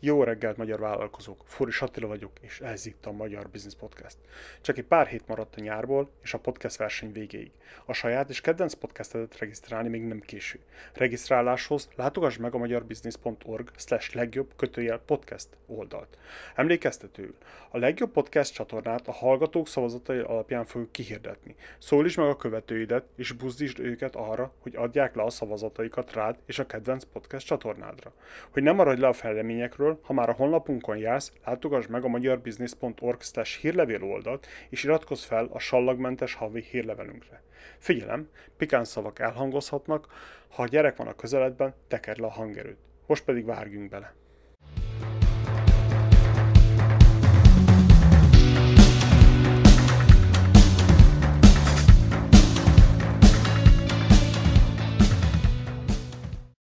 Jó 0.00 0.22
reggelt, 0.22 0.56
magyar 0.56 0.80
vállalkozók! 0.80 1.42
Foris 1.44 1.82
Attila 1.82 2.06
vagyok, 2.06 2.32
és 2.40 2.60
ez 2.60 2.86
itt 2.86 3.06
a 3.06 3.12
Magyar 3.12 3.48
Business 3.48 3.74
Podcast. 3.74 4.16
Csak 4.60 4.78
egy 4.78 4.84
pár 4.84 5.06
hét 5.06 5.26
maradt 5.26 5.56
a 5.56 5.60
nyárból, 5.60 6.10
és 6.22 6.34
a 6.34 6.38
podcast 6.38 6.76
verseny 6.76 7.12
végéig. 7.12 7.50
A 7.84 7.92
saját 7.92 8.30
és 8.30 8.40
kedvenc 8.40 8.74
podcastedet 8.74 9.38
regisztrálni 9.38 9.88
még 9.88 10.02
nem 10.02 10.20
késő. 10.20 10.58
Regisztráláshoz 10.92 11.88
látogass 11.96 12.36
meg 12.36 12.54
a 12.54 12.58
magyarbusiness.org 12.58 13.70
slash 13.76 14.14
legjobb 14.14 14.52
kötőjel 14.56 14.98
podcast 14.98 15.48
oldalt. 15.66 16.18
Emlékeztetőül, 16.54 17.34
a 17.70 17.78
legjobb 17.78 18.10
podcast 18.10 18.54
csatornát 18.54 19.08
a 19.08 19.12
hallgatók 19.12 19.68
szavazatai 19.68 20.18
alapján 20.18 20.64
fogjuk 20.64 20.92
kihirdetni. 20.92 21.54
Szólíts 21.78 22.16
meg 22.16 22.26
a 22.26 22.36
követőidet, 22.36 23.04
és 23.16 23.32
buzdítsd 23.32 23.78
őket 23.78 24.16
arra, 24.16 24.52
hogy 24.58 24.76
adják 24.76 25.14
le 25.14 25.22
a 25.22 25.30
szavazataikat 25.30 26.12
rád 26.12 26.36
és 26.46 26.58
a 26.58 26.66
kedvenc 26.66 27.04
podcast 27.12 27.46
csatornádra. 27.46 28.12
Hogy 28.50 28.62
nem 28.62 28.74
maradj 28.74 29.00
le 29.00 29.08
a 29.08 29.12
fejleményekről, 29.12 29.87
hírekről, 29.88 29.98
ha 30.02 30.12
már 30.12 30.28
a 30.28 30.32
honlapunkon 30.32 30.96
jársz, 30.96 31.32
látogass 31.44 31.86
meg 31.86 32.04
a 32.04 32.08
magyarbusiness.org 32.08 33.22
hírlevél 33.60 34.02
oldalt, 34.02 34.46
és 34.70 34.84
iratkozz 34.84 35.24
fel 35.24 35.48
a 35.52 35.58
sallagmentes 35.58 36.34
havi 36.34 36.62
hírlevelünkre. 36.70 37.42
Figyelem, 37.78 38.28
pikán 38.56 38.84
szavak 38.84 39.18
elhangozhatnak, 39.18 40.06
ha 40.48 40.62
a 40.62 40.66
gyerek 40.66 40.96
van 40.96 41.06
a 41.06 41.14
közeledben, 41.14 41.74
tekerd 41.88 42.18
le 42.18 42.26
a 42.26 42.30
hangerőt. 42.30 42.78
Most 43.06 43.24
pedig 43.24 43.44
várjunk 43.44 43.90
bele. 43.90 44.14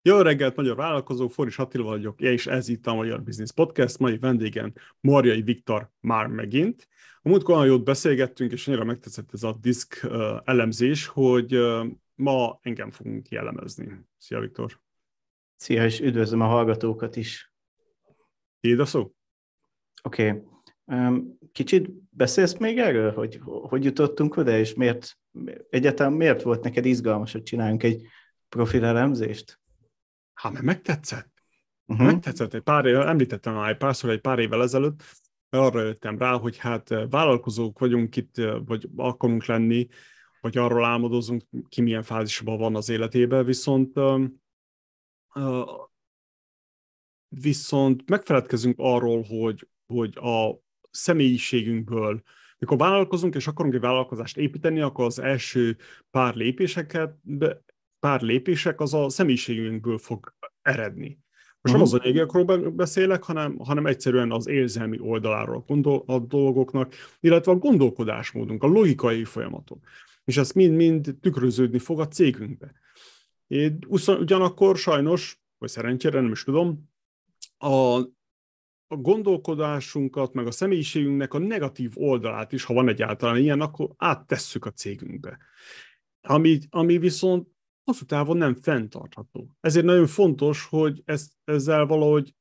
Jó 0.06 0.20
reggelt, 0.20 0.56
magyar 0.56 0.76
vállalkozó, 0.76 1.28
Foris 1.28 1.58
Attila 1.58 1.84
vagyok, 1.84 2.20
és 2.20 2.46
ez 2.46 2.68
itt 2.68 2.86
a 2.86 2.94
Magyar 2.94 3.22
Business 3.22 3.52
Podcast. 3.52 3.98
Mai 3.98 4.18
vendégem 4.18 4.72
Marjai 5.00 5.42
Viktor 5.42 5.90
már 6.00 6.26
megint. 6.26 6.88
A 7.22 7.28
múltkor 7.28 7.54
olyan 7.54 7.66
jót 7.66 7.84
beszélgettünk, 7.84 8.52
és 8.52 8.68
annyira 8.68 8.84
megtetszett 8.84 9.32
ez 9.32 9.42
a 9.42 9.58
diszk 9.60 10.06
elemzés, 10.44 11.06
hogy 11.06 11.58
ma 12.14 12.58
engem 12.62 12.90
fogunk 12.90 13.28
jellemezni. 13.28 14.06
Szia, 14.18 14.40
Viktor! 14.40 14.80
Szia, 15.56 15.84
és 15.84 16.00
üdvözlöm 16.00 16.40
a 16.40 16.46
hallgatókat 16.46 17.16
is. 17.16 17.52
Tiéd 18.60 18.80
a 18.80 18.84
szó? 18.84 19.14
Oké. 20.02 20.44
Okay. 20.86 21.22
Kicsit 21.52 21.90
beszélsz 22.10 22.56
még 22.56 22.78
erről, 22.78 23.12
hogy 23.12 23.40
hogy 23.44 23.84
jutottunk 23.84 24.36
oda, 24.36 24.58
és 24.58 24.74
miért, 24.74 25.18
egyáltalán 25.70 26.12
miért 26.12 26.42
volt 26.42 26.62
neked 26.62 26.84
izgalmas, 26.84 27.32
hogy 27.32 27.42
csináljunk 27.42 27.82
egy 27.82 28.06
profilelemzést? 28.48 29.62
Hát 30.34 30.52
mert 30.52 30.64
megtetszett. 30.64 31.32
Uh-huh. 31.86 32.06
Megtetszett. 32.06 32.54
Egy 32.54 32.62
pár 32.62 32.86
éve, 32.86 33.06
említettem 33.06 33.54
már 33.54 33.70
egy 33.70 33.76
párszor, 33.76 34.10
egy 34.10 34.20
pár 34.20 34.38
évvel 34.38 34.62
ezelőtt, 34.62 35.02
arra 35.48 35.82
jöttem 35.82 36.18
rá, 36.18 36.32
hogy 36.38 36.56
hát 36.56 36.90
eh, 36.90 37.08
vállalkozók 37.08 37.78
vagyunk 37.78 38.16
itt, 38.16 38.38
eh, 38.38 38.56
vagy 38.64 38.88
akarunk 38.96 39.44
lenni, 39.44 39.88
vagy 40.40 40.58
arról 40.58 40.84
álmodozunk, 40.84 41.42
ki 41.68 41.80
milyen 41.80 42.02
fázisban 42.02 42.58
van 42.58 42.76
az 42.76 42.88
életében, 42.88 43.44
viszont 43.44 43.98
uh, 43.98 44.24
viszont 47.28 48.08
megfeledkezünk 48.10 48.74
arról, 48.78 49.22
hogy, 49.22 49.68
hogy 49.86 50.16
a 50.16 50.58
személyiségünkből, 50.90 52.22
mikor 52.58 52.78
vállalkozunk 52.78 53.34
és 53.34 53.46
akarunk 53.46 53.74
egy 53.74 53.80
vállalkozást 53.80 54.36
építeni, 54.36 54.80
akkor 54.80 55.04
az 55.04 55.18
első 55.18 55.76
pár 56.10 56.34
lépéseket 56.34 57.16
pár 58.04 58.20
lépések, 58.20 58.80
az 58.80 58.94
a 58.94 59.08
személyiségünkből 59.08 59.98
fog 59.98 60.34
eredni. 60.62 61.18
Most 61.60 61.76
uh-huh. 61.76 61.90
nem 61.90 62.00
az 62.00 62.06
anyagokról 62.06 62.70
beszélek, 62.70 63.22
hanem, 63.22 63.58
hanem 63.58 63.86
egyszerűen 63.86 64.32
az 64.32 64.46
érzelmi 64.46 64.98
oldaláról 65.00 65.64
gondol, 65.66 66.02
a 66.06 66.18
dolgoknak, 66.18 66.94
illetve 67.20 67.52
a 67.52 67.56
gondolkodásmódunk, 67.56 68.62
a 68.62 68.66
logikai 68.66 69.24
folyamatok. 69.24 69.86
És 70.24 70.36
ez 70.36 70.52
mind-mind 70.52 71.16
tükröződni 71.20 71.78
fog 71.78 72.00
a 72.00 72.08
cégünkbe. 72.08 72.72
Én 73.46 73.78
ugyanakkor 74.06 74.76
sajnos, 74.76 75.40
vagy 75.58 75.68
szerencsére 75.68 76.20
nem 76.20 76.32
is 76.32 76.44
tudom, 76.44 76.90
a, 77.58 77.98
a 78.86 78.96
gondolkodásunkat, 78.96 80.32
meg 80.32 80.46
a 80.46 80.50
személyiségünknek 80.50 81.34
a 81.34 81.38
negatív 81.38 81.92
oldalát 81.94 82.52
is, 82.52 82.64
ha 82.64 82.74
van 82.74 82.88
egyáltalán 82.88 83.36
ilyen, 83.36 83.60
akkor 83.60 83.90
áttesszük 83.96 84.64
a 84.64 84.72
cégünkbe. 84.72 85.38
Ami, 86.20 86.58
ami 86.70 86.98
viszont 86.98 87.52
hosszú 87.84 88.04
távon 88.04 88.36
nem 88.36 88.54
fenntartható. 88.54 89.56
Ezért 89.60 89.84
nagyon 89.84 90.06
fontos, 90.06 90.66
hogy 90.66 91.02
ezt, 91.04 91.32
ezzel 91.44 91.86
valahogy 91.86 92.34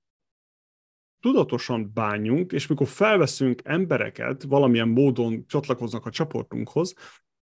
tudatosan 1.19 1.91
bánjunk, 1.93 2.51
és 2.51 2.67
mikor 2.67 2.87
felveszünk 2.87 3.61
embereket, 3.63 4.43
valamilyen 4.43 4.87
módon 4.87 5.45
csatlakoznak 5.47 6.05
a 6.05 6.09
csoportunkhoz, 6.09 6.93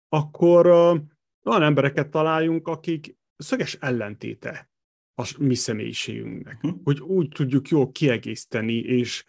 akkor 0.09 0.67
uh, 0.67 0.99
olyan 1.43 1.61
embereket 1.61 2.09
találjunk, 2.09 2.67
akik 2.67 3.17
szöges 3.35 3.73
ellentéte 3.73 4.69
a 5.15 5.35
mi 5.39 5.55
személyiségünknek. 5.55 6.61
Hm. 6.61 6.69
Hogy 6.83 6.99
úgy 6.99 7.27
tudjuk 7.27 7.67
jól 7.67 7.91
kiegészíteni, 7.91 8.73
és 8.73 9.25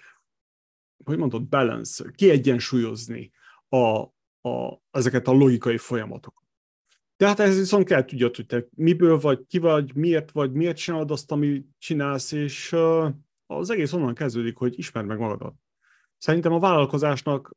hogy 1.04 1.18
mondod, 1.18 1.48
balance, 1.48 2.10
kiegyensúlyozni 2.14 3.30
a, 3.68 3.98
a, 4.48 4.82
ezeket 4.90 5.28
a 5.28 5.32
logikai 5.32 5.76
folyamatokat. 5.76 6.47
Tehát 7.18 7.40
ez 7.40 7.58
viszont 7.58 7.84
kell 7.84 8.04
tudjad, 8.04 8.36
hogy 8.36 8.46
te 8.46 8.66
miből 8.70 9.18
vagy, 9.18 9.46
ki 9.46 9.58
vagy, 9.58 9.94
miért 9.94 10.30
vagy, 10.30 10.52
miért 10.52 10.76
csinálod 10.76 11.10
azt, 11.10 11.32
amit 11.32 11.66
csinálsz, 11.78 12.32
és 12.32 12.76
az 13.46 13.70
egész 13.70 13.92
onnan 13.92 14.14
kezdődik, 14.14 14.56
hogy 14.56 14.78
ismerd 14.78 15.06
meg 15.06 15.18
magadat. 15.18 15.54
Szerintem 16.18 16.52
a 16.52 16.58
vállalkozásnak, 16.58 17.56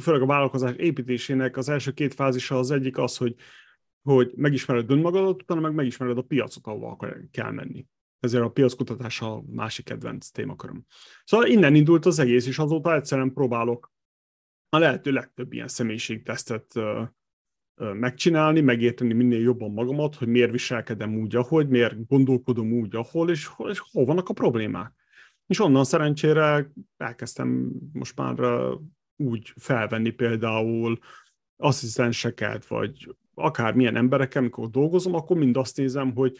főleg 0.00 0.22
a 0.22 0.26
vállalkozás 0.26 0.74
építésének 0.76 1.56
az 1.56 1.68
első 1.68 1.90
két 1.90 2.14
fázisa 2.14 2.58
az 2.58 2.70
egyik 2.70 2.98
az, 2.98 3.16
hogy, 3.16 3.34
hogy 4.02 4.32
megismered 4.36 4.90
önmagadat, 4.90 5.42
utána 5.42 5.60
meg 5.60 5.74
megismered 5.74 6.18
a 6.18 6.22
piacot, 6.22 6.66
ahova 6.66 6.96
kell 7.30 7.50
menni. 7.50 7.86
Ezért 8.20 8.44
a 8.44 8.50
piackutatás 8.50 9.20
a 9.20 9.42
másik 9.46 9.84
kedvenc 9.84 10.28
témaköröm. 10.28 10.86
Szóval 11.24 11.46
innen 11.46 11.74
indult 11.74 12.06
az 12.06 12.18
egész, 12.18 12.46
és 12.46 12.58
azóta 12.58 12.94
egyszerűen 12.94 13.32
próbálok 13.32 13.92
a 14.68 14.78
lehető 14.78 15.12
legtöbb 15.12 15.52
ilyen 15.52 15.68
személyiségtesztet 15.68 16.74
megcsinálni, 17.74 18.60
megérteni 18.60 19.12
minél 19.12 19.40
jobban 19.40 19.70
magamat, 19.70 20.14
hogy 20.14 20.28
miért 20.28 20.50
viselkedem 20.50 21.16
úgy, 21.16 21.36
ahogy, 21.36 21.68
miért 21.68 22.06
gondolkodom 22.06 22.72
úgy, 22.72 22.96
ahol, 22.96 23.30
és, 23.30 23.50
és 23.68 23.82
hol 23.90 24.04
vannak 24.04 24.28
a 24.28 24.32
problémák. 24.32 24.92
És 25.46 25.60
onnan 25.60 25.84
szerencsére 25.84 26.72
elkezdtem 26.96 27.70
most 27.92 28.16
már 28.16 28.36
úgy 29.16 29.52
felvenni 29.56 30.10
például 30.10 30.98
asszisztenseket, 31.56 32.66
vagy 32.66 33.16
akár 33.34 33.74
milyen 33.74 33.96
emberekkel, 33.96 34.40
amikor 34.40 34.70
dolgozom, 34.70 35.14
akkor 35.14 35.36
mind 35.36 35.56
azt 35.56 35.76
nézem, 35.76 36.14
hogy 36.14 36.38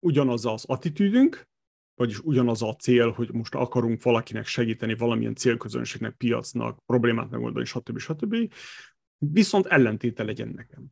ugyanaz 0.00 0.46
az 0.46 0.64
attitűdünk, 0.66 1.48
vagyis 1.94 2.18
ugyanaz 2.18 2.62
a 2.62 2.74
cél, 2.74 3.10
hogy 3.10 3.32
most 3.32 3.54
akarunk 3.54 4.02
valakinek 4.02 4.46
segíteni, 4.46 4.94
valamilyen 4.94 5.34
célközönségnek, 5.34 6.16
piacnak, 6.16 6.84
problémát 6.86 7.30
megoldani, 7.30 7.64
stb. 7.64 7.98
stb 7.98 8.52
viszont 9.32 9.66
ellentéte 9.66 10.24
legyen 10.24 10.48
nekem. 10.48 10.86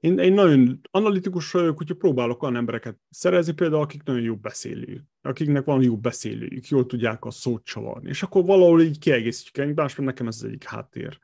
Én, 0.00 0.18
én 0.18 0.32
nagyon 0.32 0.80
analitikus 0.90 1.50
vagyok, 1.50 1.80
úgyhogy 1.80 1.96
próbálok 1.96 2.42
olyan 2.42 2.56
embereket 2.56 2.98
szerezni, 3.10 3.52
például 3.52 3.82
akik 3.82 4.02
nagyon 4.02 4.22
jó 4.22 4.36
beszélők, 4.36 5.04
akiknek 5.22 5.64
van 5.64 5.82
jó 5.82 5.96
beszélőjük, 5.96 6.68
jól 6.68 6.86
tudják 6.86 7.24
a 7.24 7.30
szót 7.30 7.64
csavarni, 7.64 8.08
és 8.08 8.22
akkor 8.22 8.44
valahol 8.44 8.82
így 8.82 8.98
kiegészítjük 8.98 9.66
egymást, 9.66 9.96
mert 9.96 10.08
nekem 10.08 10.26
ez 10.26 10.34
az 10.34 10.44
egyik 10.44 10.64
háttér. 10.64 11.18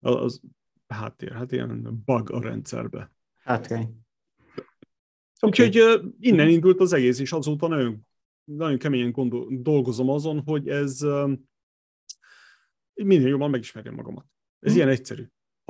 Az 0.00 0.40
háttér, 0.86 1.32
hát 1.32 1.52
ilyen 1.52 2.02
bug 2.04 2.30
a 2.30 2.40
rendszerbe. 2.40 3.12
Hátrány. 3.42 4.00
Úgyhogy 5.40 5.80
okay. 5.80 6.14
innen 6.18 6.48
indult 6.48 6.80
az 6.80 6.92
egész, 6.92 7.18
és 7.18 7.32
azóta 7.32 7.68
nagyon, 7.68 8.06
nagyon 8.44 8.78
keményen 8.78 9.10
gondol, 9.10 9.46
dolgozom 9.50 10.08
azon, 10.08 10.42
hogy 10.42 10.68
ez 10.68 11.00
minél 12.94 13.28
jobban 13.28 13.50
megismerjem 13.50 13.94
magamat. 13.94 14.26
Ez 14.60 14.70
hm. 14.70 14.76
ilyen 14.76 14.88
egyszerű. 14.88 15.24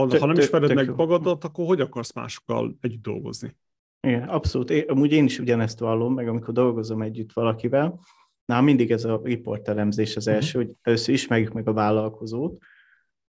Ha, 0.08 0.19
ha 0.19 0.26
nem 0.26 0.38
ismered 0.38 0.75
meg 0.75 0.94
magadat, 0.94 1.44
akkor 1.44 1.67
hogy 1.67 1.81
akarsz 1.81 2.12
másokkal 2.12 2.76
együtt 2.81 3.02
dolgozni? 3.02 3.56
Igen, 4.00 4.29
abszolút. 4.29 4.70
Én, 4.70 4.85
amúgy 4.88 5.12
én 5.12 5.25
is 5.25 5.38
ugyanezt 5.38 5.79
vallom, 5.79 6.14
meg 6.14 6.29
amikor 6.29 6.55
dolgozom 6.55 7.02
együtt 7.02 7.32
valakivel, 7.32 8.00
nálam 8.44 8.64
mindig 8.64 8.91
ez 8.91 9.05
a 9.05 9.20
riportelemzés 9.25 10.17
az 10.17 10.26
mhm. 10.26 10.35
első, 10.35 10.58
uh-huh. 10.58 10.73
hogy 10.73 10.76
először 10.82 11.14
ismerjük 11.14 11.52
meg 11.52 11.69
a 11.69 11.73
vállalkozót, 11.73 12.58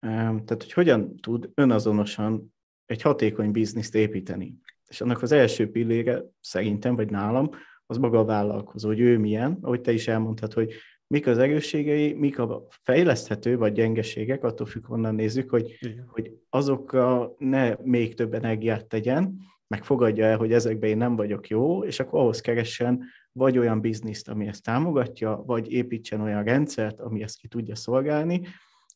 tehát 0.00 0.62
hogy 0.62 0.72
hogyan 0.72 1.16
tud 1.16 1.50
önazonosan 1.54 2.54
egy 2.86 3.02
hatékony 3.02 3.50
bizniszt 3.50 3.94
építeni. 3.94 4.58
És 4.88 5.00
annak 5.00 5.22
az 5.22 5.32
első 5.32 5.70
pillére 5.70 6.22
szerintem, 6.40 6.96
vagy 6.96 7.10
nálam, 7.10 7.50
az 7.86 7.96
maga 7.96 8.18
a 8.18 8.24
vállalkozó, 8.24 8.88
hogy 8.88 9.00
ő 9.00 9.18
milyen, 9.18 9.58
ahogy 9.60 9.80
te 9.80 9.92
is 9.92 10.08
elmondtad, 10.08 10.52
hogy 10.52 10.72
mik 11.06 11.26
az 11.26 11.38
erősségei, 11.38 12.12
mik 12.12 12.38
a 12.38 12.66
fejleszthető 12.82 13.56
vagy 13.56 13.72
gyengeségek, 13.72 14.44
attól 14.44 14.66
függ, 14.66 14.86
honnan 14.86 15.14
nézzük, 15.14 15.50
hogy, 15.50 15.78
hogy 16.06 16.32
azokra 16.50 17.34
ne 17.38 17.74
még 17.82 18.14
több 18.14 18.34
energiát 18.34 18.86
tegyen, 18.86 19.38
meg 19.66 19.84
fogadja 19.84 20.24
el, 20.24 20.36
hogy 20.36 20.52
ezekben 20.52 20.90
én 20.90 20.96
nem 20.96 21.16
vagyok 21.16 21.48
jó, 21.48 21.84
és 21.84 22.00
akkor 22.00 22.20
ahhoz 22.20 22.40
keressen 22.40 23.04
vagy 23.32 23.58
olyan 23.58 23.80
bizniszt, 23.80 24.28
ami 24.28 24.46
ezt 24.46 24.62
támogatja, 24.62 25.42
vagy 25.46 25.72
építsen 25.72 26.20
olyan 26.20 26.44
rendszert, 26.44 27.00
ami 27.00 27.22
ezt 27.22 27.36
ki 27.36 27.48
tudja 27.48 27.74
szolgálni, 27.74 28.40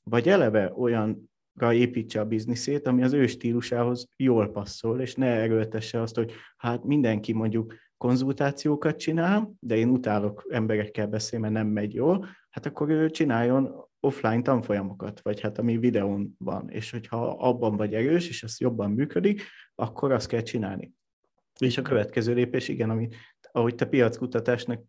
vagy 0.02 0.28
eleve 0.28 0.72
olyanra 0.76 1.72
építse 1.72 2.20
a 2.20 2.24
bizniszét, 2.24 2.86
ami 2.86 3.02
az 3.02 3.12
ő 3.12 3.26
stílusához 3.26 4.08
jól 4.16 4.50
passzol, 4.50 5.00
és 5.00 5.14
ne 5.14 5.26
erőltesse 5.26 6.00
azt, 6.00 6.16
hogy 6.16 6.32
hát 6.56 6.84
mindenki 6.84 7.32
mondjuk 7.32 7.74
konzultációkat 7.98 8.98
csinál, 8.98 9.52
de 9.60 9.76
én 9.76 9.88
utálok 9.88 10.46
emberekkel 10.48 11.06
beszélni, 11.06 11.44
mert 11.44 11.64
nem 11.64 11.72
megy 11.72 11.94
jól, 11.94 12.28
hát 12.50 12.66
akkor 12.66 12.90
ő 12.90 13.10
csináljon 13.10 13.86
offline 14.00 14.42
tanfolyamokat, 14.42 15.20
vagy 15.20 15.40
hát 15.40 15.58
ami 15.58 15.78
videón 15.78 16.34
van, 16.38 16.70
és 16.70 16.90
hogyha 16.90 17.30
abban 17.30 17.76
vagy 17.76 17.94
erős, 17.94 18.28
és 18.28 18.42
ez 18.42 18.60
jobban 18.60 18.90
működik, 18.90 19.42
akkor 19.74 20.12
azt 20.12 20.28
kell 20.28 20.42
csinálni. 20.42 20.92
És 21.60 21.78
a 21.78 21.82
következő 21.82 22.34
lépés, 22.34 22.68
igen, 22.68 22.90
ami, 22.90 23.08
ahogy 23.52 23.74
te 23.74 23.86
piackutatásnak 23.86 24.82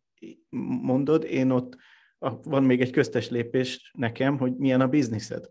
mondod, 0.82 1.24
én 1.24 1.50
ott 1.50 1.78
van 2.44 2.64
még 2.64 2.82
egy 2.82 2.92
köztes 2.92 3.30
lépés 3.30 3.92
nekem, 3.98 4.38
hogy 4.38 4.56
milyen 4.56 4.82
a 4.82 4.88
bizniszed. 4.88 5.50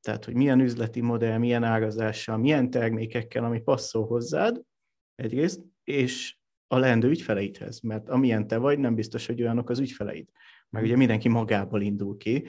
Tehát, 0.00 0.24
hogy 0.24 0.34
milyen 0.34 0.60
üzleti 0.60 1.00
modell, 1.00 1.38
milyen 1.38 1.64
árazással, 1.64 2.36
milyen 2.36 2.70
termékekkel, 2.70 3.44
ami 3.44 3.60
passzol 3.60 4.06
hozzád 4.06 4.60
egyrészt, 5.14 5.62
és 5.84 6.39
a 6.72 6.78
leendő 6.78 7.08
ügyfeleidhez, 7.08 7.80
mert 7.80 8.08
amilyen 8.08 8.46
te 8.46 8.56
vagy, 8.56 8.78
nem 8.78 8.94
biztos, 8.94 9.26
hogy 9.26 9.40
olyanok 9.40 9.70
az 9.70 9.78
ügyfeleid. 9.78 10.28
Mert 10.68 10.84
ugye 10.84 10.96
mindenki 10.96 11.28
magából 11.28 11.80
indul 11.80 12.16
ki. 12.16 12.46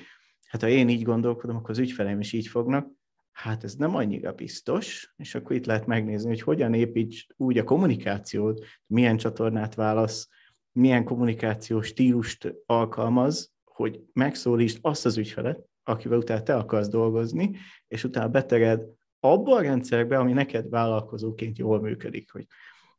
Hát 0.48 0.62
ha 0.62 0.68
én 0.68 0.90
így 0.90 1.04
gondolkodom, 1.04 1.56
akkor 1.56 1.70
az 1.70 1.78
ügyfeleim 1.78 2.20
is 2.20 2.34
így 2.34 2.48
fognak, 2.48 2.88
hát 3.32 3.64
ez 3.64 3.76
nem 3.76 3.96
annyira 3.96 4.32
biztos, 4.32 5.14
és 5.18 5.36
akkor 5.36 5.56
itt 5.56 5.66
lehet 5.66 5.86
megnézni, 5.86 6.30
hogy 6.30 6.42
hogyan 6.42 6.74
építs 6.74 7.28
úgy 7.38 7.58
a 7.58 7.64
kommunikációt, 7.64 8.66
milyen 8.86 9.18
csatornát 9.18 9.76
válasz, 9.76 10.30
milyen 10.72 11.04
kommunikációs 11.04 11.88
stílust 11.88 12.54
alkalmaz, 12.66 13.54
hogy 13.64 14.02
megszólítsd 14.14 14.78
azt 14.82 15.06
az 15.06 15.18
ügyfelet, 15.18 15.66
akivel 15.84 16.18
utána 16.18 16.44
te 16.44 16.56
akarsz 16.56 16.90
dolgozni, 16.90 17.58
és 17.88 18.04
utána 18.04 18.30
betered 18.30 18.84
abba 19.20 19.56
a 19.56 19.62
rendszerbe, 19.62 20.18
ami 20.18 20.34
neked 20.34 20.70
vállalkozóként 20.70 21.58
jól 21.58 21.82
működik. 21.82 22.32
Hogy 22.32 22.46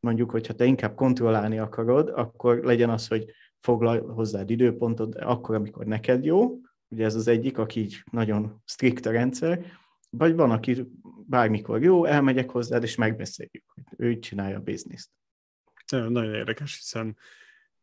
mondjuk, 0.03 0.31
hogyha 0.31 0.55
te 0.55 0.65
inkább 0.65 0.95
kontrollálni 0.95 1.59
akarod, 1.59 2.09
akkor 2.09 2.57
legyen 2.57 2.91
az, 2.91 3.09
hogy 3.09 3.31
foglalj 3.61 4.01
hozzád 4.01 4.51
időpontot, 4.51 5.15
akkor, 5.15 5.55
amikor 5.55 5.87
neked 5.87 6.25
jó, 6.25 6.59
ugye 6.89 7.05
ez 7.05 7.15
az 7.15 7.29
egyik, 7.29 7.59
aki 7.59 7.81
így 7.81 8.03
nagyon 8.11 8.63
strikt 8.65 9.07
a 9.07 9.11
rendszer, 9.11 9.65
vagy 10.11 10.35
van, 10.35 10.51
aki 10.51 10.87
bármikor 11.27 11.83
jó, 11.83 12.05
elmegyek 12.05 12.51
hozzád, 12.51 12.83
és 12.83 12.95
megbeszéljük, 12.95 13.65
hogy 13.67 13.85
ő 13.97 14.11
így 14.11 14.19
csinálja 14.19 14.57
a 14.57 14.63
bizniszt. 14.63 15.11
Nagyon 15.91 16.35
érdekes, 16.35 16.77
hiszen 16.77 17.17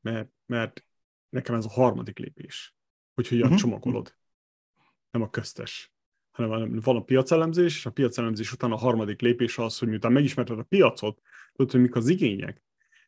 mert, 0.01 0.29
mert 0.45 0.85
nekem 1.29 1.55
ez 1.55 1.65
a 1.65 1.69
harmadik 1.69 2.17
lépés, 2.17 2.75
hogy 3.13 3.27
hogyan 3.27 3.43
uh-huh. 3.43 3.59
csomagolod. 3.59 4.15
Nem 5.11 5.21
a 5.21 5.29
köztes, 5.29 5.93
hanem 6.31 6.79
van 6.79 6.95
a 6.95 7.03
piacelemzés, 7.03 7.75
és 7.75 7.85
a 7.85 7.91
piacelemzés 7.91 8.51
után 8.51 8.71
a 8.71 8.77
harmadik 8.77 9.21
lépés 9.21 9.57
az, 9.57 9.77
hogy 9.77 9.87
miután 9.87 10.11
megismerted 10.11 10.59
a 10.59 10.63
piacot, 10.63 11.21
tudod, 11.59 11.71
hogy 11.71 11.81
mik 11.81 11.95
az 11.95 12.07
igények, 12.07 12.63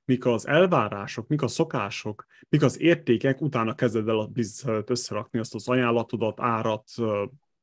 mik 0.05 0.25
az 0.25 0.47
elvárások, 0.47 1.27
mik 1.27 1.41
a 1.41 1.47
szokások, 1.47 2.25
mik 2.49 2.63
az 2.63 2.81
értékek, 2.81 3.41
utána 3.41 3.75
kezded 3.75 4.07
el 4.07 4.19
a 4.19 4.27
bizniszet 4.27 4.89
összerakni 4.89 5.39
azt 5.39 5.55
az 5.55 5.67
ajánlatodat, 5.67 6.39
árat, 6.39 6.89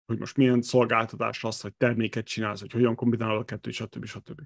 hogy 0.06 0.18
most 0.18 0.36
milyen 0.36 0.62
szolgáltatás 0.62 1.44
az, 1.44 1.60
hogy 1.60 1.74
terméket 1.74 2.24
csinálsz, 2.24 2.60
hogy 2.60 2.72
hogyan 2.72 2.94
kombinálod 2.94 3.40
a 3.40 3.44
kettőt, 3.44 3.72
stb. 3.72 4.04
stb. 4.04 4.40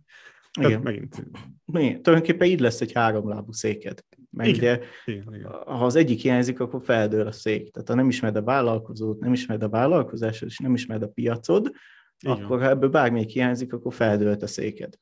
Igen. 0.60 0.80
megint. 0.80 1.26
Igen. 1.72 2.02
Tulajdonképpen 2.02 2.48
így 2.48 2.60
lesz 2.60 2.80
egy 2.80 2.92
háromlábú 2.92 3.52
széked. 3.52 4.04
Mert 4.30 4.48
igen. 4.48 4.76
Ugye, 4.76 4.86
igen, 5.04 5.34
igen. 5.34 5.50
ha 5.50 5.84
az 5.84 5.96
egyik 5.96 6.20
hiányzik, 6.20 6.60
akkor 6.60 6.80
feldől 6.84 7.26
a 7.26 7.32
szék. 7.32 7.70
Tehát 7.70 7.88
ha 7.88 7.94
nem 7.94 8.08
ismered 8.08 8.36
a 8.36 8.42
vállalkozót, 8.42 9.20
nem 9.20 9.32
ismered 9.32 9.62
a 9.62 9.68
vállalkozásod, 9.68 10.48
és 10.48 10.58
nem 10.58 10.74
ismered 10.74 11.02
a 11.02 11.08
piacod, 11.08 11.72
igen. 12.18 12.36
akkor 12.36 12.60
ha 12.60 12.68
ebből 12.68 12.88
bármelyik 12.88 13.30
hiányzik, 13.30 13.72
akkor 13.72 13.94
feldőlt 13.94 14.42
a 14.42 14.46
széked. 14.46 14.98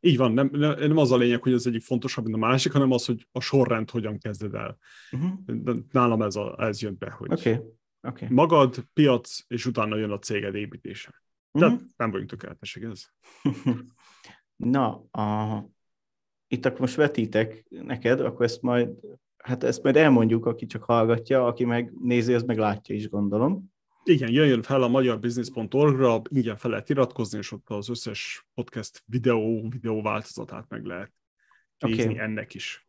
Így 0.00 0.16
van, 0.16 0.32
nem, 0.32 0.50
nem 0.52 0.96
az 0.96 1.12
a 1.12 1.16
lényeg, 1.16 1.42
hogy 1.42 1.52
az 1.52 1.66
egyik 1.66 1.82
fontosabb, 1.82 2.24
mint 2.24 2.36
a 2.36 2.46
másik, 2.46 2.72
hanem 2.72 2.90
az, 2.90 3.04
hogy 3.04 3.26
a 3.32 3.40
sorrend 3.40 3.90
hogyan 3.90 4.18
kezded 4.18 4.54
el. 4.54 4.78
Uh-huh. 5.12 5.76
Nálam 5.90 6.22
ez, 6.22 6.36
a, 6.36 6.56
ez 6.58 6.82
jön 6.82 6.96
be, 6.98 7.10
hogy 7.10 7.32
okay. 7.32 7.60
Okay. 8.02 8.28
magad, 8.30 8.76
piac, 8.92 9.38
és 9.46 9.66
utána 9.66 9.96
jön 9.96 10.10
a 10.10 10.18
céged 10.18 10.54
építése. 10.54 11.22
De 11.50 11.66
uh-huh. 11.66 11.80
nem 11.96 12.10
vagyunk 12.10 12.30
tökéletesek 12.30 12.82
ez. 12.82 13.04
Na, 14.56 15.04
a, 15.10 15.64
itt 16.48 16.66
akkor 16.66 16.80
most 16.80 16.94
vetítek 16.94 17.64
neked, 17.68 18.20
akkor 18.20 18.44
ezt 18.44 18.62
majd, 18.62 18.90
hát 19.36 19.64
ezt 19.64 19.82
majd 19.82 19.96
elmondjuk, 19.96 20.46
aki 20.46 20.66
csak 20.66 20.82
hallgatja, 20.82 21.46
aki 21.46 21.64
meg 21.64 21.92
nézi, 22.00 22.34
az 22.34 22.42
meg 22.42 22.58
látja 22.58 22.94
is, 22.94 23.08
gondolom. 23.08 23.72
Igen, 24.08 24.32
jöjjön 24.32 24.62
fel 24.62 24.82
a 24.82 24.88
magyarbusiness.org-ra, 24.88 26.22
ingyen 26.28 26.56
fel 26.56 26.70
lehet 26.70 26.88
iratkozni, 26.88 27.38
és 27.38 27.52
ott 27.52 27.68
az 27.68 27.88
összes 27.88 28.46
podcast 28.54 29.02
videó, 29.06 29.68
videó 29.68 30.02
változatát 30.02 30.68
meg 30.68 30.84
lehet 30.84 31.12
nézni 31.78 32.02
okay. 32.02 32.18
ennek 32.18 32.54
is. 32.54 32.86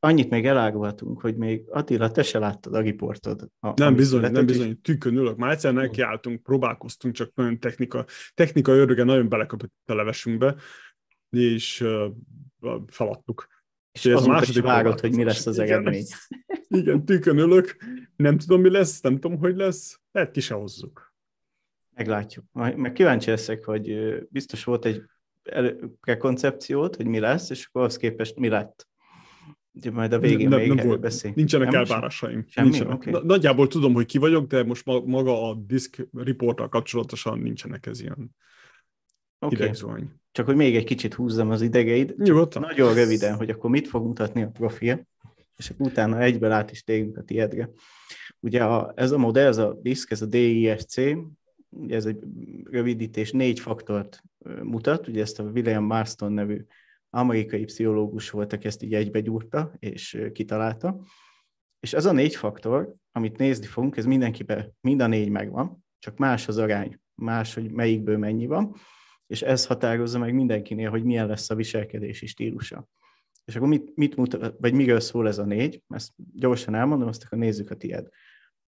Annyit 0.00 0.30
még 0.30 0.46
elárulhatunk, 0.46 1.20
hogy 1.20 1.36
még 1.36 1.64
Attila, 1.70 2.10
te 2.10 2.22
se 2.22 2.38
láttad 2.38 2.74
a 2.74 2.80
riportod. 2.80 3.50
A, 3.60 3.72
nem 3.76 3.94
bizony, 3.94 4.18
született, 4.18 4.36
nem 4.36 4.46
bizony, 4.46 4.80
tükön 4.80 5.16
ülök. 5.16 5.36
Már 5.36 5.50
egyszer 5.50 5.72
nekiálltunk, 5.72 6.42
próbálkoztunk, 6.42 7.14
csak 7.14 7.34
nagyon 7.34 7.58
technika, 7.58 8.04
technika 8.34 8.72
öröge 8.72 9.04
nagyon 9.04 9.28
belekapott 9.28 9.72
a 9.86 9.94
levesünkbe, 9.94 10.54
és 11.30 11.80
uh, 11.80 12.80
feladtuk. 12.86 13.46
És 13.96 14.04
ez 14.04 14.26
második 14.26 14.62
várod, 14.62 15.00
hogy 15.00 15.16
mi 15.16 15.24
lesz 15.24 15.46
az 15.46 15.58
eredmény. 15.58 16.04
Igen, 16.68 17.04
tükön 17.04 17.38
ülök, 17.38 17.76
nem 18.16 18.38
tudom, 18.38 18.60
mi 18.60 18.70
lesz, 18.70 19.00
nem 19.00 19.18
tudom, 19.18 19.38
hogy 19.38 19.56
lesz, 19.56 20.00
lehet 20.12 20.30
ki 20.30 20.40
se 20.40 20.54
hozzuk. 20.54 21.14
Meglátjuk. 21.94 22.44
Meg 22.52 22.92
kíváncsi 22.92 23.30
leszek, 23.30 23.64
hogy 23.64 24.16
biztos 24.28 24.64
volt 24.64 24.84
egy 24.84 25.02
prekoncepciót, 26.00 26.96
hogy 26.96 27.06
mi 27.06 27.18
lesz, 27.18 27.50
és 27.50 27.66
akkor 27.66 27.82
az 27.82 27.96
képest 27.96 28.36
mi 28.36 28.48
lett. 28.48 28.88
Ugye 29.72 29.90
majd 29.90 30.12
a 30.12 30.18
végén 30.18 30.48
nem, 30.48 30.58
még 30.58 30.72
nem 30.72 30.86
volt, 30.86 31.00
beszél. 31.00 31.32
Nincsenek 31.34 31.70
nem 31.70 31.80
elvárásaim. 31.80 32.44
Semmi? 32.48 32.68
Nincsenek. 32.68 32.94
Okay. 32.94 33.22
Nagyjából 33.22 33.68
tudom, 33.68 33.94
hogy 33.94 34.06
ki 34.06 34.18
vagyok, 34.18 34.46
de 34.46 34.64
most 34.64 34.84
maga 34.84 35.48
a 35.50 35.54
disk 35.54 36.08
reporttal 36.12 36.68
kapcsolatosan 36.68 37.38
nincsenek 37.38 37.86
ez 37.86 38.00
ilyen 38.00 38.34
okay. 39.46 39.58
idegzóny. 39.58 40.10
Csak 40.32 40.46
hogy 40.46 40.56
még 40.56 40.76
egy 40.76 40.84
kicsit 40.84 41.14
húzzam 41.14 41.50
az 41.50 41.62
idegeid. 41.62 42.14
Nyugodtan. 42.18 42.62
Nagyon 42.62 42.94
röviden, 42.94 43.34
hogy 43.34 43.50
akkor 43.50 43.70
mit 43.70 43.88
fog 43.88 44.06
mutatni 44.06 44.42
a 44.42 44.48
profil, 44.48 45.06
és 45.56 45.70
akkor 45.70 45.86
utána 45.86 46.20
egyből 46.20 46.50
át 46.50 46.70
is 46.70 46.82
térünk 46.82 47.16
a 47.16 47.22
tiédre. 47.22 47.70
Ugye 48.40 48.64
a, 48.64 48.92
ez 48.96 49.10
a 49.10 49.18
modell, 49.18 49.46
ez 49.46 49.56
a 49.56 49.78
disk, 49.82 50.10
ez 50.10 50.22
a 50.22 50.26
DISC, 50.26 50.96
ugye 51.68 51.96
ez 51.96 52.06
egy 52.06 52.18
rövidítés, 52.70 53.30
négy 53.30 53.60
faktort 53.60 54.22
mutat, 54.62 55.08
ugye 55.08 55.20
ezt 55.20 55.38
a 55.38 55.42
William 55.42 55.84
Marston 55.84 56.32
nevű 56.32 56.64
amerikai 57.10 57.64
pszichológus 57.64 58.30
volt, 58.30 58.52
aki 58.52 58.66
ezt 58.66 58.82
így 58.82 58.94
egybegyúrta 58.94 59.72
és 59.78 60.22
kitalálta. 60.32 61.00
És 61.80 61.92
ez 61.92 62.04
a 62.04 62.12
négy 62.12 62.36
faktor, 62.36 62.94
amit 63.12 63.38
nézni 63.38 63.66
fogunk, 63.66 63.96
ez 63.96 64.06
mindenkiben, 64.06 64.76
mind 64.80 65.00
a 65.00 65.06
négy 65.06 65.28
megvan, 65.28 65.84
csak 65.98 66.16
más 66.16 66.48
az 66.48 66.58
arány, 66.58 67.00
más, 67.14 67.54
hogy 67.54 67.70
melyikből 67.70 68.18
mennyi 68.18 68.46
van, 68.46 68.74
ez 69.26 69.66
határozza 69.66 70.18
meg 70.18 70.34
mindenkinél, 70.34 70.90
hogy 70.90 71.04
milyen 71.04 71.26
lesz 71.26 71.50
a 71.50 71.54
viselkedési 71.54 72.26
stílusa. 72.26 72.88
És 73.44 73.56
akkor 73.56 73.68
mit, 73.68 73.96
mit 73.96 74.16
mutat, 74.16 74.54
vagy 74.60 74.72
miről 74.72 75.00
szól 75.00 75.28
ez 75.28 75.38
a 75.38 75.44
négy? 75.44 75.82
Ezt 75.88 76.12
gyorsan 76.34 76.74
elmondom, 76.74 77.08
azt 77.08 77.24
akkor 77.24 77.38
nézzük 77.38 77.70
a 77.70 77.74
tied. 77.74 78.08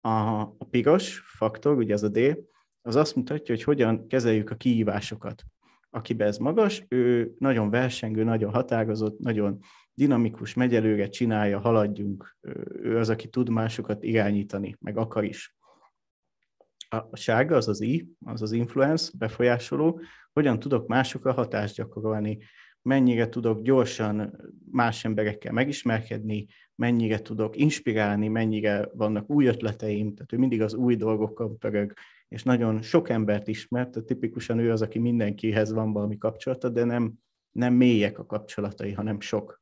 A, 0.02 0.40
a 0.40 0.66
piros 0.70 1.20
faktor, 1.20 1.78
ugye 1.78 1.94
ez 1.94 2.04
a 2.04 2.10
D, 2.10 2.38
az 2.82 2.96
azt 2.96 3.16
mutatja, 3.16 3.56
hogy 3.56 3.64
hogyan 3.64 4.08
kezeljük 4.08 4.50
a 4.50 4.56
kihívásokat. 4.56 5.44
Akiben 5.90 6.28
ez 6.28 6.38
magas, 6.38 6.86
ő 6.88 7.34
nagyon 7.38 7.70
versengő, 7.70 8.24
nagyon 8.24 8.52
határozott, 8.52 9.20
nagyon 9.20 9.60
dinamikus, 9.94 10.54
megy 10.54 10.76
előre, 10.76 11.10
csinálja, 11.10 11.60
haladjunk, 11.60 12.38
ő 12.82 12.98
az, 12.98 13.10
aki 13.10 13.28
tud 13.28 13.50
másokat 13.50 14.04
irányítani, 14.04 14.76
meg 14.80 14.98
akar 14.98 15.24
is. 15.24 15.56
A 16.90 17.16
sárga 17.16 17.56
az 17.56 17.68
az 17.68 17.82
I, 17.82 18.10
az 18.26 18.42
az 18.42 18.52
influence, 18.52 19.12
befolyásoló, 19.18 20.02
hogyan 20.38 20.60
tudok 20.60 20.88
másokra 20.88 21.34
hatást 21.34 21.76
gyakorolni, 21.76 22.38
mennyire 22.82 23.30
tudok 23.30 23.62
gyorsan 23.62 24.38
más 24.72 25.06
emberekkel 25.06 25.54
megismerkedni, 25.54 26.46
mennyire 26.76 27.22
tudok 27.22 27.56
inspirálni, 27.56 28.28
mennyire 28.28 28.90
vannak 28.94 29.30
új 29.30 29.46
ötleteim, 29.46 30.14
tehát 30.14 30.34
ő 30.34 30.38
mindig 30.38 30.62
az 30.62 30.74
új 30.74 30.96
dolgokkal 30.96 31.58
pörög, 31.58 31.94
és 32.28 32.44
nagyon 32.44 32.82
sok 32.82 33.10
embert 33.10 33.48
ismert, 33.48 33.92
tehát 33.92 34.08
tipikusan 34.08 34.60
ő 34.60 34.72
az, 34.72 34.82
aki 34.82 35.00
mindenkihez 35.00 35.72
van 35.72 35.94
valami 35.94 36.18
kapcsolata, 36.18 36.70
de 36.70 36.84
nem, 36.84 37.14
nem 37.52 37.74
mélyek 37.74 38.20
a 38.20 38.26
kapcsolatai, 38.26 38.92
hanem 38.92 39.20
sok. 39.20 39.62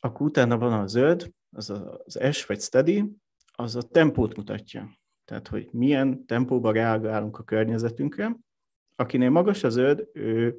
Akkor 0.00 0.26
utána 0.26 0.58
van 0.58 0.72
a 0.72 0.86
zöld, 0.86 1.30
az 1.50 1.70
az 1.70 2.18
S 2.30 2.46
vagy 2.46 2.60
steady, 2.60 3.04
az 3.52 3.76
a 3.76 3.82
tempót 3.82 4.36
mutatja. 4.36 4.98
Tehát, 5.24 5.48
hogy 5.48 5.68
milyen 5.72 6.26
tempóban 6.26 6.72
reagálunk 6.72 7.38
a 7.38 7.42
környezetünkre. 7.42 8.36
Akinél 8.96 9.30
magas 9.30 9.64
a 9.64 9.68
zöld, 9.68 10.08
ő 10.12 10.58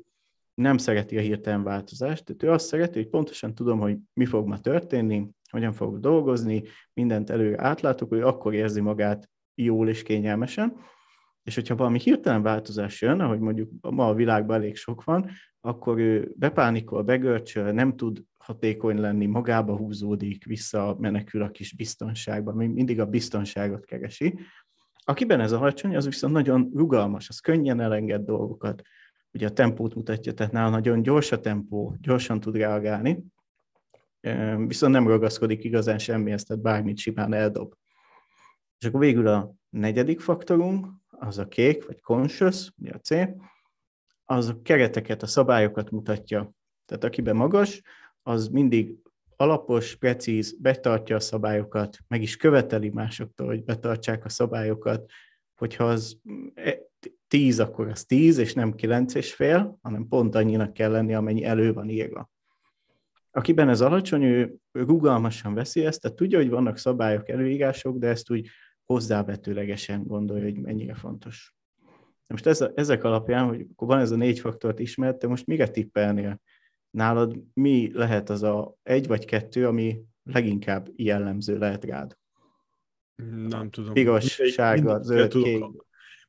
nem 0.54 0.78
szereti 0.78 1.18
a 1.18 1.22
hirtelen 1.22 1.64
változást, 1.64 2.26
tehát 2.26 2.44
ő 2.44 2.52
azt 2.52 2.66
szereti, 2.66 3.00
hogy 3.00 3.10
pontosan 3.10 3.56
tudom, 3.56 3.80
hogy 3.80 3.98
mi 4.14 4.26
fog 4.26 4.48
ma 4.48 4.60
történni, 4.60 5.30
hogyan 5.52 5.74
fogok 5.74 6.00
dolgozni, 6.00 6.64
mindent 6.94 7.30
előre 7.30 7.64
átlátok, 7.64 8.10
hogy 8.10 8.22
akkor 8.22 8.54
érzi 8.54 8.82
magát 8.82 9.30
jól 9.56 9.90
és 9.90 10.04
kényelmesen, 10.04 10.78
és 11.44 11.56
hogyha 11.56 11.76
valami 11.76 12.00
hirtelen 12.00 12.42
változás 12.42 13.02
jön, 13.02 13.20
ahogy 13.20 13.40
mondjuk 13.40 13.72
ma 13.82 14.08
a 14.08 14.14
világban 14.14 14.56
elég 14.56 14.76
sok 14.76 15.04
van, 15.04 15.30
akkor 15.62 16.00
ő 16.00 16.34
bepánikol, 16.36 17.04
begörcsöl, 17.04 17.72
nem 17.72 17.96
tud 17.96 18.24
hatékony 18.38 19.00
lenni, 19.00 19.26
magába 19.26 19.78
húzódik, 19.78 20.46
vissza 20.46 20.96
menekül 21.00 21.42
a 21.42 21.52
kis 21.52 21.76
biztonságba, 21.76 22.54
mindig 22.54 23.00
a 23.00 23.06
biztonságot 23.06 23.86
keresi. 23.86 24.40
Akiben 25.10 25.40
ez 25.40 25.52
alacsony, 25.52 25.96
az 25.96 26.06
viszont 26.06 26.34
nagyon 26.34 26.72
rugalmas, 26.74 27.30
az 27.30 27.40
könnyen 27.40 27.80
elenged 27.80 28.22
dolgokat. 28.22 28.82
Ugye 29.32 29.48
a 29.48 29.52
tempót 29.52 29.96
mutatja, 29.96 30.34
tehát 30.34 30.52
nála 30.52 30.70
nagyon 30.70 31.02
gyors 31.02 31.32
a 31.32 31.40
tempó, 31.40 31.96
gyorsan 32.02 32.40
tud 32.40 32.56
reagálni, 32.56 33.24
viszont 34.58 34.94
nem 34.94 35.08
ragaszkodik 35.08 35.64
igazán 35.64 35.98
semmihez, 35.98 36.44
tehát 36.44 36.64
bármit 36.64 36.98
simán 36.98 37.34
eldob. 37.34 37.74
És 38.80 38.86
akkor 38.86 39.00
végül 39.00 39.28
a 39.28 39.54
negyedik 39.70 40.20
faktorunk, 40.20 40.88
az 41.08 41.38
a 41.38 41.48
kék, 41.48 41.86
vagy 41.86 42.02
conscious, 42.02 42.72
ugye 42.78 42.92
a 42.94 43.00
C, 43.00 43.12
az 44.26 44.50
a 44.50 44.62
kereteket, 44.62 45.22
a 45.24 45.28
szabályokat 45.28 45.92
mutatja. 45.92 46.52
Tehát 46.86 47.04
akiben 47.04 47.36
magas, 47.36 47.82
az 48.22 48.48
mindig 48.48 48.96
alapos, 49.38 49.96
precíz, 49.96 50.58
betartja 50.60 51.16
a 51.16 51.20
szabályokat, 51.20 51.98
meg 52.08 52.22
is 52.22 52.38
követeli 52.38 52.90
másoktól, 52.90 53.48
hogy 53.48 53.64
betartsák 53.64 54.26
a 54.26 54.30
szabályokat, 54.30 55.12
hogyha 55.56 55.84
az 55.84 56.20
e, 56.54 56.78
tíz, 57.28 57.60
akkor 57.60 57.88
az 57.88 58.06
tíz, 58.06 58.38
és 58.38 58.54
nem 58.54 58.74
kilenc 58.74 59.14
és 59.16 59.34
fél, 59.34 59.78
hanem 59.82 60.08
pont 60.08 60.36
annyinak 60.36 60.74
kell 60.74 60.92
lenni, 60.92 61.14
amennyi 61.14 61.44
elő 61.44 61.74
van 61.74 61.90
írva. 61.90 62.30
Akiben 63.32 63.70
ez 63.70 63.82
alacsony, 63.82 64.24
ő 64.24 64.56
rugalmasan 64.72 65.54
veszi 65.54 65.86
ezt, 65.86 66.02
tehát 66.02 66.18
tudja, 66.18 66.38
hogy 66.38 66.50
vannak 66.50 66.78
szabályok, 66.78 67.30
előírások, 67.30 67.98
de 67.98 68.08
ezt 68.08 68.32
úgy 68.32 68.48
hozzávetőlegesen 68.86 70.04
gondolja, 70.04 70.44
hogy 70.44 70.60
mennyire 70.60 70.94
fontos. 70.94 71.56
Most 72.28 72.46
ez 72.46 72.66
ezek 72.76 73.04
alapján, 73.04 73.48
hogy 73.48 73.66
akkor 73.72 73.88
van 73.88 74.00
ez 74.00 74.12
a 74.12 74.16
négy 74.16 74.40
faktort 74.40 74.80
ismert, 74.80 75.20
te 75.20 75.28
most 75.28 75.46
mire 75.46 75.68
tippelnél? 75.68 76.42
Nálad 76.90 77.38
mi 77.54 77.92
lehet 77.94 78.30
az 78.30 78.44
a 78.44 78.78
egy 78.84 79.08
vagy 79.08 79.26
kettő, 79.26 79.68
ami 79.68 80.02
leginkább 80.24 80.88
jellemző 80.96 81.58
lehet 81.58 81.86
rád? 81.86 82.18
Nem 83.48 83.70
tudom. 83.70 83.94
Piros, 83.94 84.40
sárga, 84.52 85.02
zöld, 85.02 85.30
tudok, 85.30 85.46
kék. 85.46 85.64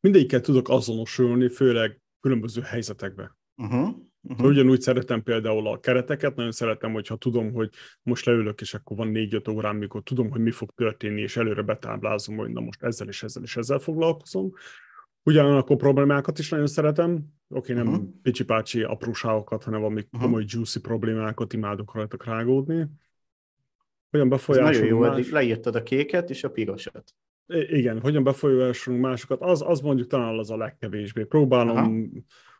Mindegyikkel 0.00 0.40
tudok 0.40 0.68
azonosulni, 0.68 1.48
főleg 1.48 2.00
különböző 2.20 2.60
helyzetekben. 2.60 3.36
Uh-huh. 3.56 3.96
Uh-huh. 4.22 4.46
Ugyanúgy 4.46 4.80
szeretem 4.80 5.22
például 5.22 5.66
a 5.66 5.80
kereteket, 5.80 6.34
nagyon 6.34 6.52
szeretem, 6.52 6.92
hogyha 6.92 7.16
tudom, 7.16 7.52
hogy 7.52 7.70
most 8.02 8.24
leülök, 8.24 8.60
és 8.60 8.74
akkor 8.74 8.96
van 8.96 9.08
négy-öt 9.08 9.48
órám, 9.48 9.76
mikor 9.76 10.02
tudom, 10.02 10.30
hogy 10.30 10.40
mi 10.40 10.50
fog 10.50 10.70
történni, 10.74 11.20
és 11.20 11.36
előre 11.36 11.62
betáblázom, 11.62 12.36
hogy 12.36 12.50
na 12.50 12.60
most 12.60 12.82
ezzel 12.82 13.08
és 13.08 13.22
ezzel 13.22 13.42
és 13.42 13.56
ezzel 13.56 13.78
foglalkozom. 13.78 14.52
Ugyanakkor 15.28 15.76
problémákat 15.76 16.38
is 16.38 16.50
nagyon 16.50 16.66
szeretem. 16.66 17.24
Oké, 17.48 17.72
nem 17.72 17.88
uh-huh. 17.88 18.04
picsi-pácsi 18.22 18.82
apróságokat, 18.82 19.64
hanem 19.64 19.80
valami 19.80 20.00
uh-huh. 20.00 20.20
komoly 20.20 20.44
juicy 20.46 20.80
problémákat 20.80 21.52
imádok 21.52 21.94
rajta 21.94 22.16
rágódni. 22.24 22.86
Hogyan 24.10 24.28
befolyásolunk 24.28 25.00
nagyon 25.00 25.10
jó, 25.10 25.16
más... 25.16 25.30
leírtad 25.30 25.74
a 25.74 25.82
kéket 25.82 26.30
és 26.30 26.44
a 26.44 26.50
pirosat. 26.50 27.14
Igen, 27.46 28.00
hogyan 28.00 28.24
befolyásolunk 28.24 29.02
másokat, 29.02 29.40
az, 29.40 29.62
az 29.66 29.80
mondjuk 29.80 30.08
talán 30.08 30.38
az 30.38 30.50
a 30.50 30.56
legkevésbé. 30.56 31.24
Próbálom 31.24 31.76
Aha 31.76 31.90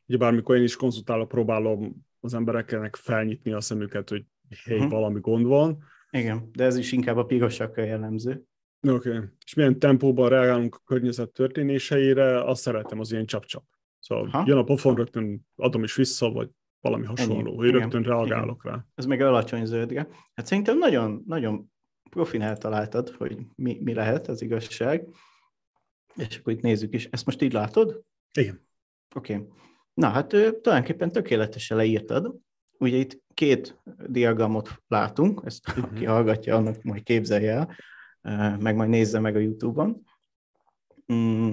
ugye 0.08 0.16
bármikor 0.16 0.56
én 0.56 0.62
is 0.62 0.76
konzultálok, 0.76 1.28
próbálom 1.28 2.06
az 2.20 2.34
embereknek 2.34 2.96
felnyitni 2.96 3.52
a 3.52 3.60
szemüket, 3.60 4.08
hogy 4.08 4.25
hé, 4.64 4.75
uh-huh. 4.75 4.90
valami 4.90 5.20
gond 5.20 5.46
van. 5.46 5.78
Igen, 6.10 6.50
de 6.52 6.64
ez 6.64 6.76
is 6.76 6.92
inkább 6.92 7.16
a 7.16 7.25
pirosakkal 7.25 7.84
jellemző. 7.84 8.44
Oké. 8.80 9.08
Okay. 9.08 9.28
És 9.44 9.54
milyen 9.54 9.78
tempóban 9.78 10.28
reagálunk 10.28 10.75
a 10.75 10.82
környezet 10.85 11.30
történéseire, 11.30 12.44
azt 12.44 12.62
szeretem, 12.62 13.00
az 13.00 13.12
ilyen 13.12 13.26
csap-csap. 13.26 13.64
Szóval 13.99 14.28
Aha. 14.32 14.44
jön 14.47 14.58
a 14.58 14.64
pofon, 14.64 14.94
rögtön 14.94 15.47
adom 15.56 15.82
is 15.82 15.94
vissza, 15.94 16.30
vagy 16.30 16.49
valami 16.80 17.06
hasonló, 17.06 17.38
Ennyi. 17.38 17.56
hogy 17.56 17.68
Igen. 17.68 17.80
rögtön 17.80 18.02
reagálok 18.02 18.61
Igen. 18.64 18.76
rá. 18.76 18.85
Ez 18.94 19.06
meg 19.06 19.20
alacsony 19.20 19.64
zöldge. 19.64 20.08
Hát 20.35 20.47
szerintem 20.47 20.78
nagyon, 20.78 21.23
nagyon 21.26 21.73
profin 22.11 22.42
eltaláltad, 22.42 23.11
hogy 23.11 23.38
mi, 23.54 23.78
mi 23.80 23.94
lehet 23.94 24.28
az 24.28 24.42
igazság. 24.42 25.08
És 26.14 26.38
akkor 26.38 26.52
itt 26.52 26.61
nézzük 26.61 26.94
is. 26.94 27.08
Ezt 27.11 27.26
most 27.26 27.42
így 27.42 27.52
látod? 27.52 28.02
Igen. 28.32 28.66
Oké. 29.14 29.35
Okay. 29.35 29.47
Na 29.94 30.08
hát 30.08 30.28
tulajdonképpen 30.28 31.12
tökéletesen 31.12 31.76
leírtad. 31.76 32.35
Ugye 32.78 32.97
itt 32.97 33.23
két 33.35 33.80
diagramot 34.06 34.82
látunk, 34.88 35.42
ezt 35.44 35.68
uh-huh. 35.68 35.85
aki 35.85 36.04
hallgatja, 36.04 36.56
annak 36.56 36.82
majd 36.82 37.02
képzelje 37.02 37.52
el, 37.52 37.76
meg 38.58 38.76
majd 38.76 38.88
nézze 38.88 39.18
meg 39.18 39.37
a 39.37 39.38
YouTube-on. 39.38 40.02
Mm, 41.12 41.52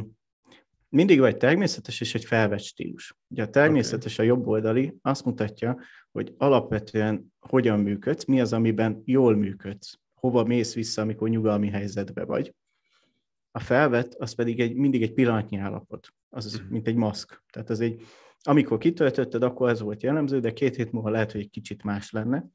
mindig 0.90 1.20
vagy 1.20 1.38
természetes 1.38 2.02
és 2.02 2.16
egy 2.16 2.26
felvett 2.26 2.62
stílus. 2.62 3.18
Ugye 3.28 3.44
a 3.44 3.50
természetes, 3.50 4.20
a 4.20 4.24
jobb 4.24 4.48
oldali 4.48 4.98
azt 5.02 5.26
mutatja, 5.26 5.80
hogy 6.12 6.34
alapvetően 6.38 7.34
hogyan 7.40 7.80
működsz, 7.80 8.26
mi 8.26 8.42
az, 8.42 8.54
amiben 8.54 9.02
jól 9.06 9.36
működsz, 9.36 10.00
hova 10.14 10.44
mész 10.44 10.74
vissza, 10.74 11.02
amikor 11.02 11.30
nyugalmi 11.30 11.70
helyzetbe 11.70 12.26
vagy. 12.26 12.54
A 13.52 13.60
felvett, 13.60 14.14
az 14.14 14.34
pedig 14.34 14.60
egy, 14.60 14.76
mindig 14.76 15.02
egy 15.02 15.14
pillanatnyi 15.14 15.58
állapot, 15.58 16.08
az 16.30 16.56
uh-huh. 16.56 16.70
mint 16.70 16.88
egy 16.88 16.96
maszk. 16.96 17.44
Tehát 17.50 17.70
ez 17.70 17.80
egy 17.80 18.02
amikor 18.48 18.78
kitöltötted, 18.78 19.44
akkor 19.44 19.70
ez 19.70 19.82
volt 19.82 20.04
jellemző, 20.04 20.40
de 20.40 20.54
két 20.54 20.76
hét 20.76 20.92
múlva 20.92 21.10
lehet, 21.10 21.32
hogy 21.32 21.42
egy 21.42 21.50
kicsit 21.50 21.84
más 21.84 22.12
lenne. 22.12 22.46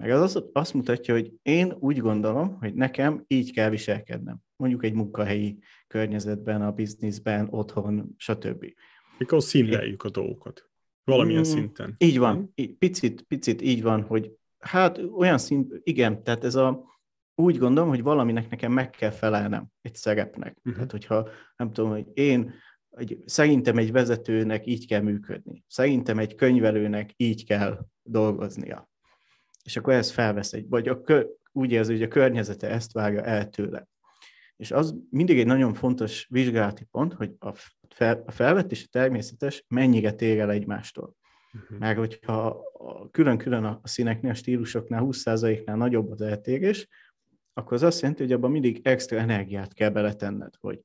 Meg 0.00 0.10
az 0.10 0.42
azt 0.52 0.74
mutatja, 0.74 1.14
hogy 1.14 1.32
én 1.42 1.76
úgy 1.78 1.98
gondolom, 1.98 2.56
hogy 2.58 2.74
nekem 2.74 3.24
így 3.26 3.52
kell 3.52 3.70
viselkednem. 3.70 4.38
Mondjuk 4.56 4.84
egy 4.84 4.92
munkahelyi 4.92 5.58
környezetben, 5.86 6.62
a 6.62 6.72
bizniszben, 6.72 7.48
otthon, 7.50 8.14
stb. 8.16 8.66
Mikor 9.18 9.42
színleljük 9.42 10.02
a 10.02 10.10
dolgokat. 10.10 10.70
Valamilyen 11.04 11.40
mm, 11.40 11.44
szinten. 11.44 11.94
Így 11.98 12.18
van. 12.18 12.52
Így, 12.54 12.74
picit, 12.74 13.22
picit 13.22 13.62
így 13.62 13.82
van, 13.82 14.02
hogy 14.02 14.32
hát 14.58 14.98
olyan 14.98 15.38
szint, 15.38 15.80
igen, 15.82 16.22
tehát 16.22 16.44
ez 16.44 16.54
a, 16.54 16.84
úgy 17.34 17.58
gondolom, 17.58 17.88
hogy 17.88 18.02
valaminek 18.02 18.50
nekem 18.50 18.72
meg 18.72 18.90
kell 18.90 19.10
felelnem 19.10 19.66
egy 19.80 19.94
szerepnek. 19.94 20.56
Uh-huh. 20.56 20.74
Tehát, 20.74 20.90
hogyha 20.90 21.28
nem 21.56 21.72
tudom, 21.72 21.90
hogy 21.90 22.06
én 22.14 22.54
egy, 22.90 23.22
szerintem 23.26 23.78
egy 23.78 23.92
vezetőnek 23.92 24.66
így 24.66 24.86
kell 24.86 25.00
működni. 25.00 25.64
Szerintem 25.66 26.18
egy 26.18 26.34
könyvelőnek 26.34 27.12
így 27.16 27.44
kell 27.44 27.86
dolgoznia. 28.02 28.89
És 29.62 29.76
akkor 29.76 29.92
ez 29.92 30.10
felvesz 30.10 30.52
egy, 30.52 30.68
vagy 30.68 30.88
a 30.88 31.00
kö, 31.00 31.22
úgy 31.52 31.72
érzi, 31.72 31.92
hogy 31.92 32.02
a 32.02 32.08
környezete 32.08 32.68
ezt 32.68 32.92
várja 32.92 33.22
el 33.22 33.48
tőle. 33.48 33.88
És 34.56 34.70
az 34.70 34.94
mindig 35.10 35.38
egy 35.38 35.46
nagyon 35.46 35.74
fontos 35.74 36.26
vizsgálati 36.30 36.84
pont, 36.90 37.12
hogy 37.12 37.34
a, 37.38 37.52
fel, 37.88 38.22
a 38.26 38.30
felvett 38.30 38.70
és 38.70 38.84
a 38.84 38.88
természetes 38.90 39.64
mennyire 39.68 40.12
tér 40.12 40.38
el 40.38 40.50
egymástól. 40.50 41.16
Uh-huh. 41.54 41.78
Mert 41.78 41.98
hogyha 41.98 42.62
külön-külön 43.10 43.64
a 43.64 43.80
színeknél, 43.82 44.30
a 44.30 44.34
stílusoknál 44.34 45.02
20%-nál 45.04 45.76
nagyobb 45.76 46.10
az 46.10 46.20
eltérés, 46.20 46.88
akkor 47.52 47.72
az 47.72 47.82
azt 47.82 48.00
jelenti, 48.00 48.22
hogy 48.22 48.32
abban 48.32 48.50
mindig 48.50 48.80
extra 48.82 49.18
energiát 49.18 49.74
kell 49.74 49.90
beletenned, 49.90 50.54
hogy 50.58 50.80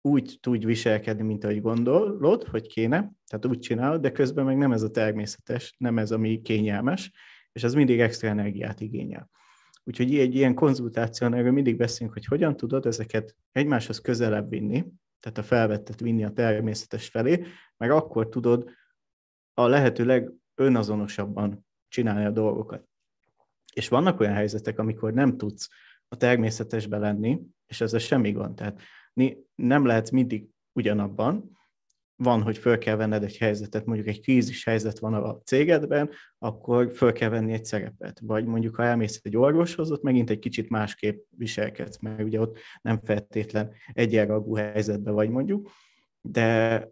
úgy 0.00 0.38
tudj 0.40 0.64
viselkedni, 0.64 1.22
mint 1.22 1.44
ahogy 1.44 1.60
gondolod, 1.60 2.44
hogy 2.44 2.66
kéne, 2.66 3.12
tehát 3.26 3.46
úgy 3.46 3.58
csinálod, 3.58 4.00
de 4.00 4.12
közben 4.12 4.44
meg 4.44 4.56
nem 4.56 4.72
ez 4.72 4.82
a 4.82 4.90
természetes, 4.90 5.74
nem 5.78 5.98
ez, 5.98 6.10
ami 6.10 6.42
kényelmes, 6.42 7.12
és 7.54 7.64
az 7.64 7.74
mindig 7.74 8.00
extra 8.00 8.28
energiát 8.28 8.80
igényel. 8.80 9.30
Úgyhogy 9.84 10.18
egy 10.18 10.34
ilyen 10.34 10.54
konzultáción 10.54 11.34
erről 11.34 11.52
mindig 11.52 11.76
beszélünk, 11.76 12.12
hogy 12.12 12.24
hogyan 12.24 12.56
tudod 12.56 12.86
ezeket 12.86 13.36
egymáshoz 13.52 14.00
közelebb 14.00 14.48
vinni, 14.50 14.84
tehát 15.20 15.38
a 15.38 15.42
felvettet 15.42 16.00
vinni 16.00 16.24
a 16.24 16.32
természetes 16.32 17.08
felé, 17.08 17.46
meg 17.76 17.90
akkor 17.90 18.28
tudod 18.28 18.70
a 19.54 19.66
lehető 19.66 20.26
legazonosabban 20.54 21.66
csinálni 21.88 22.24
a 22.24 22.30
dolgokat. 22.30 22.88
És 23.72 23.88
vannak 23.88 24.20
olyan 24.20 24.34
helyzetek, 24.34 24.78
amikor 24.78 25.12
nem 25.12 25.36
tudsz 25.36 25.68
a 26.08 26.16
természetesbe 26.16 26.98
lenni, 26.98 27.40
és 27.66 27.80
ezzel 27.80 27.98
semmi 27.98 28.32
gond. 28.32 28.54
Tehát 28.54 28.80
nem 29.54 29.84
lehetsz 29.84 30.10
mindig 30.10 30.48
ugyanabban, 30.72 31.58
van, 32.16 32.42
hogy 32.42 32.58
föl 32.58 32.78
kell 32.78 32.96
venned 32.96 33.22
egy 33.22 33.36
helyzetet, 33.36 33.84
mondjuk 33.84 34.08
egy 34.08 34.20
krízis 34.20 34.64
helyzet 34.64 34.98
van 34.98 35.14
a 35.14 35.38
cégedben, 35.44 36.10
akkor 36.38 36.90
föl 36.94 37.12
kell 37.12 37.28
venni 37.28 37.52
egy 37.52 37.64
szerepet. 37.64 38.20
Vagy 38.22 38.44
mondjuk, 38.44 38.74
ha 38.74 38.84
elmész 38.84 39.20
egy 39.22 39.36
orvoshoz, 39.36 39.90
ott 39.90 40.02
megint 40.02 40.30
egy 40.30 40.38
kicsit 40.38 40.68
másképp 40.68 41.24
viselkedsz, 41.36 41.98
mert 41.98 42.22
ugye 42.22 42.40
ott 42.40 42.58
nem 42.82 43.00
feltétlen 43.04 43.72
egyenragú 43.92 44.54
helyzetben 44.54 45.14
vagy 45.14 45.30
mondjuk, 45.30 45.70
de 46.20 46.88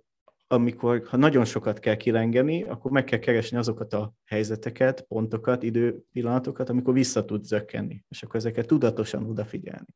amikor, 0.47 1.03
ha 1.07 1.17
nagyon 1.17 1.45
sokat 1.45 1.79
kell 1.79 1.97
kilengeni, 1.97 2.63
akkor 2.63 2.91
meg 2.91 3.05
kell 3.05 3.19
keresni 3.19 3.57
azokat 3.57 3.93
a 3.93 4.15
helyzeteket, 4.25 5.03
pontokat, 5.03 5.63
időpillanatokat, 5.63 6.69
amikor 6.69 6.95
vissza 6.95 7.25
tudsz 7.25 7.47
zökkenni, 7.47 8.05
és 8.09 8.23
akkor 8.23 8.37
ezeket 8.37 8.67
tudatosan 8.67 9.25
odafigyelni. 9.25 9.95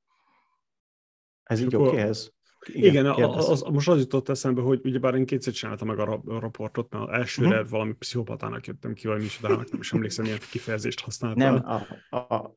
Ez 1.43 1.61
így 1.61 1.77
oké 1.77 1.97
ez? 1.97 2.31
Igen, 2.67 2.91
Igen 2.91 3.07
az, 3.07 3.49
az, 3.49 3.63
most 3.63 3.89
az 3.89 3.99
jutott 3.99 4.29
eszembe, 4.29 4.61
hogy 4.61 4.81
ugyebár 4.85 5.15
én 5.15 5.27
kétszer 5.27 5.53
csináltam 5.53 5.89
meg 5.89 5.99
a, 5.99 6.23
raportot, 6.27 6.93
mert 6.93 7.11
elsőre 7.11 7.57
uh-huh. 7.57 7.71
valami 7.71 7.93
pszichopatának 7.93 8.67
jöttem 8.67 8.95
ki, 8.95 9.07
vagy 9.07 9.21
micsodának, 9.21 9.71
nem 9.71 9.81
is 9.81 9.93
emlékszem, 9.93 10.25
milyen 10.25 10.39
kifejezést 10.51 11.01
használtam. 11.01 11.55
Nem, 11.55 11.65
a, 12.11 12.17
a, 12.17 12.53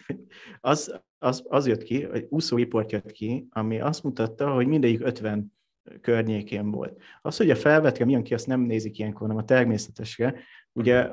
az, 0.70 1.00
az, 1.18 1.44
az 1.48 1.66
jött 1.66 1.82
ki, 1.82 2.06
egy 2.12 2.26
úszóriport 2.28 2.92
jött 2.92 3.10
ki, 3.10 3.46
ami 3.50 3.80
azt 3.80 4.02
mutatta, 4.02 4.50
hogy 4.50 4.66
mindegyik 4.66 5.00
50 5.04 5.54
környékén 6.00 6.70
volt. 6.70 7.00
Az, 7.22 7.36
hogy 7.36 7.50
a 7.50 7.56
felvetre 7.56 8.04
milyen 8.04 8.22
ki, 8.22 8.34
azt 8.34 8.46
nem 8.46 8.60
nézik 8.60 8.98
ilyenkor, 8.98 9.20
hanem 9.20 9.36
a 9.36 9.44
természetesre. 9.44 10.34
Ugye 10.72 11.10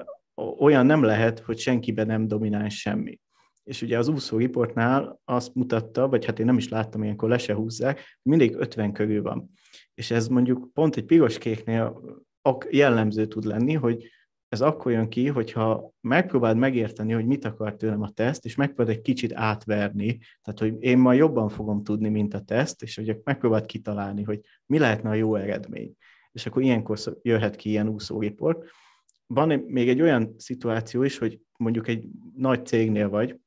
olyan 0.60 0.86
nem 0.86 1.04
lehet, 1.04 1.40
hogy 1.40 1.58
senkiben 1.58 2.06
nem 2.06 2.28
domináns 2.28 2.80
semmi. 2.80 3.20
És 3.64 3.82
ugye 3.82 3.98
az 3.98 4.08
úszó 4.08 4.38
riportnál 4.38 5.20
azt 5.26 5.56
mutatta, 5.56 6.08
vagy 6.08 6.26
hát 6.26 6.40
én 6.40 6.46
nem 6.46 6.58
is 6.58 6.70
láttam, 6.70 7.04
ilyenkor 7.04 7.30
le 7.30 7.38
se 7.38 7.54
húzzák, 7.54 8.02
mindig 8.22 8.56
50 8.56 8.92
körül 8.92 9.22
van. 9.22 9.52
És 9.94 10.12
ez 10.12 10.28
mondjuk 10.28 10.70
pont 10.74 10.96
egy 10.96 11.06
piros 11.06 11.38
kéknél 11.38 12.02
jellemző 12.70 13.26
tud 13.26 13.44
lenni, 13.44 13.74
hogy 13.74 14.10
ez 14.54 14.62
akkor 14.62 14.92
jön 14.92 15.10
ki, 15.10 15.28
hogyha 15.28 15.92
megpróbáld 16.02 16.58
megérteni, 16.58 17.14
hogy 17.14 17.26
mit 17.26 17.46
akar 17.46 17.76
tőlem 17.76 18.02
a 18.02 18.10
teszt, 18.10 18.46
és 18.46 18.56
megpróbáld 18.56 18.98
egy 18.98 19.02
kicsit 19.02 19.34
átverni, 19.34 20.20
tehát 20.42 20.60
hogy 20.60 20.76
én 20.80 20.98
ma 20.98 21.14
jobban 21.14 21.50
fogom 21.50 21.84
tudni, 21.84 22.10
mint 22.10 22.34
a 22.34 22.42
teszt, 22.42 22.84
és 22.84 22.96
hogy 22.96 23.18
megpróbáld 23.24 23.66
kitalálni, 23.66 24.24
hogy 24.24 24.42
mi 24.66 24.80
lehetne 24.80 25.10
a 25.10 25.14
jó 25.14 25.36
eredmény. 25.36 25.96
És 26.32 26.46
akkor 26.46 26.62
ilyenkor 26.62 26.98
jöhet 27.22 27.56
ki 27.56 27.70
ilyen 27.70 27.88
úszóriport. 27.88 28.70
Van 29.28 29.64
még 29.68 29.90
egy 29.90 30.02
olyan 30.02 30.36
szituáció 30.38 31.04
is, 31.04 31.18
hogy 31.18 31.40
mondjuk 31.58 31.88
egy 31.88 32.06
nagy 32.36 32.66
cégnél 32.66 33.10
vagy, 33.10 33.40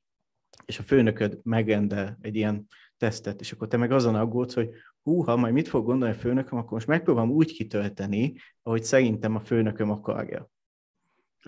és 0.67 0.79
a 0.79 0.83
főnököd 0.83 1.39
megrendel 1.43 2.19
egy 2.21 2.37
ilyen 2.37 2.67
tesztet, 2.97 3.41
és 3.41 3.53
akkor 3.53 3.69
te 3.69 3.77
meg 3.77 3.93
azon 3.93 4.15
aggódsz, 4.15 4.55
hogy 4.55 4.71
hú, 5.03 5.21
ha 5.21 5.37
majd 5.37 5.53
mit 5.53 5.69
fog 5.69 5.85
gondolni 5.85 6.15
a 6.15 6.19
főnököm, 6.19 6.59
akkor 6.59 6.73
most 6.73 6.87
megpróbálom 6.87 7.31
úgy 7.31 7.53
kitölteni, 7.53 8.35
ahogy 8.63 8.85
szerintem 8.85 9.35
a 9.35 9.41
főnököm 9.41 9.91
akarja. 9.91 10.51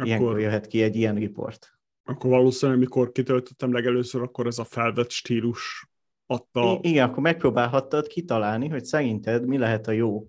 Ilyenkor 0.03 0.29
akkor, 0.29 0.41
jöhet 0.41 0.67
ki 0.67 0.83
egy 0.83 0.97
ilyen 0.97 1.15
riport. 1.15 1.73
Akkor 2.05 2.31
valószínűleg, 2.31 2.81
mikor 2.81 3.13
kitöltöttem 3.13 3.73
legelőször, 3.73 4.23
akkor 4.23 4.47
ez 4.47 4.59
a 4.59 4.65
felvett 4.65 5.11
stílus 5.11 5.89
adta... 6.27 6.81
I- 6.83 6.89
igen, 6.89 7.09
akkor 7.09 7.23
megpróbálhattad 7.23 8.07
kitalálni, 8.07 8.69
hogy 8.69 8.85
szerinted 8.85 9.47
mi 9.47 9.59
lehet 9.59 9.87
a 9.87 9.93
jó. 9.93 10.27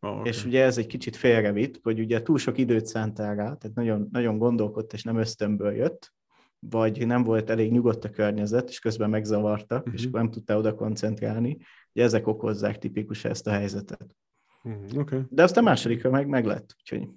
Oh, 0.00 0.10
okay. 0.10 0.28
És 0.28 0.44
ugye 0.44 0.64
ez 0.64 0.78
egy 0.78 0.86
kicsit 0.86 1.16
félrevitt, 1.16 1.80
hogy 1.82 2.00
ugye 2.00 2.22
túl 2.22 2.38
sok 2.38 2.58
időt 2.58 2.86
szántál 2.86 3.34
rá, 3.34 3.54
tehát 3.54 3.76
nagyon, 3.76 4.08
nagyon 4.12 4.38
gondolkodt, 4.38 4.92
és 4.92 5.02
nem 5.02 5.16
ösztönből 5.16 5.72
jött, 5.72 6.12
vagy 6.60 7.06
nem 7.06 7.22
volt 7.22 7.50
elég 7.50 7.70
nyugodt 7.70 8.04
a 8.04 8.10
környezet, 8.10 8.68
és 8.68 8.78
közben 8.78 9.10
megzavarta, 9.10 9.76
uh-huh. 9.76 9.94
és 9.94 10.04
akkor 10.04 10.20
nem 10.20 10.30
tudta 10.30 10.58
oda 10.58 10.74
koncentrálni. 10.74 11.58
Ugye 11.92 12.04
ezek 12.04 12.26
okozzák 12.26 12.78
tipikus 12.78 13.24
ezt 13.24 13.46
a 13.46 13.50
helyzetet. 13.50 14.16
Uh-huh. 14.62 14.98
Okay. 14.98 15.20
De 15.28 15.42
azt 15.42 15.56
a 15.56 15.60
másodikra 15.60 16.10
meg, 16.10 16.26
meg 16.26 16.44
lett, 16.44 16.76
úgyhogy... 16.78 17.08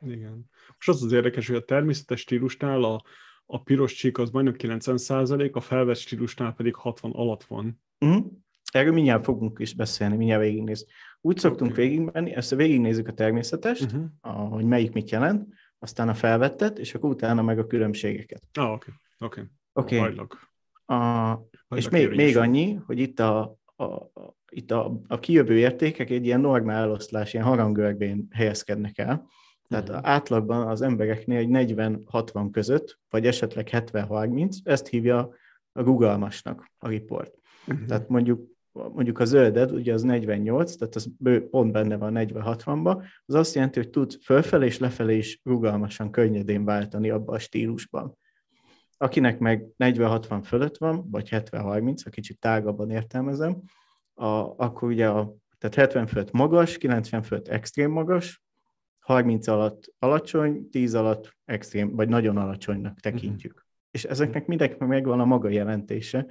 Igen. 0.00 0.50
Most 0.68 0.88
az 0.88 1.02
az 1.02 1.12
érdekes, 1.12 1.46
hogy 1.46 1.56
a 1.56 1.64
természetes 1.64 2.20
stílusnál 2.20 2.82
a, 2.82 3.02
a 3.46 3.62
piros 3.62 3.94
csík 3.94 4.18
az 4.18 4.30
majdnem 4.30 4.54
90 4.54 5.50
a 5.52 5.60
felvett 5.60 5.96
stílusnál 5.96 6.52
pedig 6.52 6.74
60 6.74 7.10
alatt 7.10 7.44
van. 7.44 7.80
Uh-huh. 8.00 8.26
Erről 8.72 8.92
mindjárt 8.92 9.24
fogunk 9.24 9.58
is 9.58 9.74
beszélni, 9.74 10.16
mindjárt 10.16 10.42
végignéz. 10.42 10.86
Úgy 11.20 11.38
szoktunk 11.38 11.70
okay. 11.70 11.88
végigmenni, 11.88 12.34
ezt 12.34 12.54
végignézzük 12.54 13.08
a 13.08 13.12
természetest, 13.12 13.82
uh-huh. 13.82 14.04
a, 14.20 14.30
hogy 14.30 14.64
melyik 14.64 14.92
mit 14.92 15.10
jelent, 15.10 15.48
aztán 15.82 16.08
a 16.08 16.14
felvettet, 16.14 16.78
és 16.78 16.94
akkor 16.94 17.10
utána 17.10 17.42
meg 17.42 17.58
a 17.58 17.66
különbségeket. 17.66 18.42
Ah, 18.52 18.72
oké. 18.72 18.92
Okay. 19.18 19.44
Oké. 19.72 19.98
Okay. 19.98 20.14
Okay. 20.16 21.78
És 21.78 21.88
még, 21.88 22.10
még 22.14 22.36
annyi, 22.36 22.74
hogy 22.86 22.98
itt 22.98 23.20
a, 23.20 23.58
a, 23.76 23.84
a, 23.84 24.36
itt 24.48 24.70
a, 24.70 25.00
a 25.08 25.18
kijövő 25.18 25.58
értékek 25.58 26.10
egy 26.10 26.24
ilyen 26.24 26.40
normál 26.40 26.82
eloszlás, 26.82 27.32
ilyen 27.32 27.44
harangörbén 27.44 28.26
helyezkednek 28.30 28.98
el. 28.98 29.26
Tehát 29.68 29.88
uh-huh. 29.88 30.08
átlagban 30.08 30.66
az 30.68 30.82
embereknél 30.82 31.38
egy 31.58 31.74
40-60 31.74 32.48
között, 32.52 32.98
vagy 33.10 33.26
esetleg 33.26 33.68
70-30, 33.70 34.56
ezt 34.62 34.86
hívja 34.86 35.18
a 35.72 35.82
rugalmasnak 35.82 36.70
a 36.78 36.88
riport. 36.88 37.38
Uh-huh. 37.66 37.86
Tehát 37.86 38.08
mondjuk 38.08 38.51
mondjuk 38.72 39.18
a 39.18 39.24
zölded, 39.24 39.72
ugye 39.72 39.92
az 39.92 40.02
48, 40.02 40.76
tehát 40.76 40.94
az 40.94 41.08
pont 41.50 41.72
benne 41.72 41.96
van 41.96 42.12
40-60-ba, 42.16 43.04
az 43.26 43.34
azt 43.34 43.54
jelenti, 43.54 43.78
hogy 43.78 43.90
tud 43.90 44.18
fölfelé 44.22 44.66
és 44.66 44.78
lefelé 44.78 45.16
is 45.16 45.40
rugalmasan, 45.44 46.10
könnyedén 46.10 46.64
váltani 46.64 47.10
abba 47.10 47.32
a 47.32 47.38
stílusban. 47.38 48.18
Akinek 48.96 49.38
meg 49.38 49.66
40-60 49.78 50.40
fölött 50.44 50.76
van, 50.76 51.10
vagy 51.10 51.28
70-30, 51.30 52.00
ha 52.04 52.10
kicsit 52.10 52.40
tágabban 52.40 52.90
értelmezem, 52.90 53.62
a, 54.14 54.26
akkor 54.56 54.88
ugye 54.88 55.08
a, 55.08 55.34
tehát 55.58 55.74
70 55.76 56.06
fölött 56.06 56.30
magas, 56.30 56.78
90 56.78 57.22
fölött 57.22 57.48
extrém 57.48 57.90
magas, 57.90 58.42
30 58.98 59.46
alatt 59.46 59.94
alacsony, 59.98 60.68
10 60.70 60.94
alatt 60.94 61.36
extrém, 61.44 61.94
vagy 61.96 62.08
nagyon 62.08 62.36
alacsonynak 62.36 63.00
tekintjük. 63.00 63.52
Uh-huh. 63.52 63.68
És 63.90 64.04
ezeknek 64.04 64.46
mindenkinek 64.46 64.88
megvan 64.88 65.20
a 65.20 65.24
maga 65.24 65.48
jelentése, 65.48 66.26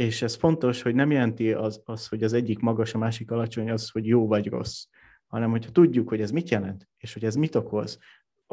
és 0.00 0.22
ez 0.22 0.34
fontos, 0.34 0.82
hogy 0.82 0.94
nem 0.94 1.10
jelenti 1.10 1.52
az, 1.52 1.82
az, 1.84 2.08
hogy 2.08 2.22
az 2.22 2.32
egyik 2.32 2.58
magas, 2.58 2.94
a 2.94 2.98
másik 2.98 3.30
alacsony, 3.30 3.70
az, 3.70 3.90
hogy 3.90 4.06
jó 4.06 4.26
vagy 4.26 4.48
rossz, 4.48 4.86
hanem 5.26 5.50
hogyha 5.50 5.70
tudjuk, 5.70 6.08
hogy 6.08 6.20
ez 6.20 6.30
mit 6.30 6.48
jelent, 6.48 6.88
és 6.96 7.12
hogy 7.12 7.24
ez 7.24 7.34
mit 7.34 7.54
okoz, 7.54 7.98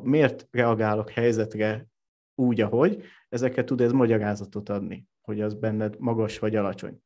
miért 0.02 0.48
reagálok 0.52 1.10
helyzetre 1.10 1.88
úgy, 2.36 2.62
ahogy, 2.62 3.04
ezeket 3.30 3.66
tud 3.66 3.82
ez 3.82 3.92
magyarázatot 3.92 4.70
adni, 4.70 5.08
hogy 5.22 5.42
az 5.42 5.54
benned 5.54 5.96
magas 6.00 6.40
vagy 6.40 6.56
alacsony. 6.56 7.02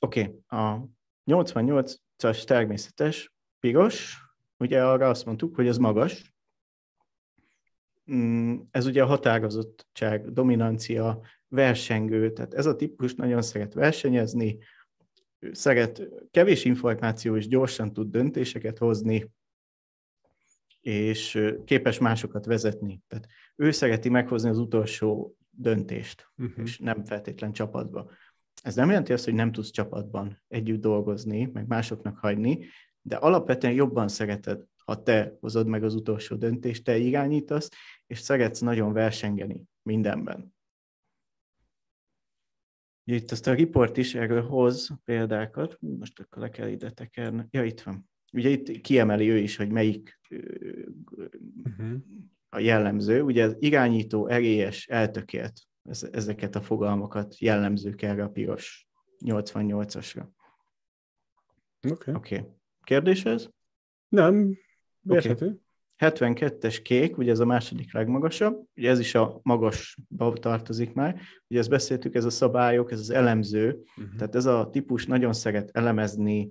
Oké, 0.00 0.22
okay. 0.22 0.60
a 0.60 0.88
88-as 1.26 2.44
természetes, 2.44 3.34
piros, 3.60 4.18
ugye 4.58 4.84
arra 4.84 5.08
azt 5.08 5.24
mondtuk, 5.24 5.54
hogy 5.54 5.66
ez 5.66 5.76
magas, 5.76 6.34
mm, 8.12 8.56
ez 8.70 8.86
ugye 8.86 9.02
a 9.02 9.06
határozottság, 9.06 10.32
dominancia, 10.32 11.20
versengő, 11.48 12.32
tehát 12.32 12.54
ez 12.54 12.66
a 12.66 12.76
típus 12.76 13.14
nagyon 13.14 13.42
szeret 13.42 13.74
versenyezni, 13.74 14.58
szeret 15.52 16.08
kevés 16.30 16.64
információ 16.64 17.36
és 17.36 17.48
gyorsan 17.48 17.92
tud 17.92 18.10
döntéseket 18.10 18.78
hozni, 18.78 19.32
és 20.80 21.52
képes 21.64 21.98
másokat 21.98 22.44
vezetni. 22.44 23.02
Tehát 23.08 23.26
ő 23.56 23.70
szereti 23.70 24.08
meghozni 24.08 24.48
az 24.48 24.58
utolsó 24.58 25.36
döntést, 25.50 26.30
uh-huh. 26.36 26.64
és 26.64 26.78
nem 26.78 27.04
feltétlen 27.04 27.52
csapatba. 27.52 28.10
Ez 28.62 28.74
nem 28.74 28.88
jelenti 28.88 29.12
azt, 29.12 29.24
hogy 29.24 29.34
nem 29.34 29.52
tudsz 29.52 29.70
csapatban 29.70 30.42
együtt 30.48 30.80
dolgozni, 30.80 31.50
meg 31.52 31.66
másoknak 31.66 32.18
hagyni, 32.18 32.66
de 33.02 33.16
alapvetően 33.16 33.72
jobban 33.72 34.08
szereted, 34.08 34.64
ha 34.84 35.02
te 35.02 35.36
hozod 35.40 35.66
meg 35.66 35.84
az 35.84 35.94
utolsó 35.94 36.36
döntést, 36.36 36.84
te 36.84 36.96
irányítasz, 36.96 37.70
és 38.06 38.18
szeretsz 38.18 38.60
nagyon 38.60 38.92
versengeni 38.92 39.62
mindenben. 39.82 40.53
Itt 43.04 43.30
azt 43.30 43.46
a 43.46 43.54
riport 43.54 43.96
is 43.96 44.14
erről 44.14 44.42
hoz 44.42 44.90
példákat, 45.04 45.76
most 45.80 46.20
akkor 46.20 46.42
le 46.42 46.48
kell 46.48 46.68
ide 46.68 46.90
tekerni. 46.90 47.46
Ja, 47.50 47.64
itt 47.64 47.80
van. 47.80 48.08
Ugye 48.32 48.48
itt 48.48 48.80
kiemeli 48.80 49.30
ő 49.30 49.36
is, 49.36 49.56
hogy 49.56 49.70
melyik 49.70 50.20
uh-huh. 51.64 51.96
a 52.48 52.58
jellemző. 52.58 53.22
Ugye 53.22 53.44
az 53.44 53.56
irányító, 53.58 54.26
erélyes, 54.26 54.86
eltökélt, 54.86 55.60
ezeket 56.10 56.54
a 56.54 56.62
fogalmakat 56.62 57.38
jellemzők 57.38 58.02
erre 58.02 58.24
a 58.24 58.28
piros 58.28 58.88
88-asra. 59.24 60.26
Oké. 61.90 62.10
Okay. 62.10 62.14
Okay. 62.14 62.50
Kérdés 62.82 63.24
ez? 63.24 63.48
Nem, 64.08 64.58
érthető. 65.08 65.46
Okay. 65.46 65.63
72-es 65.98 66.80
kék, 66.82 67.18
ugye 67.18 67.30
ez 67.30 67.38
a 67.38 67.44
második 67.44 67.92
legmagasabb, 67.92 68.62
ugye 68.76 68.90
ez 68.90 68.98
is 68.98 69.14
a 69.14 69.40
magasba 69.42 70.32
tartozik 70.32 70.92
már, 70.92 71.20
ugye 71.48 71.58
ezt 71.58 71.70
beszéltük, 71.70 72.14
ez 72.14 72.24
a 72.24 72.30
szabályok, 72.30 72.92
ez 72.92 72.98
az 72.98 73.10
elemző, 73.10 73.78
uh-huh. 73.96 74.14
tehát 74.16 74.34
ez 74.34 74.46
a 74.46 74.68
típus 74.72 75.06
nagyon 75.06 75.32
szeret 75.32 75.70
elemezni, 75.72 76.48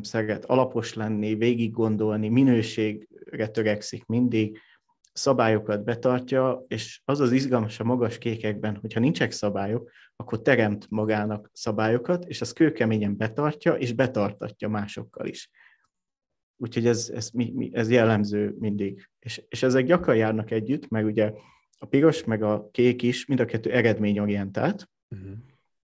szeret 0.00 0.44
alapos 0.44 0.94
lenni, 0.94 1.34
végig 1.34 1.70
gondolni, 1.70 2.28
minőségre 2.28 3.48
törekszik 3.48 4.06
mindig, 4.06 4.58
szabályokat 5.12 5.84
betartja, 5.84 6.64
és 6.68 7.00
az 7.04 7.20
az 7.20 7.32
izgalmas 7.32 7.80
a 7.80 7.84
magas 7.84 8.18
kékekben, 8.18 8.76
hogyha 8.80 9.00
nincsenek 9.00 9.32
szabályok, 9.32 9.90
akkor 10.16 10.42
teremt 10.42 10.86
magának 10.90 11.50
szabályokat, 11.52 12.24
és 12.24 12.40
az 12.40 12.52
kőkeményen 12.52 13.16
betartja, 13.16 13.72
és 13.72 13.92
betartatja 13.92 14.68
másokkal 14.68 15.26
is. 15.26 15.50
Úgyhogy 16.64 16.86
ez, 16.86 17.10
ez, 17.14 17.30
ez 17.72 17.90
jellemző 17.90 18.56
mindig. 18.58 19.08
És, 19.18 19.42
és 19.48 19.62
ezek 19.62 19.84
gyakran 19.84 20.16
járnak 20.16 20.50
együtt, 20.50 20.88
meg 20.88 21.04
ugye 21.04 21.32
a 21.78 21.86
piros, 21.86 22.24
meg 22.24 22.42
a 22.42 22.68
kék 22.70 23.02
is, 23.02 23.26
mind 23.26 23.40
a 23.40 23.44
kettő 23.44 23.72
eredményorientált. 23.72 24.88
Uh-huh. 25.10 25.32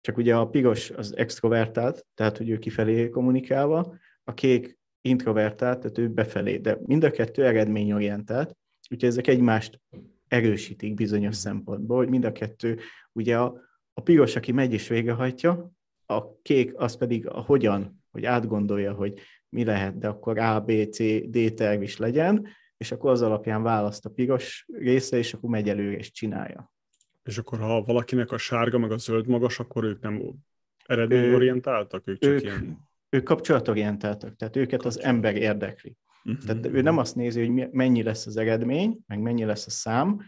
Csak 0.01 0.17
ugye 0.17 0.35
a 0.35 0.47
piros 0.47 0.89
az 0.89 1.17
extrovertált, 1.17 2.05
tehát 2.13 2.37
hogy 2.37 2.49
ő 2.49 2.57
kifelé 2.57 3.09
kommunikálva, 3.09 3.97
a 4.23 4.33
kék 4.33 4.77
introvertált, 5.01 5.79
tehát 5.79 5.97
ő 5.97 6.09
befelé, 6.09 6.57
de 6.57 6.77
mind 6.85 7.03
a 7.03 7.11
kettő 7.11 7.45
eredményorientált, 7.45 8.57
úgyhogy 8.89 9.09
ezek 9.09 9.27
egymást 9.27 9.81
erősítik 10.27 10.93
bizonyos 10.93 11.35
szempontból, 11.35 11.97
hogy 11.97 12.09
mind 12.09 12.25
a 12.25 12.31
kettő, 12.31 12.79
ugye 13.11 13.37
a, 13.37 13.61
a 13.93 14.01
piros, 14.01 14.35
aki 14.35 14.51
megy 14.51 14.73
és 14.73 14.87
végrehajtja, 14.87 15.71
a 16.05 16.41
kék 16.41 16.73
az 16.75 16.95
pedig 16.97 17.27
a 17.27 17.41
hogyan, 17.41 18.03
hogy 18.11 18.25
átgondolja, 18.25 18.93
hogy 18.93 19.19
mi 19.51 19.63
lehet, 19.63 19.97
de 19.97 20.07
akkor 20.07 20.39
A, 20.39 20.59
B, 20.59 20.71
C, 20.89 20.97
D 21.29 21.53
terv 21.53 21.81
is 21.81 21.97
legyen, 21.97 22.47
és 22.77 22.91
akkor 22.91 23.11
az 23.11 23.21
alapján 23.21 23.63
választ 23.63 24.05
a 24.05 24.09
piros 24.09 24.65
része, 24.77 25.17
és 25.17 25.33
akkor 25.33 25.49
megy 25.49 25.69
előre 25.69 25.97
és 25.97 26.11
csinálja. 26.11 26.71
És 27.23 27.37
akkor 27.37 27.59
ha 27.59 27.83
valakinek 27.83 28.31
a 28.31 28.37
sárga 28.37 28.77
meg 28.77 28.91
a 28.91 28.97
zöld 28.97 29.27
magas, 29.27 29.59
akkor 29.59 29.83
ők 29.83 30.01
nem 30.01 30.33
eredményorientáltak? 30.85 32.07
Ők, 32.07 32.19
csak 32.19 32.31
ők, 32.31 32.41
ilyen... 32.41 32.87
ők 33.09 33.23
kapcsolatorientáltak, 33.23 34.35
tehát 34.35 34.55
őket 34.55 34.85
az 34.85 34.99
ember 34.99 35.35
érdekli. 35.35 35.95
Uh-huh. 36.23 36.43
Tehát 36.45 36.65
ő 36.65 36.81
nem 36.81 36.97
azt 36.97 37.15
nézi, 37.15 37.45
hogy 37.45 37.69
mennyi 37.71 38.03
lesz 38.03 38.25
az 38.25 38.37
eredmény, 38.37 38.99
meg 39.07 39.19
mennyi 39.19 39.43
lesz 39.43 39.65
a 39.65 39.69
szám, 39.69 40.21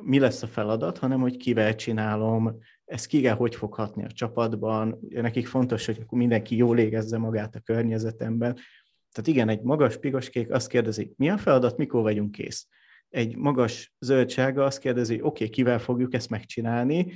mi 0.00 0.18
lesz 0.18 0.42
a 0.42 0.46
feladat, 0.46 0.98
hanem 0.98 1.20
hogy 1.20 1.36
kivel 1.36 1.74
csinálom, 1.74 2.58
ez 2.84 3.06
kire 3.06 3.32
hogy 3.32 3.54
fog 3.54 3.74
hatni 3.74 4.04
a 4.04 4.10
csapatban, 4.10 4.98
nekik 5.08 5.46
fontos, 5.46 5.86
hogy 5.86 6.04
mindenki 6.10 6.56
jól 6.56 6.78
érezze 6.78 7.18
magát 7.18 7.54
a 7.54 7.60
környezetemben. 7.60 8.54
Tehát 9.12 9.26
igen, 9.26 9.48
egy 9.48 9.62
magas 9.62 9.96
piros-kék 9.96 10.50
azt 10.50 10.68
kérdezi, 10.68 11.12
mi 11.16 11.30
a 11.30 11.38
feladat, 11.38 11.76
mikor 11.76 12.02
vagyunk 12.02 12.30
kész? 12.30 12.68
Egy 13.08 13.36
magas 13.36 13.94
zöldsága 13.98 14.64
azt 14.64 14.78
kérdezi, 14.78 15.14
oké, 15.14 15.26
okay, 15.26 15.48
kivel 15.48 15.78
fogjuk 15.78 16.14
ezt 16.14 16.30
megcsinálni, 16.30 17.12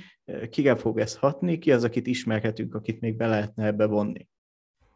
kire 0.49 0.75
fog 0.75 0.99
ez 0.99 1.15
hatni, 1.15 1.57
ki 1.57 1.71
az, 1.71 1.83
akit 1.83 2.07
ismerhetünk, 2.07 2.75
akit 2.75 2.99
még 2.99 3.15
be 3.15 3.27
lehetne 3.27 3.65
ebbe 3.65 3.85
vonni. 3.85 4.27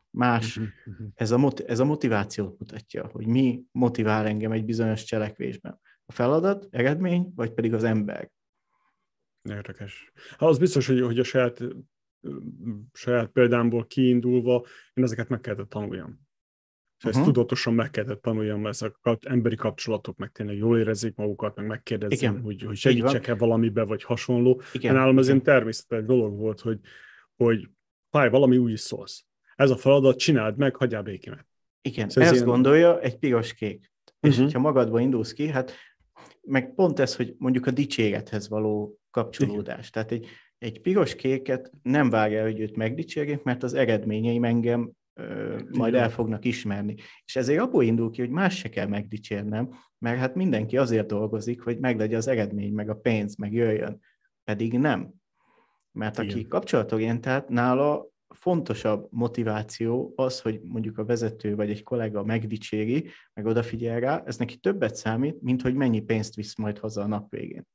Más, 0.09 0.55
mhm, 0.55 0.67
mhm. 0.85 1.07
ez 1.15 1.31
a, 1.31 1.51
ez 1.65 1.79
a 1.79 1.85
motivációt 1.85 2.59
mutatja, 2.59 3.09
hogy 3.13 3.27
mi 3.27 3.63
motivál 3.71 4.25
engem 4.25 4.51
egy 4.51 4.65
bizonyos 4.65 5.03
cselekvésben. 5.03 5.79
A 6.11 6.13
feladat, 6.13 6.67
eredmény, 6.71 7.31
vagy 7.35 7.51
pedig 7.51 7.73
az 7.73 7.83
ember. 7.83 8.31
Érdekes. 9.49 10.11
Hát 10.29 10.49
az 10.49 10.57
biztos, 10.57 10.87
hogy, 10.87 11.01
hogy 11.01 11.19
a 11.19 11.23
saját, 11.23 11.61
saját 12.93 13.27
példámból 13.27 13.85
kiindulva 13.85 14.65
én 14.93 15.03
ezeket 15.03 15.29
meg 15.29 15.39
kellett 15.39 15.69
tanuljam. 15.69 16.19
És 16.97 17.05
uh-huh. 17.05 17.21
ezt 17.21 17.31
tudatosan 17.31 17.73
meg 17.73 17.89
kellett 17.89 18.21
tanuljam, 18.21 18.67
ezek 18.67 18.95
a 19.01 19.17
emberi 19.21 19.55
kapcsolatok 19.55 20.17
meg 20.17 20.31
tényleg 20.31 20.57
jól 20.57 20.79
érezzék 20.79 21.15
magukat, 21.15 21.55
meg 21.55 21.67
megkérdezzem, 21.67 22.31
Igen. 22.31 22.43
hogy, 22.43 22.61
hogy 22.61 22.75
segítsek-e 22.75 23.35
valamibe, 23.35 23.83
vagy 23.83 24.03
hasonló. 24.03 24.61
Igen. 24.73 24.95
Nálam 24.95 25.17
ez 25.17 25.27
egy 25.27 25.41
természetes 25.41 26.03
dolog 26.03 26.37
volt, 26.37 26.59
hogy, 26.59 26.79
hogy 27.35 27.69
fáj, 28.09 28.29
valami 28.29 28.57
új 28.57 28.75
szólsz. 28.75 29.25
Ez 29.55 29.69
a 29.69 29.77
feladat, 29.77 30.17
csináld 30.17 30.57
meg, 30.57 30.75
hagyjál 30.75 31.03
békémet. 31.03 31.47
Igen, 31.81 32.09
szóval 32.09 32.23
ezt 32.23 32.33
ilyen... 32.33 32.47
gondolja 32.47 32.99
egy 32.99 33.17
piros-kék. 33.17 33.91
Uh-huh. 34.21 34.29
És 34.29 34.35
mhm. 34.35 34.43
hogyha 34.43 34.59
magadba 34.59 34.99
indulsz 34.99 35.33
ki, 35.33 35.47
hát 35.47 35.71
meg 36.41 36.73
pont 36.73 36.99
ez, 36.99 37.15
hogy 37.15 37.35
mondjuk 37.37 37.65
a 37.65 37.71
dicsérethez 37.71 38.49
való 38.49 38.99
kapcsolódás. 39.11 39.89
Igen. 39.89 39.91
Tehát 39.91 40.11
egy, 40.11 40.27
egy 40.57 40.81
piros 40.81 41.15
kéket 41.15 41.71
nem 41.83 42.09
várja, 42.09 42.43
hogy 42.43 42.59
őt 42.59 42.75
megdicsérjék, 42.75 43.43
mert 43.43 43.63
az 43.63 43.73
eredményeim 43.73 44.43
engem 44.43 44.91
ö, 45.13 45.59
majd 45.77 45.93
el 45.93 46.09
fognak 46.09 46.45
ismerni. 46.45 46.95
És 47.25 47.35
ezért 47.35 47.61
abból 47.61 47.83
indul 47.83 48.09
ki, 48.09 48.21
hogy 48.21 48.29
más 48.29 48.57
se 48.57 48.69
kell 48.69 48.87
megdicsérnem, 48.87 49.69
mert 49.97 50.19
hát 50.19 50.35
mindenki 50.35 50.77
azért 50.77 51.07
dolgozik, 51.07 51.61
hogy 51.61 51.79
meglegyen 51.79 52.17
az 52.17 52.27
eredmény, 52.27 52.73
meg 52.73 52.89
a 52.89 52.95
pénz, 52.95 53.35
meg 53.35 53.53
jöjjön. 53.53 53.99
Pedig 54.43 54.77
nem. 54.77 55.13
Mert 55.91 56.19
Igen. 56.19 56.29
aki 56.29 56.47
kapcsolatorientált, 56.47 57.49
nála 57.49 58.10
fontosabb 58.33 59.07
motiváció 59.11 60.13
az, 60.15 60.41
hogy 60.41 60.61
mondjuk 60.63 60.97
a 60.97 61.05
vezető 61.05 61.55
vagy 61.55 61.69
egy 61.69 61.83
kollega 61.83 62.23
megdicséri, 62.23 63.09
meg 63.33 63.45
odafigyel 63.45 63.99
rá, 63.99 64.23
ez 64.25 64.37
neki 64.37 64.57
többet 64.57 64.95
számít, 64.95 65.41
mint 65.41 65.61
hogy 65.61 65.75
mennyi 65.75 66.01
pénzt 66.01 66.35
visz 66.35 66.55
majd 66.55 66.77
haza 66.77 67.01
a 67.01 67.07
nap 67.07 67.31
végén. 67.31 67.67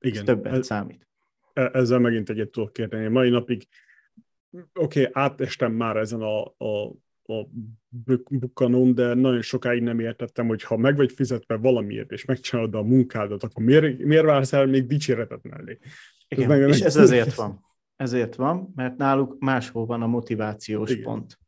Igen. 0.00 0.18
Ez 0.18 0.24
többet 0.24 0.52
ez, 0.52 0.66
számít. 0.66 1.08
E- 1.52 1.70
ezzel 1.72 1.98
megint 1.98 2.30
egyet 2.30 2.50
tudok 2.50 2.72
kérdeni. 2.72 3.06
Mai 3.06 3.30
napig, 3.30 3.66
oké, 4.50 5.00
okay, 5.00 5.08
átestem 5.12 5.72
már 5.72 5.96
ezen 5.96 6.20
a, 6.20 6.44
a, 6.44 6.86
a 7.22 7.48
bukkanon, 8.28 8.94
de 8.94 9.14
nagyon 9.14 9.42
sokáig 9.42 9.82
nem 9.82 10.00
értettem, 10.00 10.46
hogy 10.46 10.62
ha 10.62 10.76
meg 10.76 10.96
vagy 10.96 11.12
fizetve 11.12 11.56
valamiért, 11.56 12.12
és 12.12 12.24
megcsinálod 12.24 12.74
a 12.74 12.82
munkádat, 12.82 13.42
akkor 13.42 13.64
miért, 13.64 13.98
miért 13.98 14.24
vársz 14.24 14.52
el 14.52 14.66
még 14.66 14.86
dicséretet 14.86 15.42
mellé? 15.42 15.78
Igen, 16.28 16.50
ez 16.50 16.76
és 16.76 16.80
ez 16.80 16.96
ezért 16.96 17.34
van. 17.34 17.66
Ezért 17.98 18.34
van, 18.34 18.72
mert 18.74 18.96
náluk 18.96 19.36
máshol 19.38 19.86
van 19.86 20.02
a 20.02 20.06
motivációs 20.06 20.90
Igen. 20.90 21.02
pont. 21.02 21.38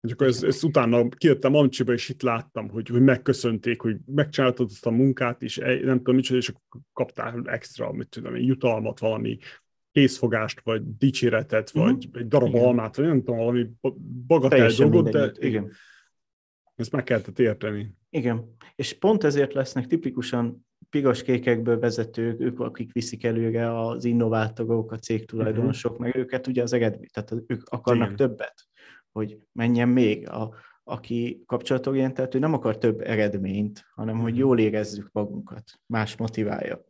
És 0.00 0.12
akkor 0.12 0.26
ezt, 0.26 0.44
ezt 0.44 0.64
utána 0.64 1.08
kijöttem 1.08 1.54
Amcsiba, 1.54 1.92
és 1.92 2.08
itt 2.08 2.22
láttam, 2.22 2.68
hogy, 2.68 2.88
hogy 2.88 3.02
megköszönték, 3.02 3.80
hogy 3.80 3.96
megcsináltad 4.06 4.66
azt 4.70 4.86
a 4.86 4.90
munkát, 4.90 5.42
és 5.42 5.56
nem 5.56 5.96
tudom 5.96 6.14
micsoda, 6.14 6.38
és 6.38 6.48
akkor 6.48 6.80
kaptál 6.92 7.42
extra, 7.44 7.92
mit 7.92 8.08
tudom 8.08 8.36
jutalmat, 8.36 8.98
valami 8.98 9.38
készfogást, 9.92 10.60
vagy 10.64 10.96
dicséretet, 10.96 11.70
uh-huh. 11.74 11.92
vagy 11.92 12.08
egy 12.12 12.28
darab 12.28 12.48
igen. 12.48 12.64
almát, 12.64 12.96
vagy 12.96 13.06
nem 13.06 13.18
tudom, 13.18 13.36
valami 13.36 13.66
bagatel 14.26 14.70
dolgot, 14.76 15.10
de 15.10 15.32
igen. 15.38 15.70
ezt 16.74 16.92
meg 16.92 17.04
kellett 17.04 17.38
érteni. 17.38 17.94
Igen, 18.10 18.56
és 18.74 18.92
pont 18.98 19.24
ezért 19.24 19.52
lesznek 19.52 19.86
tipikusan 19.86 20.66
piros-kékekből 20.90 21.78
vezetők, 21.78 22.40
ők, 22.40 22.60
akik 22.60 22.92
viszik 22.92 23.24
előre 23.24 23.80
az 23.80 24.04
innovátorok, 24.04 24.92
a 24.92 24.98
cégtulajdonosok, 24.98 25.90
uh-huh. 25.90 26.06
meg 26.06 26.16
őket 26.16 26.46
ugye 26.46 26.62
az 26.62 26.72
eredmény, 26.72 27.08
tehát 27.12 27.34
ők 27.46 27.62
akarnak 27.68 28.10
Igen. 28.10 28.16
többet, 28.16 28.54
hogy 29.12 29.38
menjen 29.52 29.88
még. 29.88 30.28
A, 30.28 30.54
aki 30.84 31.42
kapcsolatorientált, 31.46 32.34
ő 32.34 32.38
nem 32.38 32.52
akar 32.52 32.78
több 32.78 33.00
eredményt, 33.00 33.84
hanem 33.94 34.18
hogy 34.18 34.32
mhm. 34.32 34.40
jól 34.40 34.58
érezzük 34.58 35.08
magunkat, 35.12 35.80
más 35.86 36.16
motiválja. 36.16 36.84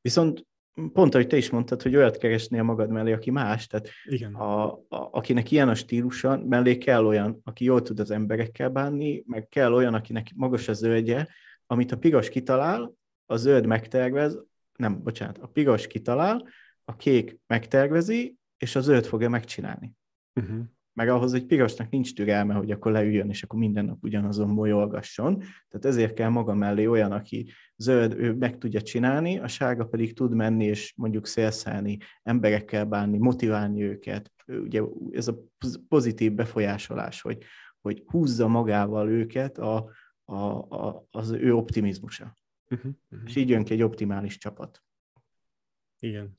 Viszont 0.00 0.46
pont, 0.92 1.14
ahogy 1.14 1.26
te 1.26 1.36
is 1.36 1.50
mondtad, 1.50 1.82
hogy 1.82 1.96
olyat 1.96 2.16
keresnél 2.16 2.62
magad 2.62 2.90
mellé, 2.90 3.12
aki 3.12 3.30
más, 3.30 3.66
tehát 3.66 3.88
Igen. 4.04 4.34
A, 4.34 4.72
a, 4.72 4.78
akinek 4.88 5.50
ilyen 5.50 5.68
a 5.68 5.74
stílusa, 5.74 6.42
mellé 6.48 6.78
kell 6.78 7.06
olyan, 7.06 7.40
aki 7.44 7.64
jól 7.64 7.82
tud 7.82 8.00
az 8.00 8.10
emberekkel 8.10 8.68
bánni, 8.68 9.22
meg 9.26 9.48
kell 9.48 9.72
olyan, 9.72 9.94
akinek 9.94 10.32
magas 10.34 10.68
a 10.68 10.72
zöldje, 10.72 11.28
amit 11.66 11.92
a 11.92 11.98
piros 11.98 12.28
kitalál, 12.28 12.94
a 13.26 13.36
zöld 13.36 13.66
megtervez, 13.66 14.38
nem, 14.76 15.02
bocsánat, 15.02 15.38
a 15.38 15.46
piros 15.46 15.86
kitalál, 15.86 16.48
a 16.84 16.96
kék 16.96 17.38
megtervezi, 17.46 18.36
és 18.56 18.76
a 18.76 18.80
zöld 18.80 19.04
fogja 19.04 19.28
megcsinálni. 19.28 19.92
Uh-huh. 20.40 20.64
Meg 20.94 21.08
ahhoz, 21.08 21.30
hogy 21.30 21.46
pirosnak 21.46 21.90
nincs 21.90 22.14
türelme, 22.14 22.54
hogy 22.54 22.70
akkor 22.70 22.92
leüljön, 22.92 23.28
és 23.28 23.42
akkor 23.42 23.58
minden 23.58 23.84
nap 23.84 24.04
ugyanazon 24.04 24.48
molyolgasson. 24.48 25.38
Tehát 25.38 25.84
ezért 25.84 26.14
kell 26.14 26.28
maga 26.28 26.54
mellé 26.54 26.86
olyan, 26.86 27.12
aki 27.12 27.50
zöld, 27.76 28.14
ő 28.18 28.34
meg 28.34 28.58
tudja 28.58 28.82
csinálni, 28.82 29.38
a 29.38 29.48
sárga 29.48 29.84
pedig 29.84 30.14
tud 30.14 30.34
menni, 30.34 30.64
és 30.64 30.92
mondjuk 30.96 31.26
szélszállni, 31.26 31.98
emberekkel 32.22 32.84
bánni, 32.84 33.18
motiválni 33.18 33.82
őket. 33.82 34.32
Ugye 34.46 34.82
ez 35.10 35.28
a 35.28 35.38
pozitív 35.88 36.32
befolyásolás, 36.32 37.20
hogy, 37.20 37.38
hogy 37.80 38.02
húzza 38.06 38.48
magával 38.48 39.08
őket 39.08 39.58
a, 39.58 39.90
a, 40.24 40.36
a, 40.56 41.06
az 41.10 41.30
ő 41.30 41.54
optimizmusa. 41.54 42.36
Uh-huh, 42.72 42.92
uh-huh. 43.10 43.28
És 43.28 43.36
így 43.36 43.48
jön 43.48 43.64
ki 43.64 43.72
egy 43.72 43.82
optimális 43.82 44.38
csapat. 44.38 44.82
Igen. 45.98 46.38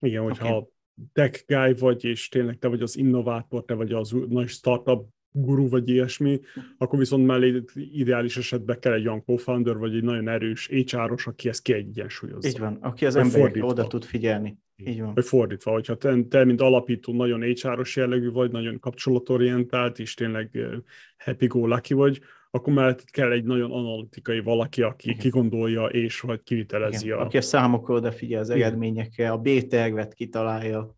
Igen, 0.00 0.22
hogyha 0.22 0.56
okay. 0.56 0.70
tech 1.12 1.44
guy 1.46 1.74
vagy, 1.74 2.04
és 2.04 2.28
tényleg 2.28 2.58
te 2.58 2.68
vagy 2.68 2.82
az 2.82 2.96
innovátor, 2.96 3.64
te 3.64 3.74
vagy 3.74 3.92
az 3.92 4.14
nagy 4.28 4.48
startup 4.48 5.08
guru, 5.32 5.68
vagy 5.68 5.88
ilyesmi, 5.88 6.40
akkor 6.78 6.98
viszont 6.98 7.26
mellé 7.26 7.62
ideális 7.74 8.36
esetben 8.36 8.78
kell 8.80 8.92
egy 8.92 9.06
olyan 9.06 9.24
co-founder, 9.24 9.76
vagy 9.76 9.94
egy 9.94 10.02
nagyon 10.02 10.28
erős 10.28 10.66
HR-os, 10.66 11.26
aki 11.26 11.48
ezt 11.48 11.62
kiegyensúlyozza. 11.62 12.48
Így 12.48 12.58
van, 12.58 12.74
aki 12.80 13.06
az 13.06 13.16
emberekre 13.16 13.64
oda 13.64 13.86
tud 13.86 14.04
figyelni. 14.04 14.58
Így 14.76 15.00
van. 15.00 15.14
Vagy 15.14 15.24
fordítva, 15.24 15.70
hogyha 15.70 15.96
te, 15.96 16.22
te, 16.22 16.44
mint 16.44 16.60
alapító 16.60 17.12
nagyon 17.12 17.42
HR-os 17.42 17.96
jellegű 17.96 18.30
vagy, 18.30 18.50
nagyon 18.50 18.78
kapcsolatorientált, 18.78 19.98
és 19.98 20.14
tényleg 20.14 20.56
eh, 20.56 20.70
happy 21.18 21.46
go 21.46 21.66
lucky 21.66 21.94
vagy, 21.94 22.20
akkor 22.54 22.72
mellett 22.72 23.04
kell 23.04 23.32
egy 23.32 23.44
nagyon 23.44 23.70
analitikai 23.70 24.40
valaki, 24.40 24.82
aki 24.82 25.08
Igen. 25.08 25.20
kigondolja 25.20 25.84
és 25.84 26.20
vagy 26.20 26.42
kivitelezi. 26.42 27.04
Igen. 27.04 27.18
A... 27.18 27.20
Aki 27.20 27.36
a 27.36 27.40
számokra 27.40 27.94
odafigyel 27.94 28.40
az 28.40 28.50
eredményekre, 28.50 29.30
a 29.30 29.38
B-tervet 29.38 30.14
kitalálja. 30.14 30.94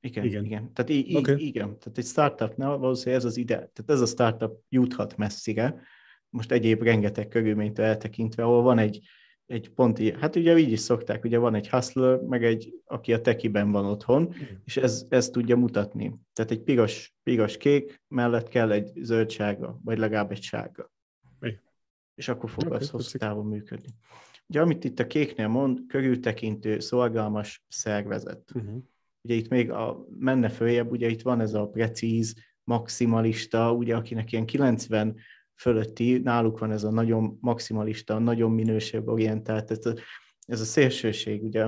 Igen, 0.00 0.24
igen. 0.24 0.44
igen. 0.44 0.72
Tehát, 0.72 0.90
í- 0.90 1.16
okay. 1.16 1.46
igen. 1.46 1.78
Tehát 1.78 1.98
egy 1.98 2.04
startupnál 2.04 2.76
valószínűleg 2.76 3.18
ez 3.20 3.24
az 3.24 3.36
ide, 3.36 3.54
tehát 3.54 3.84
ez 3.86 4.00
a 4.00 4.06
startup 4.06 4.60
juthat 4.68 5.16
messzire, 5.16 5.82
most 6.28 6.52
egyéb 6.52 6.82
rengeteg 6.82 7.28
körülményt 7.28 7.78
eltekintve, 7.78 8.42
ahol 8.42 8.62
van 8.62 8.78
egy, 8.78 9.00
egy 9.46 9.70
ponti, 9.70 10.12
hát 10.12 10.36
ugye 10.36 10.58
így 10.58 10.72
is 10.72 10.80
szokták, 10.80 11.24
ugye 11.24 11.38
van 11.38 11.54
egy 11.54 11.68
hustler, 11.68 12.20
meg 12.20 12.44
egy, 12.44 12.74
aki 12.84 13.12
a 13.12 13.20
tekiben 13.20 13.70
van 13.70 13.84
otthon, 13.84 14.34
és 14.64 14.76
ez, 14.76 15.06
ez 15.08 15.28
tudja 15.28 15.56
mutatni. 15.56 16.14
Tehát 16.32 16.50
egy 16.50 16.60
piros, 16.62 17.14
piros 17.22 17.56
kék 17.56 18.02
mellett 18.08 18.48
kell 18.48 18.72
egy 18.72 18.92
zöldsága, 18.94 19.80
vagy 19.84 19.98
legalább 19.98 20.30
egy 20.30 20.42
sárga. 20.42 20.92
Igen. 21.40 21.60
És 22.14 22.28
akkor 22.28 22.50
fog 22.50 22.66
okay, 22.66 22.78
az 22.78 22.90
hosszú 22.90 23.18
távon 23.18 23.46
működni. 23.46 23.88
Ugye 24.46 24.60
amit 24.60 24.84
itt 24.84 24.98
a 24.98 25.06
kéknél 25.06 25.48
mond, 25.48 25.80
körültekintő, 25.86 26.78
szolgálmas 26.78 27.64
szervezet. 27.68 28.50
Uh-huh. 28.54 28.82
Ugye 29.22 29.34
itt 29.34 29.48
még 29.48 29.70
a, 29.70 30.06
menne 30.18 30.48
följebb, 30.48 30.90
ugye 30.90 31.08
itt 31.08 31.22
van 31.22 31.40
ez 31.40 31.54
a 31.54 31.68
precíz, 31.68 32.34
maximalista, 32.64 33.72
ugye 33.72 33.96
akinek 33.96 34.32
ilyen 34.32 34.46
90 34.46 35.16
fölötti, 35.62 36.18
náluk 36.18 36.58
van 36.58 36.72
ez 36.72 36.84
a 36.84 36.90
nagyon 36.90 37.38
maximalista, 37.40 38.18
nagyon 38.18 38.50
minőségorientált, 38.50 39.70
a, 39.70 39.94
ez 40.46 40.60
a 40.60 40.64
szélsőség, 40.64 41.44
ugye, 41.44 41.66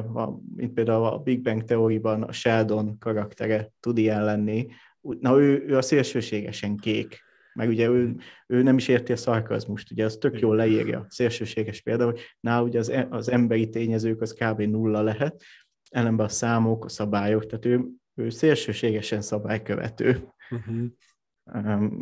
mint 0.57 0.73
például 0.73 1.05
a 1.05 1.19
Big 1.19 1.43
Bang 1.43 1.65
teóriban 1.65 2.23
a 2.23 2.33
Sheldon 2.33 2.99
karaktere 2.99 3.73
tud 3.81 3.99
ilyen 3.99 4.25
lenni, 4.25 4.67
na 5.01 5.41
ő, 5.41 5.65
ő 5.67 5.77
a 5.77 5.83
szélsőségesen 5.83 6.77
kék, 6.77 7.23
meg 7.55 7.69
ugye 7.69 7.89
ő, 7.89 8.17
ő 8.47 8.63
nem 8.63 8.77
is 8.77 8.89
érti 8.89 9.13
a 9.13 9.17
szarkazmust, 9.17 9.91
ugye 9.91 10.05
az 10.05 10.17
tök 10.17 10.41
jól 10.41 10.57
leírja, 10.57 11.07
szélsőséges 11.09 11.81
példa, 11.81 12.05
hogy 12.05 12.21
nál 12.41 12.63
ugye 12.63 12.79
az, 12.79 12.89
e, 12.89 13.07
az 13.11 13.29
emberi 13.29 13.69
tényezők 13.69 14.21
az 14.21 14.33
kb. 14.33 14.61
nulla 14.61 15.03
lehet, 15.03 15.43
ellenben 15.91 16.27
a 16.27 16.29
számok, 16.29 16.85
a 16.85 16.89
szabályok, 16.89 17.47
tehát 17.47 17.65
ő, 17.65 17.85
ő 18.15 18.31
szélsőségesen 18.31 19.21
szabálykövető. 19.21 20.29
Uh-huh. 20.51 20.91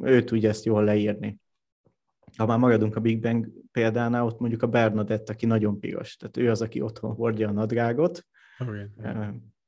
Ő 0.03 0.25
tudja 0.25 0.49
ezt 0.49 0.65
jól 0.65 0.85
leírni. 0.85 1.41
Ha 2.37 2.47
már 2.47 2.59
maradunk 2.59 2.97
a 2.97 3.01
Big 3.01 3.21
Bang 3.21 3.49
példánál, 3.73 4.25
ott 4.25 4.41
mondjuk 4.41 4.63
a 4.63 4.67
Bernadette, 4.67 5.33
aki 5.33 5.47
nagyon 5.47 5.81
piros, 5.81 6.17
tehát 6.17 6.37
ő 6.37 6.51
az, 6.51 6.63
aki 6.63 6.81
otthon 6.81 7.15
hordja 7.15 7.49
a 7.49 7.53
nadrágot, 7.53 8.27
okay 8.59 8.87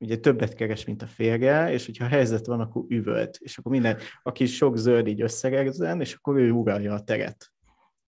ugye 0.04 0.16
többet 0.16 0.54
keres, 0.54 0.84
mint 0.84 1.02
a 1.02 1.06
férje, 1.06 1.72
és 1.72 1.86
hogyha 1.86 2.06
helyzet 2.06 2.46
van, 2.46 2.60
akkor 2.60 2.84
üvölt, 2.88 3.36
és 3.40 3.58
akkor 3.58 3.72
minden, 3.72 3.98
aki 4.22 4.46
sok 4.46 4.76
zöld 4.76 5.06
így 5.06 5.20
összegezzen, 5.20 6.00
és 6.00 6.14
akkor 6.14 6.36
ő 6.36 6.50
uralja 6.50 6.94
a 6.94 7.04
teret. 7.04 7.52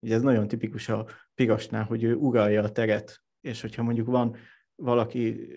Ugye 0.01 0.14
ez 0.14 0.23
nagyon 0.23 0.49
tipikus 0.49 0.88
a 0.88 1.07
pirosnál, 1.35 1.85
hogy 1.85 2.03
ő 2.03 2.14
uralja 2.14 2.62
a 2.62 2.73
teret, 2.73 3.23
és 3.40 3.61
hogyha 3.61 3.83
mondjuk 3.83 4.07
van 4.07 4.37
valaki 4.75 5.49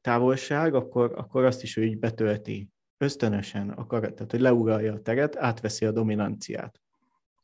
távolság, 0.00 0.74
akkor, 0.74 1.12
akkor 1.16 1.44
azt 1.44 1.62
is 1.62 1.76
ő 1.76 1.84
így 1.84 1.98
betölti. 1.98 2.68
Ösztönösen 2.96 3.70
akar, 3.70 4.00
tehát 4.00 4.30
hogy 4.30 4.40
leuralja 4.40 4.92
a 4.92 5.00
teret, 5.00 5.36
átveszi 5.36 5.84
a 5.84 5.92
dominanciát. 5.92 6.80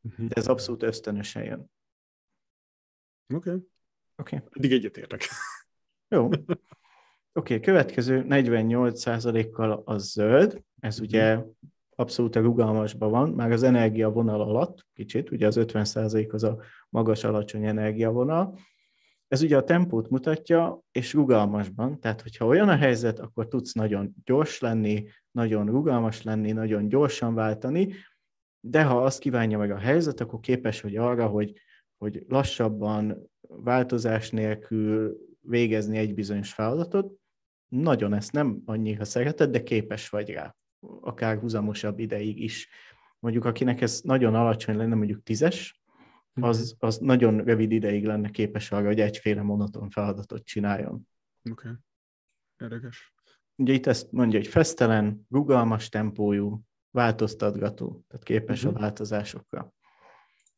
Uh-huh. 0.05 0.27
De 0.27 0.35
ez 0.35 0.49
abszolút 0.49 0.83
ösztönösen 0.83 1.45
jön. 1.45 1.71
Oké. 3.35 3.51
Okay. 3.51 3.69
Oké. 4.17 4.37
Okay. 4.37 4.49
Eddig 4.53 4.73
egyetértek. 4.73 5.29
Jó. 6.09 6.25
Oké, 6.27 7.55
okay, 7.55 7.61
következő 7.61 8.25
48%-kal 8.29 9.83
az 9.85 10.11
zöld, 10.11 10.63
ez 10.81 11.01
ugye 11.01 11.45
abszolút 11.95 12.37
a 12.37 12.41
rugalmasban 12.41 13.11
van, 13.11 13.31
már 13.31 13.53
az 13.53 13.63
energiavonal 13.63 14.41
alatt 14.41 14.87
kicsit, 14.93 15.31
ugye 15.31 15.47
az 15.47 15.57
50% 15.59 16.33
az 16.33 16.43
a 16.43 16.59
magas-alacsony 16.89 17.65
energiavonal. 17.65 18.59
Ez 19.29 19.43
ugye 19.43 19.57
a 19.57 19.65
tempót 19.65 20.09
mutatja, 20.09 20.81
és 20.93 21.13
rugalmasban, 21.13 22.01
tehát 22.01 22.21
hogyha 22.21 22.47
olyan 22.47 22.69
a 22.69 22.77
helyzet, 22.77 23.19
akkor 23.19 23.49
tudsz 23.49 23.73
nagyon 23.73 24.15
gyors 24.25 24.61
lenni, 24.61 25.09
nagyon 25.31 25.67
rugalmas 25.67 26.23
lenni, 26.23 26.53
nagyon 26.53 26.89
gyorsan 26.89 27.35
váltani, 27.35 27.95
de 28.67 28.85
ha 28.85 29.05
azt 29.05 29.19
kívánja 29.19 29.59
meg 29.59 29.71
a 29.71 29.79
helyzet, 29.79 30.21
akkor 30.21 30.41
képes 30.41 30.81
vagy 30.81 30.97
arra, 30.97 31.27
hogy, 31.27 31.61
hogy 31.97 32.25
lassabban, 32.29 33.31
változás 33.41 34.31
nélkül 34.31 35.17
végezni 35.41 35.99
egy 35.99 36.15
bizonyos 36.15 36.53
feladatot, 36.53 37.13
nagyon 37.69 38.15
ezt 38.15 38.33
nem 38.33 38.63
annyira 38.65 39.05
szereted, 39.05 39.51
de 39.51 39.63
képes 39.63 40.09
vagy 40.09 40.31
rá, 40.31 40.57
akár 41.01 41.39
húzamosabb 41.39 41.99
ideig 41.99 42.41
is. 42.41 42.69
Mondjuk 43.19 43.45
akinek 43.45 43.81
ez 43.81 44.01
nagyon 44.01 44.35
alacsony 44.35 44.77
lenne, 44.77 44.95
mondjuk 44.95 45.23
tízes, 45.23 45.83
mhm. 46.33 46.47
az, 46.47 46.77
az 46.79 46.99
nagyon 46.99 47.45
rövid 47.45 47.73
ideig 47.73 48.05
lenne 48.07 48.31
képes 48.31 48.73
arra, 48.73 48.87
hogy 48.87 49.01
egyféle 49.01 49.43
monoton 49.43 49.91
feladatot 49.91 50.45
csináljon. 50.45 51.09
Oké, 51.51 51.69
okay. 51.69 51.73
érdekes. 52.59 53.15
Ugye 53.57 53.73
itt 53.73 53.87
ezt 53.87 54.13
mondja, 54.13 54.39
hogy 54.39 54.49
fesztelen, 54.49 55.27
rugalmas 55.31 55.89
tempójú, 55.89 56.65
változtatgató, 56.95 58.05
tehát 58.09 58.25
képes 58.25 58.59
uh-huh. 58.59 58.71
a 58.71 58.73
mhm. 58.73 58.81
változásokra. 58.81 59.61
Oké, 59.61 59.73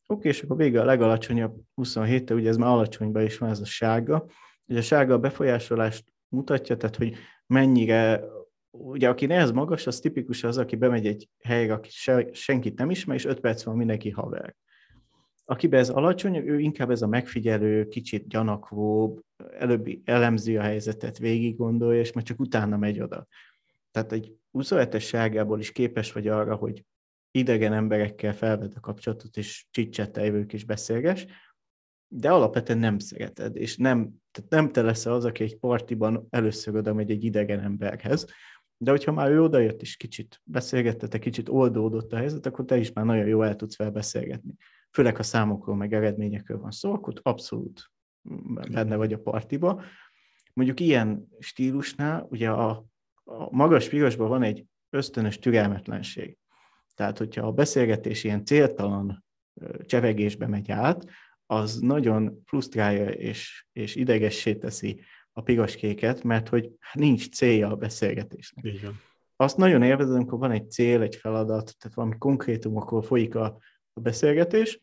okay, 0.06 0.30
és 0.30 0.42
akkor 0.42 0.56
vége 0.56 0.80
a 0.80 0.84
legalacsonyabb 0.84 1.54
27 1.74 2.30
ugye 2.30 2.48
ez 2.48 2.56
már 2.56 2.70
alacsonyban 2.70 3.22
is 3.22 3.38
van 3.38 3.50
ez 3.50 3.60
a 3.60 3.64
sárga. 3.64 4.26
Ugye 4.66 4.78
a 4.78 4.82
sárga 4.82 5.14
a 5.14 5.18
befolyásolást 5.18 6.04
mutatja, 6.28 6.76
tehát 6.76 6.96
hogy 6.96 7.14
mennyire, 7.46 8.24
ugye 8.70 9.08
aki 9.08 9.26
nehez 9.26 9.50
magas, 9.50 9.86
az 9.86 10.00
tipikus 10.00 10.44
az, 10.44 10.58
aki 10.58 10.76
bemegy 10.76 11.06
egy 11.06 11.28
helyre, 11.42 11.72
aki 11.72 11.90
se, 11.90 12.28
senkit 12.32 12.78
nem 12.78 12.90
ismer, 12.90 13.16
és 13.16 13.24
öt 13.24 13.40
perc 13.40 13.62
van 13.62 13.76
mindenki 13.76 14.10
haver. 14.10 14.56
Akiben 15.44 15.80
ez 15.80 15.88
alacsony, 15.88 16.36
ő 16.36 16.58
inkább 16.60 16.90
ez 16.90 17.02
a 17.02 17.06
megfigyelő, 17.06 17.86
kicsit 17.86 18.28
gyanakvóbb, 18.28 19.20
előbb 19.58 19.88
elemzi 20.04 20.56
a 20.56 20.62
helyzetet, 20.62 21.18
végig 21.18 21.56
gondolja, 21.56 22.00
és 22.00 22.12
majd 22.12 22.26
csak 22.26 22.40
utána 22.40 22.76
megy 22.76 23.00
oda. 23.00 23.26
Tehát 23.90 24.12
egy 24.12 24.36
27-es 24.58 25.02
sárgából 25.02 25.58
is 25.58 25.72
képes 25.72 26.12
vagy 26.12 26.28
arra, 26.28 26.54
hogy 26.54 26.84
idegen 27.30 27.72
emberekkel 27.72 28.34
felved 28.34 28.72
a 28.76 28.80
kapcsolatot, 28.80 29.36
és 29.36 29.66
csicsettelj 29.70 30.30
ők 30.30 30.52
is 30.52 30.64
beszélges, 30.64 31.26
de 32.08 32.30
alapvetően 32.30 32.78
nem 32.78 32.98
szereted, 32.98 33.56
és 33.56 33.76
nem, 33.76 34.12
tehát 34.30 34.50
nem 34.50 34.72
te 34.72 34.82
leszel 34.82 35.12
az, 35.12 35.24
aki 35.24 35.42
egy 35.42 35.56
partiban 35.56 36.26
először 36.30 36.76
oda 36.76 36.94
megy 36.94 37.10
egy 37.10 37.24
idegen 37.24 37.60
emberhez, 37.60 38.26
de 38.78 38.90
hogyha 38.90 39.12
már 39.12 39.30
ő 39.30 39.42
odajött 39.42 39.82
és 39.82 39.96
kicsit 39.96 40.40
beszélgettetek, 40.44 41.20
kicsit 41.20 41.48
oldódott 41.48 42.12
a 42.12 42.16
helyzet, 42.16 42.46
akkor 42.46 42.64
te 42.64 42.76
is 42.76 42.92
már 42.92 43.04
nagyon 43.04 43.26
jó 43.26 43.42
el 43.42 43.56
tudsz 43.56 43.74
fel 43.74 43.90
beszélgetni. 43.90 44.54
Főleg, 44.90 45.16
ha 45.16 45.22
számokról, 45.22 45.76
meg 45.76 45.92
eredményekről 45.92 46.58
van 46.58 46.70
szó, 46.70 46.92
akkor 46.92 47.14
abszolút 47.22 47.90
benne 48.70 48.96
vagy 48.96 49.12
a 49.12 49.18
partiba. 49.18 49.82
Mondjuk 50.52 50.80
ilyen 50.80 51.28
stílusnál, 51.38 52.26
ugye 52.30 52.50
a, 52.50 52.86
a 53.28 53.48
magas 53.50 53.88
pirosban 53.88 54.28
van 54.28 54.42
egy 54.42 54.64
ösztönös 54.90 55.38
türelmetlenség. 55.38 56.36
Tehát, 56.94 57.18
hogyha 57.18 57.46
a 57.46 57.52
beszélgetés 57.52 58.24
ilyen 58.24 58.44
céltalan 58.44 59.24
csevegésbe 59.86 60.46
megy 60.46 60.70
át, 60.70 61.04
az 61.46 61.78
nagyon 61.78 62.42
frusztrálja 62.44 63.08
és, 63.08 63.66
és 63.72 63.94
idegessé 63.94 64.54
teszi 64.54 65.00
a 65.32 65.40
piros-kéket, 65.40 66.22
mert 66.22 66.48
hogy 66.48 66.70
nincs 66.92 67.28
célja 67.28 67.70
a 67.70 67.76
beszélgetésnek. 67.76 68.80
Van. 68.82 69.00
Azt 69.36 69.56
nagyon 69.56 69.82
élvezem, 69.82 70.14
amikor 70.14 70.38
van 70.38 70.50
egy 70.50 70.70
cél, 70.70 71.02
egy 71.02 71.16
feladat, 71.16 71.74
tehát 71.78 71.96
valami 71.96 72.18
konkrétum, 72.18 72.76
akkor 72.76 73.04
folyik 73.04 73.34
a, 73.34 73.58
a 73.92 74.00
beszélgetés, 74.00 74.80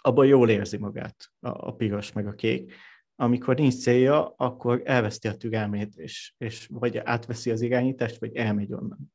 abban 0.00 0.26
jól 0.26 0.50
érzi 0.50 0.76
magát 0.76 1.30
a, 1.40 1.48
a 1.48 1.74
piros 1.74 2.12
meg 2.12 2.26
a 2.26 2.34
kék. 2.34 2.74
Amikor 3.20 3.56
nincs 3.56 3.74
célja, 3.74 4.34
akkor 4.36 4.82
elveszti 4.84 5.28
a 5.28 5.36
türelmét, 5.36 5.96
és, 5.96 6.34
és 6.38 6.66
vagy 6.70 6.96
átveszi 6.96 7.50
az 7.50 7.60
irányítást, 7.60 8.18
vagy 8.18 8.36
elmegy 8.36 8.72
onnan. 8.72 9.12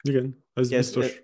Igen, 0.00 0.44
ez, 0.52 0.70
ez 0.70 0.78
biztos. 0.78 1.04
Ez, 1.04 1.22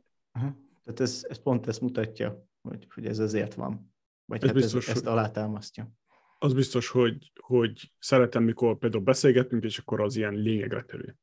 tehát 0.84 1.00
ez, 1.00 1.26
ez 1.28 1.42
pont 1.42 1.66
ezt 1.66 1.80
mutatja, 1.80 2.46
hogy, 2.61 2.87
hogy 2.94 3.06
ez 3.06 3.18
azért 3.18 3.54
van. 3.54 3.94
Vagy 4.24 4.42
ez 4.42 4.46
hát 4.48 4.56
biztos, 4.56 4.88
ez, 4.88 4.94
ezt 4.94 5.06
alátámasztja. 5.06 5.92
Az 6.38 6.54
biztos, 6.54 6.88
hogy, 6.88 7.32
hogy 7.40 7.92
szeretem, 7.98 8.42
mikor 8.42 8.78
például 8.78 9.02
beszélgetünk, 9.02 9.64
és 9.64 9.78
akkor 9.78 10.00
az 10.00 10.16
ilyen 10.16 10.34
lényegre 10.34 10.82
terül. 10.82 11.16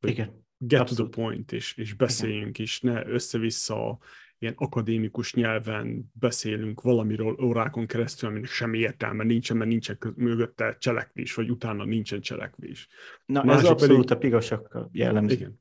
Igen. 0.00 0.46
Get 0.56 0.80
Abszolút. 0.80 1.12
to 1.12 1.16
the 1.16 1.22
point, 1.22 1.52
és, 1.52 1.76
és 1.76 1.94
beszéljünk 1.94 2.58
Igen. 2.58 2.62
is, 2.62 2.80
ne 2.80 3.06
össze-vissza 3.06 3.98
ilyen 4.38 4.54
akadémikus 4.56 5.34
nyelven 5.34 6.10
beszélünk 6.12 6.80
valamiről 6.80 7.36
órákon 7.42 7.86
keresztül, 7.86 8.28
aminek 8.28 8.48
semmi 8.48 8.78
értelme 8.78 9.24
nincsen, 9.24 9.56
mert 9.56 9.70
nincsen 9.70 9.98
mögötte 10.16 10.76
cselekvés, 10.78 11.34
vagy 11.34 11.50
utána 11.50 11.84
nincsen 11.84 12.20
cselekvés. 12.20 12.88
Na, 13.26 13.44
Másik 13.44 13.64
ez 13.64 13.70
abszolút 13.70 13.96
pedig, 13.96 14.10
a 14.10 14.18
pirosak 14.18 14.78
jellemző. 14.92 15.34
Igen. 15.34 15.60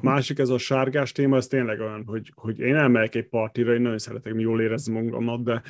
Másik 0.00 0.38
ez 0.38 0.48
a 0.48 0.58
sárgás 0.58 1.12
téma, 1.12 1.36
ez 1.36 1.46
tényleg 1.46 1.80
olyan, 1.80 2.04
hogy, 2.04 2.32
hogy 2.34 2.58
én 2.58 2.74
elmegyek 2.74 3.14
egy 3.14 3.28
partira, 3.28 3.74
én 3.74 3.80
nagyon 3.80 3.98
szeretek 3.98 4.34
jól 4.36 4.60
érezni 4.60 4.92
magamat, 4.92 5.42
de 5.42 5.62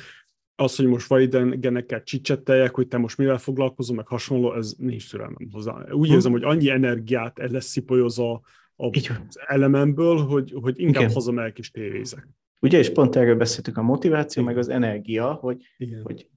az, 0.55 0.75
hogy 0.75 0.85
most 0.85 1.07
validengenekkel 1.07 2.03
csicsetteljek, 2.03 2.75
hogy 2.75 2.87
te 2.87 2.97
most 2.97 3.17
mivel 3.17 3.37
foglalkozol, 3.37 3.95
meg 3.95 4.07
hasonló, 4.07 4.55
ez 4.55 4.73
nincs 4.77 5.09
türelmem 5.09 5.49
hozzá. 5.51 5.91
Úgy 5.91 6.07
hm. 6.07 6.13
érzem, 6.13 6.31
hogy 6.31 6.43
annyi 6.43 6.69
energiát 6.69 7.39
el 7.39 7.47
lesz 7.47 7.65
szipolyozva 7.65 8.41
az 8.75 9.39
elememből, 9.47 10.17
hogy, 10.17 10.53
hogy 10.61 10.79
inkább 10.79 11.01
Igen. 11.01 11.13
hazamegyek 11.13 11.57
és 11.57 11.71
tévézek. 11.71 12.27
Ugye, 12.63 12.77
és 12.77 12.91
pont 12.91 13.15
erről 13.15 13.35
beszéltük, 13.35 13.77
a 13.77 13.81
motiváció, 13.81 14.43
meg 14.43 14.57
az 14.57 14.69
energia, 14.69 15.33
hogy, 15.33 15.63
hogy 16.03 16.29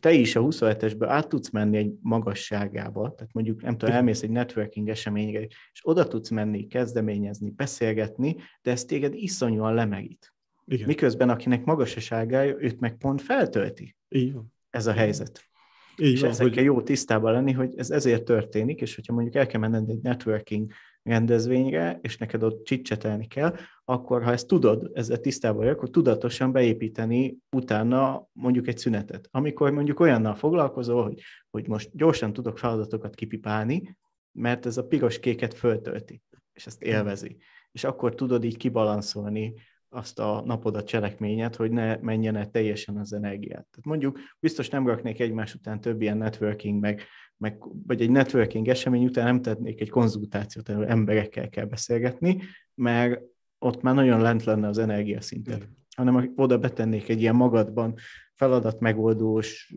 te 0.00 0.12
is 0.12 0.36
a 0.36 0.40
27-esből 0.40 1.06
át 1.08 1.28
tudsz 1.28 1.50
menni 1.50 1.76
egy 1.76 1.92
magasságába, 2.00 3.14
tehát 3.14 3.32
mondjuk, 3.32 3.62
nem 3.62 3.76
tudom, 3.76 3.94
elmész 3.94 4.22
egy 4.22 4.30
networking 4.30 4.88
eseményre, 4.88 5.40
és 5.72 5.80
oda 5.82 6.08
tudsz 6.08 6.28
menni, 6.28 6.66
kezdeményezni, 6.66 7.50
beszélgetni, 7.50 8.36
de 8.62 8.70
ez 8.70 8.84
téged 8.84 9.14
iszonyúan 9.14 9.74
lemerít. 9.74 10.34
Igen. 10.64 10.86
Miközben 10.86 11.28
akinek 11.28 11.64
magas 11.64 11.96
a 11.96 12.00
sárgája, 12.00 12.56
őt 12.58 12.80
meg 12.80 12.96
pont 12.96 13.22
feltölti. 13.22 13.96
Így 14.08 14.32
van. 14.32 14.52
Ez 14.70 14.86
a 14.86 14.92
helyzet. 14.92 15.50
Így 15.96 16.12
és 16.12 16.20
van, 16.20 16.30
ezekkel 16.30 16.54
hogy... 16.54 16.64
jó 16.64 16.82
tisztában 16.82 17.32
lenni, 17.32 17.52
hogy 17.52 17.74
ez 17.76 17.90
ezért 17.90 18.24
történik, 18.24 18.80
és 18.80 18.94
hogyha 18.94 19.12
mondjuk 19.12 19.34
el 19.34 19.46
kell 19.46 19.60
menned 19.60 19.88
egy 19.88 20.02
networking 20.02 20.72
rendezvényre, 21.02 21.98
és 22.02 22.16
neked 22.16 22.42
ott 22.42 22.64
csicsetelni 22.64 23.26
kell, 23.26 23.56
akkor 23.84 24.22
ha 24.22 24.32
ezt 24.32 24.46
tudod, 24.46 24.90
ezzel 24.94 25.18
tisztában 25.18 25.58
vagy, 25.58 25.68
akkor 25.68 25.90
tudatosan 25.90 26.52
beépíteni 26.52 27.36
utána 27.56 28.28
mondjuk 28.32 28.68
egy 28.68 28.78
szünetet. 28.78 29.28
Amikor 29.30 29.70
mondjuk 29.70 30.00
olyannal 30.00 30.34
foglalkozol, 30.34 31.02
hogy, 31.02 31.20
hogy 31.50 31.68
most 31.68 31.90
gyorsan 31.92 32.32
tudok 32.32 32.58
feladatokat 32.58 33.14
kipipálni, 33.14 33.96
mert 34.32 34.66
ez 34.66 34.76
a 34.76 34.86
piros-kéket 34.86 35.54
föltölti, 35.54 36.22
és 36.52 36.66
ezt 36.66 36.82
élvezi. 36.82 37.36
És 37.72 37.84
akkor 37.84 38.14
tudod 38.14 38.44
így 38.44 38.56
kibalanszolni 38.56 39.54
azt 39.88 40.18
a 40.18 40.42
napodat 40.44 40.86
cselekményet, 40.86 41.56
hogy 41.56 41.70
ne 41.70 41.96
menjen 41.96 42.36
el 42.36 42.50
teljesen 42.50 42.96
az 42.96 43.12
energiát. 43.12 43.66
Tehát 43.70 43.84
mondjuk 43.84 44.18
biztos 44.40 44.68
nem 44.68 44.86
raknék 44.86 45.20
egymás 45.20 45.54
után 45.54 45.80
több 45.80 46.02
ilyen 46.02 46.16
networking, 46.16 46.80
meg, 46.80 47.02
meg, 47.42 47.58
vagy 47.86 48.00
egy 48.00 48.10
networking 48.10 48.68
esemény 48.68 49.04
után 49.04 49.24
nem 49.24 49.42
tennék 49.42 49.80
egy 49.80 49.90
konzultációt, 49.90 50.68
ahol 50.68 50.86
emberekkel 50.86 51.48
kell 51.48 51.64
beszélgetni, 51.64 52.42
mert 52.74 53.20
ott 53.58 53.82
már 53.82 53.94
nagyon 53.94 54.20
lent 54.20 54.44
lenne 54.44 54.68
az 54.68 54.78
energiaszintet. 54.78 55.64
Mm. 55.64 55.70
Hanem 55.96 56.32
oda 56.36 56.58
betennék 56.58 57.08
egy 57.08 57.20
ilyen 57.20 57.34
magadban 57.34 57.94
feladat 58.34 58.80
megoldós, 58.80 59.74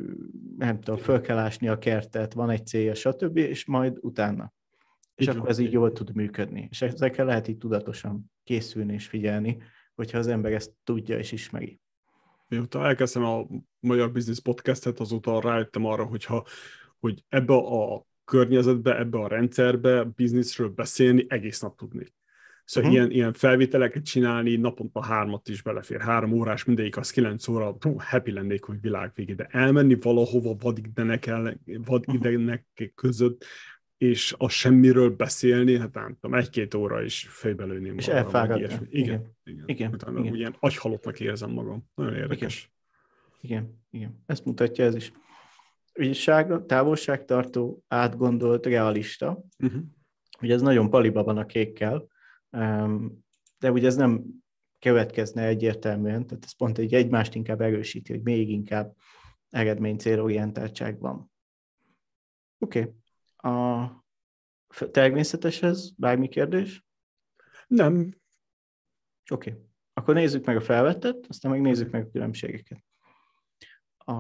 nem 0.58 0.80
tudom, 0.80 1.00
föl 1.00 1.22
kell 1.22 1.38
ásni 1.38 1.68
a 1.68 1.78
kertet, 1.78 2.34
van 2.34 2.50
egy 2.50 2.66
célja, 2.66 2.94
stb., 2.94 3.38
és 3.38 3.66
majd 3.66 3.98
utána. 4.02 4.54
És 5.16 5.28
így 5.28 5.36
akkor 5.36 5.50
ez 5.50 5.58
így 5.58 5.72
jól 5.72 5.92
tud 5.92 6.16
működni. 6.16 6.68
És 6.72 6.82
ezekkel 6.82 7.26
lehet 7.26 7.48
így 7.48 7.58
tudatosan 7.58 8.32
készülni 8.44 8.94
és 8.94 9.08
figyelni, 9.08 9.58
hogyha 9.96 10.18
az 10.18 10.28
ember 10.28 10.54
ezt 10.54 10.72
tudja 10.84 11.18
és 11.18 11.32
ismeri. 11.32 11.80
Mióta 12.48 12.86
elkezdtem 12.86 13.24
a 13.24 13.46
Magyar 13.80 14.12
Business 14.12 14.40
Podcastet, 14.40 15.00
azóta 15.00 15.42
rájöttem 15.42 15.86
arra, 15.86 16.04
hogyha, 16.04 16.46
hogy 17.06 17.24
ebbe 17.30 17.54
a 17.54 18.06
környezetbe, 18.24 18.98
ebbe 18.98 19.18
a 19.18 19.28
rendszerbe 19.28 20.04
bizniszről 20.04 20.70
beszélni 20.70 21.26
egész 21.28 21.60
nap 21.60 21.78
tudni. 21.78 22.14
Szóval 22.64 22.90
uh-huh. 22.90 23.06
ilyen, 23.06 23.16
ilyen 23.16 23.34
felvételeket 23.34 24.06
csinálni, 24.06 24.56
naponta 24.56 25.04
hármat 25.04 25.50
is 25.50 25.62
belefér, 25.62 26.02
három 26.02 26.32
órás, 26.32 26.64
mindegyik 26.64 26.98
az 26.98 27.12
kilenc 27.12 27.48
óra, 27.48 27.76
hú, 27.80 27.96
happy 28.00 28.32
lennék, 28.32 28.64
hogy 28.64 28.82
világvégé, 28.82 29.34
de 29.34 29.48
elmenni 29.52 29.98
valahova 30.02 30.56
vadidenek, 30.60 31.26
el, 31.26 31.60
vadidenek 31.66 32.66
uh-huh. 32.74 32.94
között, 32.96 33.46
és 33.98 34.36
a 34.38 34.50
semmiről 34.50 35.10
beszélni, 35.10 35.78
hát 35.78 35.94
nem 35.94 36.18
tudom, 36.22 36.38
egy-két 36.38 36.74
óra 36.74 37.04
is 37.04 37.28
fejbelőném. 37.30 37.98
És 37.98 38.08
elfáradni. 38.08 38.64
Igen, 38.64 38.88
igen. 38.90 39.36
igen. 39.44 39.64
igen. 39.66 39.94
Utána 39.94 40.20
igen. 40.20 40.36
ilyen 40.36 40.56
agyhalottnak 40.60 41.20
érzem 41.20 41.52
magam. 41.52 41.90
Nagyon 41.96 42.16
érdekes. 42.16 42.72
Igen, 43.42 43.64
igen. 43.64 43.80
igen. 43.92 44.24
Ezt 44.26 44.46
mutatja 44.46 44.86
ez 44.86 44.96
is. 44.96 45.12
Ügyesság, 46.00 46.66
távolságtartó, 46.66 47.84
átgondolt, 47.88 48.66
realista. 48.66 49.44
Uh-huh. 49.64 49.82
Ugye 50.42 50.54
ez 50.54 50.62
nagyon 50.62 50.90
paliba 50.90 51.24
van 51.24 51.38
a 51.38 51.46
kékkel, 51.46 52.08
de 53.60 53.72
ugye 53.72 53.88
ez 53.88 53.96
nem 53.96 54.24
következne 54.80 55.46
egyértelműen, 55.46 56.28
tehát 56.28 56.44
ez 56.44 56.56
pont 56.56 56.78
egy 56.78 56.94
egymást 56.94 57.36
inkább 57.36 57.62
erősíti, 57.62 58.12
hogy 58.12 58.22
még 58.22 58.50
inkább 58.50 58.96
eredmény 59.50 59.98
célorientáltság 59.98 61.00
van. 61.00 61.32
Oké. 62.60 62.80
Okay. 62.80 63.52
A 63.52 64.06
természeteshez 64.92 65.94
bármi 65.98 66.28
kérdés? 66.28 66.86
Nem. 67.68 68.16
Oké. 69.32 69.50
Okay. 69.50 69.64
Akkor 69.94 70.14
nézzük 70.14 70.46
meg 70.46 70.56
a 70.56 70.62
felvettet, 70.62 71.26
aztán 71.28 71.52
meg 71.52 71.62
nézzük 71.62 71.92
meg 71.92 72.06
a 72.06 72.10
különbségeket. 72.10 72.84
A, 73.98 74.14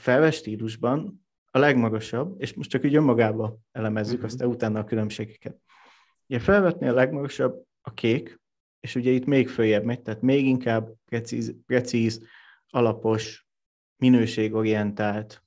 a 0.00 0.02
felvett 0.02 0.32
stílusban 0.32 1.26
a 1.50 1.58
legmagasabb, 1.58 2.40
és 2.40 2.54
most 2.54 2.70
csak 2.70 2.84
így 2.84 2.94
önmagába 2.94 3.58
elemezzük, 3.72 4.14
uh-huh. 4.14 4.30
aztán 4.30 4.48
utána 4.48 4.78
a 4.78 4.84
különbségeket. 4.84 5.60
Ugye 6.28 6.38
felvetni 6.38 6.88
a 6.88 6.92
legmagasabb 6.92 7.64
a 7.80 7.94
kék, 7.94 8.40
és 8.80 8.94
ugye 8.94 9.10
itt 9.10 9.24
még 9.24 9.48
följebb 9.48 9.84
megy, 9.84 10.02
tehát 10.02 10.22
még 10.22 10.46
inkább 10.46 10.92
precíz, 11.04 11.54
precíz 11.66 12.22
alapos, 12.68 13.46
minőségorientált, 13.96 15.44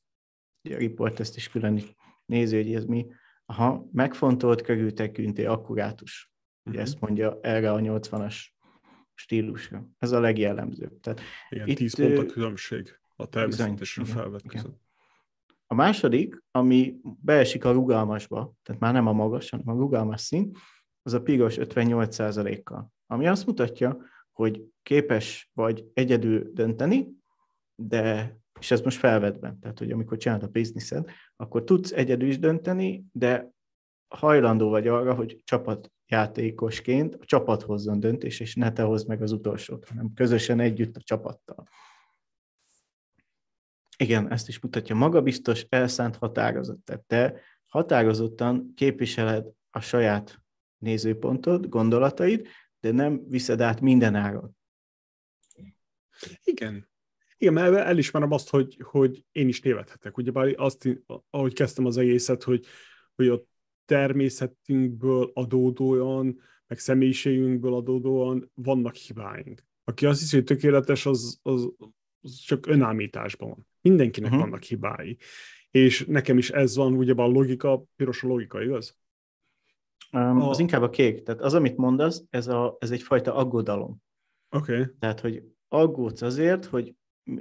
ugye 0.63 0.75
a 0.75 0.79
report 0.79 1.19
ezt 1.19 1.35
is 1.35 1.49
külön 1.49 1.81
nézi, 2.25 2.55
hogy 2.55 2.73
ez 2.73 2.85
mi, 2.85 3.05
aha, 3.45 3.87
megfontolt, 3.91 4.61
körültekintő, 4.61 5.47
akkurátus. 5.47 6.31
Ugye 6.63 6.79
uh-huh. 6.79 6.91
ezt 6.91 6.99
mondja 6.99 7.39
erre 7.41 7.71
a 7.71 7.79
80-as 7.79 8.35
stílusra. 9.13 9.87
Ez 9.97 10.11
a 10.11 10.19
legjellemzőbb. 10.19 10.99
Tehát 10.99 11.21
igen, 11.49 11.67
itt, 11.67 11.77
10 11.77 11.95
pont 11.95 12.17
a 12.17 12.25
különbség 12.25 13.01
a 13.23 13.27
természetes 13.27 13.97
a 13.97 14.05
felvett 14.05 14.47
között. 14.47 14.81
A 15.67 15.75
második, 15.75 16.43
ami 16.51 16.95
beesik 17.01 17.65
a 17.65 17.71
rugalmasba, 17.71 18.53
tehát 18.63 18.81
már 18.81 18.93
nem 18.93 19.07
a 19.07 19.13
magas, 19.13 19.49
hanem 19.49 19.69
a 19.69 19.79
rugalmas 19.79 20.21
szint, 20.21 20.57
az 21.01 21.13
a 21.13 21.21
piros 21.21 21.55
58%-kal. 21.59 22.91
Ami 23.07 23.27
azt 23.27 23.45
mutatja, 23.45 23.97
hogy 24.31 24.63
képes 24.83 25.49
vagy 25.53 25.85
egyedül 25.93 26.51
dönteni, 26.53 27.07
de, 27.75 28.37
és 28.59 28.71
ez 28.71 28.81
most 28.81 28.97
felvetben, 28.97 29.59
tehát 29.59 29.79
hogy 29.79 29.91
amikor 29.91 30.17
csinálod 30.17 30.43
a 30.43 30.47
bizniszed, 30.47 31.09
akkor 31.35 31.63
tudsz 31.63 31.91
egyedül 31.91 32.27
is 32.27 32.39
dönteni, 32.39 33.05
de 33.11 33.51
hajlandó 34.07 34.69
vagy 34.69 34.87
arra, 34.87 35.13
hogy 35.13 35.41
csapatjátékosként 35.43 37.15
a 37.15 37.25
csapat 37.25 37.61
hozzon 37.61 37.99
döntés, 37.99 38.39
és 38.39 38.55
ne 38.55 38.71
te 38.71 38.83
hozd 38.83 39.07
meg 39.07 39.21
az 39.21 39.31
utolsót, 39.31 39.85
hanem 39.87 40.13
közösen 40.13 40.59
együtt 40.59 40.95
a 40.95 41.01
csapattal. 41.03 41.67
Igen, 43.97 44.31
ezt 44.31 44.47
is 44.47 44.59
mutatja 44.59 44.95
magabiztos, 44.95 45.65
elszánt 45.69 46.15
határozott. 46.15 46.85
Tehát 46.85 47.01
te 47.01 47.41
határozottan 47.65 48.71
képviseled 48.75 49.45
a 49.69 49.79
saját 49.79 50.41
nézőpontod, 50.77 51.69
gondolataid, 51.69 52.47
de 52.79 52.91
nem 52.91 53.27
viszed 53.27 53.61
át 53.61 53.81
minden 53.81 54.15
áron. 54.15 54.57
Igen. 56.43 56.91
Igen, 57.37 57.53
mert 57.53 57.75
elismerem 57.75 58.31
azt, 58.31 58.49
hogy, 58.49 58.77
hogy 58.83 59.25
én 59.31 59.47
is 59.47 59.59
tévedhetek. 59.59 60.17
Ugyebár 60.17 60.53
azt, 60.57 60.89
ahogy 61.29 61.53
kezdtem 61.53 61.85
az 61.85 61.97
egészet, 61.97 62.43
hogy, 62.43 62.65
hogy 63.15 63.27
a 63.27 63.43
természetünkből 63.85 65.31
adódóan, 65.33 66.39
meg 66.67 66.79
személyiségünkből 66.79 67.73
adódóan 67.73 68.51
vannak 68.53 68.95
hibáink. 68.95 69.65
Aki 69.83 70.05
azt 70.05 70.19
hiszi, 70.19 70.35
hogy 70.35 70.45
tökéletes, 70.45 71.05
az, 71.05 71.39
az, 71.41 71.69
az 72.21 72.35
csak 72.35 72.67
önállításban 72.67 73.49
van. 73.49 73.67
Mindenkinek 73.83 74.31
uh-huh. 74.31 74.45
vannak 74.45 74.63
hibái. 74.63 75.17
És 75.71 76.05
nekem 76.07 76.37
is 76.37 76.49
ez 76.49 76.75
van, 76.75 76.93
ugye 76.93 77.13
a 77.13 77.25
logika, 77.25 77.83
piros 77.95 78.23
a 78.23 78.27
logika, 78.27 78.61
igaz? 78.61 78.97
Um, 80.11 80.41
a... 80.41 80.49
Az 80.49 80.59
inkább 80.59 80.81
a 80.81 80.89
kék. 80.89 81.23
Tehát 81.23 81.41
az, 81.41 81.53
amit 81.53 81.77
mondasz, 81.77 82.23
ez, 82.29 82.47
a, 82.47 82.77
ez 82.79 82.91
egyfajta 82.91 83.35
aggodalom. 83.35 84.01
Oké. 84.49 84.71
Okay. 84.71 84.85
Tehát, 84.99 85.19
hogy 85.19 85.43
aggódsz 85.67 86.21
azért, 86.21 86.65
hogy 86.65 86.95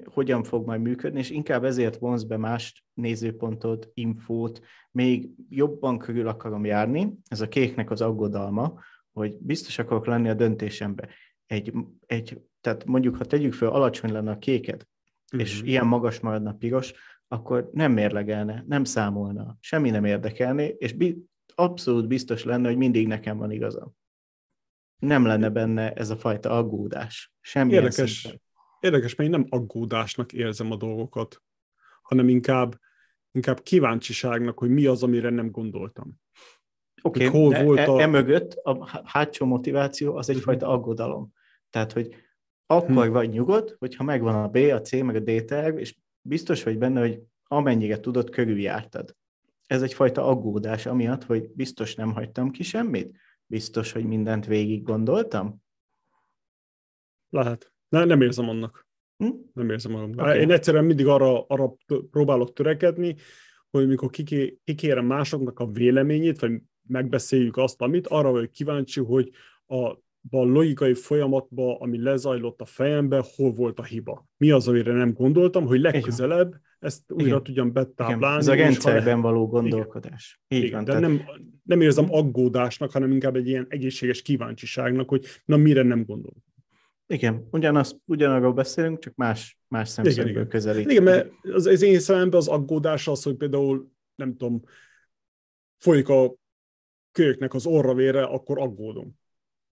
hogyan 0.04 0.42
fog 0.42 0.66
majd 0.66 0.80
működni, 0.80 1.18
és 1.18 1.30
inkább 1.30 1.64
ezért 1.64 1.98
vonz 1.98 2.24
be 2.24 2.36
más 2.36 2.84
nézőpontot, 2.94 3.90
infót, 3.94 4.60
még 4.90 5.30
jobban 5.48 5.98
körül 5.98 6.28
akarom 6.28 6.64
járni. 6.64 7.18
Ez 7.28 7.40
a 7.40 7.48
kéknek 7.48 7.90
az 7.90 8.00
aggodalma, 8.00 8.80
hogy 9.12 9.36
biztos 9.40 9.78
akarok 9.78 10.06
lenni 10.06 10.28
a 10.28 10.34
döntésembe. 10.34 11.08
Egy, 11.46 11.72
egy, 12.06 12.40
tehát 12.60 12.84
mondjuk, 12.84 13.16
ha 13.16 13.24
tegyük 13.24 13.52
fel, 13.52 13.68
alacsony 13.68 14.12
lenne 14.12 14.30
a 14.30 14.38
kéket, 14.38 14.88
uh-huh. 15.32 15.40
és 15.40 15.58
mhm. 15.58 15.68
ilyen 15.68 15.86
magas 15.86 16.20
maradna 16.20 16.52
piros, 16.52 16.92
akkor 17.28 17.70
nem 17.72 17.92
mérlegelne, 17.92 18.64
nem 18.66 18.84
számolna, 18.84 19.56
semmi 19.60 19.90
nem 19.90 20.04
érdekelné, 20.04 20.76
és 20.78 20.92
bi- 20.92 21.30
abszolút 21.54 22.06
biztos 22.06 22.44
lenne, 22.44 22.68
hogy 22.68 22.76
mindig 22.76 23.06
nekem 23.06 23.36
van 23.36 23.50
igazam. 23.50 23.94
Nem 24.98 25.26
lenne 25.26 25.48
benne 25.48 25.92
ez 25.92 26.10
a 26.10 26.16
fajta 26.16 26.50
aggódás. 26.50 27.32
Semmi 27.40 27.72
Érdekes, 27.72 28.20
szinten. 28.20 28.40
érdekes, 28.80 29.14
mert 29.14 29.30
én 29.30 29.38
nem 29.38 29.46
aggódásnak 29.50 30.32
érzem 30.32 30.70
a 30.70 30.76
dolgokat, 30.76 31.42
hanem 32.02 32.28
inkább, 32.28 32.78
inkább 33.30 33.62
kíváncsiságnak, 33.62 34.58
hogy 34.58 34.70
mi 34.70 34.86
az, 34.86 35.02
amire 35.02 35.30
nem 35.30 35.50
gondoltam. 35.50 36.20
Oké, 37.02 37.26
okay, 37.26 37.40
hol 37.40 37.64
volt 37.64 37.78
e, 37.78 37.90
a... 37.90 38.00
emögött 38.00 38.52
a 38.52 39.02
hátsó 39.04 39.46
motiváció 39.46 40.16
az 40.16 40.28
egyfajta 40.28 40.68
aggodalom. 40.68 41.32
Tehát, 41.70 41.92
hogy 41.92 42.14
akkor 42.66 43.04
hmm. 43.04 43.12
vagy 43.12 43.30
nyugodt, 43.30 43.76
hogyha 43.78 44.04
megvan 44.04 44.34
a 44.34 44.48
B, 44.48 44.56
a 44.56 44.80
C, 44.80 44.92
meg 44.92 45.16
a 45.16 45.20
D 45.20 45.44
terv, 45.44 45.78
és 45.78 45.96
biztos 46.20 46.62
vagy 46.62 46.78
benne, 46.78 47.00
hogy 47.00 47.22
amennyire 47.44 48.00
tudod, 48.00 48.30
körüljártad. 48.30 49.16
Ez 49.66 49.82
egyfajta 49.82 50.26
aggódás 50.26 50.86
amiatt, 50.86 51.24
hogy 51.24 51.50
biztos 51.54 51.94
nem 51.94 52.12
hagytam 52.12 52.50
ki 52.50 52.62
semmit? 52.62 53.16
Biztos, 53.46 53.92
hogy 53.92 54.04
mindent 54.04 54.46
végig 54.46 54.82
gondoltam? 54.82 55.62
Lehet. 57.28 57.72
Ne, 57.88 58.04
nem 58.04 58.20
érzem 58.20 58.48
annak. 58.48 58.86
Hm? 59.16 59.30
Nem 59.52 59.70
érzem 59.70 59.92
magam. 59.92 60.10
Okay. 60.10 60.40
Én 60.40 60.50
egyszerűen 60.50 60.84
mindig 60.84 61.06
arra, 61.06 61.46
arra 61.46 61.74
próbálok 62.10 62.52
törekedni, 62.52 63.16
hogy 63.70 63.88
mikor 63.88 64.10
kikérem 64.64 65.06
másoknak 65.06 65.58
a 65.58 65.66
véleményét, 65.66 66.40
vagy 66.40 66.62
megbeszéljük 66.88 67.56
azt, 67.56 67.80
amit, 67.80 68.06
arra 68.06 68.30
vagyok 68.30 68.50
kíváncsi, 68.50 69.00
hogy 69.00 69.30
a 69.66 69.96
a 70.30 70.42
logikai 70.42 70.94
folyamatban, 70.94 71.76
ami 71.78 72.02
lezajlott 72.02 72.60
a 72.60 72.64
fejembe, 72.64 73.24
hol 73.36 73.52
volt 73.52 73.78
a 73.78 73.84
hiba. 73.84 74.28
Mi 74.36 74.50
az, 74.50 74.68
amire 74.68 74.92
nem 74.92 75.12
gondoltam, 75.12 75.66
hogy 75.66 75.80
legközelebb 75.80 76.60
ezt 76.78 77.12
újra 77.12 77.26
Igen. 77.26 77.42
tudjam 77.42 77.72
betáplálni. 77.72 78.18
Igen. 78.24 78.38
Ez 78.38 78.48
a 78.48 78.54
rendszerben 78.54 79.16
le... 79.16 79.22
való 79.22 79.46
gondolkodás. 79.46 80.40
Igen. 80.48 80.64
Igen, 80.64 80.84
de 80.84 80.92
tehát... 80.92 81.00
nem, 81.08 81.22
nem 81.62 81.80
érzem 81.80 82.12
aggódásnak, 82.12 82.92
hanem 82.92 83.10
inkább 83.10 83.36
egy 83.36 83.48
ilyen 83.48 83.66
egészséges 83.68 84.22
kíváncsiságnak, 84.22 85.08
hogy 85.08 85.24
na 85.44 85.56
mire 85.56 85.82
nem 85.82 86.04
gondolok. 86.04 86.42
Igen, 87.06 87.48
ugyanaz, 87.50 88.00
ugyanarról 88.04 88.52
beszélünk, 88.52 88.98
csak 88.98 89.14
más, 89.14 89.58
más 89.68 89.88
szemszögből 89.88 90.46
közelít. 90.46 90.90
Igen, 90.90 91.02
mert 91.02 91.30
az, 91.42 91.66
az 91.66 91.82
én 91.82 91.98
szememben 91.98 92.38
az 92.38 92.48
aggódás 92.48 93.08
az, 93.08 93.22
hogy 93.22 93.36
például, 93.36 93.90
nem 94.14 94.36
tudom, 94.36 94.62
folyik 95.78 96.08
a 96.08 96.34
kölyöknek 97.12 97.54
az 97.54 97.66
orra 97.66 97.94
vére, 97.94 98.22
akkor 98.22 98.58
aggódom 98.58 99.20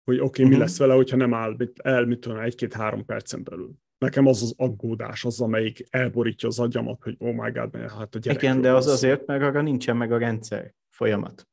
hogy 0.04 0.16
oké, 0.16 0.26
okay, 0.26 0.30
uh-huh. 0.30 0.49
mi 0.49 0.54
mhm. 0.54 0.60
lesz 0.60 0.78
vele, 0.78 0.93
hogyha 0.93 1.18
nem 1.18 1.34
áll 1.34 1.56
el, 1.84 2.06
mit 2.06 2.20
tudom, 2.20 2.39
egy-két-három 2.39 3.06
percen 3.06 3.43
belül. 3.43 3.72
nekem 3.97 4.26
az 4.26 4.41
az 4.41 4.54
aggódás, 4.58 5.26
az, 5.26 5.41
amelyik 5.41 5.88
elborítja 5.89 6.47
az 6.47 6.60
agyamat, 6.60 7.04
hogy 7.04 7.16
oh 7.20 7.34
my 7.34 7.51
god, 7.51 7.74
mert 7.74 7.91
hát 7.91 8.16
a 8.16 8.20
gyerek. 8.20 8.41
Igen, 8.41 8.62
de 8.62 8.74
az 8.74 8.88
azért, 8.88 9.26
mert 9.26 9.43
arra 9.43 9.62
nincsen 9.62 9.97
meg 9.97 10.12
a 10.12 10.18
rendszer 10.18 10.74
folyamat. 10.89 11.47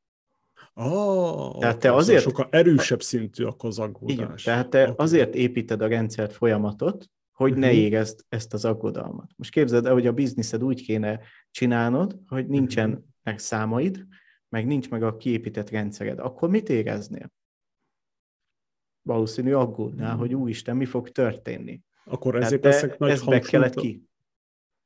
Ah, 0.72 1.58
tehát 1.58 1.78
te 1.78 1.94
azért... 1.94 2.22
Sokkal 2.22 2.48
erősebb 2.50 3.02
szintű 3.02 3.44
akkor 3.44 3.68
az 3.68 3.78
aggódás. 3.78 4.16
Igen, 4.16 4.36
tehát 4.44 4.68
te 4.68 4.82
okay. 4.82 4.94
azért 4.96 5.34
építed 5.34 5.82
a 5.82 5.86
rendszert 5.86 6.32
folyamatot, 6.32 7.10
hogy 7.32 7.50
uh-huh. 7.50 7.66
ne 7.66 7.72
mhm. 7.72 7.80
érezd 7.80 8.24
ezt 8.28 8.54
az 8.54 8.64
aggodalmat. 8.64 9.30
Most 9.36 9.50
képzeld 9.50 9.86
el, 9.86 9.92
hogy 9.92 10.06
a 10.06 10.12
bizniszed 10.12 10.62
úgy 10.64 10.82
kéne 10.82 11.20
csinálnod, 11.50 12.18
hogy 12.26 12.46
nincsen 12.46 12.88
uh-huh. 12.88 13.04
meg 13.22 13.38
számaid, 13.38 14.06
meg 14.48 14.66
nincs 14.66 14.90
meg 14.90 15.02
a 15.02 15.16
kiépített 15.16 15.70
rendszered. 15.70 16.18
Akkor 16.18 16.48
mit 16.48 16.68
éreznél? 16.68 17.32
Valószínű 19.02 19.52
aggódnál, 19.52 20.06
uh-huh. 20.06 20.20
hogy 20.20 20.34
úristen, 20.34 20.76
mi 20.76 20.84
fog 20.84 21.10
történni. 21.10 21.80
Akkor 22.04 22.36
ezért 22.36 22.60
teszek 22.60 22.98
nagy 22.98 23.20
hangsúlyt. 23.20 23.74
Ki. 23.74 24.08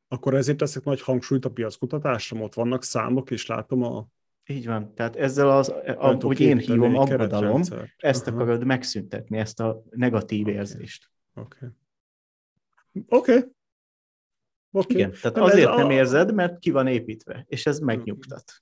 Akkor 0.08 0.34
ezért 0.34 0.58
teszek 0.58 0.84
nagy 0.84 1.00
hangsúlyt 1.00 1.44
a 1.44 1.50
piackutatásra, 1.50 2.40
ott 2.40 2.54
vannak 2.54 2.84
számok, 2.84 3.30
és 3.30 3.46
látom 3.46 3.82
a 3.82 4.08
így 4.46 4.66
van. 4.66 4.94
Tehát 4.94 5.16
ezzel 5.16 5.50
az, 5.50 5.74
hogy 6.20 6.40
én 6.40 6.58
hívom 6.58 6.96
aggodalom, 6.96 7.62
ezt 7.96 8.26
Aha. 8.26 8.36
akarod 8.36 8.64
megszüntetni, 8.64 9.38
ezt 9.38 9.60
a 9.60 9.82
negatív 9.90 10.40
okay. 10.40 10.54
érzést. 10.54 11.10
Oké. 11.34 11.56
Okay. 11.56 11.68
Oké. 13.08 13.32
Okay. 13.36 13.52
Okay. 14.70 14.96
Igen, 14.96 15.10
tehát 15.10 15.36
nem 15.36 15.44
azért 15.44 15.76
nem 15.76 15.86
a... 15.86 15.92
érzed, 15.92 16.34
mert 16.34 16.58
ki 16.58 16.70
van 16.70 16.86
építve, 16.86 17.44
és 17.48 17.66
ez 17.66 17.78
megnyugtat. 17.78 18.52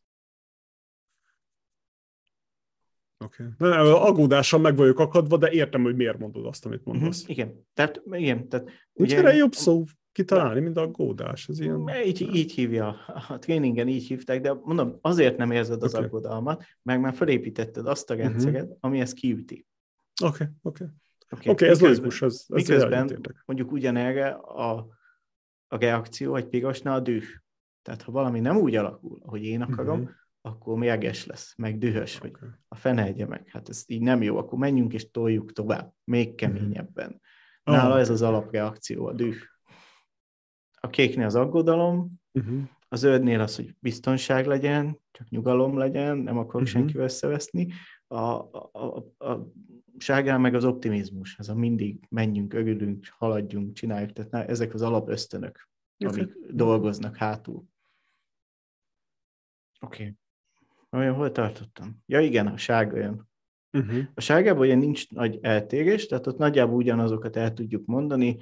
Oké. 3.22 3.44
Okay. 3.58 3.90
Aggódással 3.90 4.60
meg 4.60 4.76
vagyok 4.76 4.98
akadva, 4.98 5.36
de 5.36 5.50
értem, 5.50 5.82
hogy 5.82 5.96
miért 5.96 6.18
mondod 6.18 6.46
azt, 6.46 6.66
amit 6.66 6.84
mondasz. 6.84 7.20
Uh-huh. 7.20 7.36
Igen, 7.36 7.66
tehát, 7.74 8.02
igen, 8.10 8.48
tehát 8.48 8.70
ugye... 8.92 9.20
Ugye 9.20 9.34
jobb 9.34 9.52
szó 9.52 9.84
kitalálni, 10.12 10.60
mint 10.60 10.76
aggódás. 10.76 11.48
Ez 11.48 11.60
ilyen... 11.60 11.90
Így, 12.04 12.34
így 12.34 12.52
hívja, 12.52 12.96
a 13.28 13.38
tréningen 13.38 13.88
így 13.88 14.06
hívták, 14.06 14.40
de 14.40 14.52
mondom, 14.52 14.98
azért 15.00 15.36
nem 15.36 15.50
érzed 15.50 15.82
az 15.82 15.94
okay. 15.94 16.06
aggodalmat, 16.06 16.64
meg 16.82 17.00
már 17.00 17.14
felépítetted 17.14 17.86
azt 17.86 18.10
a 18.10 18.14
rendszeret, 18.14 18.62
uh-huh. 18.62 18.78
ami 18.80 19.00
ezt 19.00 19.14
kiüti. 19.14 19.66
Oké, 20.24 20.42
okay, 20.42 20.46
oké. 20.62 20.84
Okay. 20.84 20.96
Oké, 21.32 21.50
okay, 21.50 21.68
ez 21.68 21.80
logikus, 21.80 22.22
ez, 22.22 22.32
ez 22.32 22.46
Miközben 22.48 23.20
mondjuk 23.44 23.72
ugyanerre 23.72 24.28
a, 24.28 24.86
a 25.68 25.76
reakció 25.76 26.36
egy 26.36 26.46
pirosnál 26.46 26.94
a 26.94 27.00
düh. 27.00 27.24
Tehát 27.82 28.02
ha 28.02 28.12
valami 28.12 28.40
nem 28.40 28.56
úgy 28.56 28.76
alakul, 28.76 29.18
ahogy 29.22 29.44
én 29.44 29.62
akarom, 29.62 30.00
uh-huh. 30.00 30.14
Akkor 30.42 30.78
mérges 30.78 31.26
lesz, 31.26 31.54
meg 31.56 31.78
dühös, 31.78 32.16
okay. 32.16 32.30
hogy 32.30 32.48
a 32.68 32.74
fene 32.74 33.26
meg, 33.26 33.48
hát 33.48 33.68
ez 33.68 33.84
így 33.86 34.00
nem 34.00 34.22
jó, 34.22 34.36
akkor 34.36 34.58
menjünk 34.58 34.92
és 34.92 35.10
toljuk 35.10 35.52
tovább, 35.52 35.94
még 36.04 36.26
mhm. 36.26 36.36
keményebben. 36.36 37.20
Uh-huh. 37.64 37.82
Nála 37.82 37.98
ez 37.98 38.10
az 38.10 38.22
alapreakció, 38.22 39.06
a 39.06 39.12
düh. 39.12 39.36
A 40.80 40.88
kéknél 40.88 41.26
az 41.26 41.34
aggodalom, 41.34 42.12
uh-huh. 42.32 42.62
a 42.88 42.96
zöldnél 42.96 43.40
az, 43.40 43.56
hogy 43.56 43.76
biztonság 43.78 44.46
legyen, 44.46 45.00
csak 45.10 45.28
nyugalom 45.28 45.78
legyen, 45.78 46.18
nem 46.18 46.38
akarok 46.38 46.54
uh-huh. 46.54 46.68
senkivel 46.68 47.04
összeveszni. 47.04 47.72
A, 48.06 48.16
a, 48.16 48.70
a, 48.72 49.24
a 49.26 49.52
sárgán 49.98 50.40
meg 50.40 50.54
az 50.54 50.64
optimizmus, 50.64 51.38
ez 51.38 51.48
a 51.48 51.54
mindig 51.54 52.06
menjünk, 52.08 52.54
örülünk, 52.54 53.06
haladjunk, 53.18 53.72
csináljuk, 53.72 54.12
tehát 54.12 54.30
na, 54.30 54.44
ezek 54.44 54.74
az 54.74 54.82
alapösztönök, 54.82 55.68
okay. 56.04 56.20
amik 56.20 56.34
dolgoznak 56.50 57.16
hátul. 57.16 57.64
Oké. 59.80 60.02
Okay. 60.02 60.20
Olyan, 60.96 61.14
hol 61.14 61.32
tartottam? 61.32 62.02
Ja 62.06 62.20
igen, 62.20 62.46
a 62.46 62.56
sárga 62.56 62.96
jön. 62.96 63.30
Uh-huh. 63.72 64.02
A 64.14 64.20
sárgában 64.20 64.64
ilyen 64.64 64.78
nincs 64.78 65.10
nagy 65.10 65.38
eltérés, 65.42 66.06
tehát 66.06 66.26
ott 66.26 66.38
nagyjából 66.38 66.76
ugyanazokat 66.76 67.36
el 67.36 67.52
tudjuk 67.52 67.86
mondani, 67.86 68.38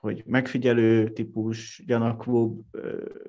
hogy 0.00 0.22
megfigyelő 0.26 1.08
típus, 1.08 1.82
gyanakvó, 1.86 2.64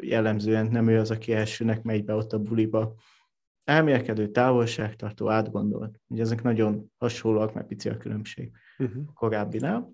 jellemzően 0.02 0.68
nem 0.68 0.88
ő 0.88 1.00
az, 1.00 1.12
aki 1.12 1.34
elsőnek 1.34 1.84
megy 1.84 2.04
be 2.04 2.14
ott 2.14 2.34
a 2.34 2.40
buliba, 2.40 2.96
elmélkedő, 3.64 4.32
távolságtartó, 4.32 5.30
átgondolt. 5.30 6.00
Ugye 6.08 6.22
ezek 6.22 6.44
nagyon 6.44 6.92
hasonlóak, 6.98 7.54
mert 7.54 7.68
pici 7.68 7.90
a 7.90 7.98
különbség 7.98 8.52
uh-huh. 8.78 9.04
a 9.08 9.14
korábbinál. 9.14 9.94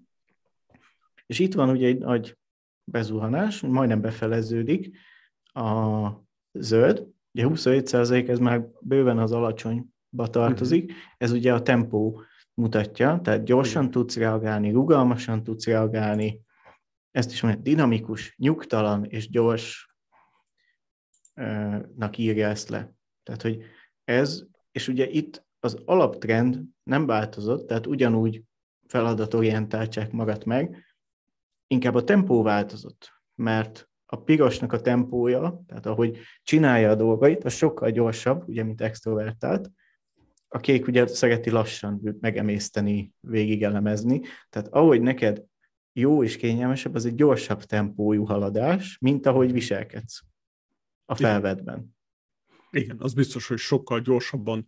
És 1.26 1.40
itt 1.40 1.54
van 1.54 1.70
ugye 1.70 1.88
egy 1.88 1.98
nagy 1.98 2.38
bezuhanás, 2.84 3.62
majdnem 3.62 4.02
befeleződik 4.02 4.98
a 5.44 6.10
zöld, 6.52 7.13
ugye 7.34 7.48
27% 7.50 8.30
ez 8.30 8.40
már 8.40 8.68
bőven 8.82 9.20
az 9.20 9.32
alacsonyba 9.32 10.28
tartozik, 10.30 10.84
uh-huh. 10.84 10.98
ez 11.18 11.32
ugye 11.32 11.54
a 11.54 11.62
tempó 11.62 12.22
mutatja, 12.54 13.20
tehát 13.24 13.44
gyorsan 13.44 13.86
uh-huh. 13.86 13.94
tudsz 13.94 14.16
reagálni, 14.16 14.72
rugalmasan 14.72 15.44
tudsz 15.44 15.66
reagálni, 15.66 16.42
ezt 17.12 17.32
is 17.32 17.42
mondja, 17.42 17.62
dinamikus, 17.62 18.36
nyugtalan 18.38 19.06
és 19.06 19.30
gyorsnak 19.30 19.88
írja 22.18 22.48
ezt 22.48 22.70
le. 22.70 22.94
Tehát, 23.24 23.42
hogy 23.42 23.64
ez, 24.04 24.44
és 24.72 24.88
ugye 24.88 25.10
itt 25.10 25.46
az 25.60 25.78
alaptrend 25.86 26.62
nem 26.84 27.06
változott, 27.06 27.68
tehát 27.68 27.88
ugyanúgy 27.88 28.44
feladatorientáltság 28.88 30.14
maradt 30.14 30.46
meg, 30.46 30.86
inkább 31.68 31.96
a 31.96 32.04
tempó 32.04 32.44
változott, 32.44 33.12
mert 33.36 33.90
a 34.14 34.22
pirosnak 34.22 34.74
a 34.74 34.82
tempója, 34.82 35.64
tehát 35.68 35.86
ahogy 35.86 36.18
csinálja 36.44 36.90
a 36.90 36.96
dolgait, 36.96 37.44
az 37.44 37.54
sokkal 37.54 37.90
gyorsabb, 37.90 38.48
ugye, 38.48 38.64
mint 38.64 38.82
extrovertált. 38.82 39.72
A 40.48 40.60
kék 40.60 40.88
ugye 40.88 41.08
szereti 41.08 41.50
lassan 41.50 42.18
megemészteni, 42.22 43.14
végigelemezni. 43.20 44.22
Tehát 44.50 44.68
ahogy 44.68 45.02
neked 45.02 45.44
jó 45.94 46.24
és 46.24 46.38
kényelmesebb, 46.38 46.96
az 46.96 47.06
egy 47.06 47.16
gyorsabb 47.16 47.64
tempójú 47.64 48.24
haladás, 48.24 48.98
mint 49.02 49.26
ahogy 49.26 49.52
viselkedsz 49.52 50.22
a 51.06 51.16
felvetben. 51.16 51.96
Igen, 52.72 52.96
az 53.00 53.14
biztos, 53.14 53.48
hogy 53.48 53.58
sokkal 53.58 54.00
gyorsabban 54.00 54.66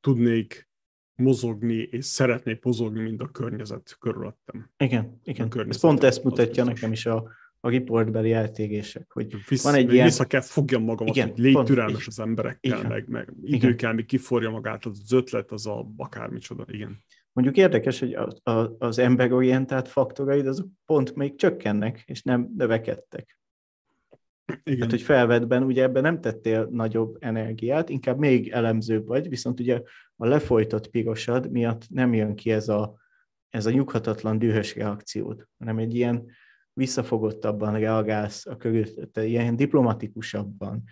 tudnék 0.00 0.68
mozogni, 1.14 1.74
és 1.74 2.04
szeretnék 2.04 2.64
mozogni, 2.64 3.02
mint 3.02 3.20
a 3.20 3.30
környezet 3.30 3.96
körülöttem. 4.00 4.70
Igen, 4.76 5.20
igen. 5.24 5.68
Ez 5.68 5.80
pont 5.80 6.02
ezt 6.02 6.24
mutatja 6.24 6.64
nekem 6.64 6.92
is 6.92 7.06
a, 7.06 7.30
a 7.66 7.68
riportbeli 7.68 8.32
eltégések, 8.32 9.12
hogy 9.12 9.34
Visz, 9.48 9.62
van 9.62 9.74
egy 9.74 9.92
ilyen... 9.92 10.06
Vissza 10.06 10.24
kell 10.24 10.40
fogjam 10.40 10.82
magamat, 10.82 11.16
igen, 11.16 11.28
hogy 11.28 11.38
légy 11.38 11.52
pont, 11.52 11.66
türelmes 11.66 12.06
az 12.06 12.20
emberekkel, 12.20 12.78
igen, 12.78 12.90
meg, 12.90 13.08
meg 13.08 13.32
idő 13.42 13.56
igen. 13.56 13.76
kell, 13.76 13.92
míg 13.92 14.06
kiforja 14.06 14.50
magát, 14.50 14.84
az 14.84 15.12
ötlet, 15.12 15.50
az 15.52 15.66
a 15.66 15.86
akármicsoda, 15.96 16.64
igen. 16.68 17.04
Mondjuk 17.32 17.56
érdekes, 17.56 17.98
hogy 17.98 18.14
a, 18.14 18.50
a, 18.50 18.76
az 18.78 18.98
emberorientált 18.98 19.88
faktoraid 19.88 20.46
azok 20.46 20.66
pont 20.84 21.14
még 21.14 21.36
csökkennek, 21.36 22.02
és 22.06 22.22
nem 22.22 22.52
növekedtek. 22.56 23.38
Igen. 24.46 24.78
Tehát, 24.78 24.90
hogy 24.90 25.02
felvedben 25.02 25.62
ugye 25.62 25.82
ebben 25.82 26.02
nem 26.02 26.20
tettél 26.20 26.68
nagyobb 26.70 27.16
energiát, 27.20 27.88
inkább 27.88 28.18
még 28.18 28.48
elemzőbb 28.48 29.06
vagy, 29.06 29.28
viszont 29.28 29.60
ugye 29.60 29.82
a 30.16 30.26
lefolytott 30.26 30.88
pirosad 30.88 31.50
miatt 31.50 31.88
nem 31.88 32.14
jön 32.14 32.34
ki 32.34 32.50
ez 32.50 32.68
a, 32.68 32.98
ez 33.48 33.66
a 33.66 33.70
nyughatatlan 33.70 34.38
dühös 34.38 34.74
reakciót, 34.74 35.48
hanem 35.58 35.78
egy 35.78 35.94
ilyen 35.94 36.26
visszafogottabban 36.76 37.72
reagálsz 37.72 38.46
a 38.46 38.56
körülötte, 38.56 39.24
ilyen 39.24 39.56
diplomatikusabban, 39.56 40.84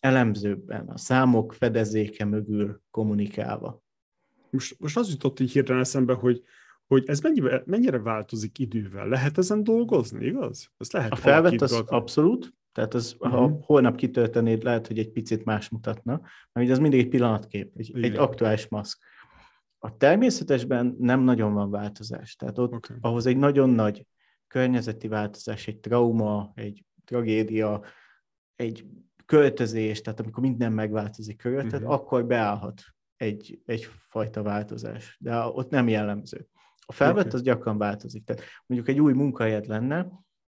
elemzőbben, 0.00 0.88
a 0.88 0.96
számok 0.96 1.52
fedezéke 1.52 2.24
mögül 2.24 2.80
kommunikálva. 2.90 3.82
Most, 4.50 4.80
most 4.80 4.96
az 4.96 5.10
jutott 5.10 5.40
így 5.40 5.52
hirtelen 5.52 5.80
eszembe, 5.80 6.12
hogy, 6.12 6.42
hogy 6.86 7.02
ez 7.06 7.20
mennyire, 7.20 7.62
mennyire 7.66 7.98
változik 7.98 8.58
idővel. 8.58 9.08
Lehet 9.08 9.38
ezen 9.38 9.64
dolgozni, 9.64 10.26
igaz? 10.26 10.70
Ez 10.76 10.90
lehet 10.90 11.12
a 11.12 11.16
felvett 11.16 11.60
az 11.60 11.72
abszolút, 11.72 12.54
tehát 12.72 12.94
az, 12.94 13.16
uh-huh. 13.18 13.38
ha 13.38 13.46
mhm. 13.46 13.58
holnap 13.62 13.96
kitöltenéd, 13.96 14.62
lehet, 14.62 14.86
hogy 14.86 14.98
egy 14.98 15.10
picit 15.10 15.44
más 15.44 15.68
mutatna, 15.68 16.20
mert 16.52 16.70
ez 16.70 16.78
mindig 16.78 17.00
egy 17.00 17.08
pillanatkép, 17.08 17.72
egy, 17.76 18.04
egy 18.04 18.16
aktuális 18.16 18.68
maszk. 18.68 18.98
A 19.78 19.96
természetesben 19.96 20.96
nem 20.98 21.20
nagyon 21.20 21.52
van 21.54 21.70
változás. 21.70 22.36
Tehát 22.36 22.58
ott 22.58 22.72
okay. 22.72 22.96
ahhoz 23.00 23.26
egy 23.26 23.36
nagyon 23.36 23.70
nagy 23.70 24.06
környezeti 24.54 25.08
változás, 25.08 25.66
egy 25.66 25.80
trauma, 25.80 26.52
egy 26.54 26.84
tragédia, 27.04 27.84
egy 28.56 28.86
költözés, 29.26 30.00
tehát 30.00 30.20
amikor 30.20 30.42
minden 30.42 30.72
megváltozik 30.72 31.36
körülötted, 31.36 31.80
uh-huh. 31.80 31.92
akkor 31.92 32.26
beállhat 32.26 32.82
egy, 33.16 33.60
egyfajta 33.64 34.42
változás. 34.42 35.16
De 35.20 35.36
ott 35.36 35.70
nem 35.70 35.88
jellemző. 35.88 36.46
A 36.86 36.92
felvett 36.92 37.26
okay. 37.26 37.38
az 37.38 37.42
gyakran 37.42 37.78
változik. 37.78 38.24
Tehát 38.24 38.42
mondjuk 38.66 38.90
egy 38.90 39.00
új 39.00 39.12
munkahelyet 39.12 39.66
lenne, 39.66 40.08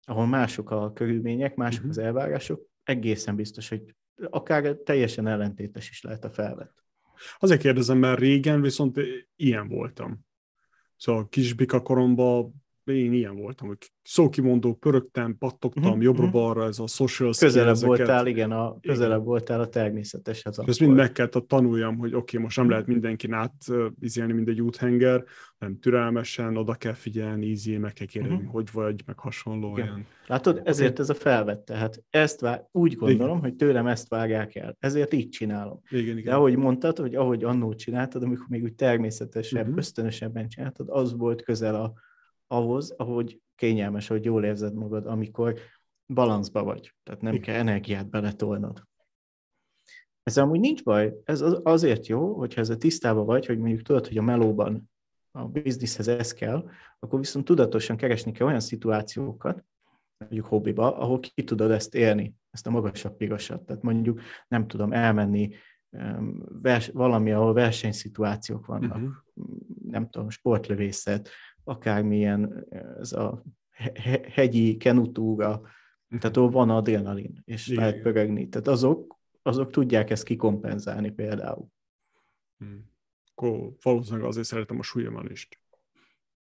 ahol 0.02 0.26
mások 0.26 0.72
a 0.72 0.94
körülmények, 0.94 1.56
mások 1.56 1.84
uh-huh. 1.84 1.98
az 1.98 1.98
elvárások, 1.98 2.68
egészen 2.84 3.36
biztos, 3.36 3.70
hogy 3.70 3.96
akár 4.30 4.76
teljesen 4.76 5.28
ellentétes 5.28 5.90
is 5.90 6.02
lehet 6.02 6.26
a 6.26 6.30
felvett. 6.30 6.84
Azért 7.38 7.62
kérdezem, 7.62 7.98
mert 7.98 8.20
régen 8.20 8.62
viszont 8.62 9.00
ilyen 9.36 9.68
voltam. 9.68 10.26
Szóval 10.96 11.30
kisbika 11.30 11.82
koromban 11.82 12.66
én 12.94 13.14
ilyen 13.14 13.36
voltam, 13.36 13.68
hogy 13.68 13.92
szókimondó, 14.04 14.74
pörögtem, 14.74 15.38
pattogtam 15.38 15.84
uh-huh, 15.84 16.04
jobbra-balra, 16.04 16.66
ez 16.66 16.80
a 16.80 16.88
social 16.88 17.32
Közelebb 17.40 17.76
voltál, 17.76 18.28
igen, 18.28 18.52
a, 18.52 18.80
közelebb 18.80 19.12
igen. 19.12 19.24
voltál 19.24 19.60
a 19.60 19.68
természeteshez. 19.68 20.60
Ezt 20.66 20.80
mind 20.80 20.94
meg 20.94 21.12
kellett 21.12 21.48
tanuljam, 21.48 21.98
hogy 21.98 22.10
oké, 22.10 22.18
okay, 22.18 22.42
most 22.44 22.58
nem 22.58 22.70
lehet 22.70 22.88
mindenkin 22.88 23.34
átizélni, 23.34 24.34
mint 24.34 24.48
egy 24.48 24.62
úthenger, 24.62 25.24
hanem 25.60 25.80
türelmesen, 25.80 26.58
oda 26.58 26.74
kell 26.74 26.94
figyelni, 26.94 27.50
easy, 27.50 27.78
meg 27.78 27.94
kell 27.94 28.08
kérdezni, 28.08 28.38
uh-huh. 28.38 28.52
hogy 28.52 28.72
vagy, 28.72 29.04
meg 29.06 29.20
hasonló. 29.20 29.72
Igen. 29.72 29.86
Ilyen. 29.86 30.06
Látod, 30.28 30.62
ezért 30.64 31.00
ez 31.00 31.10
a 31.10 31.14
felvett, 31.14 31.66
tehát 31.66 32.04
ezt 32.10 32.40
vár, 32.40 32.68
úgy 32.72 32.96
gondolom, 32.96 33.38
igen. 33.38 33.50
hogy 33.50 33.56
tőlem 33.56 33.88
ezt 33.88 34.10
vágják 34.10 34.56
el, 34.56 34.78
ezért 34.80 35.14
így 35.14 35.30
csinálom. 35.30 35.82
Igen, 35.90 36.18
igen. 36.18 36.24
De 36.24 36.36
ahogy 36.36 36.56
mondtad, 36.56 36.98
hogy 36.98 37.16
ahogy 37.16 37.44
annó 37.44 37.74
csináltad, 37.74 38.24
amikor 38.24 38.46
még 38.50 38.64
úgy 38.64 38.76
természetesebb, 38.76 39.62
uh-huh. 39.62 39.78
ösztönösebben 39.78 40.48
csináltad, 40.50 40.88
az 40.90 41.18
volt 41.18 41.42
közel 41.42 41.76
a 41.76 41.94
ahhoz, 42.48 42.92
ahogy 42.98 43.42
kényelmes, 43.56 44.08
hogy 44.08 44.26
jól 44.26 44.44
érzed 44.44 44.74
magad, 44.74 45.06
amikor 45.06 45.60
balanszba 46.14 46.64
vagy. 46.64 46.94
Tehát 47.04 47.22
nem 47.22 47.40
kell 47.40 47.56
energiát 47.56 48.10
beletolnod. 48.10 48.84
Ez 50.24 50.38
amúgy 50.38 50.60
nincs 50.60 50.84
baj. 50.84 51.14
Ez 51.24 51.44
azért 51.64 52.08
jó, 52.08 52.34
hogyha 52.34 52.62
ez 52.62 52.70
a 52.70 52.78
tisztában 52.78 53.26
vagy, 53.26 53.46
hogy 53.46 53.58
mondjuk 53.58 53.82
tudod, 53.82 54.08
hogy 54.08 54.18
a 54.18 54.22
melóban 54.22 54.90
a 55.32 55.48
bizniszhez 55.48 56.08
ez 56.08 56.34
kell, 56.34 56.70
akkor 57.00 57.20
viszont 57.20 57.46
tudatosan 57.46 57.98
keresni 57.98 58.32
kell 58.32 58.48
olyan 58.48 58.60
szituációkat, 58.60 59.64
mondjuk 60.18 60.46
hobbiba, 60.46 60.98
ahol 60.98 61.20
ki 61.20 61.44
tudod 61.44 61.72
ezt 61.72 61.96
élni, 61.96 62.36
ezt 62.52 62.68
a 62.68 62.70
magasabb 62.70 63.18
pigasat. 63.18 63.62
Tehát 63.62 63.82
mondjuk 63.82 64.22
nem 64.48 64.68
tudom 64.68 64.94
elmenni 64.94 65.50
vers, 66.62 66.88
valami, 66.88 67.32
ahol 67.32 67.54
versenyszituációk 67.54 68.66
vannak, 68.66 68.96
uh-huh. 68.96 69.14
nem 69.90 70.10
tudom, 70.10 70.30
sportlövészet, 70.30 71.30
akármilyen 71.68 72.68
ez 73.00 73.12
a 73.12 73.44
hegyi 74.32 74.78
kenutúra, 74.78 75.62
tehát 76.20 76.38
ott 76.38 76.52
van 76.52 76.70
adrenalin, 76.70 77.42
és 77.46 77.68
Igen. 77.68 77.84
lehet 77.84 78.02
pörögni. 78.02 78.50
Tehát 78.50 78.68
azok, 78.68 79.18
azok 79.42 79.72
tudják 79.72 80.10
ezt 80.10 80.24
kikompenzálni 80.24 81.12
például. 81.12 81.68
Hmm. 82.58 82.92
Akkor 83.36 83.72
valószínűleg 83.82 84.28
azért 84.28 84.48
szeretem 84.48 84.80
a 84.80 84.84
súlyemelést. 84.84 85.60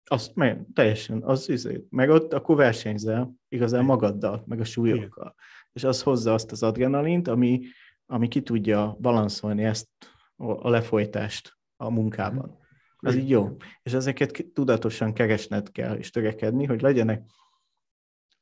Azt 0.05 0.35
meg, 0.35 0.67
teljesen, 0.75 1.23
az 1.23 1.49
izé, 1.49 1.87
meg 1.91 2.11
ott 2.11 2.33
akkor 2.33 2.57
versenyzel 2.57 3.35
igazán 3.49 3.85
magaddal, 3.85 4.45
meg 4.47 4.61
a 4.61 4.65
súlyokkal. 4.65 5.35
Igen. 5.35 5.35
És 5.73 5.85
az 5.85 6.03
hozza 6.03 6.33
azt 6.33 6.53
az 6.53 6.63
adrenalint, 6.63 7.29
ami, 7.29 7.61
ami 8.07 8.29
ki 8.29 8.43
tudja 8.43 8.97
balanszolni 9.01 9.65
ezt 9.65 9.89
a 10.37 10.69
lefolytást 10.69 11.59
a 11.77 11.91
munkában. 11.91 12.59
Ez 13.05 13.15
így 13.15 13.29
jó. 13.29 13.57
És 13.83 13.93
ezeket 13.93 14.47
tudatosan 14.53 15.13
keresned 15.13 15.71
kell, 15.71 15.97
és 15.97 16.11
törekedni, 16.11 16.65
hogy 16.65 16.81
legyenek 16.81 17.23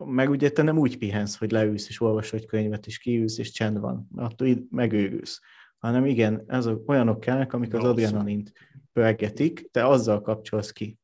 meg 0.04 0.30
ugye 0.30 0.50
te 0.50 0.62
nem 0.62 0.78
úgy 0.78 0.98
pihensz, 0.98 1.38
hogy 1.38 1.50
leülsz 1.50 1.88
és 1.88 2.00
olvasod 2.00 2.40
egy 2.40 2.46
könyvet, 2.46 2.86
és 2.86 2.98
kiülsz, 2.98 3.38
és 3.38 3.50
csend 3.50 3.78
van, 3.78 4.08
attól 4.14 4.46
így 4.46 4.62
megőrülsz. 4.70 5.40
Hanem 5.78 6.06
igen, 6.06 6.44
azok 6.48 6.88
olyanok 6.88 7.20
kellnek, 7.20 7.52
amik 7.52 7.74
az 7.74 7.84
adrenalint 7.84 8.52
pörgetik, 8.92 9.70
te 9.70 9.86
azzal 9.86 10.20
kapcsolsz 10.20 10.70
ki. 10.70 10.98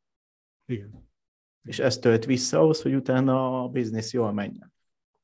Igen. 0.66 1.08
És 1.62 1.78
ezt 1.78 2.00
tölt 2.00 2.24
vissza 2.24 2.58
ahhoz, 2.58 2.82
hogy 2.82 2.94
utána 2.94 3.62
a 3.62 3.68
biznisz 3.68 4.12
jól 4.12 4.32
menjen. 4.32 4.72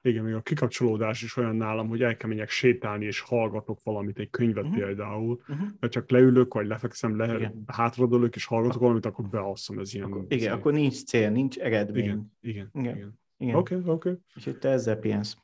Igen, 0.07 0.25
még 0.25 0.35
a 0.35 0.41
kikapcsolódás 0.41 1.23
is 1.23 1.37
olyan 1.37 1.57
nálam, 1.57 1.89
hogy 1.89 2.03
el 2.03 2.17
kell 2.17 2.29
menjek 2.29 2.51
sétálni, 2.51 3.05
és 3.05 3.21
hallgatok 3.21 3.83
valamit, 3.83 4.19
egy 4.19 4.31
könyvet 4.31 4.65
uh-huh. 4.65 4.79
például, 4.79 5.41
uh-huh. 5.49 5.69
mert 5.81 5.93
csak 5.93 6.11
leülök, 6.11 6.55
vagy 6.55 6.67
lefekszem, 6.67 7.17
le, 7.17 7.53
hátradolok, 7.67 8.37
és 8.37 8.45
hallgatok 8.45 8.81
valamit, 8.81 9.07
akkor 9.07 9.29
beasszom, 9.29 9.79
ez 9.79 9.95
ilyen. 9.95 10.07
Akkor, 10.07 10.25
igen, 10.29 10.53
akkor 10.53 10.73
nincs 10.73 11.05
cél, 11.05 11.31
nincs 11.31 11.59
eredmény. 11.59 12.05
Igen, 12.05 12.33
igen, 12.41 12.71
igen. 12.73 13.19
igen. 13.37 13.55
Oké, 13.55 13.75
oké. 13.75 13.91
Okay. 13.91 14.19
Úgyhogy 14.37 14.59
te 14.59 14.69
ezzel 14.69 14.97
pihensz. 14.97 15.37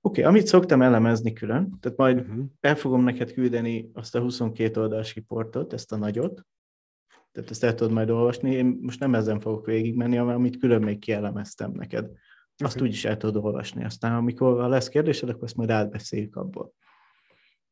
Oké, 0.00 0.20
okay, 0.20 0.32
amit 0.32 0.46
szoktam 0.46 0.82
elemezni 0.82 1.32
külön, 1.32 1.78
tehát 1.80 1.98
majd 1.98 2.20
uh-huh. 2.20 2.44
el 2.60 2.76
fogom 2.76 3.02
neked 3.02 3.32
küldeni 3.32 3.90
azt 3.92 4.14
a 4.14 4.20
22 4.20 4.80
oldalas 4.80 5.14
riportot, 5.14 5.72
ezt 5.72 5.92
a 5.92 5.96
nagyot, 5.96 6.46
tehát 7.32 7.50
ezt 7.50 7.64
el 7.64 7.74
tudod 7.74 7.92
majd 7.92 8.10
olvasni. 8.10 8.50
Én 8.50 8.78
most 8.82 9.00
nem 9.00 9.14
ezen 9.14 9.40
fogok 9.40 9.66
végigmenni, 9.66 10.16
hanem 10.16 10.34
amit 10.34 10.58
külön 10.58 10.82
még 10.82 10.98
kielemeztem 10.98 11.72
neked. 11.72 12.10
Azt 12.58 12.80
úgyis 12.80 13.04
el 13.04 13.16
tudod 13.16 13.44
olvasni. 13.44 13.84
Aztán 13.84 14.14
amikor 14.14 14.68
lesz 14.68 14.88
kérdésed, 14.88 15.28
akkor 15.28 15.44
ezt 15.44 15.56
majd 15.56 15.70
átbeszéljük 15.70 16.36
abból. 16.36 16.72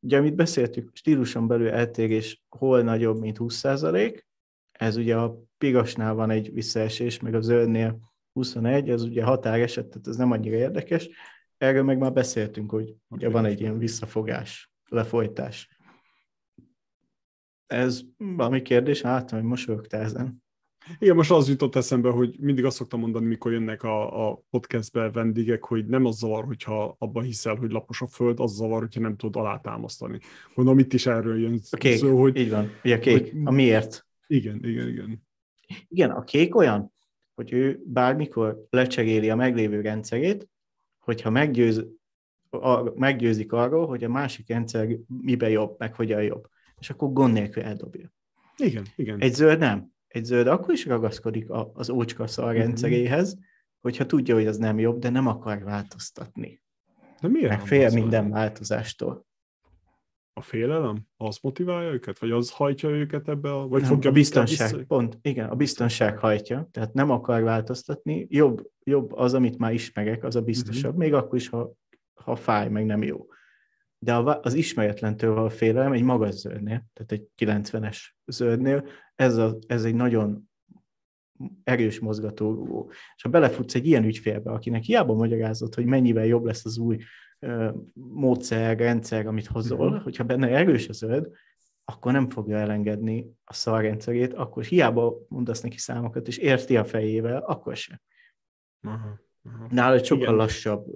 Ugye, 0.00 0.18
amit 0.18 0.34
beszéltük, 0.34 0.90
stíluson 0.92 1.46
belül 1.46 1.68
eltérés 1.68 2.42
hol 2.48 2.82
nagyobb, 2.82 3.20
mint 3.20 3.36
20%, 3.40 4.22
ez 4.72 4.96
ugye 4.96 5.16
a 5.16 5.38
pigasnál 5.58 6.14
van 6.14 6.30
egy 6.30 6.52
visszaesés, 6.52 7.20
meg 7.20 7.34
a 7.34 7.40
zöldnél 7.40 7.98
21, 8.32 8.90
ez 8.90 9.02
ugye 9.02 9.24
határeset, 9.24 9.86
tehát 9.86 10.06
ez 10.06 10.16
nem 10.16 10.30
annyira 10.30 10.56
érdekes. 10.56 11.08
Erről 11.56 11.82
meg 11.82 11.98
már 11.98 12.12
beszéltünk, 12.12 12.70
hogy 12.70 12.94
ugye 13.08 13.28
van 13.28 13.44
egy 13.44 13.60
ilyen 13.60 13.78
visszafogás, 13.78 14.72
lefolytás. 14.88 15.78
Ez 17.66 18.02
valami 18.16 18.62
kérdés? 18.62 19.02
Hát, 19.02 19.30
hogy 19.30 19.42
mosolyogtál 19.42 20.02
ezen. 20.02 20.43
Igen, 20.98 21.16
most 21.16 21.30
az 21.30 21.48
jutott 21.48 21.74
eszembe, 21.74 22.10
hogy 22.10 22.36
mindig 22.40 22.64
azt 22.64 22.76
szoktam 22.76 23.00
mondani, 23.00 23.26
mikor 23.26 23.52
jönnek 23.52 23.82
a, 23.82 24.28
a 24.28 24.42
podcastbe 24.50 25.10
vendégek, 25.10 25.64
hogy 25.64 25.86
nem 25.86 26.04
az 26.04 26.16
zavar, 26.16 26.44
hogyha 26.44 26.96
abban 26.98 27.22
hiszel, 27.22 27.54
hogy 27.54 27.70
lapos 27.70 28.02
a 28.02 28.06
föld, 28.06 28.40
az 28.40 28.54
zavar, 28.54 28.80
hogyha 28.80 29.00
nem 29.00 29.16
tudod 29.16 29.42
alátámasztani. 29.42 30.18
Gondolom 30.54 30.78
itt 30.78 30.92
is 30.92 31.06
erről 31.06 31.40
jön 31.40 31.60
a 31.70 31.76
kék, 31.76 31.96
szó, 31.96 32.20
hogy... 32.20 32.36
Így 32.36 32.50
van, 32.50 32.70
ugye 32.84 32.96
a 32.96 32.98
kék, 32.98 33.32
hogy, 33.32 33.40
a 33.44 33.50
miért. 33.50 34.06
Igen, 34.26 34.64
igen, 34.64 34.88
igen. 34.88 35.22
Igen, 35.88 36.10
a 36.10 36.24
kék 36.24 36.56
olyan, 36.56 36.92
hogy 37.34 37.52
ő 37.52 37.80
bármikor 37.84 38.66
lecseréli 38.70 39.30
a 39.30 39.36
meglévő 39.36 39.80
rendszerét, 39.80 40.48
hogyha 40.98 41.30
meggyőz, 41.30 41.86
a, 42.50 42.98
meggyőzik 42.98 43.52
arról, 43.52 43.86
hogy 43.86 44.04
a 44.04 44.08
másik 44.08 44.48
rendszer 44.48 44.88
miben 45.22 45.50
jobb, 45.50 45.74
meg 45.78 45.94
hogyan 45.94 46.22
jobb. 46.22 46.48
És 46.78 46.90
akkor 46.90 47.12
gond 47.12 47.32
nélkül 47.32 47.62
eldobja. 47.62 48.12
Igen, 48.56 48.86
igen. 48.96 49.20
Egy 49.20 49.34
zöld 49.34 49.58
nem 49.58 49.93
egy 50.14 50.24
zöld 50.24 50.46
akkor 50.46 50.74
is 50.74 50.86
ragaszkodik 50.86 51.46
az 51.72 51.90
ócska 51.90 52.26
szar 52.26 52.54
rendszeréhez, 52.54 53.34
mm-hmm. 53.34 53.44
hogyha 53.80 54.06
tudja, 54.06 54.34
hogy 54.34 54.46
az 54.46 54.56
nem 54.56 54.78
jobb, 54.78 54.98
de 54.98 55.08
nem 55.10 55.26
akar 55.26 55.62
változtatni. 55.62 56.62
De 57.20 57.28
miért? 57.28 57.48
Meg 57.48 57.60
fél 57.60 57.90
minden 57.90 58.30
változástól. 58.30 59.26
A 60.32 60.40
félelem? 60.40 61.06
Az 61.16 61.38
motiválja 61.42 61.92
őket? 61.92 62.18
Vagy 62.18 62.30
az 62.30 62.50
hajtja 62.50 62.88
őket 62.88 63.28
ebbe? 63.28 63.52
A, 63.54 63.68
vagy 63.68 63.80
nem, 63.80 63.90
fogja 63.90 64.10
a 64.10 64.12
biztonság, 64.12 64.70
vissza... 64.70 64.84
pont, 64.86 65.18
igen, 65.22 65.48
a 65.48 65.54
biztonság 65.54 66.18
hajtja, 66.18 66.68
tehát 66.70 66.92
nem 66.92 67.10
akar 67.10 67.42
változtatni. 67.42 68.26
Jobb, 68.30 68.70
jobb 68.84 69.12
az, 69.12 69.34
amit 69.34 69.58
már 69.58 69.72
ismerek, 69.72 70.24
az 70.24 70.36
a 70.36 70.42
biztosabb, 70.42 70.90
mm-hmm. 70.90 71.00
még 71.00 71.14
akkor 71.14 71.38
is, 71.38 71.48
ha, 71.48 71.72
ha 72.14 72.36
fáj, 72.36 72.68
meg 72.68 72.86
nem 72.86 73.02
jó 73.02 73.26
de 74.04 74.14
az 74.42 74.54
ismeretlentől 74.54 75.38
a 75.38 75.50
félelem 75.50 75.92
egy 75.92 76.02
magas 76.02 76.34
zöldnél, 76.34 76.86
tehát 76.92 77.12
egy 77.12 77.28
90-es 77.36 77.98
zöldnél, 78.26 78.84
ez, 79.14 79.36
a, 79.36 79.58
ez 79.66 79.84
egy 79.84 79.94
nagyon 79.94 80.50
erős 81.64 82.00
mozgatórugó. 82.00 82.90
És 83.16 83.22
ha 83.22 83.28
belefutsz 83.28 83.74
egy 83.74 83.86
ilyen 83.86 84.04
ügyfélbe, 84.04 84.50
akinek 84.50 84.82
hiába 84.82 85.14
magyarázott, 85.14 85.74
hogy 85.74 85.84
mennyivel 85.84 86.26
jobb 86.26 86.44
lesz 86.44 86.64
az 86.64 86.78
új 86.78 86.98
uh, 87.40 87.74
módszer, 87.94 88.78
rendszer, 88.78 89.26
amit 89.26 89.46
hozol, 89.46 89.86
uh-huh. 89.86 90.02
hogyha 90.02 90.24
benne 90.24 90.48
erős 90.48 90.88
a 90.88 90.92
zöld, 90.92 91.28
akkor 91.84 92.12
nem 92.12 92.30
fogja 92.30 92.56
elengedni 92.56 93.30
a 93.44 93.52
szarrendszerét, 93.52 94.32
akkor 94.32 94.64
hiába 94.64 95.18
mondasz 95.28 95.60
neki 95.60 95.78
számokat, 95.78 96.28
és 96.28 96.36
érti 96.36 96.76
a 96.76 96.84
fejével, 96.84 97.42
akkor 97.42 97.76
sem. 97.76 98.00
Uh-huh. 99.44 99.70
Nála 99.70 100.04
sokkal 100.04 100.22
Igen. 100.22 100.34
lassabb, 100.34 100.86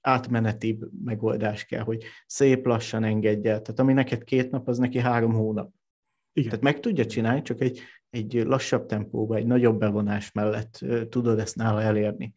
átmenetibb 0.00 0.88
megoldás 1.04 1.64
kell, 1.64 1.82
hogy 1.82 2.04
szép 2.26 2.66
lassan 2.66 3.04
engedje. 3.04 3.50
Tehát 3.50 3.78
ami 3.78 3.92
neked 3.92 4.24
két 4.24 4.50
nap, 4.50 4.68
az 4.68 4.78
neki 4.78 4.98
három 4.98 5.32
hónap. 5.32 5.70
Igen. 6.32 6.48
Tehát 6.48 6.64
meg 6.64 6.80
tudja 6.80 7.06
csinálni, 7.06 7.42
csak 7.42 7.60
egy, 7.60 7.80
egy 8.10 8.42
lassabb 8.46 8.86
tempóban, 8.86 9.38
egy 9.38 9.46
nagyobb 9.46 9.78
bevonás 9.78 10.32
mellett 10.32 10.84
tudod 11.08 11.38
ezt 11.38 11.56
nála 11.56 11.82
elérni. 11.82 12.32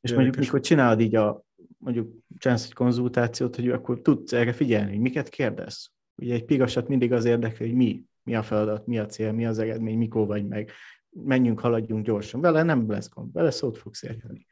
És 0.00 0.10
Érdekes. 0.10 0.24
mondjuk, 0.24 0.36
mikor 0.36 0.60
csinálod 0.60 1.00
így 1.00 1.14
a, 1.14 1.44
mondjuk 1.78 2.14
csinálsz 2.38 2.64
egy 2.64 2.72
konzultációt, 2.72 3.56
hogy 3.56 3.68
akkor 3.68 4.00
tudsz 4.00 4.32
erre 4.32 4.52
figyelni, 4.52 4.90
hogy 4.90 5.00
miket 5.00 5.28
kérdez. 5.28 5.90
Ugye 6.22 6.34
egy 6.34 6.44
pigasat 6.44 6.88
mindig 6.88 7.12
az 7.12 7.24
érdekli, 7.24 7.66
hogy 7.66 7.76
mi, 7.76 8.04
mi 8.22 8.34
a 8.34 8.42
feladat, 8.42 8.86
mi 8.86 8.98
a 8.98 9.06
cél, 9.06 9.32
mi 9.32 9.46
az 9.46 9.58
eredmény, 9.58 9.98
mikor 9.98 10.26
vagy 10.26 10.46
meg, 10.46 10.70
menjünk, 11.24 11.60
haladjunk 11.60 12.04
gyorsan. 12.04 12.40
Vele 12.40 12.62
nem 12.62 12.90
lesz 12.90 13.08
gond, 13.08 13.32
vele 13.32 13.50
szót 13.50 13.78
fogsz 13.78 14.02
érteni. 14.02 14.46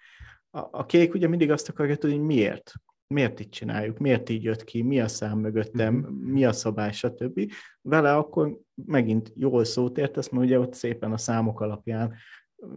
A, 0.51 0.59
a 0.71 0.87
kék 0.87 1.15
ugye 1.15 1.29
mindig 1.29 1.51
azt 1.51 1.69
akarja 1.69 1.97
tudni, 1.97 2.17
hogy 2.17 2.27
miért. 2.27 2.73
Miért 3.07 3.41
így 3.41 3.49
csináljuk, 3.49 3.99
miért 3.99 4.29
így 4.29 4.43
jött 4.43 4.65
ki, 4.65 4.83
mi 4.83 5.01
a 5.01 5.09
szám 5.09 5.39
mögöttem, 5.39 5.95
mm-hmm. 5.95 6.13
mi 6.15 6.45
a 6.45 6.53
szabály, 6.53 6.93
stb. 6.93 7.53
Vele 7.81 8.17
akkor 8.17 8.59
megint 8.75 9.33
jól 9.37 9.65
szót 9.65 9.99
értesz, 9.99 10.29
mert 10.29 10.45
ugye 10.45 10.59
ott 10.59 10.75
szépen 10.75 11.13
a 11.13 11.17
számok 11.17 11.61
alapján 11.61 12.15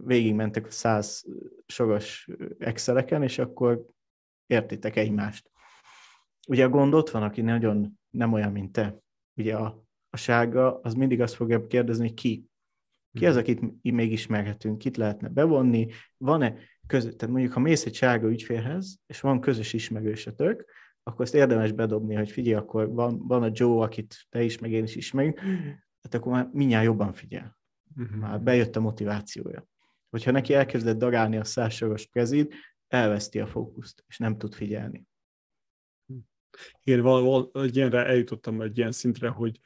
végigmentek 0.04 0.66
a 0.66 0.70
száz 0.70 1.24
soros 1.66 2.28
exceleken, 2.58 3.22
és 3.22 3.38
akkor 3.38 3.86
értitek 4.46 4.96
egymást. 4.96 5.50
Ugye 6.48 6.64
a 6.64 6.68
gond 6.68 6.94
ott 6.94 7.10
van, 7.10 7.22
aki 7.22 7.40
nagyon 7.40 7.98
nem 8.10 8.32
olyan, 8.32 8.52
mint 8.52 8.72
te. 8.72 8.98
Ugye 9.36 9.56
a, 9.56 9.84
a 10.10 10.16
sárga, 10.16 10.80
az 10.80 10.94
mindig 10.94 11.20
azt 11.20 11.34
fogja 11.34 11.66
kérdezni, 11.66 12.06
hogy 12.06 12.14
ki 12.14 12.47
Ki 13.18 13.26
az, 13.26 13.36
akit 13.36 13.82
még 13.82 14.12
ismerhetünk, 14.12 14.78
kit 14.78 14.96
lehetne 14.96 15.28
bevonni, 15.28 15.88
van-e 16.16 16.54
között, 16.86 17.18
tehát 17.18 17.34
mondjuk, 17.34 17.54
ha 17.54 17.60
mész 17.60 17.86
egy 17.86 17.94
sárga 17.94 18.28
ügyfélhez, 18.28 18.98
és 19.06 19.20
van 19.20 19.40
közös 19.40 19.72
ismerősötök, 19.72 20.64
akkor 21.02 21.24
ezt 21.24 21.34
érdemes 21.34 21.72
bedobni, 21.72 22.14
hogy 22.14 22.30
figyelj, 22.30 22.56
akkor 22.56 22.88
van, 22.88 23.26
van 23.26 23.42
a 23.42 23.50
Joe, 23.52 23.82
akit 23.82 24.26
te 24.28 24.42
is, 24.42 24.58
meg 24.58 24.72
én 24.72 24.82
is 24.82 24.96
ismerünk, 24.96 25.40
hát 26.02 26.14
akkor 26.14 26.32
már 26.32 26.48
mindjárt 26.52 26.84
jobban 26.84 27.12
figyel. 27.12 27.58
Uh-huh. 27.96 28.16
Már 28.16 28.40
bejött 28.40 28.76
a 28.76 28.80
motivációja. 28.80 29.66
Hogyha 30.10 30.30
neki 30.30 30.54
elkezdett 30.54 30.98
darálni 30.98 31.36
a 31.36 31.44
százsoros 31.44 32.06
prezid, 32.06 32.52
elveszti 32.88 33.40
a 33.40 33.46
fókuszt, 33.46 34.04
és 34.08 34.18
nem 34.18 34.38
tud 34.38 34.54
figyelni. 34.54 35.06
Igen, 36.82 37.00
val- 37.00 37.56
egy 37.56 37.76
ilyenre 37.76 38.06
eljutottam 38.06 38.60
egy 38.60 38.78
ilyen 38.78 38.92
szintre, 38.92 39.28
hogy, 39.28 39.60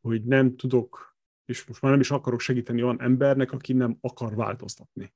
hogy 0.00 0.24
nem 0.24 0.56
tudok, 0.56 1.07
és 1.48 1.64
most 1.64 1.82
már 1.82 1.90
nem 1.90 2.00
is 2.00 2.10
akarok 2.10 2.40
segíteni 2.40 2.82
olyan 2.82 3.02
embernek, 3.02 3.52
aki 3.52 3.72
nem 3.72 3.98
akar 4.00 4.34
változtatni. 4.34 5.12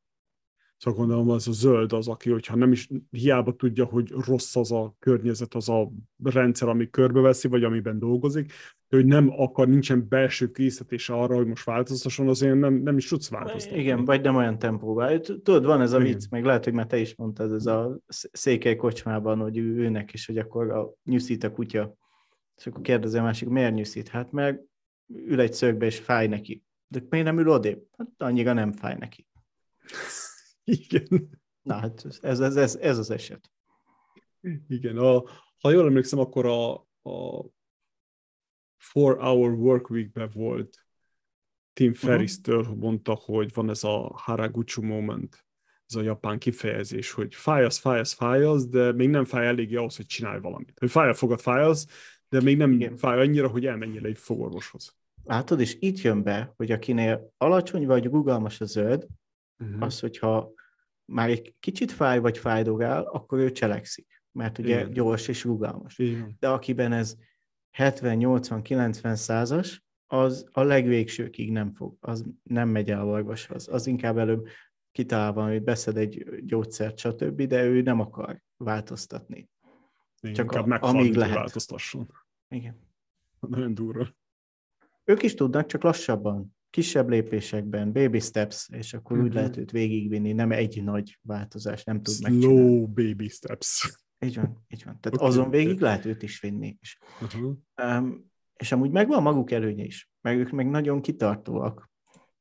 Szóval 0.77 0.99
gondolom 1.01 1.31
az 1.31 1.49
a 1.49 1.53
zöld 1.53 1.93
az, 1.93 2.09
aki, 2.09 2.31
hogyha 2.31 2.57
nem 2.57 2.73
is 2.73 2.89
hiába 3.11 3.57
tudja, 3.57 3.85
hogy 3.85 4.11
rossz 4.11 4.57
az 4.57 4.73
a 4.73 4.95
környezet, 4.99 5.55
az 5.55 5.69
a 5.69 5.93
rendszer, 6.23 6.69
ami 6.69 6.91
körbeveszi, 6.91 7.49
vagy 7.49 7.65
amiben 7.65 7.99
dolgozik, 7.99 8.53
de 8.89 8.97
hogy 8.97 9.07
nem 9.07 9.31
akar, 9.31 9.69
nincsen 9.69 10.09
belső 10.09 10.51
készítése 10.51 11.15
arra, 11.15 11.37
hogy 11.37 11.47
most 11.47 11.65
változtasson, 11.65 12.29
azért 12.29 12.59
nem, 12.59 12.75
nem 12.75 12.97
is 12.97 13.09
tudsz 13.09 13.29
változtatni. 13.29 13.81
Igen, 13.81 14.05
vagy 14.05 14.21
nem 14.21 14.37
olyan 14.37 14.59
tempóban. 14.59 15.23
Tudod, 15.23 15.65
van 15.65 15.81
ez 15.81 15.93
a 15.93 15.99
vicc, 15.99 16.31
meg 16.31 16.45
lehet, 16.45 16.65
hogy 16.65 16.73
már 16.73 16.87
te 16.87 16.99
is 16.99 17.15
mondtad, 17.15 17.53
ez 17.53 17.67
a 17.67 17.99
székely 18.33 18.77
kocsmában, 18.77 19.39
hogy 19.39 19.59
őnek 19.59 20.13
is, 20.13 20.27
hogy 20.27 20.39
akkor 20.39 20.71
a 20.71 20.93
nyűszít 21.05 21.45
a 21.45 21.53
kutya. 21.53 21.95
És 22.57 22.67
akkor 22.67 22.81
kérdezi 22.81 23.19
a 23.19 23.23
másik, 23.23 23.49
miért 23.49 23.75
nyűszít? 23.75 24.09
Hát 24.09 24.33
meg 24.33 24.63
ül 25.15 25.41
egy 25.41 25.53
szögbe, 25.53 25.87
és 25.87 25.99
fáj 25.99 26.27
neki. 26.27 26.65
De 26.87 27.03
miért 27.09 27.27
nem 27.27 27.39
ül 27.39 27.49
odébb? 27.49 27.87
Hát 27.97 28.09
annyira 28.17 28.53
nem 28.53 28.73
fáj 28.73 28.97
neki. 28.99 29.27
Igen. 30.65 31.29
Na 31.63 31.75
hát 31.75 32.05
ez, 32.21 32.41
ez, 32.41 32.57
ez, 32.57 32.77
ez 32.77 32.99
az 32.99 33.11
eset. 33.11 33.51
Igen, 34.69 34.97
a, 34.97 35.23
ha 35.59 35.71
jól 35.71 35.87
emlékszem, 35.87 36.19
akkor 36.19 36.47
a, 36.47 36.73
a 37.11 37.47
Four 38.77 39.19
Hour 39.19 39.53
Work 39.53 39.91
Week-ben 39.91 40.31
volt 40.35 40.87
Tim 41.73 41.95
Ferriss-től 41.95 42.61
uh-huh. 42.61 42.77
mondta, 42.77 43.15
hogy 43.15 43.53
van 43.55 43.71
ez 43.71 43.85
a 43.85 44.11
Haraguchi 44.15 44.81
moment, 44.81 45.47
ez 45.87 45.95
a 45.95 46.03
japán 46.03 46.39
kifejezés, 46.39 47.11
hogy 47.11 47.35
fáj 47.35 47.65
az, 47.65 47.79
fáj 47.79 47.99
az, 47.99 48.13
fáj 48.13 48.45
az, 48.45 48.67
de 48.67 48.93
még 48.93 49.09
nem 49.09 49.25
fáj 49.25 49.47
eléggé 49.47 49.75
ahhoz, 49.75 49.97
hogy 49.97 50.07
csinálj 50.07 50.41
valamit. 50.41 50.79
Hogy 50.79 50.91
fáj 50.91 51.09
a 51.09 51.15
fogad, 51.15 51.41
fáj 51.41 51.63
az, 51.63 51.87
de 52.29 52.41
még 52.41 52.57
nem 52.57 52.73
Igen. 52.73 52.97
fáj 52.97 53.21
annyira, 53.21 53.49
hogy 53.49 53.67
elmenjél 53.67 54.07
egy 54.07 54.19
fogorvoshoz. 54.19 54.97
Látod, 55.25 55.61
és 55.61 55.77
itt 55.81 56.01
jön 56.01 56.23
be, 56.23 56.53
hogy 56.57 56.71
akinél 56.71 57.33
alacsony 57.37 57.87
vagy 57.87 58.05
rugalmas 58.05 58.61
a 58.61 58.65
zöld, 58.65 59.07
uh-huh. 59.59 59.83
az, 59.83 60.01
hogyha 60.01 60.53
már 61.05 61.29
egy 61.29 61.55
kicsit 61.61 61.93
fáj 61.93 62.19
vagy 62.19 62.39
fájdogál, 62.39 63.03
akkor 63.03 63.39
ő 63.39 63.53
cselekszik, 63.53 64.23
mert 64.33 64.59
ugye 64.59 64.81
Igen. 64.81 64.93
gyors 64.93 65.29
és 65.29 65.45
rugalmas. 65.45 65.99
Igen. 65.99 66.37
De 66.39 66.49
akiben 66.49 66.93
ez 66.93 67.17
70-80-90 67.79 69.15
százas, 69.15 69.83
az 70.07 70.49
a 70.53 70.63
legvégsőkig 70.63 71.53
nem 71.53 71.75
fog, 71.75 71.97
az 72.01 72.25
nem 72.43 72.69
megy 72.69 72.91
el 72.91 73.01
a 73.01 73.05
orvoshoz. 73.05 73.69
Az 73.69 73.87
inkább 73.87 74.19
előbb 74.19 74.47
kitalálva, 74.93 75.49
hogy 75.49 75.63
beszed 75.63 75.97
egy 75.97 76.45
gyógyszert, 76.45 76.99
stb., 76.99 77.43
de 77.43 77.65
ő 77.65 77.83
nem 77.83 78.01
akar 78.01 78.43
változtatni. 78.57 79.51
Igen, 80.21 80.35
Csak 80.35 80.53
a, 80.53 80.79
amíg 80.81 81.15
lehet. 81.15 81.35
változtasson. 81.35 82.09
Igen. 82.49 82.77
Nagyon 83.41 83.75
durva. 83.75 84.09
Ők 85.05 85.23
is 85.23 85.35
tudnak, 85.35 85.67
csak 85.67 85.83
lassabban 85.83 86.55
kisebb 86.73 87.09
lépésekben, 87.09 87.93
baby 87.93 88.21
steps, 88.21 88.69
és 88.69 88.95
akkor 88.95 89.17
mm-hmm. 89.17 89.25
úgy 89.25 89.31
mhm. 89.31 89.39
lehet 89.39 89.57
őt 89.57 89.71
végigvinni, 89.71 90.33
nem 90.33 90.53
egy 90.53 90.83
nagy 90.85 91.19
változás, 91.23 91.85
nem 91.85 92.03
tud 92.03 92.15
Slow 92.15 92.31
megcsinálni. 92.31 92.87
baby 92.87 93.29
steps. 93.29 94.01
Így 94.25 94.35
van, 94.35 94.65
így 94.69 94.85
van. 94.85 95.01
Tehát 95.01 95.19
okay. 95.19 95.29
azon 95.29 95.51
végig 95.51 95.81
lehet 95.81 96.05
őt 96.05 96.23
is 96.23 96.41
vinni. 96.41 96.77
És, 96.81 96.99
uh-huh. 97.21 97.57
um, 97.83 98.31
és 98.57 98.73
amúgy 98.73 98.91
megvan 98.91 99.23
maguk 99.23 99.51
előnye 99.51 99.85
is, 99.85 100.11
meg 100.21 100.39
ők 100.39 100.51
meg 100.51 100.71
nagyon 100.71 101.01
kitartóak. 101.01 101.91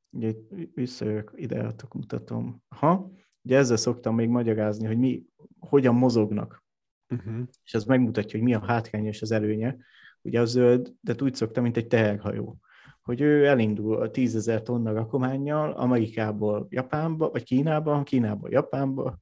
Ugye 0.09 0.33
visszajövök, 0.73 1.33
ide 1.35 1.73
mutatom. 1.93 2.63
Ha, 2.67 3.11
ugye 3.41 3.57
ezzel 3.57 3.77
szoktam 3.77 4.15
még 4.15 4.29
magyarázni, 4.29 4.85
hogy 4.85 4.97
mi, 4.97 5.25
hogyan 5.59 5.95
mozognak. 5.95 6.63
Uh-huh. 7.09 7.47
És 7.63 7.73
ez 7.73 7.83
megmutatja, 7.83 8.39
hogy 8.39 8.47
mi 8.47 8.53
a 8.53 8.65
hátránya 8.65 9.07
és 9.07 9.21
az 9.21 9.31
előnye. 9.31 9.77
Ugye 10.21 10.39
a 10.39 10.45
zöld, 10.45 10.93
de 11.01 11.15
úgy 11.21 11.35
szoktam, 11.35 11.63
mint 11.63 11.77
egy 11.77 11.87
teherhajó 11.87 12.59
hogy 13.01 13.21
ő 13.21 13.45
elindul 13.45 14.01
a 14.01 14.11
tízezer 14.11 14.61
tonna 14.61 14.93
rakományjal 14.93 15.71
Amerikából 15.71 16.67
Japánba, 16.69 17.29
vagy 17.29 17.43
Kínába, 17.43 18.03
Kínából 18.03 18.49
Japánba, 18.49 19.19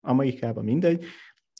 Amerikába, 0.00 0.62
mindegy, 0.62 1.04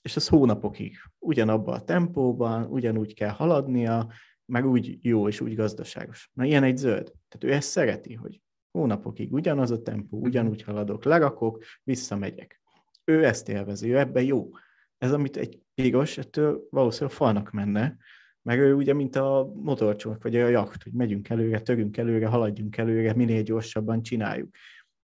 és 0.02 0.16
ez 0.16 0.28
hónapokig. 0.28 0.96
Ugyanabban 1.18 1.74
a 1.74 1.84
tempóban, 1.84 2.64
ugyanúgy 2.64 3.14
kell 3.14 3.30
haladnia, 3.30 4.12
meg 4.44 4.66
úgy 4.66 4.98
jó 5.00 5.28
és 5.28 5.40
úgy 5.40 5.54
gazdaságos. 5.54 6.30
Na 6.32 6.44
ilyen 6.44 6.62
egy 6.62 6.76
zöld. 6.76 7.12
Tehát 7.28 7.44
ő 7.44 7.52
ezt 7.52 7.68
szereti, 7.68 8.14
hogy 8.14 8.40
hónapokig 8.70 9.32
ugyanaz 9.32 9.70
a 9.70 9.82
tempó, 9.82 10.18
ugyanúgy 10.18 10.62
haladok, 10.62 11.04
lerakok, 11.04 11.64
visszamegyek. 11.82 12.60
Ő 13.04 13.24
ezt 13.24 13.48
élvezi, 13.48 13.90
ő 13.90 13.98
ebben 13.98 14.22
jó. 14.22 14.50
Ez, 14.98 15.12
amit 15.12 15.36
egy 15.36 15.60
piros, 15.74 16.18
ettől 16.18 16.66
valószínűleg 16.70 17.16
falnak 17.16 17.50
menne, 17.50 17.96
meg 18.42 18.58
ő 18.58 18.74
ugye, 18.74 18.92
mint 18.92 19.16
a 19.16 19.52
motorcsónak, 19.54 20.22
vagy 20.22 20.36
a 20.36 20.48
jacht, 20.48 20.82
hogy 20.82 20.92
megyünk 20.92 21.28
előre, 21.28 21.60
törünk 21.60 21.96
előre, 21.96 22.26
haladjunk 22.26 22.76
előre, 22.76 23.14
minél 23.14 23.42
gyorsabban 23.42 24.02
csináljuk. 24.02 24.54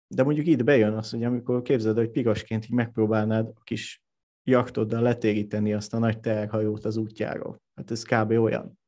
De 0.07 0.23
mondjuk 0.23 0.45
itt 0.45 0.63
bejön 0.63 0.93
az, 0.93 1.09
hogy 1.09 1.23
amikor 1.23 1.61
képzeld, 1.61 1.97
hogy 1.97 2.09
pirosként 2.09 2.65
így 2.65 2.71
megpróbálnád 2.71 3.47
a 3.55 3.63
kis 3.63 4.03
jachtoddal 4.43 5.01
letéríteni 5.01 5.73
azt 5.73 5.93
a 5.93 5.99
nagy 5.99 6.19
teherhajót 6.19 6.85
az 6.85 6.97
útjáról. 6.97 7.61
Hát 7.75 7.91
ez 7.91 8.03
kb. 8.03 8.31
olyan. 8.31 8.79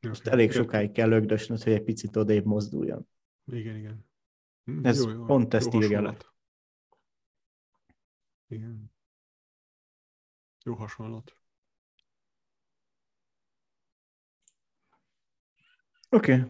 Most 0.00 0.26
elég 0.26 0.52
sokáig 0.52 0.90
kell 0.90 1.08
lögdösnöd, 1.08 1.62
hogy 1.62 1.72
egy 1.72 1.82
picit 1.82 2.16
odébb 2.16 2.44
mozduljon. 2.44 3.08
Igen, 3.52 3.76
igen. 3.76 4.06
Hm, 4.64 4.84
ez 4.86 5.04
jó, 5.04 5.10
jó, 5.10 5.24
pont 5.24 5.54
ezt 5.54 5.74
írja 5.74 6.00
le. 6.00 6.16
Igen. 8.48 8.92
Jó 10.64 10.74
hasonlat. 10.74 11.37
Oké. 16.10 16.32
Okay. 16.32 16.44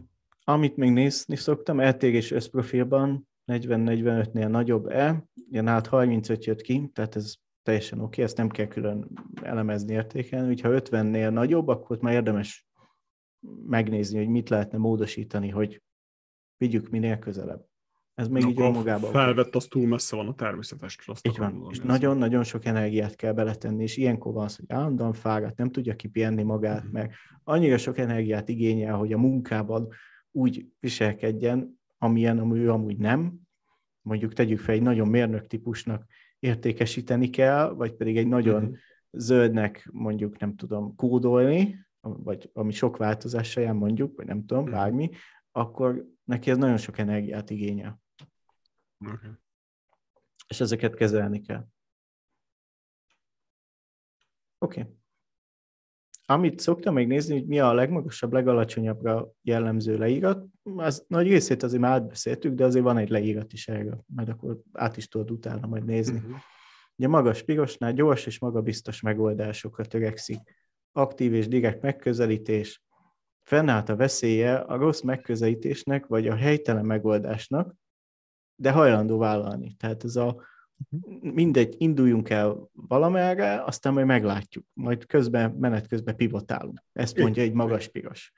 Amit 0.44 0.76
még 0.76 0.90
nézni 0.90 1.36
szoktam, 1.36 1.80
eltérés 1.80 2.30
összprofilban 2.30 3.28
40-45-nél 3.46 4.48
nagyobb 4.48 4.86
E, 4.86 5.24
ilyen 5.50 5.68
át 5.68 5.86
35 5.86 6.44
jött 6.44 6.61
ki, 6.61 6.90
tehát 6.92 7.16
ez 7.16 7.34
teljesen 7.62 7.98
oké, 7.98 8.06
okay, 8.06 8.24
ezt 8.24 8.36
nem 8.36 8.48
kell 8.48 8.66
külön 8.66 9.09
elemezni, 9.42 9.92
értékelni. 9.92 10.48
Úgyhogy 10.48 10.72
ha 10.72 10.80
50-nél 10.80 11.30
nagyobb, 11.30 11.68
akkor 11.68 11.98
már 12.00 12.12
érdemes 12.12 12.66
megnézni, 13.66 14.18
hogy 14.18 14.28
mit 14.28 14.48
lehetne 14.48 14.78
módosítani, 14.78 15.48
hogy 15.48 15.82
vigyük 16.56 16.88
minél 16.88 17.18
közelebb. 17.18 17.67
Ez 18.18 18.28
még 18.28 18.46
így 18.46 18.58
magában. 18.58 19.10
Felvett, 19.10 19.54
az 19.54 19.66
túl 19.66 19.86
messze 19.86 20.16
van 20.16 20.28
a 20.28 20.34
természetestől. 20.34 21.14
Azt 21.14 21.26
így 21.26 21.38
van, 21.38 21.66
és 21.70 21.80
nagyon-nagyon 21.80 22.44
sok 22.44 22.64
energiát 22.64 23.16
kell 23.16 23.32
beletenni, 23.32 23.82
és 23.82 23.96
ilyenkor 23.96 24.32
van 24.32 24.44
az, 24.44 24.56
hogy 24.56 24.64
állandóan 24.68 25.12
fáradt, 25.12 25.56
nem 25.56 25.70
tudja 25.70 25.96
kipihenni 25.96 26.42
magát, 26.42 26.84
mm. 26.84 26.90
meg 26.90 27.14
annyira 27.44 27.78
sok 27.78 27.98
energiát 27.98 28.48
igényel, 28.48 28.96
hogy 28.96 29.12
a 29.12 29.18
munkában 29.18 29.88
úgy 30.30 30.66
viselkedjen, 30.80 31.80
amilyen, 31.98 32.38
ami 32.38 32.58
ő 32.58 32.70
amúgy 32.70 32.96
nem. 32.96 33.38
Mondjuk 34.00 34.32
tegyük 34.32 34.58
fel, 34.58 34.74
egy 34.74 34.82
nagyon 34.82 35.08
mérnök 35.08 35.46
típusnak 35.46 36.04
értékesíteni 36.38 37.30
kell, 37.30 37.68
vagy 37.68 37.92
pedig 37.92 38.16
egy 38.16 38.28
nagyon 38.28 38.62
mm. 38.62 38.72
zöldnek 39.10 39.88
mondjuk 39.92 40.38
nem 40.38 40.56
tudom 40.56 40.94
kódolni, 40.96 41.86
vagy 42.00 42.50
ami 42.52 42.72
sok 42.72 42.96
változással 42.96 43.72
mondjuk, 43.72 44.16
vagy 44.16 44.26
nem 44.26 44.44
tudom, 44.44 44.68
mm. 44.68 44.70
bármi, 44.70 45.10
akkor 45.52 46.06
neki 46.24 46.50
ez 46.50 46.56
nagyon 46.56 46.76
sok 46.76 46.98
energiát 46.98 47.50
igényel. 47.50 48.06
Okay. 49.01 49.30
És 50.49 50.61
ezeket 50.61 50.94
kezelni 50.94 51.40
kell. 51.40 51.66
Oké. 54.59 54.80
Okay. 54.80 54.96
Amit 56.30 56.61
szoktam 56.61 56.94
még 56.94 57.07
nézni, 57.07 57.34
hogy 57.38 57.46
mi 57.46 57.59
a 57.59 57.72
legmagasabb, 57.72 58.32
legalacsonyabbra 58.32 59.30
jellemző 59.42 59.99
leírat, 59.99 60.46
az 60.76 61.05
nagy 61.09 61.28
részét 61.28 61.62
azért 61.62 61.80
már 61.80 61.92
átbeszéltük, 61.92 62.55
de 62.55 62.64
azért 62.64 62.84
van 62.84 62.99
egy 62.99 63.09
leírat 63.09 63.53
is 63.53 63.68
erről, 63.68 64.05
mert 64.14 64.28
akkor 64.28 64.61
át 64.72 64.96
is 64.96 65.09
tudod 65.09 65.30
utána 65.30 65.66
majd 65.66 65.84
nézni. 65.84 66.16
Uh-huh. 66.18 66.36
Ugye 66.96 67.09
magas 67.09 67.42
pirosnál 67.42 67.92
gyors 67.92 68.26
és 68.26 68.38
magabiztos 68.38 69.01
megoldásokra 69.01 69.84
törekszik. 69.84 70.40
Aktív 70.92 71.34
és 71.34 71.49
direkt 71.49 71.82
megközelítés, 71.82 72.82
fennállt 73.42 73.88
a 73.88 73.96
veszélye 73.96 74.55
a 74.55 74.76
rossz 74.76 75.01
megközelítésnek, 75.01 76.07
vagy 76.07 76.28
a 76.28 76.34
helytelen 76.34 76.84
megoldásnak, 76.84 77.74
de 78.61 78.70
hajlandó 78.70 79.18
vállalni. 79.18 79.74
Tehát 79.74 80.04
ez 80.04 80.16
a 80.16 80.46
mhm. 80.88 81.28
mindegy, 81.28 81.74
induljunk 81.78 82.30
el 82.30 82.68
valamerre, 82.72 83.62
aztán 83.64 83.92
majd 83.92 84.06
meglátjuk. 84.06 84.64
Majd 84.72 85.06
közben, 85.06 85.50
menet 85.50 85.86
közben 85.86 86.16
pivotálunk. 86.16 86.82
Ezt 86.92 87.18
mondja 87.18 87.42
egy 87.42 87.52
magas 87.52 87.88
piros. 87.88 88.32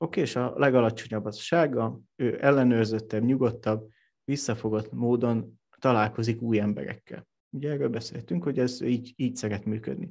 Oké, 0.00 0.20
és 0.20 0.36
a 0.36 0.52
legalacsonyabb 0.56 1.24
az 1.24 1.36
sárga, 1.36 2.00
ő 2.16 2.38
ellenőrzöttebb, 2.44 3.24
nyugodtabb, 3.24 3.88
visszafogott 4.24 4.92
módon 4.92 5.60
találkozik 5.78 6.42
új 6.42 6.60
emberekkel. 6.60 7.26
Ugye 7.50 7.70
erről 7.70 7.88
beszéltünk, 7.88 8.42
hogy 8.42 8.58
ez 8.58 8.80
így, 8.80 9.12
így 9.16 9.36
szeret 9.36 9.64
működni. 9.64 10.10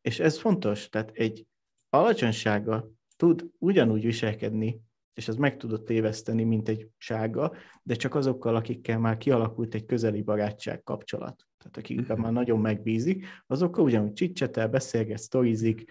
És 0.00 0.20
ez 0.20 0.38
fontos, 0.38 0.88
tehát 0.88 1.10
egy 1.10 1.46
alacsonysága 1.88 2.90
tud 3.16 3.50
ugyanúgy 3.58 4.02
viselkedni, 4.04 4.80
és 5.14 5.28
az 5.28 5.36
meg 5.36 5.56
tudott 5.56 5.84
téveszteni, 5.84 6.44
mint 6.44 6.68
egy 6.68 6.88
sága, 6.96 7.52
de 7.82 7.94
csak 7.94 8.14
azokkal, 8.14 8.56
akikkel 8.56 8.98
már 8.98 9.16
kialakult 9.16 9.74
egy 9.74 9.84
közeli 9.84 10.22
barátság 10.22 10.82
kapcsolat. 10.82 11.46
Tehát 11.58 11.76
akikkel 11.76 12.16
már 12.16 12.32
nagyon 12.32 12.60
megbízik, 12.60 13.26
azokkal 13.46 13.84
ugyanúgy 13.84 14.12
csicsetel, 14.12 14.68
beszélget, 14.68 15.18
sztorizik, 15.18 15.90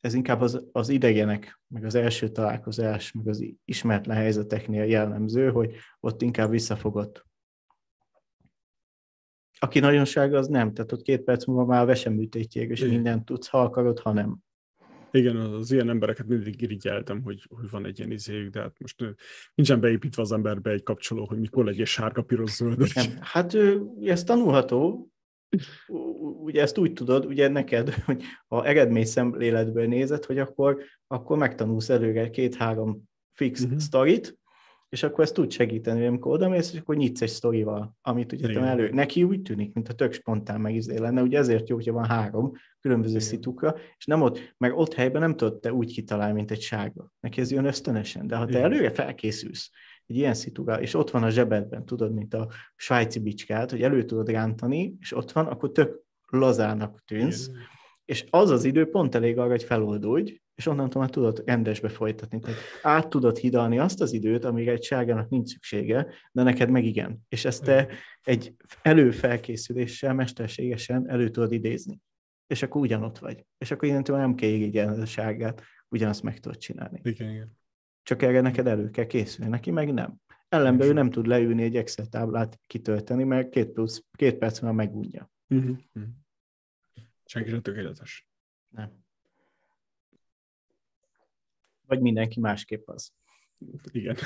ez 0.00 0.14
inkább 0.14 0.40
az, 0.40 0.68
az 0.72 0.88
idegenek, 0.88 1.60
meg 1.66 1.84
az 1.84 1.94
első 1.94 2.28
találkozás, 2.28 3.12
meg 3.12 3.28
az 3.28 3.44
ismeretlen 3.64 4.16
helyzeteknél 4.16 4.84
jellemző, 4.84 5.50
hogy 5.50 5.74
ott 6.00 6.22
inkább 6.22 6.50
visszafogott. 6.50 7.28
Aki 9.58 9.78
nagyon 9.78 10.04
sága, 10.04 10.38
az 10.38 10.48
nem. 10.48 10.72
Tehát 10.72 10.92
ott 10.92 11.02
két 11.02 11.22
perc 11.22 11.44
múlva 11.44 11.64
már 11.64 11.86
veseműtétjék, 11.86 12.70
és 12.70 12.80
mindent 12.80 13.24
tudsz, 13.24 13.48
ha 13.48 13.62
akarod, 13.62 13.98
ha 13.98 14.12
nem. 14.12 14.38
Igen, 15.10 15.36
az 15.36 15.72
ilyen 15.72 15.88
embereket 15.88 16.26
mindig 16.26 16.62
irigyeltem, 16.62 17.22
hogy, 17.22 17.46
hogy 17.48 17.70
van 17.70 17.86
egy 17.86 17.98
ilyen 17.98 18.10
izéjük, 18.10 18.52
de 18.52 18.60
hát 18.60 18.78
most 18.78 19.14
nincsen 19.54 19.80
beépítve 19.80 20.22
az 20.22 20.32
emberbe 20.32 20.70
egy 20.70 20.82
kapcsoló, 20.82 21.24
hogy 21.24 21.38
mikor 21.38 21.64
legyen 21.64 21.84
sárga, 21.84 22.22
piros, 22.22 22.50
zöld. 22.50 22.88
Hát 23.20 23.56
ez 24.02 24.24
tanulható, 24.24 25.10
ugye 26.42 26.62
ezt 26.62 26.78
úgy 26.78 26.92
tudod, 26.92 27.26
ugye 27.26 27.48
neked, 27.48 27.94
hogy 28.06 28.22
ha 28.48 28.66
eredmény 28.66 29.04
szemléletből 29.04 29.86
nézed, 29.86 30.24
hogy 30.24 30.38
akkor, 30.38 30.82
akkor 31.06 31.38
megtanulsz 31.38 31.88
előre 31.88 32.30
két-három 32.30 33.02
fix 33.32 33.60
uh-huh. 33.60 33.78
sztorit, 33.78 34.38
és 34.90 35.02
akkor 35.02 35.24
ezt 35.24 35.34
tud 35.34 35.50
segíteni, 35.50 36.06
amikor 36.06 36.32
odamész, 36.32 36.72
és 36.72 36.78
akkor 36.78 36.96
nyitsz 36.96 37.22
egy 37.22 37.28
sztorival, 37.28 37.96
amit 38.02 38.32
ugye 38.32 38.52
te 38.52 38.60
elő. 38.60 38.90
Neki 38.90 39.22
úgy 39.22 39.42
tűnik, 39.42 39.72
mint 39.72 39.88
a 39.88 39.92
tök 39.92 40.12
spontán 40.12 40.60
megizé 40.60 40.98
lenne, 40.98 41.22
ugye 41.22 41.38
ezért 41.38 41.68
jó, 41.68 41.76
hogyha 41.76 41.92
van 41.92 42.04
három 42.04 42.52
különböző 42.80 43.14
Igen. 43.14 43.26
szitukra, 43.26 43.74
és 43.98 44.04
nem 44.04 44.22
ott, 44.22 44.54
meg 44.56 44.76
ott 44.76 44.94
helyben 44.94 45.20
nem 45.20 45.36
tudod 45.36 45.60
te 45.60 45.72
úgy 45.72 45.92
kitalálni, 45.92 46.34
mint 46.34 46.50
egy 46.50 46.60
sárga. 46.60 47.12
Neki 47.20 47.40
ez 47.40 47.50
jön 47.50 47.64
ösztönösen, 47.64 48.26
de 48.26 48.36
ha 48.36 48.44
te 48.44 48.50
Igen. 48.50 48.62
előre 48.62 48.90
felkészülsz 48.90 49.70
egy 50.06 50.16
ilyen 50.16 50.34
szitugra, 50.34 50.80
és 50.80 50.94
ott 50.94 51.10
van 51.10 51.22
a 51.22 51.30
zsebedben, 51.30 51.84
tudod, 51.84 52.14
mint 52.14 52.34
a 52.34 52.48
svájci 52.76 53.18
bicskát, 53.20 53.70
hogy 53.70 53.82
elő 53.82 54.04
tudod 54.04 54.28
rántani, 54.28 54.94
és 55.00 55.16
ott 55.16 55.32
van, 55.32 55.46
akkor 55.46 55.72
tök 55.72 56.02
lazának 56.26 57.02
tűnsz, 57.04 57.48
Igen. 57.48 57.60
és 58.04 58.24
az 58.30 58.50
az 58.50 58.64
idő 58.64 58.86
pont 58.86 59.14
elég 59.14 59.38
arra, 59.38 59.50
hogy 59.50 59.62
feloldódj, 59.62 60.40
és 60.60 60.66
onnantól 60.66 61.00
már 61.00 61.10
tudod 61.10 61.42
rendesbe 61.46 61.88
folytatni. 61.88 62.38
Tehát 62.38 62.58
át 62.82 63.08
tudod 63.08 63.36
hidalni 63.36 63.78
azt 63.78 64.00
az 64.00 64.12
időt, 64.12 64.44
amíg 64.44 64.68
egy 64.68 64.82
sárgának 64.82 65.28
nincs 65.28 65.48
szüksége, 65.48 66.06
de 66.32 66.42
neked 66.42 66.70
meg 66.70 66.84
igen. 66.84 67.18
És 67.28 67.44
ezt 67.44 67.64
te 67.64 67.88
egy 68.22 68.54
előfelkészüléssel, 68.82 70.14
mesterségesen 70.14 71.08
elő 71.08 71.28
tudod 71.28 71.52
idézni. 71.52 72.00
És 72.46 72.62
akkor 72.62 72.80
ugyanott 72.80 73.18
vagy. 73.18 73.46
És 73.58 73.70
akkor 73.70 73.88
innentől 73.88 74.16
nem 74.16 74.34
kell 74.34 74.48
irigyelni 74.48 75.02
a 75.02 75.06
sárgát, 75.06 75.62
ugyanazt 75.88 76.22
meg 76.22 76.40
tudod 76.40 76.58
csinálni. 76.58 77.00
Igen, 77.02 77.30
igen. 77.30 77.58
Csak 78.02 78.22
erre 78.22 78.40
neked 78.40 78.66
elő 78.66 78.90
kell 78.90 79.06
készülni, 79.06 79.50
neki 79.50 79.70
meg 79.70 79.92
nem. 79.92 80.16
Ellenben 80.48 80.88
ő 80.88 80.92
nem 80.92 81.10
tud 81.10 81.26
leülni 81.26 81.62
egy 81.62 81.76
Excel 81.76 82.06
táblát 82.06 82.60
kitölteni, 82.66 83.24
mert 83.24 83.48
két, 83.48 83.68
plusz, 83.68 84.04
két 84.12 84.38
perc 84.38 84.60
már 84.60 84.72
megunja. 84.72 85.30
Uh-huh. 85.48 85.78
Senki 87.24 87.50
sem 87.50 87.62
tökéletes. 87.62 88.28
Nem. 88.68 89.08
Vagy 91.90 92.00
mindenki 92.00 92.40
másképp 92.40 92.88
az. 92.88 93.12
Igen. 93.90 94.16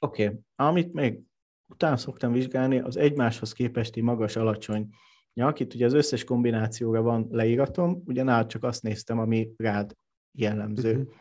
Oké, 0.00 0.24
okay. 0.24 0.38
amit 0.56 0.92
még 0.92 1.20
utána 1.68 1.96
szoktam 1.96 2.32
vizsgálni, 2.32 2.78
az 2.78 2.96
egymáshoz 2.96 3.52
képesti 3.52 4.00
magas-alacsony 4.00 4.88
nyak. 5.34 5.60
Itt 5.60 5.74
ugye 5.74 5.84
az 5.84 5.92
összes 5.92 6.24
kombinációra 6.24 7.02
van 7.02 7.26
leíratom, 7.30 8.02
ugyanállt 8.04 8.48
csak 8.48 8.64
azt 8.64 8.82
néztem, 8.82 9.18
ami 9.18 9.50
rád 9.56 9.96
jellemző. 10.32 10.90
Uh-huh. 10.90 11.14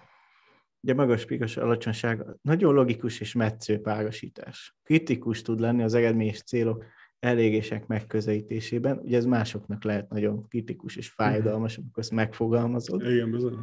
Ugye 0.81 0.93
magas, 0.93 1.25
piros, 1.25 1.57
alacsonyság 1.57 2.25
nagyon 2.41 2.73
logikus 2.73 3.19
és 3.19 3.33
metsző 3.33 3.81
párosítás. 3.81 4.75
Kritikus 4.83 5.41
tud 5.41 5.59
lenni 5.59 5.83
az 5.83 5.93
eredményes 5.93 6.43
célok 6.43 6.85
elégések 7.19 7.87
megközelítésében. 7.87 8.97
Ugye 8.97 9.17
ez 9.17 9.25
másoknak 9.25 9.83
lehet 9.83 10.09
nagyon 10.09 10.47
kritikus 10.47 10.95
és 10.95 11.09
fájdalmas, 11.09 11.77
amikor 11.77 12.03
ezt 12.03 12.11
megfogalmazod. 12.11 13.01
Igen, 13.01 13.31
bizony. 13.31 13.55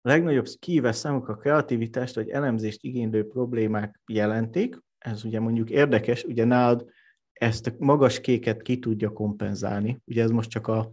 A 0.00 0.08
legnagyobb 0.08 0.46
kihívás 0.58 0.96
számukra 0.96 1.34
a 1.34 1.36
kreativitást 1.36 2.14
vagy 2.14 2.28
elemzést 2.28 2.82
igénylő 2.82 3.26
problémák 3.26 4.00
jelentik. 4.06 4.78
Ez 4.98 5.24
ugye 5.24 5.40
mondjuk 5.40 5.70
érdekes, 5.70 6.24
ugye 6.24 6.44
nálad 6.44 6.90
ezt 7.32 7.66
a 7.66 7.74
magas 7.78 8.20
kéket 8.20 8.62
ki 8.62 8.78
tudja 8.78 9.10
kompenzálni. 9.10 10.02
Ugye 10.04 10.22
ez 10.22 10.30
most 10.30 10.50
csak 10.50 10.66
a, 10.66 10.92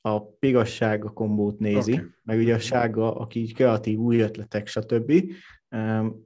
a 0.00 0.24
pigassága 0.24 1.10
kombót 1.10 1.58
nézi, 1.58 1.92
okay. 1.92 2.04
meg 2.22 2.38
ugye 2.38 2.54
a 2.54 2.58
sárga, 2.58 3.16
aki 3.16 3.40
így 3.40 3.54
kreatív, 3.54 3.98
új 3.98 4.20
ötletek, 4.20 4.66
stb. 4.66 5.12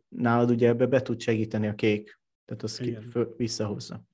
Nálad 0.08 0.50
ugye 0.50 0.68
ebbe 0.68 0.86
be 0.86 1.02
tud 1.02 1.20
segíteni 1.20 1.66
a 1.66 1.74
kék, 1.74 2.20
tehát 2.44 2.62
az 2.62 2.76
ki, 2.76 2.98
föl, 3.10 3.34
visszahozza. 3.36 4.04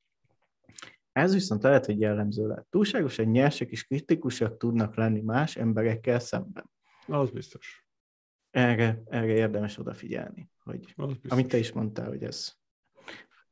Ez 1.12 1.32
viszont 1.32 1.62
lehet, 1.62 1.86
hogy 1.86 2.01
jellemző 2.01 2.47
lehet. 2.47 2.66
Túlságosan 2.70 3.26
nyersek 3.26 3.70
és 3.70 3.84
kritikusak 3.84 4.57
tudnak 4.57 4.97
lenni 4.97 5.20
más 5.20 5.57
emberekkel 5.57 6.18
szemben. 6.18 6.70
Az 7.07 7.30
biztos. 7.30 7.82
Erre, 8.53 9.03
erre 9.07 9.32
érdemes 9.32 9.78
odafigyelni, 9.78 10.50
hogy 10.59 10.94
amit 11.28 11.48
te 11.48 11.59
is 11.59 11.72
mondtál, 11.72 12.09
hogy 12.09 12.22
ez, 12.22 12.53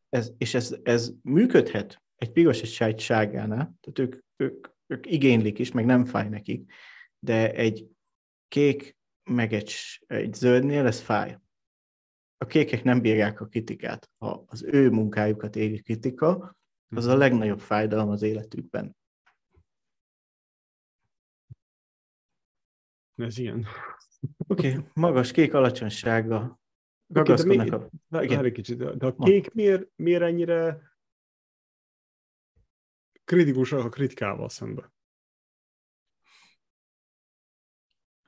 ez 0.08 0.32
és 0.38 0.54
ez, 0.54 0.76
ez 0.82 1.12
működhet 1.22 2.02
egy 2.16 2.32
piros 2.32 2.80
egy 2.80 3.00
sárgánál, 3.00 3.74
tehát 3.80 3.98
ők, 3.98 4.24
ők, 4.36 4.68
ők 4.86 5.06
igénylik 5.06 5.58
is, 5.58 5.72
meg 5.72 5.84
nem 5.84 6.04
fáj 6.04 6.28
nekik, 6.28 6.72
de 7.18 7.52
egy 7.52 7.88
kék 8.48 8.96
meg 9.24 9.52
egy, 9.52 9.72
egy 10.06 10.34
zöldnél 10.34 10.86
ez 10.86 11.00
fáj. 11.00 11.38
A 12.38 12.46
kékek 12.46 12.82
nem 12.82 13.00
bírják 13.00 13.40
a 13.40 13.46
kritikát. 13.46 14.10
Ha 14.18 14.44
az 14.46 14.62
ő 14.62 14.90
munkájukat 14.90 15.56
éri 15.56 15.82
kritika, 15.82 16.56
az 16.88 17.06
a 17.06 17.10
mhm. 17.10 17.18
legnagyobb 17.18 17.60
fájdalom 17.60 18.08
az 18.08 18.22
életükben. 18.22 18.96
Ez 23.14 23.38
ilyen. 23.38 23.66
Oké, 24.46 24.68
okay. 24.68 24.84
magas 24.94 25.30
kék 25.30 25.54
alacsonysága. 25.54 26.60
Ragaszkodnak 27.12 27.66
okay, 27.66 27.88
a... 28.08 28.22
Igen. 28.22 28.52
kicsit, 28.52 28.96
de 28.96 29.06
a 29.06 29.14
kék 29.14 29.52
miért, 29.52 29.88
miért 29.96 30.22
ennyire 30.22 30.90
kritikus 33.24 33.72
a 33.72 33.88
kritikával 33.88 34.48
szemben? 34.48 34.92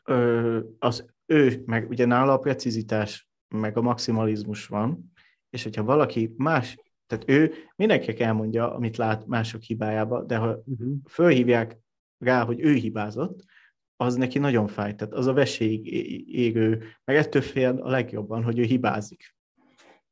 Ö, 0.05 0.61
az 0.79 1.11
ő, 1.27 1.63
meg 1.67 1.89
ugye 1.89 2.05
nála 2.05 2.33
a 2.33 2.39
precizitás, 2.39 3.31
meg 3.49 3.77
a 3.77 3.83
maximalizmus 3.83 4.67
van, 4.67 5.13
és 5.51 5.63
hogyha 5.63 5.85
valaki 5.85 6.35
más, 6.37 6.79
tehát 7.07 7.29
ő 7.29 7.55
mindenkinek 7.77 8.21
elmondja, 8.21 8.75
amit 8.75 8.97
lát 8.97 9.27
mások 9.27 9.63
hibájába, 9.63 10.23
de 10.23 10.37
ha 10.37 10.63
uh-huh. 10.65 10.97
fölhívják 11.09 11.79
rá, 12.19 12.45
hogy 12.45 12.61
ő 12.61 12.73
hibázott, 12.75 13.45
az 14.05 14.15
neki 14.15 14.39
nagyon 14.39 14.67
fáj, 14.67 14.95
tehát 14.95 15.15
az 15.15 15.27
a 15.27 15.33
veséig 15.33 15.87
égő, 16.29 16.85
meg 17.05 17.17
ettől 17.17 17.43
fél 17.43 17.79
a 17.83 17.91
legjobban, 17.91 18.43
hogy 18.43 18.59
ő 18.59 18.63
hibázik. 18.63 19.35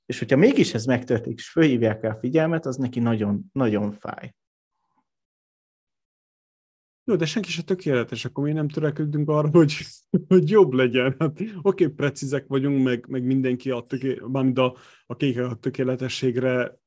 És 0.06 0.18
hogyha 0.18 0.36
mégis 0.36 0.74
ez 0.74 0.84
megtörténik, 0.84 1.38
és 1.38 1.50
fölhívják 1.50 2.02
el 2.02 2.18
figyelmet, 2.18 2.66
az 2.66 2.76
neki 2.76 3.00
nagyon, 3.00 3.44
nagyon 3.52 3.92
fáj. 3.92 4.34
Jó, 7.04 7.16
de 7.16 7.26
senki 7.26 7.50
se 7.50 7.62
tökéletes, 7.62 8.24
akkor 8.24 8.44
mi 8.44 8.52
nem 8.52 8.68
törekedünk 8.68 9.28
arra, 9.28 9.48
hogy, 9.48 9.76
hogy 10.28 10.50
jobb 10.50 10.72
legyen. 10.72 11.14
Hát, 11.18 11.40
Oké, 11.62 11.88
precízek 11.88 12.46
vagyunk, 12.46 12.84
meg, 12.84 13.06
meg 13.08 13.24
mindenki 13.24 13.70
a, 13.70 13.80
töké, 13.80 14.18
a, 14.54 14.76
a 15.06 15.16
kékek 15.16 15.44
a 15.44 15.54
tökéletességre 15.54 16.79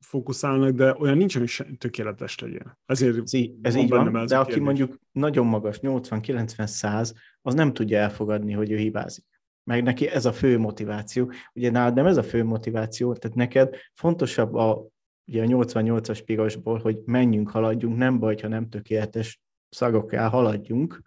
fókuszálnak, 0.00 0.70
de 0.70 0.96
olyan 0.98 1.16
nincs, 1.16 1.36
ami 1.36 1.46
tökéletes 1.78 2.38
legyen. 2.38 2.78
Ezért 2.86 3.16
ez, 3.16 3.32
így, 3.32 3.54
ez 3.62 3.74
így 3.74 3.88
van, 3.88 4.16
ez 4.16 4.30
de 4.30 4.38
aki 4.38 4.46
kérdés. 4.46 4.64
mondjuk 4.64 4.98
nagyon 5.12 5.46
magas, 5.46 5.78
80-90-100, 5.82 7.12
az 7.42 7.54
nem 7.54 7.72
tudja 7.72 7.98
elfogadni, 7.98 8.52
hogy 8.52 8.70
ő 8.70 8.76
hibázik. 8.76 9.24
Meg 9.64 9.82
neki 9.82 10.08
ez 10.08 10.24
a 10.24 10.32
fő 10.32 10.58
motiváció. 10.58 11.32
Ugye 11.52 11.70
nálad 11.70 11.94
nem 11.94 12.06
ez 12.06 12.16
a 12.16 12.22
fő 12.22 12.44
motiváció, 12.44 13.14
tehát 13.14 13.36
neked 13.36 13.76
fontosabb 13.94 14.54
a, 14.54 14.86
ugye 15.26 15.42
a 15.42 15.46
88-as 15.46 16.20
pirosból, 16.24 16.78
hogy 16.78 16.98
menjünk, 17.04 17.50
haladjunk, 17.50 17.96
nem 17.96 18.18
baj, 18.18 18.36
ha 18.40 18.48
nem 18.48 18.68
tökéletes 18.68 19.40
szagokká 19.68 20.28
haladjunk, 20.28 21.02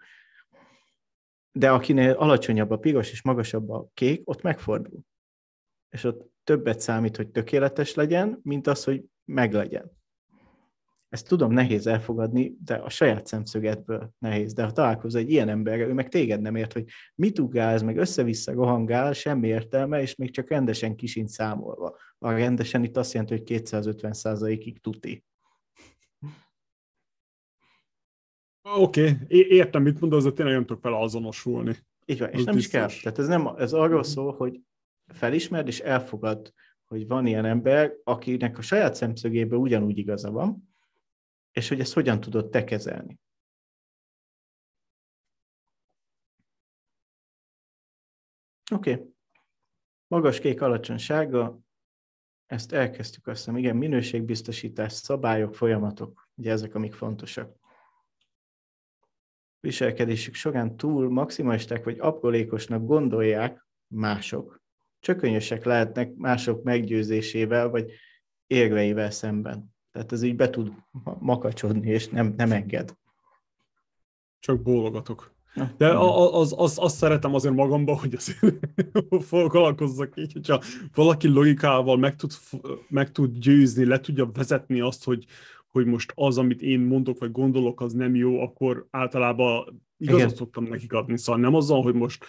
de 1.51 1.71
akinél 1.71 2.11
alacsonyabb 2.11 2.71
a 2.71 2.77
piros 2.77 3.11
és 3.11 3.21
magasabb 3.21 3.69
a 3.69 3.87
kék, 3.93 4.21
ott 4.29 4.41
megfordul. 4.41 4.99
És 5.89 6.03
ott 6.03 6.32
többet 6.43 6.79
számít, 6.79 7.15
hogy 7.15 7.29
tökéletes 7.29 7.93
legyen, 7.93 8.39
mint 8.43 8.67
az, 8.67 8.83
hogy 8.83 9.03
meglegyen. 9.25 9.91
ezt 11.09 11.27
tudom 11.27 11.51
nehéz 11.51 11.87
elfogadni, 11.87 12.55
de 12.63 12.75
a 12.75 12.89
saját 12.89 13.25
szemszögetből 13.25 14.13
nehéz. 14.19 14.53
De 14.53 14.63
ha 14.63 14.71
találkozol 14.71 15.21
egy 15.21 15.29
ilyen 15.29 15.49
emberrel, 15.49 15.87
ő 15.87 15.93
meg 15.93 16.09
téged 16.09 16.41
nem 16.41 16.55
ért, 16.55 16.73
hogy 16.73 16.85
mit 17.15 17.55
ez 17.55 17.81
meg 17.81 17.97
össze-vissza 17.97 18.53
rohangál, 18.53 19.13
semmi 19.13 19.47
értelme, 19.47 20.01
és 20.01 20.15
még 20.15 20.31
csak 20.31 20.49
rendesen 20.49 20.95
kisint 20.95 21.29
számolva. 21.29 21.97
A 22.17 22.31
rendesen 22.31 22.83
itt 22.83 22.97
azt 22.97 23.13
jelenti, 23.13 23.33
hogy 23.33 23.63
250%-ig 23.65 24.81
tuti. 24.81 25.23
Oké, 28.61 29.09
okay. 29.09 29.17
értem, 29.29 29.81
mit 29.81 29.99
mondod, 29.99 30.23
de 30.23 30.31
tényleg 30.31 30.53
nem 30.53 30.65
tudok 30.65 30.83
vele 30.83 30.97
azonosulni. 30.97 31.75
Így 32.05 32.19
van, 32.19 32.29
és 32.29 32.43
nem 32.43 32.55
biztos. 32.55 32.63
is 32.63 32.69
kell. 32.69 32.87
Tehát 32.87 33.19
ez, 33.19 33.27
nem, 33.27 33.47
ez 33.57 33.73
arról 33.73 34.03
szól, 34.03 34.33
hogy 34.33 34.59
felismerd 35.13 35.67
és 35.67 35.79
elfogad, 35.79 36.53
hogy 36.85 37.07
van 37.07 37.25
ilyen 37.25 37.45
ember, 37.45 37.93
akinek 38.03 38.57
a 38.57 38.61
saját 38.61 38.95
szemszögéből 38.95 39.59
ugyanúgy 39.59 39.97
igaza 39.97 40.31
van, 40.31 40.75
és 41.51 41.69
hogy 41.69 41.79
ezt 41.79 41.93
hogyan 41.93 42.19
tudod 42.19 42.49
te 42.49 42.63
kezelni. 42.63 43.19
Oké. 48.71 48.93
Okay. 48.93 49.11
Magas 50.07 50.39
kék 50.39 50.61
alacsony 50.61 50.97
sárga, 50.97 51.59
ezt 52.45 52.71
elkezdtük 52.71 53.27
azt 53.27 53.37
hiszem, 53.37 53.57
igen, 53.57 53.75
minőségbiztosítás, 53.75 54.93
szabályok, 54.93 55.55
folyamatok, 55.55 56.29
ugye 56.35 56.51
ezek, 56.51 56.75
amik 56.75 56.93
fontosak. 56.93 57.55
Viselkedésük 59.59 60.33
során 60.33 60.77
túl 60.77 61.09
maximalisták 61.09 61.83
vagy 61.83 61.99
aprólékosnak 61.99 62.85
gondolják 62.85 63.67
mások. 63.87 64.62
Csökönyösek 65.03 65.63
lehetnek 65.63 66.15
mások 66.15 66.63
meggyőzésével 66.63 67.69
vagy 67.69 67.91
érveivel 68.47 69.11
szemben. 69.11 69.75
Tehát 69.91 70.11
ez 70.11 70.23
így 70.23 70.35
be 70.35 70.49
tud 70.49 70.71
makacsodni, 71.19 71.89
és 71.89 72.07
nem, 72.07 72.33
nem 72.37 72.51
enged. 72.51 72.97
Csak 74.39 74.61
bólogatok. 74.61 75.35
De 75.77 75.97
az, 75.97 76.33
az, 76.33 76.53
az, 76.57 76.77
azt 76.79 76.95
szeretem 76.95 77.33
azért 77.33 77.53
magamban, 77.53 77.97
hogy 77.97 78.13
azért 78.13 78.55
foglalkozzak 79.29 80.13
így, 80.17 80.33
hogyha 80.33 80.61
valaki 80.93 81.27
logikával 81.27 81.97
meg 81.97 82.15
tud, 82.15 82.31
meg 82.89 83.11
tud 83.11 83.37
győzni, 83.37 83.85
le 83.85 83.99
tudja 83.99 84.31
vezetni 84.33 84.79
azt, 84.79 85.03
hogy, 85.03 85.25
hogy 85.67 85.85
most 85.85 86.11
az, 86.15 86.37
amit 86.37 86.61
én 86.61 86.79
mondok, 86.79 87.19
vagy 87.19 87.31
gondolok, 87.31 87.81
az 87.81 87.93
nem 87.93 88.15
jó, 88.15 88.41
akkor 88.41 88.87
általában 88.91 89.83
igazat 89.97 90.21
Igen. 90.21 90.35
szoktam 90.35 90.63
nekik 90.63 90.93
adni. 90.93 91.17
Szóval 91.17 91.41
nem 91.41 91.55
azzal, 91.55 91.81
hogy 91.81 91.93
most 91.93 92.25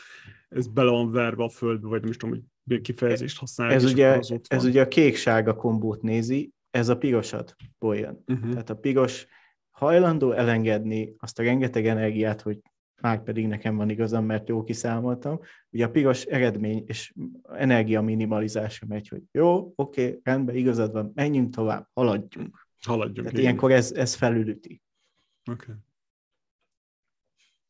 ez 0.48 0.66
bele 0.66 0.90
van 0.90 1.10
verve 1.10 1.44
a 1.44 1.48
földbe, 1.48 1.88
vagy 1.88 2.00
nem 2.00 2.10
is 2.10 2.16
tudom, 2.16 2.52
hogy 2.68 2.80
kifejezést 2.80 3.38
használják. 3.38 3.76
Ez, 3.76 3.84
ugye, 3.84 4.18
ez 4.48 4.64
ugye 4.64 4.82
a 4.82 4.88
kék-sárga 4.88 5.54
kombót 5.54 6.02
nézi, 6.02 6.52
ez 6.70 6.88
a 6.88 6.96
pirosat 6.96 7.56
jön. 7.80 8.22
Uh-huh. 8.26 8.50
Tehát 8.50 8.70
a 8.70 8.76
piros 8.76 9.26
hajlandó 9.70 10.32
elengedni 10.32 11.14
azt 11.18 11.38
a 11.38 11.42
rengeteg 11.42 11.86
energiát, 11.86 12.40
hogy 12.40 12.60
már 13.00 13.22
pedig 13.22 13.46
nekem 13.46 13.76
van 13.76 13.90
igazam, 13.90 14.24
mert 14.24 14.48
jó 14.48 14.64
kiszámoltam. 14.64 15.40
Ugye 15.70 15.84
a 15.84 15.90
piros 15.90 16.24
eredmény 16.24 16.84
és 16.86 17.14
energia 17.52 18.02
minimalizása 18.02 18.86
megy, 18.86 19.08
hogy 19.08 19.22
jó, 19.32 19.72
oké, 19.74 20.06
okay, 20.06 20.20
rendben, 20.22 20.56
igazad 20.56 20.92
van, 20.92 21.12
menjünk 21.14 21.54
tovább, 21.54 21.88
haladjunk. 21.92 22.68
Haladjunk. 22.80 23.28
Tehát 23.28 23.38
ilyenkor 23.38 23.72
ez, 23.72 23.92
ez 23.92 24.14
felülüti. 24.14 24.82
Oké. 25.50 25.62
Okay. 25.62 25.74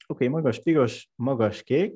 Oké, 0.07 0.27
okay, 0.27 0.29
magas 0.29 0.63
piros, 0.63 1.11
magas 1.15 1.63
kék. 1.63 1.95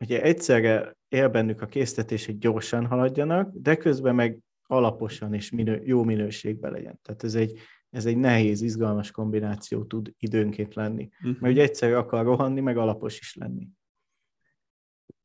Ugye 0.00 0.22
egyszerre 0.22 0.96
él 1.08 1.28
bennük 1.28 1.60
a 1.60 1.66
késztetés, 1.66 2.26
hogy 2.26 2.38
gyorsan 2.38 2.86
haladjanak, 2.86 3.52
de 3.54 3.76
közben 3.76 4.14
meg 4.14 4.38
alaposan 4.66 5.34
és 5.34 5.50
minő, 5.50 5.82
jó 5.84 6.04
minőségben 6.04 6.72
legyen. 6.72 6.98
Tehát 7.02 7.24
ez 7.24 7.34
egy, 7.34 7.58
ez 7.90 8.06
egy 8.06 8.16
nehéz, 8.16 8.60
izgalmas 8.60 9.10
kombináció 9.10 9.84
tud 9.84 10.14
időnként 10.18 10.74
lenni. 10.74 11.08
Uh-huh. 11.12 11.40
Mert 11.40 11.52
ugye 11.52 11.62
egyszerre 11.62 11.98
akar 11.98 12.24
rohanni, 12.24 12.60
meg 12.60 12.76
alapos 12.76 13.18
is 13.18 13.34
lenni. 13.34 13.68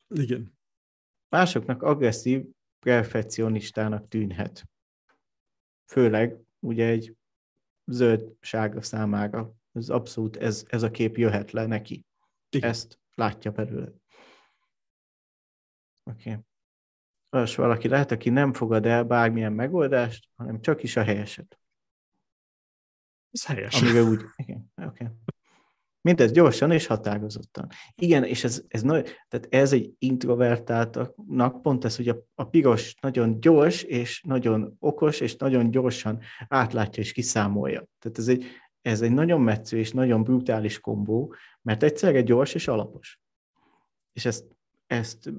Igen. 0.07 0.57
Másoknak 1.29 1.81
agresszív, 1.81 2.45
perfekcionistának 2.79 4.07
tűnhet. 4.07 4.63
Főleg 5.85 6.39
ugye 6.59 6.87
egy 6.87 7.15
zöld-sárga 7.85 8.81
számára. 8.81 9.53
Ez 9.71 9.89
abszolút 9.89 10.37
ez, 10.37 10.65
ez 10.67 10.83
a 10.83 10.91
kép 10.91 11.17
jöhet 11.17 11.51
le 11.51 11.65
neki. 11.65 12.05
Igen. 12.49 12.69
Ezt 12.69 12.99
látja 13.13 13.51
belőle. 13.51 13.91
Oké. 16.05 16.29
Okay 16.29 16.43
olyas 17.35 17.55
valaki 17.55 17.87
lehet, 17.87 18.11
aki 18.11 18.29
nem 18.29 18.53
fogad 18.53 18.85
el 18.85 19.03
bármilyen 19.03 19.53
megoldást, 19.53 20.29
hanem 20.35 20.61
csak 20.61 20.83
is 20.83 20.95
a 20.95 21.03
helyeset. 21.03 21.59
Ez 23.31 23.45
helyes. 23.45 23.81
Amivel 23.81 24.03
úgy, 24.03 24.21
igen, 24.35 24.71
oké. 24.75 24.85
Okay. 24.85 25.07
Mindez 26.01 26.31
gyorsan 26.31 26.71
és 26.71 26.85
határozottan. 26.85 27.69
Igen, 27.95 28.23
és 28.23 28.43
ez, 28.43 28.63
ez, 28.67 28.81
nagy, 28.81 29.03
tehát 29.27 29.47
ez 29.49 29.73
egy 29.73 29.93
introvertáltaknak 29.99 31.61
pont 31.61 31.85
ez, 31.85 31.95
hogy 31.95 32.09
a, 32.09 32.17
a 32.35 32.43
piros 32.43 32.95
nagyon 33.01 33.39
gyors, 33.39 33.83
és 33.83 34.21
nagyon 34.21 34.75
okos, 34.79 35.19
és 35.19 35.35
nagyon 35.35 35.71
gyorsan 35.71 36.21
átlátja 36.47 37.03
és 37.03 37.11
kiszámolja. 37.11 37.87
Tehát 37.99 38.17
ez 38.17 38.27
egy, 38.27 38.45
ez 38.81 39.01
egy 39.01 39.11
nagyon 39.11 39.41
metsző 39.41 39.77
és 39.77 39.91
nagyon 39.91 40.23
brutális 40.23 40.79
kombó, 40.79 41.35
mert 41.61 41.83
egyszerre 41.83 42.21
gyors 42.21 42.53
és 42.53 42.67
alapos. 42.67 43.19
És 44.13 44.25
ezt, 44.25 44.45
ezt 44.87 45.33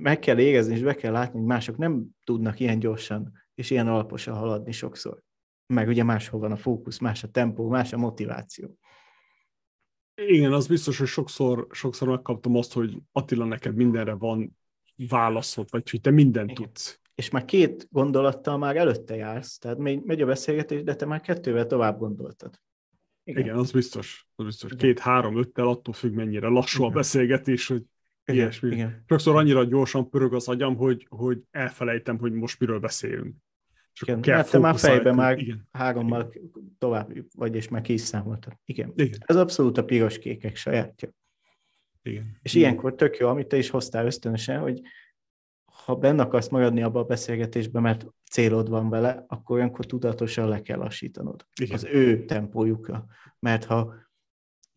meg 0.00 0.18
kell 0.18 0.38
érezni, 0.38 0.74
és 0.74 0.82
be 0.82 0.94
kell 0.94 1.12
látni, 1.12 1.38
hogy 1.38 1.48
mások 1.48 1.76
nem 1.76 2.06
tudnak 2.24 2.60
ilyen 2.60 2.78
gyorsan 2.78 3.32
és 3.54 3.70
ilyen 3.70 3.88
alaposan 3.88 4.34
haladni 4.34 4.72
sokszor. 4.72 5.22
Meg 5.66 5.88
ugye 5.88 6.02
máshol 6.02 6.40
van 6.40 6.52
a 6.52 6.56
fókusz, 6.56 6.98
más 6.98 7.22
a 7.22 7.28
tempó, 7.28 7.68
más 7.68 7.92
a 7.92 7.96
motiváció. 7.96 8.78
Igen, 10.14 10.52
az 10.52 10.66
biztos, 10.66 10.98
hogy 10.98 11.06
sokszor, 11.06 11.66
sokszor 11.70 12.08
megkaptam 12.08 12.56
azt, 12.56 12.72
hogy 12.72 12.96
Attila, 13.12 13.44
neked 13.44 13.74
mindenre 13.74 14.12
van 14.12 14.58
válaszod, 15.08 15.68
vagy 15.70 15.90
hogy 15.90 16.00
te 16.00 16.10
mindent 16.10 16.50
Igen. 16.50 16.62
tudsz. 16.62 17.00
És 17.14 17.30
már 17.30 17.44
két 17.44 17.88
gondolattal 17.90 18.58
már 18.58 18.76
előtte 18.76 19.16
jársz, 19.16 19.58
tehát 19.58 19.78
még 19.78 20.00
megy 20.04 20.22
a 20.22 20.26
beszélgetés, 20.26 20.82
de 20.82 20.94
te 20.94 21.06
már 21.06 21.20
kettővel 21.20 21.66
tovább 21.66 21.98
gondoltad. 21.98 22.60
Igen, 23.24 23.42
Igen 23.42 23.56
az 23.56 23.70
biztos. 23.70 24.28
Az 24.34 24.44
biztos. 24.44 24.72
Két-három, 24.76 25.38
öttel 25.38 25.68
attól 25.68 25.94
függ, 25.94 26.12
mennyire 26.12 26.48
lassú 26.48 26.84
a 26.84 26.90
beszélgetés, 26.90 27.66
hogy 27.66 27.82
igen, 27.82 27.90
ilyesmi. 28.24 28.70
Igen. 28.70 29.04
Sokszor 29.08 29.36
annyira 29.36 29.64
gyorsan 29.64 30.10
pörög 30.10 30.34
az 30.34 30.48
agyam, 30.48 30.76
hogy, 30.76 31.06
hogy 31.08 31.42
elfelejtem, 31.50 32.18
hogy 32.18 32.32
most 32.32 32.60
miről 32.60 32.78
beszélünk. 32.78 33.36
Csak 33.92 34.08
igen, 34.08 34.20
kell 34.20 34.36
mert 34.36 34.50
te 34.50 34.58
már 34.58 34.78
fejben 34.78 35.14
már 35.14 35.38
igen. 35.38 35.68
hárommal 35.72 36.28
igen. 36.30 36.50
tovább 36.78 37.12
vagy, 37.34 37.54
és 37.54 37.68
már 37.68 37.82
ki 37.82 37.92
is 37.92 38.00
számoltad. 38.00 38.52
Igen. 38.64 38.92
igen. 38.94 39.18
Ez 39.26 39.36
abszolút 39.36 39.78
a 39.78 39.84
piros-kékek 39.84 40.56
sajátja. 40.56 41.08
Igen. 42.02 42.38
És 42.42 42.54
igen. 42.54 42.68
ilyenkor 42.68 42.94
tök 42.94 43.16
jó, 43.16 43.28
amit 43.28 43.46
te 43.46 43.56
is 43.56 43.70
hoztál 43.70 44.06
ösztönösen, 44.06 44.60
hogy 44.60 44.80
ha 45.84 45.94
benne 45.94 46.22
akarsz 46.22 46.48
maradni 46.48 46.82
abba 46.82 47.00
a 47.00 47.04
beszélgetésbe, 47.04 47.80
mert 47.80 48.06
célod 48.30 48.68
van 48.68 48.88
vele, 48.88 49.24
akkor 49.28 49.56
olyankor 49.56 49.86
tudatosan 49.86 50.48
le 50.48 50.62
kell 50.62 50.78
lassítanod. 50.78 51.46
Igen. 51.60 51.74
Az 51.74 51.84
ő 51.84 52.24
tempójukra. 52.24 53.06
Mert 53.38 53.64
ha 53.64 53.94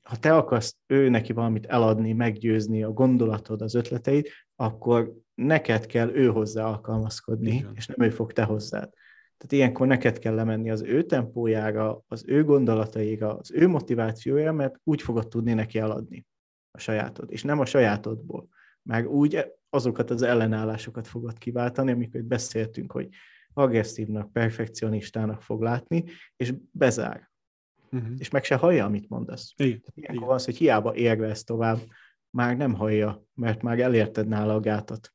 ha 0.03 0.15
te 0.15 0.35
akarsz 0.35 0.77
ő 0.87 1.09
neki 1.09 1.33
valamit 1.33 1.65
eladni, 1.65 2.13
meggyőzni 2.13 2.83
a 2.83 2.91
gondolatod, 2.91 3.61
az 3.61 3.75
ötleteit, 3.75 4.29
akkor 4.55 5.13
neked 5.33 5.85
kell 5.85 6.09
ő 6.09 6.27
hozzá 6.27 6.65
alkalmazkodni, 6.65 7.55
Igen. 7.55 7.71
és 7.75 7.87
nem 7.87 8.07
ő 8.07 8.09
fog 8.09 8.33
te 8.33 8.43
hozzád. 8.43 8.89
Tehát 9.37 9.51
ilyenkor 9.51 9.87
neked 9.87 10.19
kell 10.19 10.35
lemenni 10.35 10.69
az 10.69 10.81
ő 10.81 11.03
tempójára, 11.03 12.01
az 12.07 12.23
ő 12.27 12.43
gondolataira, 12.43 13.37
az 13.37 13.51
ő 13.51 13.67
motivációja, 13.67 14.51
mert 14.51 14.75
úgy 14.83 15.01
fogod 15.01 15.27
tudni 15.27 15.53
neki 15.53 15.79
eladni 15.79 16.25
a 16.71 16.79
sajátod, 16.79 17.31
és 17.31 17.43
nem 17.43 17.59
a 17.59 17.65
sajátodból. 17.65 18.47
Meg 18.81 19.11
úgy 19.11 19.53
azokat 19.69 20.09
az 20.09 20.21
ellenállásokat 20.21 21.07
fogod 21.07 21.37
kiváltani, 21.37 21.91
amikor 21.91 22.21
beszéltünk, 22.21 22.91
hogy 22.91 23.07
agresszívnak, 23.53 24.31
perfekcionistának 24.31 25.41
fog 25.41 25.61
látni, 25.61 26.03
és 26.35 26.53
bezár 26.71 27.31
uh-huh. 27.93 28.15
és 28.17 28.29
meg 28.29 28.43
se 28.43 28.55
hallja, 28.55 28.85
amit 28.85 29.09
mondasz. 29.09 29.53
Igen. 29.55 29.81
Tehát 29.81 29.97
ilyenkor 29.97 30.15
Igen. 30.15 30.27
van 30.27 30.35
az, 30.35 30.45
hogy 30.45 30.57
hiába 30.57 30.95
érve 30.95 31.27
ezt 31.27 31.45
tovább, 31.45 31.79
már 32.29 32.57
nem 32.57 32.73
hallja, 32.73 33.23
mert 33.33 33.61
már 33.61 33.79
elérted 33.79 34.27
nála 34.27 34.53
a 34.53 34.59
gátat. 34.59 35.13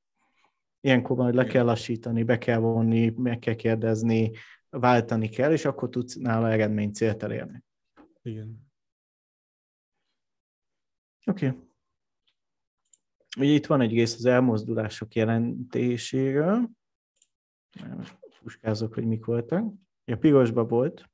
Ilyenkor 0.81 1.16
majd 1.16 1.35
le 1.35 1.45
kell 1.45 1.64
lassítani, 1.64 2.22
be 2.22 2.39
kell 2.39 2.59
vonni, 2.59 3.09
meg 3.16 3.39
kell 3.39 3.55
kérdezni, 3.55 4.31
váltani 4.70 5.29
kell, 5.29 5.53
és 5.53 5.64
akkor 5.64 5.89
tudsz 5.89 6.14
nála 6.14 6.51
eredmény 6.51 6.93
célt 6.93 7.22
elérni. 7.22 7.64
Igen. 8.22 8.70
Oké. 11.26 11.47
Okay. 11.47 11.66
Ugye 13.39 13.51
itt 13.51 13.66
van 13.66 13.81
egy 13.81 13.93
rész 13.93 14.14
az 14.14 14.24
elmozdulások 14.24 15.14
jelentéséről. 15.14 16.70
Fuskázok, 18.31 18.95
hogy 18.95 19.07
mik 19.07 19.24
voltak. 19.24 19.72
A 20.05 20.16
pirosba 20.16 20.64
volt, 20.64 21.11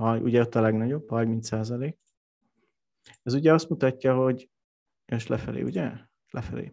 ha, 0.00 0.18
ugye 0.18 0.40
ott 0.40 0.54
a 0.54 0.60
legnagyobb, 0.60 1.08
30 1.08 1.46
százalék. 1.46 1.98
Ez 3.22 3.34
ugye 3.34 3.52
azt 3.52 3.68
mutatja, 3.68 4.14
hogy, 4.14 4.50
és 5.12 5.26
lefelé, 5.26 5.62
ugye? 5.62 5.92
Lefelé. 6.30 6.72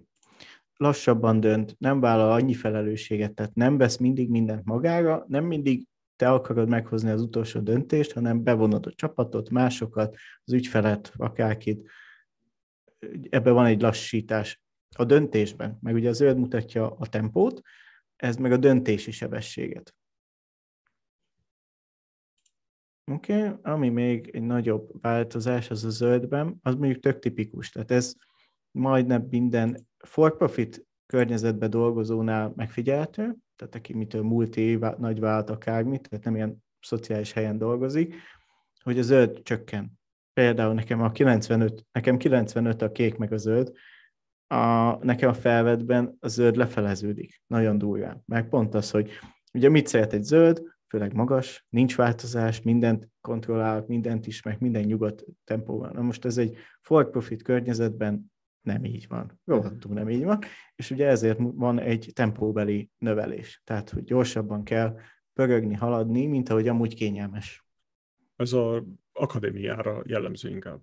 Lassabban 0.78 1.40
dönt, 1.40 1.76
nem 1.80 2.00
vállal 2.00 2.32
annyi 2.32 2.54
felelősséget, 2.54 3.34
tehát 3.34 3.54
nem 3.54 3.78
vesz 3.78 3.98
mindig 3.98 4.30
mindent 4.30 4.66
magára, 4.66 5.26
nem 5.28 5.46
mindig 5.46 5.88
te 6.16 6.30
akarod 6.30 6.70
meghozni 6.70 7.10
az 7.10 7.22
utolsó 7.22 7.60
döntést, 7.60 8.12
hanem 8.12 8.44
bevonod 8.44 8.86
a 8.86 8.94
csapatot, 8.94 9.50
másokat, 9.50 10.16
az 10.44 10.54
ügyfelet, 10.54 11.14
akárkit. 11.16 11.90
Ebben 13.30 13.54
van 13.54 13.66
egy 13.66 13.82
lassítás 13.82 14.62
a 14.96 15.04
döntésben, 15.04 15.78
meg 15.82 15.94
ugye 15.96 16.10
a 16.10 16.14
zöld 16.14 16.38
mutatja 16.38 16.96
a 16.96 17.08
tempót, 17.08 17.62
ez 18.16 18.36
meg 18.36 18.52
a 18.52 18.58
döntési 18.58 19.12
sebességet. 19.12 19.96
Oké, 23.12 23.48
okay. 23.48 23.60
ami 23.62 23.90
még 23.90 24.30
egy 24.34 24.42
nagyobb 24.42 25.02
változás 25.02 25.70
az 25.70 25.84
a 25.84 25.90
zöldben, 25.90 26.60
az 26.62 26.76
mondjuk 26.76 27.00
tök 27.00 27.20
tipikus. 27.20 27.70
Tehát 27.70 27.92
ez 27.92 28.14
majdnem 28.72 29.28
minden 29.30 29.88
for-profit 29.98 30.86
környezetben 31.06 31.70
dolgozónál 31.70 32.54
megfigyelhető, 32.56 33.36
tehát 33.56 33.76
aki 33.76 33.94
mitől 33.94 34.22
multi, 34.22 34.80
nagy 34.98 35.20
vált 35.20 35.50
akármit, 35.50 36.10
tehát 36.10 36.26
nem 36.26 36.36
ilyen 36.36 36.64
szociális 36.80 37.32
helyen 37.32 37.58
dolgozik, 37.58 38.16
hogy 38.84 39.00
a 39.00 39.02
zöld 39.02 39.42
csökken. 39.44 39.92
Például 40.34 40.74
nekem 40.74 41.02
a 41.02 41.12
95, 41.12 41.86
nekem 41.92 42.18
95 42.18 42.82
a 42.82 42.92
kék 42.92 43.18
meg 43.18 43.34
a 43.34 43.38
zöld, 43.38 43.72
a, 44.48 44.96
nekem 45.06 45.30
a 45.30 45.34
felvetben 45.34 46.18
a 46.20 46.28
zöld 46.28 46.56
lefeleződik, 46.56 47.42
nagyon 47.48 47.78
durván. 47.78 48.24
Meg 48.26 48.50
pont 48.50 48.76
az, 48.76 48.92
hogy 48.92 49.12
ugye 49.54 49.70
mit 49.70 49.88
szeret 49.88 50.14
egy 50.14 50.24
zöld, 50.24 50.62
főleg 50.88 51.14
magas, 51.14 51.66
nincs 51.70 51.96
változás, 51.96 52.62
mindent 52.62 53.10
kontrollál, 53.22 53.84
mindent 53.88 54.28
is, 54.28 54.42
meg 54.42 54.60
minden 54.60 54.84
nyugodt 54.84 55.26
tempóban. 55.44 55.92
Na 55.94 56.02
most 56.02 56.26
ez 56.26 56.38
egy 56.38 56.58
for 56.82 57.10
profit 57.10 57.44
környezetben 57.44 58.32
nem 58.62 58.86
így 58.86 59.06
van. 59.08 59.40
Rohadtul 59.46 59.94
nem 59.94 60.10
így 60.10 60.24
van. 60.24 60.40
És 60.76 60.92
ugye 60.92 61.08
ezért 61.08 61.40
van 61.40 61.80
egy 61.80 62.12
tempóbeli 62.14 62.90
növelés. 62.98 63.62
Tehát, 63.64 63.90
hogy 63.90 64.04
gyorsabban 64.04 64.64
kell 64.64 64.98
pörögni, 65.34 65.74
haladni, 65.74 66.26
mint 66.26 66.50
ahogy 66.50 66.68
amúgy 66.68 66.96
kényelmes. 66.96 67.66
Ez 68.36 68.54
az 68.54 68.84
akadémiára 69.12 70.04
jellemző 70.06 70.50
inkább. 70.50 70.82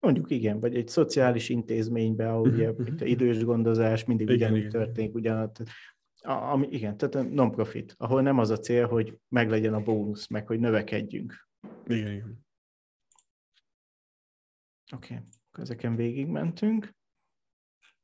Mondjuk 0.00 0.30
igen, 0.30 0.60
vagy 0.60 0.76
egy 0.76 0.88
szociális 0.88 1.48
intézményben, 1.48 2.28
ahol 2.28 2.48
ugye 2.48 2.72
itt 2.86 3.00
idős 3.00 3.44
gondozás 3.44 4.04
mindig 4.04 4.28
igen, 4.28 4.36
ugyanúgy 4.36 4.58
igen. 4.58 4.70
történik, 4.70 5.14
ugyanaz. 6.24 6.52
Ami, 6.52 6.68
igen, 6.70 6.96
tehát 6.96 7.30
non-profit, 7.30 7.94
ahol 7.98 8.22
nem 8.22 8.38
az 8.38 8.50
a 8.50 8.58
cél, 8.58 8.86
hogy 8.86 9.18
meglegyen 9.28 9.74
a 9.74 9.82
bónusz, 9.82 10.28
meg 10.28 10.46
hogy 10.46 10.60
növekedjünk. 10.60 11.48
Igen, 11.86 12.12
igen. 12.12 12.46
Oké, 14.94 15.14
okay. 15.14 15.26
ezeken 15.52 15.96
végigmentünk. 15.96 16.94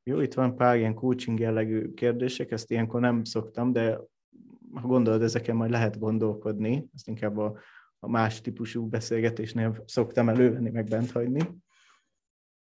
Jó, 0.03 0.19
itt 0.19 0.33
van 0.33 0.55
pár 0.55 0.77
ilyen 0.77 0.93
coaching 0.93 1.39
jellegű 1.39 1.93
kérdések, 1.93 2.51
ezt 2.51 2.71
ilyenkor 2.71 3.01
nem 3.01 3.23
szoktam, 3.23 3.71
de 3.71 3.99
ha 4.73 4.87
gondolod, 4.87 5.21
ezeken 5.21 5.55
majd 5.55 5.71
lehet 5.71 5.99
gondolkodni, 5.99 6.89
ezt 6.93 7.07
inkább 7.07 7.37
a, 7.37 7.59
a 7.99 8.09
más 8.09 8.41
típusú 8.41 8.87
beszélgetésnél 8.87 9.83
szoktam 9.85 10.29
elővenni, 10.29 10.69
meg 10.69 10.85
bent 10.85 11.11
hagyni. 11.11 11.41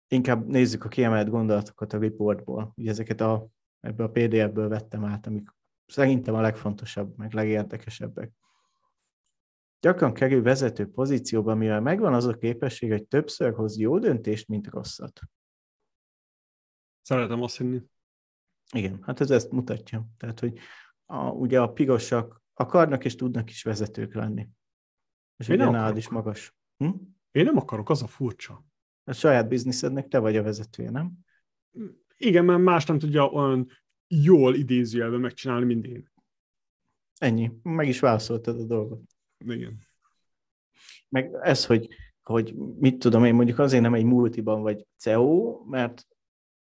Inkább 0.07 0.47
nézzük 0.47 0.83
a 0.83 0.87
kiemelt 0.87 1.29
gondolatokat 1.29 1.93
a 1.93 1.99
reportból. 1.99 2.73
Ugye 2.75 2.89
ezeket 2.89 3.21
a 3.21 3.47
ebből 3.79 4.05
a 4.05 4.09
PDF-ből 4.09 4.67
vettem 4.67 5.05
át, 5.05 5.27
amik 5.27 5.55
szerintem 5.85 6.33
a 6.33 6.41
legfontosabb, 6.41 7.17
meg 7.17 7.33
legérdekesebbek. 7.33 8.31
Gyakran 9.79 10.13
kerül 10.13 10.41
vezető 10.41 10.89
pozícióba, 10.89 11.55
mivel 11.55 11.81
megvan 11.81 12.13
az 12.13 12.25
a 12.25 12.37
képesség, 12.37 12.91
hogy 12.91 13.07
többször 13.07 13.53
hoz 13.53 13.77
jó 13.77 13.99
döntést, 13.99 14.47
mint 14.47 14.67
rosszat. 14.67 15.21
Szeretem 17.01 17.41
azt 17.41 17.57
hinni. 17.57 17.81
Igen, 18.73 19.03
hát 19.03 19.19
ez 19.19 19.31
ezt 19.31 19.51
mutatja. 19.51 20.07
Tehát, 20.17 20.39
hogy 20.39 20.57
a, 21.05 21.29
ugye 21.29 21.61
a 21.61 21.71
pirosak 21.71 22.43
akarnak 22.53 23.05
és 23.05 23.15
tudnak 23.15 23.49
is 23.49 23.63
vezetők 23.63 24.13
lenni. 24.13 24.49
És 25.37 25.49
ugye 25.49 25.69
nálad 25.69 25.97
is 25.97 26.09
magas. 26.09 26.55
Hm? 26.77 26.91
Én 27.31 27.43
nem 27.43 27.57
akarok, 27.57 27.89
az 27.89 28.03
a 28.03 28.07
furcsa. 28.07 28.65
A 29.03 29.13
saját 29.13 29.47
bizniszednek 29.47 30.07
te 30.07 30.19
vagy 30.19 30.37
a 30.37 30.43
vezetője, 30.43 30.89
nem? 30.89 31.11
Igen, 32.17 32.45
mert 32.45 32.61
más 32.61 32.85
nem 32.85 32.99
tudja 32.99 33.25
olyan 33.25 33.69
jól 34.07 34.55
idézőjelben 34.55 35.19
megcsinálni, 35.19 35.65
mint 35.65 35.85
én. 35.85 36.11
Ennyi. 37.17 37.51
Meg 37.63 37.87
is 37.87 37.99
válaszoltad 37.99 38.59
a 38.59 38.65
dolgot. 38.65 39.01
Igen. 39.45 39.77
Meg 41.09 41.31
ez, 41.41 41.65
hogy, 41.65 41.87
hogy 42.21 42.55
mit 42.55 42.99
tudom 42.99 43.23
én, 43.23 43.35
mondjuk 43.35 43.59
azért 43.59 43.81
nem 43.81 43.93
egy 43.93 44.03
multiban 44.03 44.61
vagy 44.61 44.85
CEO, 44.97 45.63
mert 45.65 46.07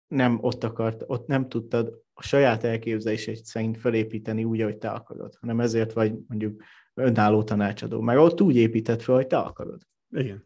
nem 0.06 0.38
ott 0.40 0.64
akart, 0.64 1.02
ott 1.06 1.26
nem 1.26 1.48
tudtad 1.48 2.04
a 2.14 2.22
saját 2.22 2.64
elképzelését 2.64 3.44
szerint 3.44 3.78
felépíteni 3.78 4.44
úgy, 4.44 4.60
ahogy 4.60 4.78
te 4.78 4.90
akarod, 4.90 5.36
hanem 5.40 5.60
ezért 5.60 5.92
vagy 5.92 6.14
mondjuk 6.28 6.62
önálló 6.94 7.42
tanácsadó. 7.42 8.00
Mert 8.00 8.18
ott 8.18 8.40
úgy 8.40 8.56
épített 8.56 9.02
fel, 9.02 9.14
hogy 9.14 9.26
te 9.26 9.38
akarod. 9.38 9.82
Igen. 10.10 10.44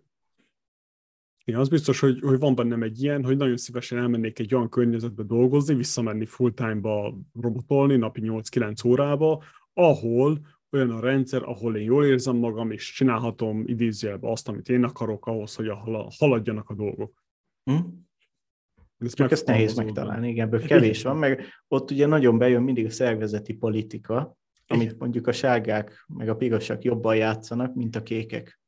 Igen, 1.51 1.63
az 1.63 1.69
biztos, 1.69 2.01
hogy, 2.01 2.21
hogy 2.21 2.39
van 2.39 2.55
bennem 2.55 2.83
egy 2.83 3.03
ilyen, 3.03 3.25
hogy 3.25 3.37
nagyon 3.37 3.57
szívesen 3.57 3.99
elmennék 3.99 4.39
egy 4.39 4.55
olyan 4.55 4.69
környezetbe 4.69 5.23
dolgozni, 5.23 5.75
visszamenni 5.75 6.27
full-time-ba 6.27 7.19
robotolni, 7.41 7.97
napi 7.97 8.21
8-9 8.25 8.87
órába, 8.87 9.45
ahol 9.73 10.39
olyan 10.71 10.91
a 10.91 11.01
rendszer, 11.01 11.43
ahol 11.43 11.77
én 11.77 11.83
jól 11.83 12.07
érzem 12.07 12.37
magam, 12.37 12.71
és 12.71 12.93
csinálhatom 12.93 13.63
idézőjelbe 13.67 14.31
azt, 14.31 14.49
amit 14.49 14.69
én 14.69 14.85
akarok 14.85 15.27
ahhoz, 15.27 15.55
hogy 15.55 15.71
haladjanak 16.19 16.71
a 16.71 16.75
dolgok. 16.75 17.25
Hm? 17.65 17.77
Ezt 18.99 19.15
Csak 19.15 19.31
ezt 19.31 19.47
nehéz 19.47 19.75
megtalálni, 19.75 20.29
igen, 20.29 20.47
ebből 20.47 20.61
kevés 20.61 21.03
van, 21.03 21.17
meg 21.17 21.45
ott 21.69 21.91
ugye 21.91 22.07
nagyon 22.07 22.39
bejön 22.39 22.63
mindig 22.63 22.87
a 22.87 22.91
szervezeti 22.91 23.55
politika, 23.55 24.37
amit 24.67 24.99
mondjuk 24.99 25.27
a 25.27 25.33
sárgák 25.33 26.05
meg 26.07 26.29
a 26.29 26.37
pirosak 26.37 26.83
jobban 26.83 27.17
játszanak, 27.17 27.75
mint 27.75 27.97
a 27.97 28.03
kékek 28.03 28.60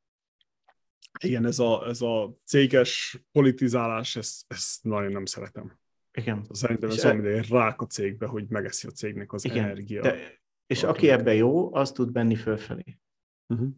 igen, 1.20 1.44
ez 1.44 1.59
a, 1.59 1.86
ez 1.88 2.00
a 2.00 2.38
céges 2.44 3.22
politizálás, 3.32 4.16
ezt, 4.16 4.44
ezt 4.48 4.84
nagyon 4.84 5.12
nem 5.12 5.24
szeretem. 5.24 5.80
Igen. 6.12 6.46
Szerintem 6.50 6.90
ez 6.90 7.05
olyan, 7.05 7.24
egy 7.24 7.48
rák 7.48 7.80
a 7.80 7.86
cégbe, 7.86 8.26
hogy 8.26 8.48
megeszi 8.48 8.86
a 8.86 8.90
cégnek 8.90 9.32
az 9.32 9.44
igen, 9.44 9.64
energia. 9.64 10.03
De, 10.03 10.40
és 10.66 10.82
aki 10.82 11.09
ebben 11.09 11.34
jó, 11.34 11.74
az 11.74 11.92
tud 11.92 12.12
benni 12.12 12.34
fölfelé. 12.34 12.98
Uh-huh. 13.46 13.68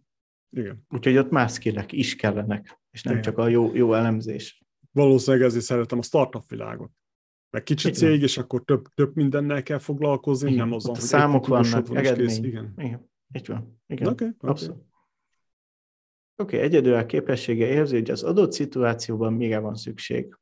Igen. 0.50 0.84
Úgyhogy 0.88 1.16
ott 1.16 1.30
más 1.30 1.52
skillek 1.52 1.92
is 1.92 2.16
kellenek, 2.16 2.80
és 2.90 3.02
nem 3.02 3.12
igen. 3.12 3.24
csak 3.24 3.38
a 3.38 3.48
jó, 3.48 3.74
jó 3.74 3.94
elemzés. 3.94 4.62
Valószínűleg 4.92 5.46
ezért 5.46 5.64
szeretem 5.64 5.98
a 5.98 6.02
startup 6.02 6.48
világot. 6.48 6.90
Meg 7.50 7.62
kicsi 7.62 7.88
igen. 7.88 7.98
cég, 7.98 8.22
és 8.22 8.38
akkor 8.38 8.64
több, 8.64 8.86
több 8.94 9.14
mindennel 9.14 9.62
kell 9.62 9.78
foglalkozni, 9.78 10.50
igen. 10.50 10.66
nem 10.66 10.76
azon, 10.76 10.94
hogy 10.94 11.04
számok 11.04 11.46
vannak, 11.46 11.86
van, 11.86 11.96
eredmény. 11.96 12.44
Igen. 12.44 12.72
igen. 12.76 13.10
Így 13.32 13.46
van. 13.46 13.80
Igen. 13.86 14.08
Okay, 14.08 14.28
Abszolút. 14.38 14.82
Oké, 16.37 16.57
okay, 16.57 16.68
egyedül 16.68 16.95
a 16.95 17.07
képessége 17.07 17.66
érzi, 17.66 17.95
hogy 17.95 18.11
az 18.11 18.22
adott 18.22 18.53
szituációban 18.53 19.32
mire 19.32 19.59
van 19.59 19.74
szükség. 19.74 20.39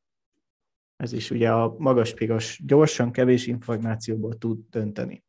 Ez 0.97 1.13
is 1.13 1.31
ugye 1.31 1.53
a 1.53 1.75
magas 1.79 2.15
piros, 2.15 2.61
gyorsan, 2.65 3.13
kevés 3.13 3.47
információból 3.47 4.39
tud 4.39 4.59
dönteni. 4.71 5.25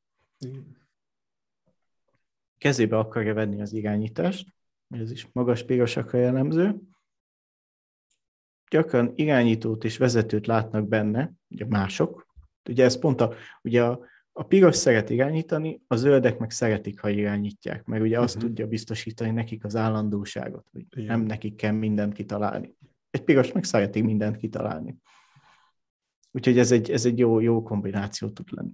Kezébe 2.57 2.97
akarja 2.97 3.33
venni 3.33 3.61
az 3.61 3.73
irányítást, 3.73 4.47
ez 4.89 5.11
is 5.11 5.27
magas 5.31 5.63
pirosakra 5.63 6.19
jellemző. 6.19 6.79
Gyakran 8.69 9.11
irányítót 9.15 9.83
és 9.83 9.97
vezetőt 9.97 10.47
látnak 10.47 10.87
benne, 10.87 11.31
ugye 11.49 11.65
mások. 11.65 12.27
Ugye 12.69 12.83
ez 12.83 12.99
pont 12.99 13.21
a, 13.21 13.33
ugye 13.61 13.83
a 13.83 13.99
a 14.33 14.43
piros 14.43 14.75
szeret 14.75 15.09
irányítani, 15.09 15.81
a 15.87 15.95
zöldek 15.95 16.37
meg 16.37 16.51
szeretik, 16.51 16.99
ha 16.99 17.09
irányítják, 17.09 17.85
mert 17.85 18.03
ugye 18.03 18.19
azt 18.19 18.35
uh-huh. 18.35 18.49
tudja 18.49 18.67
biztosítani 18.67 19.31
nekik 19.31 19.63
az 19.63 19.75
állandóságot, 19.75 20.67
hogy 20.71 20.85
Igen. 20.89 21.05
nem 21.05 21.21
nekik 21.21 21.55
kell 21.55 21.71
mindent 21.71 22.13
kitalálni. 22.13 22.75
Egy 23.09 23.23
piros 23.23 23.51
meg 23.51 23.63
szereti 23.63 24.01
mindent 24.01 24.37
kitalálni. 24.37 24.97
Úgyhogy 26.31 26.57
ez 26.57 26.71
egy, 26.71 26.91
ez 26.91 27.05
egy 27.05 27.19
jó, 27.19 27.39
jó 27.39 27.63
kombináció 27.63 28.29
tud 28.29 28.47
lenni. 28.51 28.73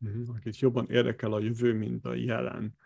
Uh-huh. 0.00 0.36
Akit 0.36 0.58
jobban 0.58 0.86
érdekel 0.88 1.32
a 1.32 1.40
jövő, 1.40 1.74
mint 1.74 2.06
a 2.06 2.14
jelen, 2.14 2.76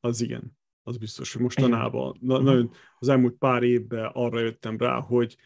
az 0.00 0.20
igen, 0.20 0.56
az 0.82 0.96
biztos, 0.96 1.32
hogy 1.32 1.42
mostanában, 1.42 2.16
na, 2.20 2.32
uh-huh. 2.32 2.48
nagyon 2.48 2.70
az 2.98 3.08
elmúlt 3.08 3.34
pár 3.34 3.62
évben 3.62 4.10
arra 4.12 4.40
jöttem 4.40 4.78
rá, 4.78 5.00
hogy 5.00 5.36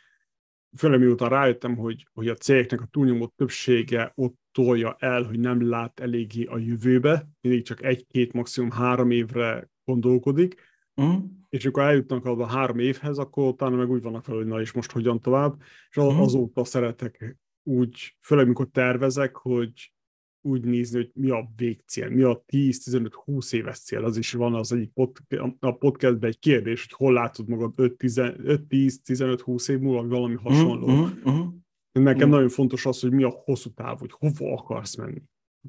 főleg 0.77 1.01
miután 1.01 1.29
rájöttem, 1.29 1.77
hogy, 1.77 2.07
hogy 2.13 2.29
a 2.29 2.35
cégeknek 2.35 2.81
a 2.81 2.89
túlnyomó 2.91 3.33
többsége 3.37 4.13
ott 4.15 4.37
tolja 4.53 4.97
el, 4.99 5.23
hogy 5.23 5.39
nem 5.39 5.69
lát 5.69 6.01
eléggé 6.01 6.45
a 6.45 6.59
jövőbe, 6.59 7.29
mindig 7.41 7.65
csak 7.65 7.83
egy-két, 7.83 8.33
maximum 8.33 8.71
három 8.71 9.11
évre 9.11 9.71
gondolkodik, 9.85 10.61
uh-huh. 10.95 11.23
és 11.49 11.65
amikor 11.65 11.83
eljutnak 11.83 12.25
a 12.25 12.47
három 12.47 12.79
évhez, 12.79 13.19
akkor 13.19 13.49
utána 13.49 13.77
meg 13.77 13.91
úgy 13.91 14.03
vannak 14.03 14.25
fel, 14.25 14.35
hogy 14.35 14.47
na 14.47 14.61
és 14.61 14.73
most 14.73 14.91
hogyan 14.91 15.21
tovább, 15.21 15.61
és 15.91 15.97
uh-huh. 15.97 16.21
azóta 16.21 16.65
szeretek 16.65 17.37
úgy, 17.63 18.17
főleg 18.21 18.47
mikor 18.47 18.69
tervezek, 18.69 19.37
hogy 19.37 19.93
úgy 20.43 20.65
nézni, 20.65 20.97
hogy 20.97 21.11
mi 21.15 21.31
a 21.31 21.51
végcél, 21.57 22.09
mi 22.09 22.23
a 22.23 22.45
10-15-20 22.53 23.53
éves 23.53 23.79
cél. 23.79 24.05
Az 24.05 24.17
is 24.17 24.33
van 24.33 24.55
az 24.55 24.73
egyik 24.73 24.91
pod, 24.93 25.17
a 25.59 25.73
podcastben 25.73 26.31
egy 26.31 26.39
kérdés, 26.39 26.81
hogy 26.81 26.93
hol 26.93 27.13
látod 27.13 27.49
magad 27.49 27.73
5-10-15-20 27.77 29.71
év 29.71 29.79
múlva, 29.79 30.09
valami 30.09 30.35
mhm, 30.35 30.43
hasonló. 30.43 30.87
Uh-huh, 30.87 31.11
uh-huh. 31.25 31.55
Nekem 31.93 32.29
mm. 32.29 32.31
nagyon 32.31 32.49
fontos 32.49 32.87
az, 32.87 33.01
hogy 33.01 33.13
mi 33.13 33.23
a 33.23 33.43
hosszú 33.45 33.71
táv, 33.71 33.99
hogy 33.99 34.13
hova 34.13 34.53
akarsz 34.53 34.97
menni. 34.97 35.23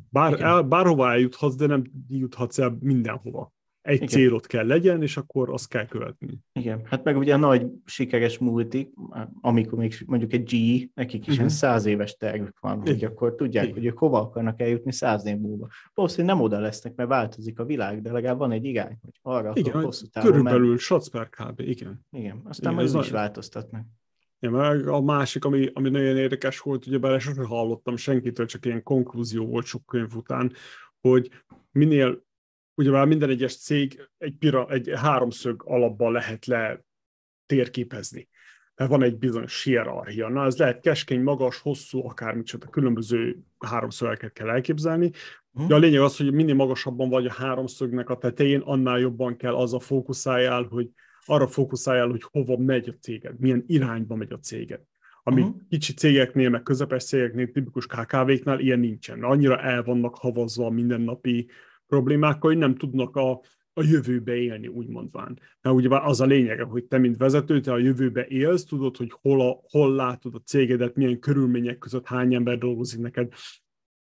Bár, 0.10 0.42
el, 0.42 0.62
bárhova 0.62 1.12
eljuthatsz, 1.12 1.56
de 1.56 1.66
nem 1.66 1.84
juthatsz 2.08 2.60
el 2.60 2.78
mindenhova. 2.80 3.54
Egy 3.82 3.96
Igen. 3.96 4.08
célot 4.08 4.48
kell 4.48 4.68
legyen, 4.68 5.02
és 5.02 5.18
akkor 5.18 5.50
azt 5.50 5.68
kell 5.68 5.86
követni. 5.86 6.40
Igen, 6.54 6.82
hát 6.86 7.04
meg 7.04 7.18
ugye 7.18 7.34
a 7.34 7.38
nagy 7.38 7.68
sikeres 7.86 8.38
multik, 8.38 8.94
amikor 9.42 9.80
még 9.80 10.04
mondjuk 10.06 10.34
egy 10.34 10.44
G, 10.44 10.90
nekik 10.94 11.28
is 11.28 11.34
uh-huh. 11.34 11.50
száz 11.50 11.86
éves 11.86 12.18
tervük 12.18 12.60
van, 12.60 12.80
hogy 12.80 12.90
Igen. 12.90 13.10
akkor 13.10 13.36
tudják, 13.36 13.64
Igen. 13.64 13.76
hogy 13.76 13.86
ők 13.86 13.98
hova 13.98 14.20
akarnak 14.20 14.62
eljutni 14.62 14.92
száz 14.92 15.26
év 15.26 15.38
múlva. 15.38 15.68
Valószínűleg 15.94 16.36
nem 16.36 16.46
oda 16.46 16.60
lesznek, 16.60 16.96
mert 16.96 17.10
változik 17.10 17.60
a 17.60 17.66
világ, 17.66 18.02
de 18.02 18.12
legalább 18.12 18.38
van 18.38 18.52
egy 18.52 18.66
irány, 18.66 18.98
hogy 19.02 19.20
arra 19.22 19.52
Igen, 19.56 19.70
akarok 19.70 19.86
hosszú 19.86 20.06
távon 20.06 20.30
körülbelül 20.30 20.68
menni. 20.68 20.78
Shotsper 20.78 21.30
kb. 21.30 21.60
Igen. 21.60 22.06
Igen, 22.12 22.42
aztán 22.44 22.74
Igen, 22.74 22.86
majd 22.86 23.06
is 23.06 23.12
változtatnak. 23.12 23.86
Ja, 24.40 24.50
meg 24.50 24.88
a 24.88 25.02
másik, 25.02 25.46
ami, 25.46 25.70
ami 25.74 25.90
nagyon 25.90 26.18
érdekes 26.18 26.60
volt, 26.60 26.88
ugye 26.88 26.98
bele 26.98 27.20
sosem 27.20 27.46
hallottam 27.46 27.96
senkitől, 27.96 28.46
csak 28.46 28.66
ilyen 28.66 28.84
konklúzió 28.84 29.46
volt 29.46 29.66
sok 29.66 29.86
könyv 29.86 30.16
után, 30.16 30.52
hogy 31.02 31.30
minél, 31.72 32.28
ugye 32.80 32.92
már 32.92 33.06
minden 33.06 33.30
egyes 33.30 33.58
cég 33.58 34.10
egy, 34.18 34.36
pira, 34.40 34.70
egy 34.70 34.92
háromszög 34.96 35.64
alapban 35.66 36.12
lehet 36.12 36.46
le 36.46 36.86
térképezni. 37.46 38.28
Mert 38.76 38.90
van 38.90 39.04
egy 39.04 39.18
bizonyos 39.18 39.64
hierarchia. 39.64 40.30
Na, 40.30 40.46
ez 40.46 40.58
lehet 40.58 40.80
keskeny, 40.80 41.22
magas, 41.22 41.60
hosszú, 41.60 42.06
akármicsoda, 42.08 42.68
különböző 42.68 43.40
háromszögeket 43.60 44.34
kell 44.34 44.50
elképzelni. 44.50 45.12
De 45.68 45.76
a 45.76 45.78
lényeg 45.78 46.02
az, 46.02 46.18
hogy 46.18 46.34
minél 46.34 46.54
magasabban 46.54 47.10
vagy 47.10 47.26
a 47.26 47.34
háromszögnek 47.34 48.10
a 48.10 48.18
tetején, 48.18 48.60
annál 48.60 49.00
jobban 49.00 49.36
kell 49.38 49.56
az 49.56 49.74
a 49.74 49.80
fókuszáljál, 49.80 50.64
hogy 50.64 50.90
arra 51.26 51.48
fókuszáljál, 51.48 52.08
hogy 52.08 52.24
hova 52.32 52.58
megy 52.58 52.90
a 52.90 52.94
céged, 53.02 53.40
milyen 53.40 53.64
irányba 53.68 54.16
megy 54.16 54.32
a 54.32 54.40
céged. 54.40 54.82
Ami 55.24 55.42
uh-huh. 55.42 55.62
kicsi 55.70 55.94
cégeknél, 55.94 56.50
meg 56.50 56.64
közepes 56.64 57.04
cégeknél, 57.04 57.52
tipikus 57.52 57.86
KKV-knál 57.86 58.60
ilyen 58.60 58.80
nincsen. 58.80 59.24
Annyira 59.24 59.62
el 59.62 59.84
vannak 59.84 60.16
havazva 60.16 60.66
a 60.66 60.70
mindennapi 60.70 61.50
problémákkal, 61.90 62.50
hogy 62.50 62.60
nem 62.60 62.76
tudnak 62.76 63.16
a, 63.16 63.32
a 63.74 63.84
jövőbe 63.84 64.36
élni, 64.36 64.68
úgy 64.68 64.88
mondván. 64.88 65.40
Mert 65.62 65.76
ugye 65.76 66.00
az 66.00 66.22
a 66.22 66.26
lényege, 66.26 66.64
hogy 66.64 66.84
te, 66.84 66.98
mint 66.98 67.18
vezető, 67.18 67.60
te 67.60 67.72
a 67.72 67.78
jövőbe 67.78 68.26
élsz, 68.28 68.66
tudod, 68.66 68.98
hogy 68.98 69.12
hol, 69.22 69.42
a, 69.42 69.60
hol 69.70 69.96
látod 69.96 70.36
a 70.36 70.42
cégedet, 70.46 70.96
milyen 70.96 71.20
körülmények 71.20 71.78
között 71.78 72.08
hány 72.08 72.34
ember 72.34 72.58
dolgozik 72.58 73.00
neked, 73.00 73.34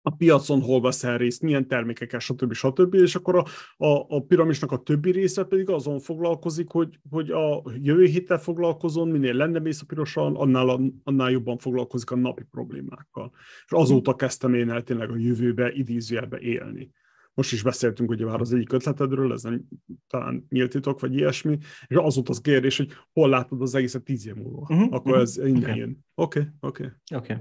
a 0.04 0.10
piacon 0.10 0.62
hol 0.62 0.82
veszel 0.82 1.18
részt, 1.18 1.42
milyen 1.42 1.68
termékekkel, 1.68 2.20
stb. 2.20 2.54
stb. 2.54 2.94
És 2.94 3.16
akkor 3.16 3.36
a, 3.36 3.46
a, 3.86 4.06
a 4.16 4.20
piramisnak 4.20 4.72
a 4.72 4.78
többi 4.78 5.12
része 5.12 5.44
pedig 5.44 5.70
azon 5.70 6.00
foglalkozik, 6.00 6.70
hogy, 6.70 7.00
hogy 7.10 7.32
a 7.32 7.64
jövő 7.82 8.06
héttel 8.06 8.40
foglalkozon, 8.40 9.08
minél 9.08 9.34
lenne 9.34 9.60
mész 9.60 9.82
a 9.82 9.86
pirosan, 9.86 10.36
annál, 10.36 10.80
annál 11.04 11.32
jobban 11.32 11.58
foglalkozik 11.58 12.12
a 12.12 12.16
napi 12.16 12.44
problémákkal. 12.52 13.32
És 13.66 13.72
azóta 13.72 14.16
kezdtem 14.16 14.54
én 14.54 14.70
el 14.70 14.84
tényleg 14.84 15.10
a 15.10 15.16
jövőbe, 15.16 15.72
idézőjelbe 15.72 16.40
élni. 16.40 16.92
Most 17.34 17.54
is 17.54 17.64
beszéltünk 17.64 18.10
ugye 18.10 18.26
már 18.26 18.40
az 18.40 18.54
egyik 18.54 18.72
ötletedről, 18.72 19.34
ez 19.34 19.44
nem 19.44 19.64
talán 20.08 20.46
nyílt 20.50 20.72
titok, 20.72 21.00
vagy 21.00 21.16
ilyesmi, 21.16 21.58
és 21.88 21.96
az 21.96 22.16
volt 22.16 22.30
az 22.30 22.42
kérdés, 22.42 22.78
hogy 22.78 22.92
hol 23.14 23.30
látod 23.30 23.62
az 23.62 23.76
egészet 23.76 24.04
tíz 24.04 24.28
év 24.28 24.34
múlva. 24.34 24.66
Mhm, 24.70 24.94
Akkor 24.94 25.12
mhm. 25.12 25.22
ez 25.22 25.38
innen 25.38 25.70
Oké. 25.70 25.80
jön. 25.80 26.06
Oké, 26.16 26.48
oké. 26.60 26.92
Oké. 27.16 27.38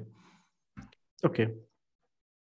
Oké. 1.22 1.48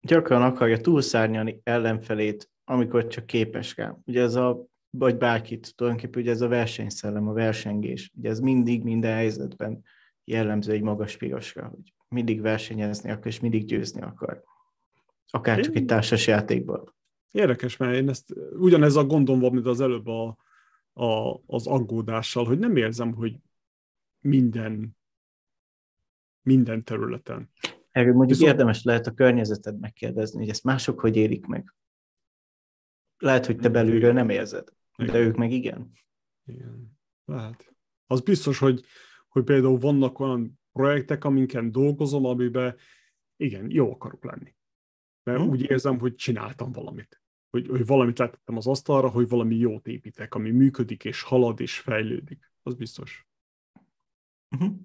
Gyakran 0.01 0.43
akarja 0.43 0.81
túlszárnyalni 0.81 1.61
ellenfelét, 1.63 2.51
amikor 2.65 3.07
csak 3.07 3.27
képes 3.27 3.77
rá. 3.77 3.97
Ugye 4.05 4.23
ez 4.23 4.35
a, 4.35 4.67
vagy 4.91 5.17
bárkit, 5.17 5.73
tulajdonképpen 5.77 6.23
ugye 6.23 6.31
ez 6.31 6.41
a 6.41 6.49
versenyszellem, 6.49 7.29
a 7.29 7.33
versengés. 7.33 8.13
Ugye 8.17 8.29
ez 8.29 8.41
mindig, 8.41 8.83
minden 8.83 9.15
helyzetben 9.15 9.85
jellemző 10.25 10.73
egy 10.73 10.83
magas 10.83 11.17
pirosra, 11.17 11.67
hogy 11.67 11.95
mindig 12.09 12.41
versenyezni 12.41 13.11
akar, 13.11 13.27
és 13.27 13.41
mindig 13.41 13.65
győzni 13.65 14.01
akar. 14.01 14.43
Akár 15.31 15.61
csak 15.61 15.77
egy 15.77 15.85
társas 15.85 16.27
játékban. 16.27 16.97
Érdekes, 17.31 17.77
mert 17.77 17.95
én 17.95 18.09
ezt 18.09 18.35
ugyanez 18.59 18.97
a 18.97 19.05
gondom 19.05 19.39
van, 19.41 19.53
mint 19.53 19.67
az 19.67 19.81
előbb 19.81 20.07
a, 20.07 20.37
a, 20.93 21.41
az 21.47 21.67
aggódással, 21.67 22.45
hogy 22.45 22.59
nem 22.59 22.77
érzem, 22.77 23.13
hogy 23.13 23.37
minden 24.21 24.97
minden 26.43 26.85
területen. 26.85 27.51
Erről 27.91 28.15
mondjuk 28.15 28.39
Viszont- 28.39 28.51
érdemes 28.53 28.83
lehet 28.83 29.07
a 29.07 29.15
környezeted 29.15 29.79
megkérdezni, 29.79 30.39
hogy 30.39 30.49
ezt 30.49 30.65
mások 30.65 31.01
hogy 31.01 31.17
élik 31.17 31.47
meg. 31.47 31.75
Lehet, 33.19 33.47
hogy 33.47 33.57
te 33.57 33.69
belülről 33.69 34.13
nem 34.13 34.29
érzed, 34.29 34.69
de 34.97 35.05
Igen. 35.05 35.17
ők 35.17 35.37
meg 35.37 35.53
igen. 35.53 35.93
Igen. 36.45 36.99
Lehet. 37.25 37.75
Az 38.07 38.21
biztos, 38.21 38.59
hogy, 38.59 38.85
hogy 39.29 39.45
például 39.45 39.79
vannak 39.79 40.21
olyan 40.21 40.61
projektek, 40.73 41.25
aminken 41.25 41.73
dolgozom, 41.73 42.25
amiben 42.25 42.77
igen, 43.37 43.71
jó 43.71 43.93
akarok 43.93 44.25
lenni. 44.25 44.55
Mert 45.29 45.41
Hm. 45.41 45.49
úgy 45.49 45.71
érzem, 45.71 45.99
hogy 45.99 46.15
csináltam 46.15 46.73
valamit. 46.73 47.23
Hogy, 47.51 47.67
hogy 47.69 47.87
valamit 47.87 48.19
letettem 48.19 48.57
az 48.57 48.67
asztalra, 48.67 49.09
hogy 49.09 49.29
valami 49.29 49.57
jót 49.57 49.87
építek, 49.87 50.35
ami 50.35 50.51
működik, 50.51 51.05
és 51.05 51.23
halad, 51.23 51.61
és 51.61 51.79
fejlődik. 51.79 52.53
Az 52.63 52.75
biztos. 52.75 53.27
Uh-huh. 54.51 54.77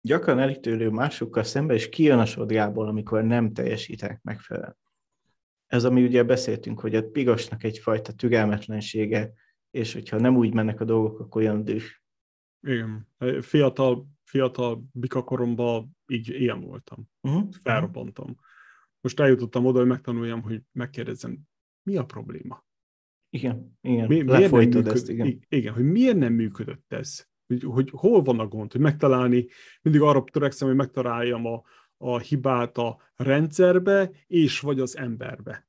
Gyakran 0.00 0.38
elítélő 0.38 0.90
másokkal 0.90 1.42
szembe, 1.42 1.74
és 1.74 1.88
kijön 1.88 2.18
a 2.18 2.24
sodrából, 2.24 2.88
amikor 2.88 3.22
nem 3.22 3.52
teljesítenek 3.52 4.22
megfelelően. 4.22 4.76
Ez, 5.66 5.84
ami 5.84 6.04
ugye 6.04 6.22
beszéltünk, 6.22 6.80
hogy 6.80 6.94
a 6.94 7.10
pirosnak 7.10 7.64
egyfajta 7.64 8.12
türelmetlensége, 8.12 9.32
és 9.70 9.92
hogyha 9.92 10.18
nem 10.18 10.36
úgy 10.36 10.54
mennek 10.54 10.80
a 10.80 10.84
dolgok, 10.84 11.20
akkor 11.20 11.42
jön 11.42 11.64
düh. 11.64 11.84
Igen. 12.60 13.08
Fiatal, 13.40 14.06
fiatal 14.32 14.84
bikakoromban 14.92 15.96
így 16.06 16.28
ilyen 16.28 16.60
voltam. 16.60 17.08
Uh-huh. 17.20 17.48
Felrobbantam. 17.62 18.36
Most 19.00 19.20
eljutottam 19.20 19.66
oda, 19.66 19.78
hogy 19.78 19.88
megtanuljam, 19.88 20.42
hogy 20.42 20.62
megkérdezzem, 20.72 21.38
mi 21.82 21.96
a 21.96 22.04
probléma? 22.04 22.64
Igen, 23.30 23.78
igen. 23.80 24.06
Mi, 24.06 24.22
miért 24.22 24.50
nem 24.50 24.60
működ, 24.60 24.86
ezt, 24.86 25.08
igen. 25.08 25.44
Igen, 25.48 25.72
hogy 25.72 25.84
miért 25.84 26.16
nem 26.16 26.32
működött 26.32 26.92
ez? 26.92 27.26
Hogy, 27.46 27.62
hogy 27.62 27.90
hol 27.90 28.22
van 28.22 28.38
a 28.38 28.46
gond, 28.46 28.72
hogy 28.72 28.80
megtalálni, 28.80 29.46
mindig 29.82 30.00
arra 30.00 30.24
törekszem, 30.24 30.68
hogy 30.68 30.76
megtaláljam 30.76 31.46
a, 31.46 31.62
a 31.96 32.18
hibát 32.18 32.78
a 32.78 33.00
rendszerbe, 33.16 34.10
és 34.26 34.60
vagy 34.60 34.80
az 34.80 34.96
emberbe. 34.96 35.68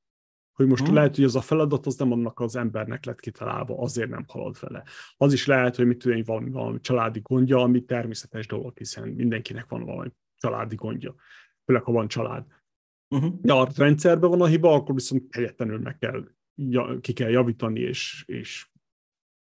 Hogy 0.54 0.68
most 0.68 0.86
Hmm. 0.86 0.94
lehet, 0.94 1.16
hogy 1.16 1.24
az 1.24 1.36
a 1.36 1.42
feladat 1.42 1.86
az 1.86 1.96
nem 1.96 2.12
annak 2.12 2.40
az 2.40 2.56
embernek 2.56 3.06
lett 3.06 3.20
kitalálva, 3.20 3.78
azért 3.78 4.10
nem 4.10 4.26
halad 4.28 4.60
vele. 4.60 4.84
Az 5.18 5.34
is 5.34 5.46
lehet, 5.46 5.76
hogy 5.76 5.86
mit 5.86 5.98
tudom, 5.98 6.18
én, 6.18 6.24
valami, 6.24 6.50
valami 6.50 6.80
családi 6.80 7.20
gondja, 7.20 7.58
ami 7.58 7.86
természetes 7.86 8.48
dolog, 8.48 8.78
hiszen 8.78 9.08
mindenkinek 9.08 9.70
van 9.70 9.84
valami 9.84 10.10
családi 10.38 10.76
gondja. 10.76 11.16
Főleg, 11.66 11.84
ha 11.84 11.92
van 11.92 12.08
család. 12.08 12.46
Uh-huh. 13.10 13.34
De 13.42 13.54
a 13.54 13.70
rendszerben 13.76 14.30
van 14.30 14.42
a 14.42 14.46
hiba, 14.46 14.74
akkor 14.74 14.96
viszont 14.96 15.36
helyetlenül 15.36 15.80
meg 15.80 15.98
kell, 15.98 16.28
ja, 16.56 17.00
ki 17.00 17.14
kell 17.14 17.30
javítani, 17.30 17.80
és, 17.80 18.24
és 18.28 18.70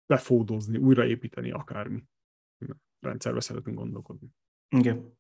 befódozni, 0.05 0.78
újraépíteni 0.78 1.51
akármi. 1.51 2.03
Rendszerbe 2.99 3.39
szeretünk 3.39 3.78
gondolkodni. 3.78 4.28
Igen. 4.70 5.18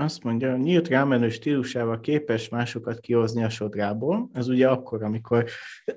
Azt 0.00 0.22
mondja, 0.22 0.56
nyílt 0.56 0.88
rámenő 0.88 1.28
stílusával 1.28 2.00
képes 2.00 2.48
másokat 2.48 3.00
kihozni 3.00 3.42
a 3.42 3.48
sodrából. 3.48 4.30
Ez 4.32 4.48
ugye 4.48 4.68
akkor, 4.68 5.02
amikor 5.02 5.44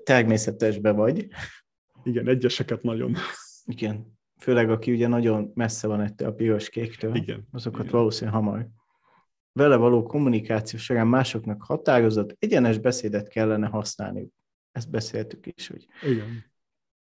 természetesbe 0.03 0.91
vagy. 0.91 1.27
Igen, 2.03 2.27
egyeseket 2.27 2.81
nagyon. 2.81 3.15
Igen. 3.65 4.17
Főleg, 4.39 4.69
aki 4.69 4.91
ugye 4.91 5.07
nagyon 5.07 5.51
messze 5.53 5.87
van 5.87 6.01
ettől 6.01 6.27
a 6.27 6.33
piros 6.33 6.69
kéktől. 6.69 7.15
Igen. 7.15 7.47
Azokat 7.51 7.79
Igen. 7.79 7.91
valószínűleg 7.91 8.39
hamar. 8.39 8.67
Vele 9.51 9.75
való 9.75 10.03
kommunikáció 10.03 10.79
során 10.79 11.07
másoknak 11.07 11.63
határozott, 11.63 12.35
egyenes 12.39 12.77
beszédet 12.77 13.27
kellene 13.27 13.67
használni. 13.67 14.27
Ezt 14.71 14.89
beszéltük 14.89 15.45
is, 15.55 15.67
hogy 15.67 15.87
Igen. 16.01 16.45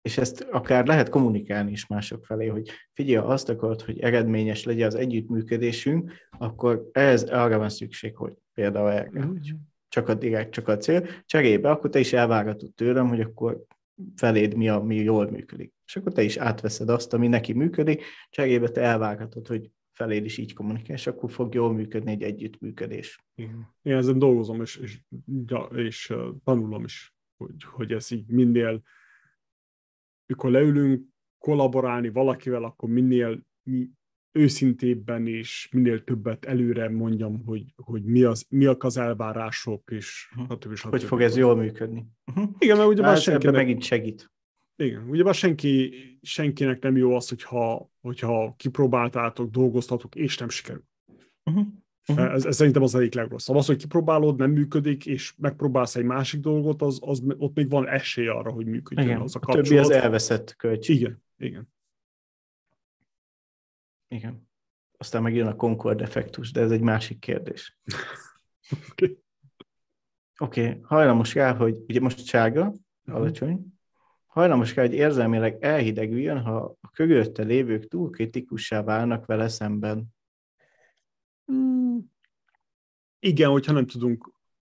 És 0.04 0.18
ezt 0.18 0.48
akár 0.52 0.88
lehet 0.88 1.10
kommunikálni 1.10 1.72
is 1.72 1.88
mások 1.88 2.26
felé, 2.26 2.48
hogy 2.48 2.70
figyelj, 2.94 3.26
azt 3.26 3.50
akarod, 3.50 3.82
hogy 3.82 4.00
eredményes 4.00 4.64
legyen 4.64 4.88
az 4.88 4.96
együttműködésünk, 4.96 6.12
akkor 6.38 6.90
ez 6.92 7.24
arra 7.24 7.58
van 7.58 7.70
szükség, 7.70 8.16
hogy 8.16 8.34
például 8.54 8.92
erre, 8.92 9.24
hogy 9.24 9.56
csak 9.88 10.10
a 10.10 10.14
direkt, 10.14 10.52
csak 10.52 10.68
a 10.68 10.78
cél, 10.78 11.08
cserébe, 11.26 11.70
akkor 11.70 11.90
te 11.90 12.00
is 12.00 12.14
elvárhatod 12.14 12.74
tőlem, 12.74 13.08
hogy 13.08 13.20
akkor 13.20 13.66
feléd 14.16 14.56
mi, 14.56 14.70
ami 14.70 14.96
jól 14.96 15.30
működik. 15.30 15.74
És 15.86 15.96
akkor 15.96 16.12
te 16.12 16.24
is 16.24 16.38
átveszed 16.38 16.90
azt, 16.90 17.14
ami 17.14 17.28
neki 17.28 17.54
működik, 17.54 18.04
cserébe 18.30 18.70
te 18.70 18.82
elvárhatod, 18.82 19.48
hogy 19.48 19.70
feléd 19.92 20.26
is 20.26 20.38
így 20.38 20.54
kommunikál, 20.54 20.96
és 20.96 21.08
akkor 21.08 21.32
fog 21.32 21.54
jól 21.54 21.74
működni 21.74 22.12
egy 22.12 22.24
együttműködés. 22.24 23.24
Igen. 23.36 23.76
Én 23.82 23.96
ezen 23.96 24.20
dolgozom, 24.20 24.62
és, 24.62 24.76
és, 24.76 25.00
ja, 25.48 25.70
és 25.76 26.14
tanulom 26.44 26.84
is, 26.84 27.16
hogy, 27.38 27.64
hogy 27.64 27.92
ez 27.92 28.12
így 28.12 28.28
minél, 28.28 28.82
mikor 30.34 30.52
leülünk 30.52 31.08
kollaborálni 31.38 32.10
valakivel, 32.10 32.64
akkor 32.64 32.90
minél 32.90 33.46
mi 33.64 33.90
őszintébben 34.32 35.28
és 35.28 35.70
minél 35.72 36.04
többet 36.04 36.46
előre 36.46 36.90
mondjam, 36.90 37.44
hogy, 37.46 37.74
hogy 37.76 38.04
mi 38.04 38.24
az, 38.24 38.46
miak 38.50 38.84
az 38.84 38.98
elvárások, 38.98 39.92
és 39.92 40.30
stb. 40.50 40.76
stb. 40.76 40.90
Hogy 40.90 41.04
fog 41.04 41.22
ez 41.22 41.38
jól 41.38 41.56
működni. 41.56 42.06
Uh-huh. 42.26 42.50
Igen, 42.58 42.78
mert 42.78 42.90
ugyebár 42.90 43.10
ebben 43.10 43.22
senkinek, 43.22 43.56
megint 43.56 43.84
segít. 43.84 44.32
igen, 44.76 45.10
ugyebár 45.10 45.34
senki, 45.34 45.94
senkinek 46.22 46.82
nem 46.82 46.98
jó 46.98 47.16
az, 47.16 47.30
hogyha, 47.30 47.90
hogyha 48.02 48.54
kipróbáltátok, 48.58 49.50
dolgoztatok, 49.50 50.16
és 50.16 50.38
nem 50.38 50.50
sikerül. 50.50 50.84
Uh-huh. 51.44 51.68
Uh-huh. 52.08 52.34
Ez, 52.34 52.46
ez 52.46 52.56
szerintem 52.56 52.84
az 52.84 52.96
egyik 52.96 53.14
legrosszabb. 53.14 53.56
Az, 53.56 53.66
hogy 53.66 53.78
kipróbálod, 53.78 54.38
nem 54.38 54.52
működik, 54.52 55.06
és 55.06 55.34
megpróbálsz 55.38 55.96
egy 55.96 56.04
másik 56.04 56.40
dolgot, 56.40 56.82
az, 56.82 57.00
az 57.02 57.24
ott 57.38 57.56
még 57.56 57.70
van 57.70 57.88
esély 57.88 58.28
arra, 58.28 58.52
hogy 58.52 58.66
működjön 58.66 59.08
igen. 59.08 59.22
az 59.22 59.36
a 59.36 59.40
kapcsolat. 59.40 59.66
A 59.66 59.70
többi 59.70 59.80
az 59.80 59.90
elveszett 59.90 60.56
költség. 60.56 60.96
Igen, 60.96 61.24
igen. 61.38 61.68
Igen. 64.08 64.48
Aztán 64.98 65.22
megjön 65.22 65.48
a 65.48 65.56
Concord 65.56 66.02
effektus, 66.02 66.52
de 66.52 66.62
ez 66.62 66.72
egy 66.72 66.82
másik 66.82 67.20
kérdés. 67.20 67.78
Oké. 68.72 69.06
okay. 69.06 69.18
Okay. 70.38 70.80
hajlamos 70.84 71.34
rá, 71.34 71.56
hogy 71.56 71.78
ugye 71.88 72.00
most 72.00 72.26
sárga, 72.26 72.62
uh-huh. 72.62 73.22
alacsony, 73.22 73.74
hajlamos 74.26 74.76
rá, 74.76 74.84
hogy 74.84 74.94
érzelmileg 74.94 75.58
elhidegüljön, 75.60 76.42
ha 76.42 76.78
a 76.82 76.90
körülötte 76.90 77.44
lévők 77.44 77.88
túl 77.88 78.10
kritikussá 78.10 78.84
válnak 78.84 79.26
vele 79.26 79.48
szemben. 79.48 80.06
Hmm. 81.46 81.83
Igen, 83.24 83.50
hogyha 83.50 83.72
nem 83.72 83.86
tudunk 83.86 84.32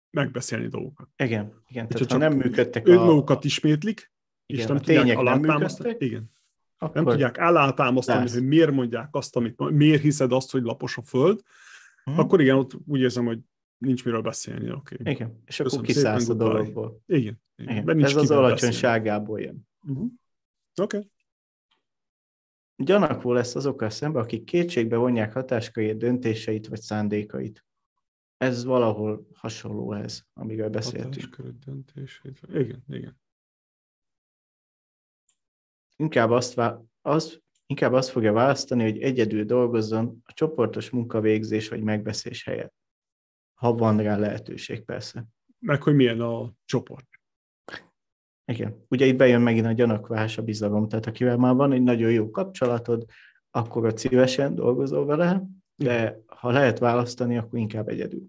megbeszélni 0.10 0.68
dolgokat. 0.68 1.08
Igen, 1.18 1.64
igen. 1.68 1.88
Tehát, 1.88 2.12
ha 2.12 2.18
nem 2.18 2.34
működtek 2.34 2.88
a... 2.88 3.06
magukat 3.06 3.44
ismétlik, 3.44 4.12
igen, 4.46 4.62
és 4.62 4.68
nem 4.68 4.78
a 4.78 4.80
tudják 4.80 5.18
alátámasztani. 5.18 5.96
Igen. 5.98 6.32
Akkor 6.78 6.96
nem 6.96 7.06
tudják 7.06 7.38
alátámasztani, 7.38 8.30
hogy 8.30 8.48
miért 8.48 8.72
mondják 8.72 9.10
azt, 9.12 9.36
amit, 9.36 9.70
miért 9.70 10.02
hiszed 10.02 10.32
azt, 10.32 10.52
hogy 10.52 10.64
lapos 10.64 10.98
a 10.98 11.02
föld, 11.02 11.42
hmm. 12.04 12.20
akkor 12.20 12.42
igen, 12.42 12.56
ott 12.56 12.72
úgy 12.86 13.00
érzem, 13.00 13.26
hogy 13.26 13.40
nincs 13.78 14.06
miről 14.06 14.22
beszélni. 14.22 14.72
Okay. 14.72 14.98
Igen, 15.04 15.42
és 15.46 15.60
akkor 15.60 15.82
kiszállsz 15.82 16.30
a 16.30 16.34
dologból. 16.34 17.02
Igen. 17.06 17.42
igen. 17.56 17.84
igen. 17.84 17.96
Nincs 17.96 18.10
Ez 18.10 18.16
az 18.16 18.32
alacsonyságából 18.32 19.42
jön. 19.42 19.68
Uh-huh. 19.88 20.12
Oké. 20.82 20.98
Okay. 20.98 21.10
Gyanakvó 22.76 23.34
lesz 23.34 23.56
azokkal 23.56 23.90
szemben, 23.90 24.22
akik 24.22 24.44
kétségbe 24.44 24.96
vonják 24.96 25.34
hatáskörét, 25.34 25.98
döntéseit 25.98 26.68
vagy 26.68 26.82
szándékait. 26.82 27.66
Ez 28.42 28.64
valahol 28.64 29.28
hasonló 29.34 29.94
ez, 29.94 30.22
amiről 30.34 30.70
beszéltünk. 30.70 31.42
Döntéseit. 31.66 32.40
Igen, 32.50 32.84
igen. 32.88 33.20
Inkább 35.96 36.32
azt, 36.32 36.62
az, 37.02 37.42
inkább 37.66 37.94
azt 37.94 38.10
fogja 38.10 38.34
választani, 38.34 38.84
hogy 38.84 39.02
egyedül 39.02 39.46
dolgozzon 39.46 40.22
a 40.24 40.34
csoportos 40.34 40.90
munkavégzés 40.90 41.70
vagy 41.70 41.84
megbeszélés 41.84 42.44
helyett 42.44 42.74
ha 43.62 43.74
van 43.74 43.98
rá 43.98 44.18
lehetőség 44.18 44.84
persze. 44.84 45.26
Meg 45.60 45.84
hogy 45.84 45.96
milyen 45.96 46.22
a 46.22 46.54
csoport. 46.66 47.08
Igen. 48.46 48.86
Ugye 48.88 49.06
itt 49.06 49.18
bejön 49.18 49.42
megint 49.42 49.66
a 49.66 49.72
gyanakvás, 49.72 50.38
a 50.38 50.44
bizalom, 50.44 50.88
tehát 50.88 51.06
akivel 51.06 51.38
már 51.38 51.56
van 51.56 51.72
egy 51.72 51.82
nagyon 51.82 52.12
jó 52.12 52.30
kapcsolatod, 52.30 53.06
akkor 53.52 53.86
a 53.86 53.98
szívesen 53.98 54.56
dolgozol 54.56 55.06
vele, 55.06 55.44
de 55.84 56.20
ha 56.26 56.52
lehet 56.52 56.80
választani, 56.80 57.38
akkor 57.38 57.60
inkább 57.60 57.88
egyedül. 57.88 58.28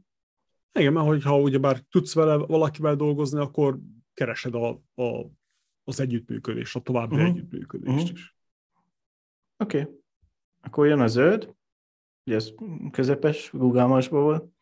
Igen, 0.73 0.93
mert 0.93 1.07
hogyha 1.07 1.41
ugyebár 1.41 1.79
tudsz 1.91 2.15
vele 2.15 2.37
valakivel 2.37 2.97
dolgozni, 2.97 3.39
akkor 3.39 3.79
keresed 4.15 4.55
a, 4.55 4.69
a, 4.95 5.27
az 5.85 6.01
együttműködést, 6.01 6.77
a 6.77 6.81
további 6.81 7.15
uh-huh. 7.15 7.31
együttműködést 7.31 7.93
uh-huh. 7.97 8.11
is. 8.11 8.37
Oké. 9.57 9.81
Okay. 9.81 9.95
Akkor 10.61 10.87
jön 10.87 11.01
a 11.01 11.07
zöld, 11.07 11.55
ugye 12.27 12.37
ez 12.37 12.53
közepes, 12.91 13.53
rugalmasból 13.53 14.23
volt 14.23 14.53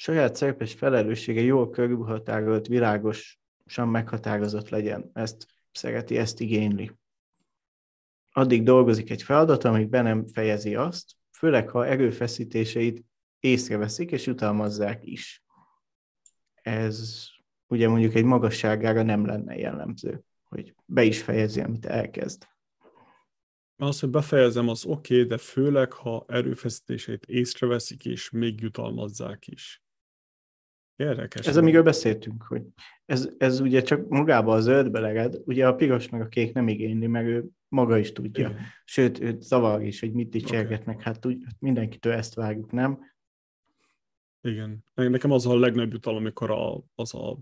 saját 0.00 0.36
szerep 0.36 0.60
és 0.60 0.74
felelőssége 0.74 1.40
jól 1.40 1.70
körülhatárolt, 1.70 2.66
világosan 2.66 3.88
meghatározott 3.88 4.68
legyen. 4.68 5.10
Ezt 5.12 5.46
szereti, 5.72 6.16
ezt 6.16 6.40
igényli. 6.40 6.90
Addig 8.32 8.62
dolgozik 8.62 9.10
egy 9.10 9.22
feladat, 9.22 9.64
amíg 9.64 9.88
be 9.88 10.02
nem 10.02 10.26
fejezi 10.26 10.74
azt, 10.74 11.16
főleg 11.30 11.68
ha 11.68 11.86
erőfeszítéseit 11.86 13.04
észreveszik 13.40 14.10
és 14.10 14.26
utalmazzák 14.26 15.06
is. 15.06 15.42
Ez 16.54 17.26
ugye 17.66 17.88
mondjuk 17.88 18.14
egy 18.14 18.24
magasságára 18.24 19.02
nem 19.02 19.26
lenne 19.26 19.56
jellemző, 19.56 20.24
hogy 20.42 20.74
be 20.84 21.02
is 21.02 21.22
fejezi, 21.22 21.60
amit 21.60 21.86
elkezd. 21.86 22.48
Az, 23.76 24.00
hogy 24.00 24.10
befejezem, 24.10 24.68
az 24.68 24.84
oké, 24.84 25.14
okay, 25.14 25.26
de 25.26 25.38
főleg, 25.38 25.92
ha 25.92 26.24
erőfeszítéseit 26.28 27.26
észreveszik 27.26 28.04
és 28.04 28.30
még 28.30 28.60
jutalmazzák 28.60 29.46
is. 29.46 29.82
Érdekes. 30.96 31.46
Ez 31.46 31.56
amiről 31.56 31.82
beszéltünk, 31.82 32.42
hogy 32.42 32.62
ez, 33.04 33.28
ez 33.38 33.60
ugye 33.60 33.82
csak 33.82 34.08
magába 34.08 34.54
a 34.54 34.60
zöldbe 34.60 35.00
leged, 35.00 35.40
ugye 35.44 35.66
a 35.66 35.74
piros 35.74 36.08
meg 36.08 36.20
a 36.20 36.28
kék 36.28 36.52
nem 36.52 36.68
igényli, 36.68 37.06
meg 37.06 37.26
ő 37.26 37.48
maga 37.70 37.98
is 37.98 38.12
tudja. 38.12 38.48
Igen. 38.48 38.60
Sőt, 38.84 39.20
őt 39.20 39.42
zavar 39.42 39.82
is, 39.82 40.00
hogy 40.00 40.12
mit 40.12 40.30
dicsergetnek, 40.30 40.98
okay. 40.98 41.12
hát 41.12 41.26
úgy, 41.26 41.44
mindenkitől 41.58 42.12
ezt 42.12 42.34
vágjuk, 42.34 42.72
nem? 42.72 42.98
Igen. 44.40 44.84
Nekem 44.94 45.30
az 45.30 45.46
a 45.46 45.58
legnagyobb 45.58 45.92
jutalom, 45.92 46.18
amikor 46.18 46.50
a, 46.50 46.84
az 46.94 47.14
a 47.14 47.38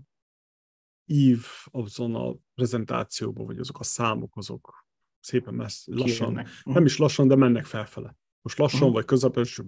ív 1.05 1.45
azon 1.65 2.15
a 2.15 2.35
prezentációban, 2.55 3.45
vagy 3.45 3.59
azok 3.59 3.79
a 3.79 3.83
számok, 3.83 4.37
azok 4.37 4.87
szépen 5.19 5.53
messz, 5.53 5.87
lassan, 5.87 6.27
Kijönnek. 6.27 6.47
nem 6.63 6.85
is 6.85 6.97
lassan, 6.97 7.27
de 7.27 7.35
mennek 7.35 7.65
felfele. 7.65 8.17
Most 8.41 8.57
lassan 8.57 8.79
uh-huh. 8.79 8.95
vagy 8.95 9.05
közepes 9.05 9.61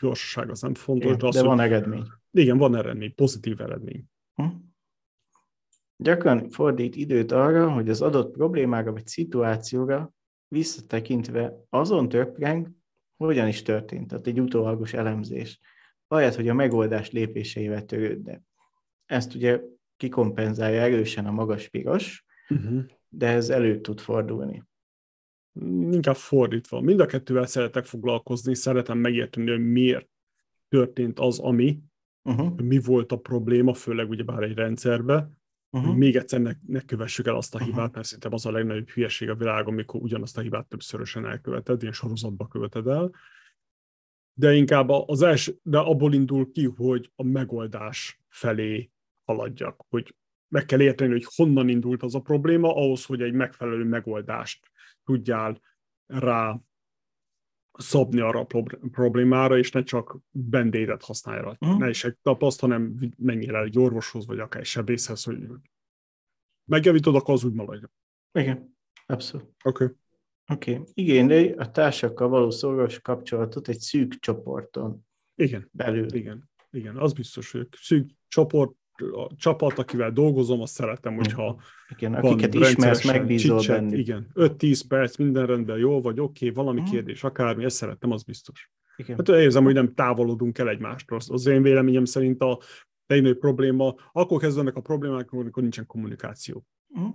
gyorsaság 0.00 0.50
az 0.50 0.60
nem 0.60 0.74
fontos. 0.74 1.06
Igen, 1.06 1.18
de, 1.18 1.26
az, 1.26 1.34
de 1.34 1.42
van 1.42 1.58
hogy, 1.58 1.66
eredmény. 1.66 2.06
Igen, 2.30 2.58
van 2.58 2.76
eredmény, 2.76 3.14
pozitív 3.14 3.60
eredmény. 3.60 4.04
Uh-huh. 4.36 4.60
Gyakran 6.02 6.50
fordít 6.50 6.96
időt 6.96 7.32
arra, 7.32 7.72
hogy 7.72 7.88
az 7.88 8.02
adott 8.02 8.32
problémára 8.32 8.92
vagy 8.92 9.06
szituációra 9.06 10.12
visszatekintve 10.48 11.54
azon 11.68 12.08
töpreng, 12.08 12.70
hogyan 13.16 13.48
is 13.48 13.62
történt, 13.62 14.08
tehát 14.08 14.26
egy 14.26 14.40
utólagos 14.40 14.92
elemzés, 14.92 15.60
ahelyett, 16.06 16.34
hogy 16.34 16.48
a 16.48 16.54
megoldás 16.54 17.10
lépéseivel 17.10 17.84
törődne. 17.84 18.40
Ezt 19.06 19.34
ugye 19.34 19.60
kikompenzálja 19.96 20.80
erősen 20.80 21.26
a 21.26 21.30
magas 21.30 21.68
piros, 21.68 22.24
uh-huh. 22.48 22.82
de 23.08 23.26
ez 23.26 23.50
elő 23.50 23.80
tud 23.80 24.00
fordulni 24.00 24.62
inkább 25.90 26.16
fordítva. 26.16 26.80
Mind 26.80 27.00
a 27.00 27.06
kettővel 27.06 27.46
szeretek 27.46 27.84
foglalkozni, 27.84 28.54
szeretem 28.54 28.98
megérteni, 28.98 29.50
hogy 29.50 29.70
miért 29.70 30.08
történt 30.68 31.18
az, 31.18 31.38
ami, 31.38 31.78
uh-huh. 32.22 32.60
mi 32.60 32.78
volt 32.78 33.12
a 33.12 33.18
probléma, 33.18 33.74
főleg 33.74 34.08
ugyebár 34.08 34.42
egy 34.42 34.54
rendszerbe, 34.54 35.30
uh-huh. 35.72 35.96
még 35.96 36.16
egyszer 36.16 36.40
ne, 36.40 36.52
ne 36.66 36.80
kövessük 36.80 37.26
el 37.26 37.36
azt 37.36 37.54
a 37.54 37.58
hibát, 37.58 37.78
uh-huh. 37.78 37.94
mert 37.94 38.06
szerintem 38.06 38.32
az 38.32 38.46
a 38.46 38.50
legnagyobb 38.50 38.88
hülyeség 38.88 39.28
a 39.28 39.34
világon, 39.34 39.72
amikor 39.72 40.02
ugyanazt 40.02 40.38
a 40.38 40.40
hibát 40.40 40.66
többszörösen 40.66 41.26
elköveted, 41.26 41.82
ilyen 41.82 41.94
sorozatba 41.94 42.46
követed 42.46 42.86
el. 42.86 43.10
De 44.34 44.54
inkább 44.54 44.88
az 44.88 45.22
első, 45.22 45.58
de 45.62 45.78
abból 45.78 46.14
indul 46.14 46.52
ki, 46.52 46.64
hogy 46.64 47.12
a 47.16 47.22
megoldás 47.22 48.20
felé 48.28 48.90
haladjak, 49.24 49.84
hogy 49.88 50.16
meg 50.48 50.64
kell 50.64 50.80
érteni, 50.80 51.10
hogy 51.10 51.26
honnan 51.34 51.68
indult 51.68 52.02
az 52.02 52.14
a 52.14 52.20
probléma, 52.20 52.76
ahhoz, 52.76 53.04
hogy 53.04 53.22
egy 53.22 53.32
megfelelő 53.32 53.84
megoldást 53.84 54.70
tudjál 55.04 55.60
rá 56.06 56.60
szabni 57.72 58.20
arra 58.20 58.40
a 58.40 58.62
problémára, 58.90 59.58
és 59.58 59.70
ne 59.70 59.82
csak 59.82 60.18
bendédet 60.30 61.02
használja. 61.02 61.56
Uh-huh. 61.60 61.78
Ne 61.78 61.88
is 61.88 62.04
egy 62.04 62.16
tapaszt, 62.22 62.60
hanem 62.60 62.94
el 63.26 63.64
egy 63.64 63.78
orvoshoz, 63.78 64.26
vagy 64.26 64.38
akár 64.38 64.60
egy 64.60 64.66
sebészhez, 64.66 65.24
hogy 65.24 65.38
megjavítod, 66.64 67.14
akkor 67.14 67.34
az 67.34 67.44
úgy 67.44 67.52
maradja. 67.52 67.90
Igen, 68.32 68.76
abszolút. 69.06 69.46
Oké. 69.64 69.84
Okay. 69.84 69.96
Oké. 70.52 70.72
Okay. 70.72 70.86
Igényli 70.94 71.52
a 71.52 71.70
társakkal 71.70 72.28
való 72.28 72.50
szoros 72.50 73.00
kapcsolatot 73.00 73.68
egy 73.68 73.78
szűk 73.78 74.18
csoporton 74.18 75.06
Igen. 75.34 75.68
belül. 75.72 76.14
Igen. 76.14 76.50
Igen, 76.70 76.96
az 76.96 77.12
biztos, 77.12 77.50
hogy 77.50 77.68
szűk 77.70 78.10
csoport 78.28 78.72
a 79.10 79.30
csapat, 79.36 79.78
akivel 79.78 80.10
dolgozom, 80.10 80.60
azt 80.60 80.72
szeretem, 80.72 81.14
hogyha 81.14 81.60
igen, 81.88 82.14
akiket 82.14 82.54
ismersz, 82.54 83.04
megbízol 83.04 83.58
csicset, 83.58 83.80
bennük. 83.80 83.98
Igen, 83.98 84.30
5-10 84.34 84.80
perc, 84.88 85.16
minden 85.16 85.46
rendben, 85.46 85.78
jó 85.78 86.00
vagy, 86.00 86.20
oké, 86.20 86.48
okay, 86.48 86.64
valami 86.64 86.80
uh-huh. 86.80 86.94
kérdés, 86.94 87.24
akármi, 87.24 87.64
ezt 87.64 87.76
szeretem, 87.76 88.10
az 88.10 88.22
biztos. 88.22 88.70
Igen. 88.96 89.16
Hát 89.16 89.28
érzem, 89.28 89.64
hogy 89.64 89.74
nem 89.74 89.94
távolodunk 89.94 90.58
el 90.58 90.68
egymástól. 90.68 91.18
Az 91.28 91.46
én 91.46 91.62
véleményem 91.62 92.04
szerint 92.04 92.42
a 92.42 92.58
legnagyobb 93.06 93.38
probléma, 93.38 93.94
akkor 94.12 94.40
kezdenek 94.40 94.76
a 94.76 94.80
problémák, 94.80 95.32
amikor 95.32 95.62
nincsen 95.62 95.86
kommunikáció. 95.86 96.66
Uh-huh. 96.88 97.14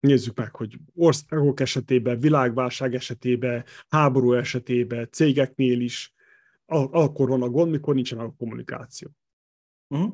Nézzük 0.00 0.36
meg, 0.36 0.54
hogy 0.54 0.78
országok 0.94 1.60
esetében, 1.60 2.18
világválság 2.18 2.94
esetében, 2.94 3.64
háború 3.88 4.32
esetében, 4.32 5.08
cégeknél 5.10 5.80
is, 5.80 6.14
akkor 6.66 7.28
van 7.28 7.42
a 7.42 7.48
gond, 7.48 7.70
mikor 7.70 7.94
nincsen 7.94 8.18
a 8.18 8.34
kommunikáció. 8.36 9.08
Uh-huh. 9.88 10.12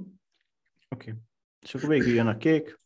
Oké. 0.89 1.11
Okay. 1.11 1.23
És 1.61 1.75
akkor 1.75 1.89
végül 1.89 2.15
jön 2.15 2.27
a 2.27 2.37
kék. 2.37 2.81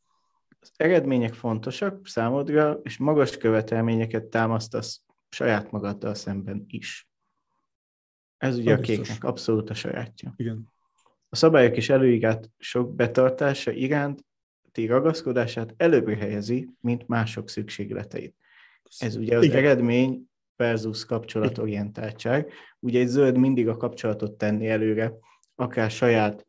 Az 0.60 0.72
eredmények 0.76 1.34
fontosak 1.34 2.06
számodra, 2.06 2.80
és 2.82 2.98
magas 2.98 3.36
követelményeket 3.36 4.24
támasztasz 4.24 5.02
saját 5.28 5.70
magaddal 5.70 6.14
szemben 6.14 6.64
is. 6.66 7.08
Ez 8.36 8.56
ugye 8.56 8.74
a 8.74 8.78
kéknek 8.78 9.24
abszolút 9.24 9.70
a 9.70 9.74
sajátja. 9.74 10.34
Igen. 10.36 10.68
A 11.28 11.36
szabályok 11.36 11.76
és 11.76 11.88
előírást 11.88 12.50
sok 12.58 12.94
betartása 12.94 13.70
iránt 13.70 14.24
ti 14.72 14.86
ragaszkodását 14.86 15.74
előbbre 15.76 16.16
helyezi, 16.16 16.68
mint 16.80 17.08
mások 17.08 17.48
szükségleteit. 17.48 18.36
Ez 18.98 19.16
ugye 19.16 19.36
az 19.36 19.44
Igen. 19.44 19.56
eredmény 19.56 20.30
versus 20.56 21.04
kapcsolatorientáltság. 21.04 22.52
Ugye 22.78 23.00
egy 23.00 23.08
zöld 23.08 23.36
mindig 23.36 23.68
a 23.68 23.76
kapcsolatot 23.76 24.32
tenni 24.32 24.68
előre, 24.68 25.12
akár 25.54 25.90
saját 25.90 26.46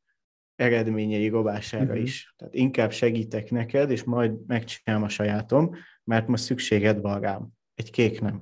eredményei 0.62 1.28
rovására 1.28 1.84
uh-huh. 1.84 2.02
is. 2.02 2.34
Tehát 2.38 2.54
inkább 2.54 2.92
segítek 2.92 3.52
neked, 3.52 3.92
és 3.92 4.04
majd 4.04 4.46
megcsinálom 4.48 5.04
a 5.04 5.10
sajátom, 5.10 5.76
mert 6.04 6.28
most 6.28 6.44
szükséged 6.44 7.02
van 7.02 7.20
rám. 7.20 7.50
Egy 7.74 7.92
kék 7.92 8.22
nem. 8.22 8.42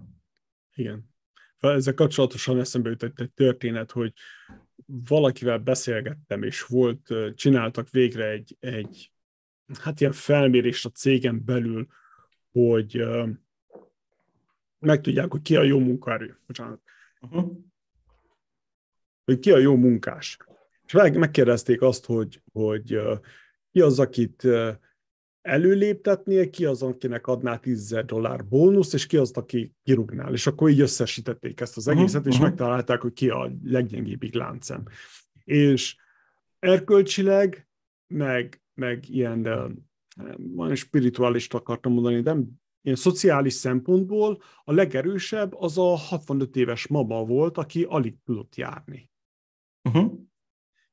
Igen. 0.74 1.10
Ezzel 1.60 1.94
kapcsolatosan 1.94 2.60
eszembe 2.60 2.90
jutott 2.90 3.20
egy 3.20 3.32
történet, 3.32 3.91
hogy 3.91 4.14
valakivel 4.86 5.58
beszélgettem, 5.58 6.44
és 6.44 6.62
volt, 6.62 7.14
csináltak 7.36 7.90
végre 7.90 8.30
egy, 8.30 8.58
egy 8.60 9.12
hát 9.80 10.00
ilyen 10.00 10.12
felmérést 10.12 10.86
a 10.86 10.90
cégen 10.90 11.46
belül, 11.46 11.88
hogy 12.52 13.04
megtudják, 14.80 15.32
hogy 15.32 15.41
ki 15.41 15.56
a 15.56 15.64
jó 15.64 15.80
munkaerő. 15.80 16.40
Bocsánat. 16.48 16.82
Uh-huh. 17.22 17.58
Hogy 19.26 19.40
ki 19.40 19.52
a 19.52 19.58
jó 19.58 19.76
munkás. 19.76 20.38
És 20.94 21.18
megkérdezték 21.18 21.82
azt, 21.82 22.06
hogy, 22.06 22.41
hogy 22.52 22.99
ki 23.72 23.82
az, 23.82 23.99
akit 23.99 24.48
előléptetnél, 25.41 26.49
ki 26.49 26.66
az, 26.66 26.84
akinek 26.84 27.28
adná 27.28 27.57
10 27.57 27.99
dollár 28.06 28.45
bónusz, 28.45 28.94
és 28.94 29.06
ki 29.06 29.18
az, 29.18 29.32
aki 29.32 29.74
kirugnál. 29.84 30.34
És 30.34 30.48
akkor 30.48 30.70
így 30.70 30.80
összesítették 30.80 31.60
ezt 31.60 31.78
az 31.78 31.86
mhm, 31.86 31.98
egészet, 31.98 32.16
uh-huh, 32.16 32.34
és 32.34 32.40
uh-huh. 32.40 32.49
megtalálták, 32.49 33.02
hogy 33.02 33.14
ki 33.14 33.30
a 33.30 33.52
leggyengébbik 33.64 34.34
láncem. 34.34 34.84
És 35.44 35.98
erkölcsileg, 36.60 37.68
meg, 38.07 38.61
meg 38.74 39.10
ilyen, 39.10 39.41
de, 39.41 39.68
van 40.38 40.76
spirituális 40.76 41.48
akartam 41.48 41.94
mondani, 41.94 42.22
de 42.22 42.36
ilyen 42.82 42.98
szociális 42.98 43.53
szempontból 43.53 44.41
a 44.64 44.72
legerősebb 44.72 45.53
az 45.53 45.78
a 45.78 45.95
65 45.95 46.56
éves 46.56 46.88
mama 46.88 47.26
volt, 47.26 47.57
aki 47.57 47.84
alig 47.84 48.16
tudott 48.24 48.56
járni. 48.56 49.11
Uh-huh. 49.84 50.28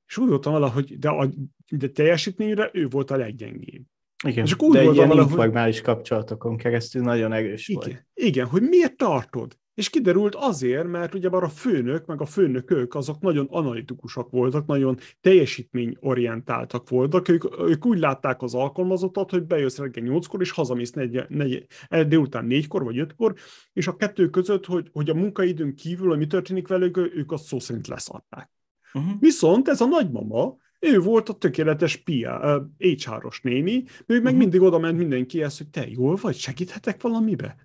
És 0.06 0.18
úgy 0.18 0.28
voltam 0.28 0.52
vele, 0.52 0.68
hogy 0.68 0.98
de, 0.98 1.08
a, 1.08 1.28
de 1.70 1.88
teljesítményre 1.88 2.70
ő 2.72 2.88
volt 2.88 3.10
a 3.10 3.16
leggyengébb. 3.16 3.84
Igen, 4.24 4.44
és 4.44 4.52
akkor 4.52 4.68
úgy 4.68 4.74
de 4.74 4.82
voltam 4.82 5.10
ilyen 5.10 5.22
informális 5.22 5.80
hogy... 5.80 5.84
kapcsolatokon 5.84 6.56
keresztül 6.56 7.02
nagyon 7.02 7.32
erős 7.32 7.68
igen, 7.68 7.82
volt. 7.84 8.06
Igen, 8.14 8.46
hogy 8.46 8.62
miért 8.62 8.96
tartod? 8.96 9.58
És 9.74 9.90
kiderült 9.90 10.34
azért, 10.34 10.86
mert 10.86 11.14
ugyebár 11.14 11.42
a 11.42 11.48
főnök, 11.48 12.06
meg 12.06 12.20
a 12.20 12.24
főnökök, 12.24 12.94
azok 12.94 13.20
nagyon 13.20 13.46
analitikusak 13.50 14.30
voltak, 14.30 14.66
nagyon 14.66 14.98
teljesítményorientáltak 15.20 16.88
voltak. 16.88 17.28
Ők, 17.28 17.44
ők 17.58 17.86
úgy 17.86 17.98
látták 17.98 18.42
az 18.42 18.54
alkalmazottat, 18.54 19.30
hogy 19.30 19.42
bejössz 19.42 19.78
reggel 19.78 20.04
8-kor, 20.06 20.40
és 20.40 20.50
hazamész 20.50 20.90
negy, 20.90 21.24
negy, 21.28 21.66
délután 21.88 22.46
4-kor 22.48 22.84
vagy 22.84 22.96
5-kor, 22.98 23.34
és 23.72 23.86
a 23.86 23.96
kettő 23.96 24.30
között, 24.30 24.66
hogy, 24.66 24.88
hogy 24.92 25.10
a 25.10 25.14
munkaidőn 25.14 25.74
kívül, 25.74 26.08
hogy 26.08 26.18
mi 26.18 26.26
történik 26.26 26.68
velük, 26.68 26.96
ők 26.96 27.32
azt 27.32 27.44
szó 27.44 27.58
szerint 27.58 27.86
leszarták. 27.86 28.50
Uh-huh. 28.96 29.20
Viszont 29.20 29.68
ez 29.68 29.80
a 29.80 29.86
nagymama, 29.86 30.56
ő 30.80 30.98
volt 30.98 31.28
a 31.28 31.32
tökéletes 31.32 32.02
uh, 32.06 32.62
HR-os 32.78 33.40
néni, 33.40 33.84
ő 34.06 34.14
meg 34.14 34.22
uh-huh. 34.22 34.38
mindig 34.38 34.60
oda 34.60 34.78
ment 34.78 34.98
mindenkihez, 34.98 35.58
hogy 35.58 35.68
te 35.68 35.86
jól 35.88 36.18
vagy, 36.20 36.36
segíthetek 36.36 37.02
valamibe? 37.02 37.56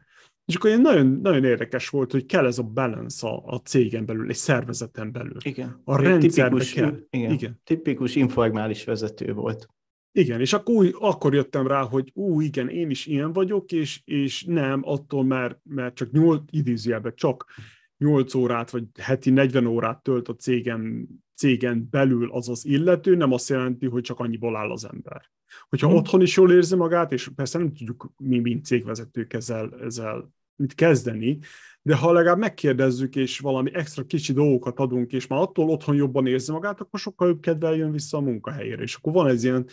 És 0.45 0.56
akkor 0.56 0.70
ilyen 0.70 0.82
nagyon, 0.82 1.20
nagyon 1.22 1.44
érdekes 1.44 1.90
volt, 1.90 2.12
hogy 2.12 2.26
kell 2.26 2.45
ez 2.45 2.58
a 2.58 2.64
balance 2.64 3.28
a, 3.28 3.44
a 3.45 3.58
cégen 3.58 4.06
belül, 4.06 4.30
egy 4.30 4.36
szervezeten 4.36 5.12
belül. 5.12 5.38
Igen. 5.44 5.82
A 5.84 6.02
rendszerbe 6.02 6.60
tipikus, 6.60 6.74
kell. 6.74 6.99
Igen. 7.10 7.32
igen. 7.32 7.62
Tipikus 7.64 8.16
informális 8.16 8.84
vezető 8.84 9.34
volt. 9.34 9.68
Igen, 10.12 10.40
és 10.40 10.53
akkor, 10.53 10.76
úgy, 10.76 10.95
akkor 10.99 11.34
jöttem 11.34 11.68
rá, 11.68 11.82
hogy 11.82 12.12
ú, 12.14 12.41
igen, 12.41 12.70
én 12.70 12.90
is 12.90 13.06
ilyen 13.06 13.34
vagyok, 13.34 13.72
és, 13.72 14.02
és 14.06 14.44
nem 14.44 14.82
attól, 14.84 15.24
mert, 15.24 15.60
mert 15.64 15.95
csak 15.95 16.12
nyolc, 16.12 16.44
idézőjelben 16.49 17.14
csak 17.16 17.45
8 18.02 18.34
órát, 18.34 18.69
vagy 18.69 18.84
heti 18.99 19.30
40 19.30 19.65
órát 19.65 20.03
tölt 20.03 20.28
a 20.28 20.36
cégen, 20.36 21.07
cégen 21.36 21.88
belül 21.91 22.32
az 22.32 22.49
az 22.49 22.65
illető, 22.65 23.15
nem 23.15 23.32
azt 23.32 23.49
jelenti, 23.49 23.86
hogy 23.86 24.03
csak 24.03 24.19
annyiból 24.19 24.56
áll 24.56 24.72
az 24.72 24.86
ember. 24.86 25.30
Hogyha 25.69 25.88
hmm. 25.88 25.95
otthon 25.95 26.22
is 26.22 26.36
jól 26.36 26.52
érzi 26.52 26.76
magát, 26.76 27.11
és 27.11 27.30
persze 27.36 27.57
nem 27.57 27.73
tudjuk 27.73 28.14
mi, 28.18 28.40
mint 28.40 28.65
cégvezetők 28.65 29.34
ezzel, 29.34 29.76
ezzel 29.82 30.34
mit 30.56 30.76
kezdeni, 30.76 31.40
de 31.82 31.95
ha 31.95 32.11
legalább 32.11 32.38
megkérdezzük, 32.38 33.15
és 33.15 33.40
valami 33.40 33.73
extra 33.73 34.06
kicsi 34.06 34.34
dolgokat 34.34 34.80
adunk, 34.80 35.11
és 35.11 35.28
már 35.28 35.40
attól 35.40 35.69
otthon 35.69 35.95
jobban 35.95 36.28
érzi 36.28 36.52
magát, 36.52 36.82
akkor 36.82 36.99
sokkal 36.99 37.28
jobb 37.28 37.41
kedvel 37.41 37.76
jön 37.76 37.91
vissza 37.91 38.18
a 38.18 38.22
munkahelyére. 38.22 38.82
És 38.82 38.95
akkor 38.95 39.14
van 39.14 39.28
ez 39.28 39.44
ilyen, 39.44 39.68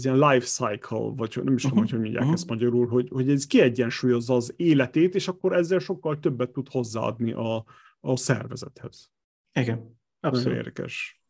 ez 0.00 0.04
ilyen 0.04 0.30
life 0.30 0.46
cycle, 0.46 0.98
vagy 0.98 1.40
nem 1.44 1.54
is 1.54 1.62
tudom, 1.62 1.78
uh-huh. 1.78 1.90
hogy 1.90 2.00
mondják 2.00 2.22
uh-huh. 2.22 2.32
ezt 2.32 2.48
magyarul, 2.48 2.86
hogy, 2.88 3.08
hogy 3.08 3.30
ez 3.30 3.46
kiegyensúlyozza 3.46 4.34
az 4.34 4.52
életét, 4.56 5.14
és 5.14 5.28
akkor 5.28 5.52
ezzel 5.52 5.78
sokkal 5.78 6.18
többet 6.18 6.50
tud 6.50 6.68
hozzáadni 6.68 7.32
a, 7.32 7.64
a 8.00 8.16
szervezethez. 8.16 9.10
Igen, 9.52 10.00
abszolút. 10.20 10.44
Nagyon 10.44 10.58
érdekes. 10.58 11.22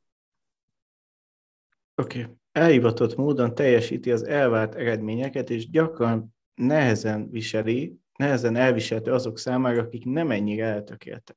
Oké. 1.94 2.22
Okay. 2.22 2.34
Elhivatott 2.52 3.16
módon 3.16 3.54
teljesíti 3.54 4.12
az 4.12 4.22
elvárt 4.22 4.74
eredményeket, 4.74 5.50
és 5.50 5.70
gyakran 5.70 6.34
nehezen 6.54 7.30
viseli, 7.30 8.00
nehezen 8.16 8.56
elviselhető 8.56 9.12
azok 9.12 9.38
számára, 9.38 9.82
akik 9.82 10.04
nem 10.04 10.30
ennyire 10.30 10.64
eltökéltek. 10.64 11.36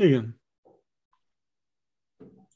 Igen. 0.00 0.41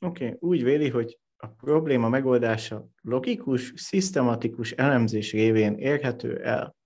Oké, 0.01 0.25
okay. 0.25 0.37
úgy 0.41 0.63
véli, 0.63 0.89
hogy 0.89 1.19
a 1.37 1.47
probléma 1.47 2.09
megoldása 2.09 2.89
logikus, 3.03 3.73
szisztematikus 3.77 4.73
elemzés 4.73 5.33
révén 5.33 5.75
érhető 5.75 6.43
el. 6.43 6.77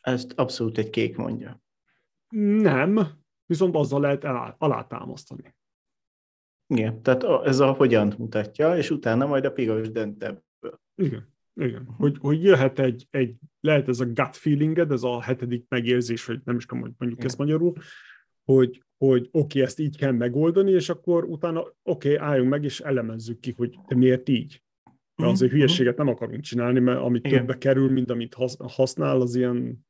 Ezt 0.00 0.32
abszolút 0.32 0.78
egy 0.78 0.90
kék 0.90 1.16
mondja. 1.16 1.62
Nem, 2.28 3.00
viszont 3.46 3.76
azzal 3.76 4.00
lehet 4.00 4.24
alátámasztani. 4.58 5.54
Igen, 6.66 7.02
tehát 7.02 7.24
ez 7.46 7.58
a 7.58 7.72
hogyan 7.72 8.14
mutatja, 8.18 8.76
és 8.76 8.90
utána 8.90 9.26
majd 9.26 9.44
a 9.44 9.52
piros 9.52 9.90
dönt 9.90 10.22
ebből. 10.22 10.80
Igen, 10.94 11.34
igen. 11.54 11.84
Hogy, 11.96 12.16
hogy 12.20 12.42
jöhet 12.42 12.78
egy, 12.78 13.06
egy, 13.10 13.34
lehet 13.60 13.88
ez 13.88 14.00
a 14.00 14.06
gut 14.06 14.36
feelinged, 14.36 14.90
ez 14.90 15.02
a 15.02 15.22
hetedik 15.22 15.64
megérzés, 15.68 16.24
vagy 16.24 16.40
nem 16.44 16.56
is 16.56 16.66
tudom, 16.66 16.82
hogy 16.82 16.92
mondjuk 16.98 17.18
igen. 17.20 17.30
ezt 17.30 17.38
magyarul, 17.38 17.72
hogy, 18.44 18.84
hogy 19.00 19.28
oké, 19.32 19.38
okay, 19.38 19.62
ezt 19.62 19.78
így 19.78 19.96
kell 19.96 20.12
megoldani, 20.12 20.70
és 20.70 20.88
akkor 20.88 21.24
utána 21.24 21.60
oké, 21.60 21.74
okay, 21.82 22.16
álljunk 22.16 22.50
meg, 22.50 22.64
és 22.64 22.80
elemezzük 22.80 23.40
ki, 23.40 23.54
hogy 23.56 23.78
te 23.86 23.94
miért 23.94 24.28
így. 24.28 24.62
Mert 24.84 25.00
mhm, 25.16 25.28
azért 25.30 25.52
hülyeséget 25.52 25.96
nem 25.96 26.08
akarunk 26.08 26.40
csinálni, 26.40 26.80
mert 26.80 27.00
amit 27.00 27.26
Igen. 27.26 27.38
többbe 27.38 27.58
kerül, 27.58 27.90
mint 27.90 28.10
amit 28.10 28.36
használ, 28.58 29.20
az 29.20 29.34
ilyen... 29.34 29.86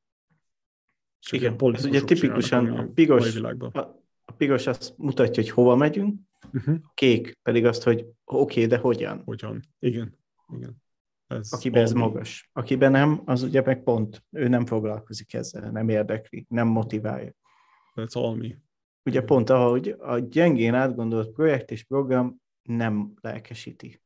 Igen, 1.31 1.57
ez 1.73 1.85
ugye 1.85 2.01
tipikusan 2.01 2.71
a 2.71 2.87
piros, 2.95 3.37
a, 3.37 3.79
a 4.25 4.33
piros 4.37 4.67
azt 4.67 4.95
mutatja, 4.97 5.43
hogy 5.43 5.53
hova 5.53 5.77
megyünk, 5.77 6.21
uh-huh. 6.53 6.77
a 6.83 6.91
kék 6.95 7.39
pedig 7.43 7.65
azt, 7.65 7.83
hogy 7.83 7.99
oké, 8.01 8.15
okay, 8.25 8.67
de 8.67 8.77
hogyan. 8.77 9.23
Hogyan, 9.25 9.63
igen. 9.79 10.19
igen. 10.57 10.83
Ez 11.27 11.53
Akiben 11.53 11.83
ez 11.83 11.93
magas. 11.93 12.51
Akiben 12.53 12.91
nem, 12.91 13.23
az 13.25 13.43
ugye 13.43 13.63
meg 13.65 13.83
pont, 13.83 14.25
ő 14.31 14.49
nem 14.49 14.67
foglalkozik 14.67 15.35
ezzel, 15.35 15.71
nem 15.71 15.89
érdekli, 15.89 16.47
nem 16.49 16.69
motiválja. 16.69 17.35
Ez 17.95 18.15
almi. 18.15 18.57
Ugye 19.05 19.21
pont 19.23 19.51
ahogy 19.51 19.95
a 19.99 20.19
gyengén 20.19 20.75
átgondolt 20.75 21.31
projekt 21.31 21.71
és 21.71 21.85
program 21.85 22.41
nem 22.63 23.13
lelkesíti. 23.21 24.03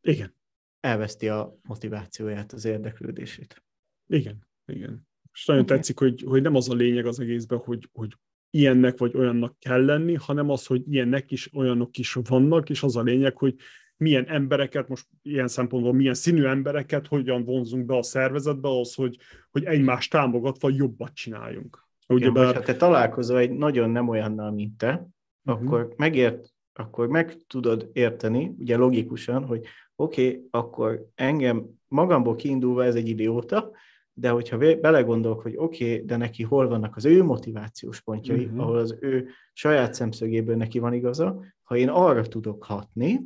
Igen. 0.00 0.34
Elveszti 0.80 1.28
a 1.28 1.58
motivációját, 1.62 2.52
az 2.52 2.64
érdeklődését. 2.64 3.62
Igen, 4.06 4.46
igen. 4.66 5.08
És 5.32 5.46
nagyon 5.46 5.62
okay. 5.62 5.76
tetszik, 5.76 5.98
hogy, 5.98 6.22
hogy 6.26 6.42
nem 6.42 6.54
az 6.54 6.68
a 6.68 6.74
lényeg 6.74 7.06
az 7.06 7.20
egészben, 7.20 7.58
hogy, 7.58 7.88
hogy 7.92 8.16
ilyennek 8.50 8.98
vagy 8.98 9.16
olyannak 9.16 9.58
kell 9.58 9.84
lenni, 9.84 10.14
hanem 10.14 10.50
az, 10.50 10.66
hogy 10.66 10.82
ilyennek 10.92 11.30
is, 11.30 11.54
olyanok 11.54 11.98
is 11.98 12.12
vannak, 12.12 12.70
és 12.70 12.82
az 12.82 12.96
a 12.96 13.02
lényeg, 13.02 13.36
hogy 13.36 13.54
milyen 13.96 14.28
embereket, 14.28 14.88
most 14.88 15.06
ilyen 15.22 15.48
szempontból 15.48 15.92
milyen 15.92 16.14
színű 16.14 16.44
embereket 16.44 17.06
hogyan 17.06 17.44
vonzunk 17.44 17.86
be 17.86 17.96
a 17.96 18.02
szervezetbe, 18.02 18.68
az, 18.68 18.94
hogy, 18.94 19.18
hogy 19.50 19.64
egymást 19.64 20.10
támogatva 20.10 20.70
jobbat 20.70 21.14
csináljunk. 21.14 21.88
Igen, 22.18 22.32
bár... 22.32 22.54
ha 22.54 22.60
te 22.60 22.76
találkozol 22.76 23.38
egy 23.38 23.50
nagyon 23.50 23.90
nem 23.90 24.08
olyannal, 24.08 24.50
mint 24.50 24.78
te, 24.78 25.08
uh-huh. 25.44 25.64
akkor 25.64 25.94
megért, 25.96 26.52
akkor 26.72 27.08
meg 27.08 27.36
tudod 27.46 27.90
érteni, 27.92 28.54
ugye 28.58 28.76
logikusan, 28.76 29.46
hogy 29.46 29.66
oké, 29.96 30.26
okay, 30.26 30.46
akkor 30.50 31.06
engem 31.14 31.66
magamból 31.88 32.36
kiindulva 32.36 32.84
ez 32.84 32.94
egy 32.94 33.08
idióta, 33.08 33.70
de 34.12 34.30
hogyha 34.30 34.58
belegondolok, 34.58 35.40
hogy 35.40 35.54
oké, 35.56 35.92
okay, 35.92 36.04
de 36.04 36.16
neki 36.16 36.42
hol 36.42 36.68
vannak 36.68 36.96
az 36.96 37.04
ő 37.04 37.22
motivációs 37.24 38.00
pontjai, 38.00 38.44
uh-huh. 38.44 38.60
ahol 38.60 38.78
az 38.78 38.96
ő 39.00 39.28
saját 39.52 39.94
szemszögéből 39.94 40.56
neki 40.56 40.78
van 40.78 40.92
igaza, 40.92 41.44
ha 41.62 41.76
én 41.76 41.88
arra 41.88 42.22
tudok 42.22 42.64
hatni, 42.64 43.20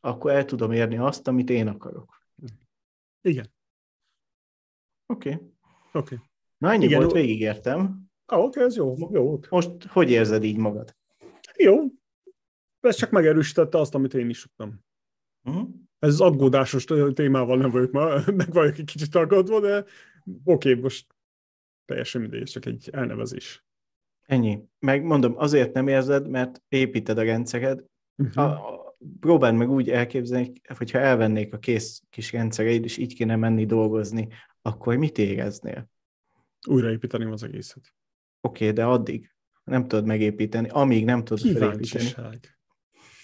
akkor 0.00 0.30
el 0.30 0.44
tudom 0.44 0.72
érni 0.72 0.96
azt, 0.96 1.28
amit 1.28 1.50
én 1.50 1.68
akarok. 1.68 2.22
Igen. 3.22 3.46
Oké. 5.06 5.32
Okay. 5.32 5.46
Oké. 5.92 6.14
Okay. 6.14 6.18
Na, 6.58 6.72
ennyi 6.72 6.84
Igen, 6.84 7.00
volt, 7.00 7.12
végigértem. 7.12 8.09
Ah, 8.30 8.44
oké, 8.44 8.60
ez 8.60 8.76
jó. 8.76 8.94
jó. 9.12 9.38
Most 9.48 9.70
hogy 9.88 10.10
érzed 10.10 10.44
így 10.44 10.56
magad? 10.56 10.96
Jó. 11.56 11.76
Ez 12.80 12.96
csak 12.96 13.10
megerősítette 13.10 13.78
azt, 13.78 13.94
amit 13.94 14.14
én 14.14 14.28
is 14.28 14.42
tudtam. 14.42 14.84
Uh-huh. 15.44 15.68
Ez 15.98 16.12
az 16.12 16.20
aggódásos 16.20 16.84
témával 17.14 17.56
nem 17.56 17.70
vagyok 17.70 17.90
ma, 17.90 18.08
meg 18.40 18.52
vagyok 18.52 18.78
egy 18.78 18.84
kicsit 18.84 19.14
aggódva, 19.14 19.60
de, 19.60 19.84
Oké, 20.44 20.74
most 20.74 21.06
teljesen 21.84 22.20
mindegy, 22.20 22.50
csak 22.50 22.66
egy 22.66 22.88
elnevezés. 22.92 23.64
Ennyi. 24.26 24.62
Megmondom, 24.78 25.34
azért 25.36 25.72
nem 25.72 25.88
érzed, 25.88 26.28
mert 26.28 26.62
építed 26.68 27.18
a 27.18 27.22
rendszered. 27.22 27.84
Uh-huh. 28.16 28.44
A, 28.44 28.74
a, 28.74 28.96
próbáld 29.20 29.54
meg 29.54 29.70
úgy 29.70 29.90
elképzelni, 29.90 30.52
hogyha 30.76 30.98
elvennék 30.98 31.54
a 31.54 31.58
kész 31.58 32.02
kis 32.10 32.32
rendszereid, 32.32 32.84
és 32.84 32.96
így 32.96 33.14
kéne 33.14 33.36
menni 33.36 33.66
dolgozni, 33.66 34.28
akkor 34.62 34.96
mit 34.96 35.18
éreznél? 35.18 35.88
Újraépíteni 36.68 37.24
az 37.24 37.42
egészet. 37.42 37.94
Oké, 38.40 38.64
okay, 38.64 38.76
de 38.76 38.84
addig 38.84 39.30
nem 39.64 39.88
tudod 39.88 40.06
megépíteni, 40.06 40.68
amíg 40.68 41.04
nem 41.04 41.24
tudod 41.24 41.42
Kíváncsiság. 41.42 42.02
felépíteni. 42.02 42.54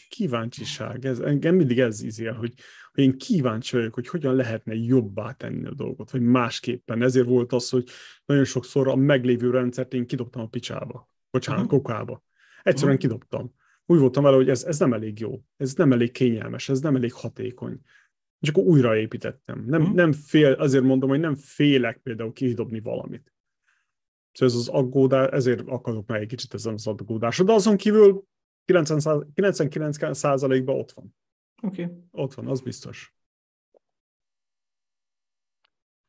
Kíváncsiság. 0.09 1.05
Ez, 1.05 1.19
engem 1.19 1.55
mindig 1.55 1.79
ez 1.79 2.03
ízél, 2.03 2.33
hogy, 2.33 2.55
hogy 2.93 3.05
én 3.05 3.19
kíváncsi 3.19 3.77
vagyok, 3.77 3.95
hogy 3.95 4.09
hogyan 4.09 4.35
lehetne 4.35 4.75
jobbá 4.75 5.33
tenni 5.33 5.67
a 5.67 5.75
dolgot, 5.75 6.11
vagy 6.11 6.21
másképpen. 6.21 7.03
Ezért 7.03 7.27
volt 7.27 7.53
az, 7.53 7.69
hogy 7.69 7.89
nagyon 8.25 8.45
sokszor 8.45 8.89
a 8.89 8.97
meglévő 8.97 9.51
rendszert 9.51 9.95
én 9.95 10.07
kidobtam 10.07 10.43
a 10.43 10.49
picsába. 10.49 11.11
Bocsánat, 11.31 11.65
uh-huh. 11.65 11.79
kokába. 11.79 12.23
Egyszerűen 12.63 12.97
uh-huh. 12.97 13.11
kidobtam. 13.11 13.55
Úgy 13.87 13.99
voltam 13.99 14.23
vele, 14.23 14.37
hogy 14.37 14.49
ez, 14.49 14.65
ez 14.65 14.79
nem 14.79 14.93
elég 14.93 15.19
jó, 15.19 15.43
ez 15.57 15.75
nem 15.75 15.93
elég 15.93 16.11
kényelmes, 16.11 16.69
ez 16.69 16.81
nem 16.81 16.97
elég 16.97 17.13
hatékony. 17.13 17.81
És 18.41 18.49
akkor 18.49 18.65
újraépítettem. 18.65 19.65
Nem, 19.67 19.81
uh-huh. 19.81 19.97
nem 19.97 20.13
fél, 20.13 20.53
azért 20.53 20.85
mondom, 20.85 21.09
hogy 21.09 21.21
nem 21.21 21.35
félek 21.35 21.97
például 21.97 22.33
kidobni 22.33 22.81
valamit. 22.81 23.36
Szóval 24.37 24.55
ez 24.55 24.61
az 24.61 24.69
aggódás, 24.69 25.31
ezért 25.31 25.69
akadok 25.69 26.07
meg 26.07 26.21
egy 26.21 26.27
kicsit 26.27 26.55
ezen 26.55 26.75
az 26.75 26.87
aggódásra, 26.87 27.45
de 27.45 27.53
azon 27.53 27.77
kívül 27.77 28.25
99%-ban 28.67 30.77
ott 30.77 30.93
van. 30.93 31.17
Oké. 31.63 31.85
Okay. 31.85 31.97
Ott 32.11 32.35
van, 32.35 32.47
az 32.47 32.61
biztos. 32.61 33.15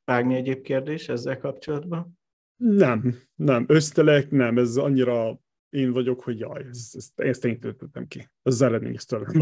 Vágni 0.04 0.36
egyéb 0.36 0.62
kérdés 0.62 1.10
ezzel 1.10 1.38
kapcsolatban? 1.38 2.20
Nem, 2.56 3.16
nem. 3.36 3.66
Össztelek, 3.68 4.32
nem. 4.32 4.58
Ez 4.58 4.78
annyira 4.78 5.40
én 5.70 5.92
vagyok, 5.92 6.22
hogy 6.22 6.40
jaj, 6.40 6.66
ezt, 6.70 6.96
ezt, 6.96 7.20
ezt 7.20 7.46
én 7.46 7.60
töltöttem 7.60 8.08
ki. 8.08 8.20
Ez 8.20 8.54
az 8.54 8.62
eredmény, 8.62 8.96
ezt 8.96 9.08
tőlem. 9.08 9.42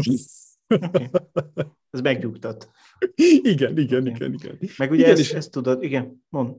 Okay. 0.66 1.08
Ez 1.90 2.00
megnyugtat. 2.00 2.70
Igen, 3.14 3.78
igen, 3.78 4.00
okay. 4.00 4.14
igen, 4.14 4.32
igen. 4.32 4.58
Meg 4.76 4.90
ugye 4.90 5.04
igen, 5.04 5.18
ezt, 5.18 5.32
ezt 5.32 5.50
tudod, 5.50 5.82
igen, 5.82 6.24
mond. 6.28 6.56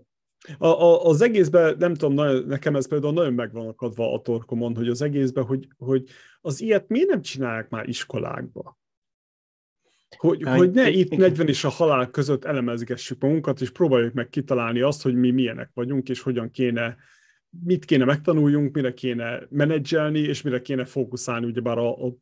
A, 0.57 0.68
a, 0.68 1.06
az 1.06 1.22
egészben, 1.22 1.76
nem 1.80 1.94
tudom, 1.94 2.14
nagyon, 2.14 2.45
nekem 2.45 2.76
ez 2.76 2.88
például 2.88 3.14
nagyon 3.14 3.34
meg 3.34 3.52
van 3.52 3.68
akadva 3.68 4.14
a 4.14 4.22
torkomon, 4.22 4.76
hogy 4.76 4.88
az 4.88 5.02
egészben, 5.02 5.44
hogy, 5.44 5.68
hogy 5.78 6.03
az 6.41 6.61
ilyet 6.61 6.88
miért 6.88 7.10
nem 7.10 7.22
csinálják 7.22 7.69
már 7.69 7.88
iskolákba? 7.88 8.78
Hogy, 10.18 10.44
Aj, 10.44 10.57
hogy 10.57 10.72
ne 10.72 10.90
itt 10.90 11.15
40 11.15 11.48
és 11.48 11.64
a 11.64 11.69
halál 11.69 12.10
között 12.10 12.45
elemezgessük 12.45 13.22
magunkat, 13.22 13.61
és 13.61 13.69
próbáljuk 13.69 14.14
meg 14.14 14.30
kitalálni 14.30 14.82
azt, 14.82 15.02
hogy 15.02 15.15
mi 15.15 15.32
milyenek 15.32 15.72
vagyunk, 15.74 16.10
és 16.10 16.22
hogyan 16.22 16.52
kéne, 16.52 16.95
mit 17.65 17.86
kéne 17.86 18.06
megtanuljunk, 18.06 18.76
mire 18.76 18.94
kéne 18.94 19.41
menedzselni, 19.49 20.19
és 20.19 20.41
mire 20.41 20.61
kéne 20.61 20.86
fókuszálni 20.86 21.45
ugyebár 21.45 21.78
a, 21.78 22.06
a, 22.06 22.18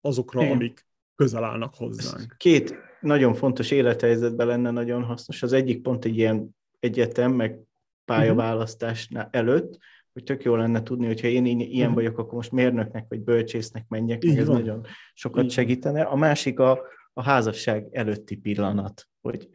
azokra, 0.00 0.40
Igen. 0.40 0.52
amik 0.52 0.86
közel 1.14 1.44
állnak 1.44 1.74
hozzánk. 1.74 2.34
Két 2.36 2.74
nagyon 3.00 3.34
fontos 3.34 3.70
élethelyzetben 3.70 4.46
lenne 4.46 4.70
nagyon 4.70 5.02
hasznos. 5.02 5.42
Az 5.42 5.52
egyik 5.52 5.82
pont 5.82 6.04
egy 6.04 6.16
ilyen 6.16 6.56
egyetem, 6.82 7.32
meg 7.32 7.58
pályaválasztás 8.04 9.08
uh-huh. 9.10 9.28
előtt, 9.30 9.78
hogy 10.12 10.22
tök 10.22 10.42
jó 10.42 10.54
lenne 10.54 10.82
tudni, 10.82 11.06
hogyha 11.06 11.26
én 11.26 11.46
ilyen 11.46 11.70
uh-huh. 11.78 11.94
vagyok, 11.94 12.18
akkor 12.18 12.34
most 12.34 12.52
mérnöknek 12.52 13.06
vagy 13.08 13.20
bölcsésznek 13.20 13.88
menjek, 13.88 14.24
ez 14.24 14.46
van. 14.46 14.56
nagyon 14.56 14.86
sokat 15.14 15.44
Így 15.44 15.50
segítene. 15.50 16.02
A 16.02 16.16
másik 16.16 16.58
a, 16.58 16.80
a 17.12 17.22
házasság 17.22 17.88
előtti 17.92 18.36
pillanat, 18.36 19.08
hogy 19.20 19.48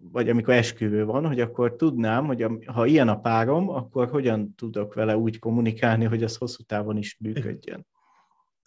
vagy 0.00 0.28
amikor 0.28 0.54
esküvő 0.54 1.04
van, 1.04 1.26
hogy 1.26 1.40
akkor 1.40 1.76
tudnám, 1.76 2.26
hogy 2.26 2.46
ha 2.66 2.86
ilyen 2.86 3.08
a 3.08 3.20
párom, 3.20 3.68
akkor 3.68 4.08
hogyan 4.08 4.54
tudok 4.54 4.94
vele 4.94 5.16
úgy 5.16 5.38
kommunikálni, 5.38 6.04
hogy 6.04 6.22
az 6.22 6.36
hosszú 6.36 6.62
távon 6.62 6.96
is 6.96 7.16
működjön. 7.20 7.86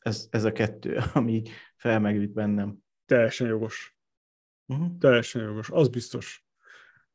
Ez, 0.01 0.27
ez 0.29 0.43
a 0.43 0.51
kettő, 0.51 0.99
ami 1.13 1.41
felmerült 1.75 2.31
bennem. 2.31 2.77
Teljesen 3.05 3.47
jogos. 3.47 3.97
Uh-huh. 4.65 4.97
Teljesen 4.99 5.41
jogos, 5.41 5.69
az 5.69 5.89
biztos. 5.89 6.46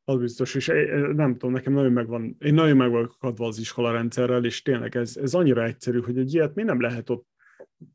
Az 0.05 0.17
biztos, 0.17 0.55
és 0.55 0.71
nem 1.15 1.31
tudom, 1.31 1.51
nekem 1.51 1.73
nagyon 1.73 1.91
megvan, 1.91 2.35
én 2.39 2.53
nagyon 2.53 2.77
meg 2.77 2.91
vagyok 2.91 3.15
adva 3.19 3.47
az 3.47 3.59
iskola 3.59 3.91
rendszerrel, 3.91 4.45
és 4.45 4.61
tényleg 4.61 4.95
ez, 4.95 5.17
ez 5.17 5.33
annyira 5.33 5.63
egyszerű, 5.63 5.99
hogy 5.99 6.17
egy 6.17 6.33
ilyet 6.33 6.55
mi 6.55 6.63
nem 6.63 6.81
lehet 6.81 7.09
ott, 7.09 7.27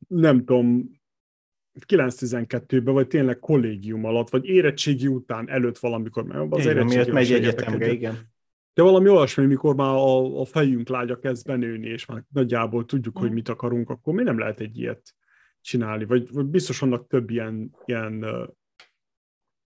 nem 0.08 0.38
tudom, 0.38 0.90
9-12-ben, 1.86 2.94
vagy 2.94 3.06
tényleg 3.06 3.38
kollégium 3.38 4.04
alatt, 4.04 4.30
vagy 4.30 4.44
érettségi 4.44 5.06
után 5.06 5.48
előtt 5.48 5.78
valamikor, 5.78 6.24
mert 6.24 6.52
az 6.52 6.66
igen, 6.66 6.86
miatt 6.86 7.12
megy 7.12 7.32
egyetemre, 7.32 7.92
igen. 7.92 8.18
De 8.74 8.82
valami 8.82 9.08
olyasmi, 9.08 9.46
mikor 9.46 9.74
már 9.74 9.94
a, 9.94 10.40
a 10.40 10.44
fejünk 10.44 10.88
lágya 10.88 11.18
kezd 11.18 11.46
benőni, 11.46 11.88
és 11.88 12.06
már 12.06 12.24
nagyjából 12.32 12.84
tudjuk, 12.84 13.18
mm. 13.18 13.22
hogy 13.22 13.32
mit 13.32 13.48
akarunk, 13.48 13.90
akkor 13.90 14.14
mi 14.14 14.22
nem 14.22 14.38
lehet 14.38 14.60
egy 14.60 14.78
ilyet 14.78 15.14
csinálni? 15.60 16.04
Vagy, 16.04 16.32
vagy 16.32 16.46
biztos 16.46 16.78
vannak 16.78 17.06
több 17.06 17.30
ilyen, 17.30 17.76
ilyen 17.84 18.24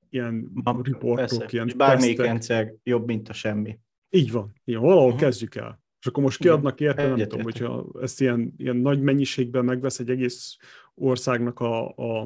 ilyen 0.10 0.52
Ma, 0.54 0.80
riportok, 0.84 1.16
persze. 1.16 1.46
ilyen 1.50 1.74
Bármelyik 1.78 2.18
rendszer 2.18 2.74
jobb, 2.84 3.06
mint 3.06 3.30
a 3.30 3.34
semmi. 3.34 3.80
Így 4.10 4.32
van. 4.32 4.54
Igen, 4.64 4.82
valahol 4.82 5.06
uh-huh. 5.06 5.20
kezdjük 5.20 5.56
el. 5.56 5.86
És 6.00 6.08
akkor 6.08 6.24
most 6.24 6.40
kiadnak 6.40 6.80
érte, 6.80 7.08
nem 7.08 7.18
tudom, 7.18 7.42
hogyha 7.42 7.86
ezt 8.02 8.22
ilyen, 8.22 8.54
ilyen 8.58 8.76
nagy 8.76 9.02
mennyiségben 9.02 9.66
megvesz 9.66 10.00
egy 10.00 10.10
egész 10.10 10.58
országnak 10.96 11.60
a, 11.60 11.96
a, 11.96 12.22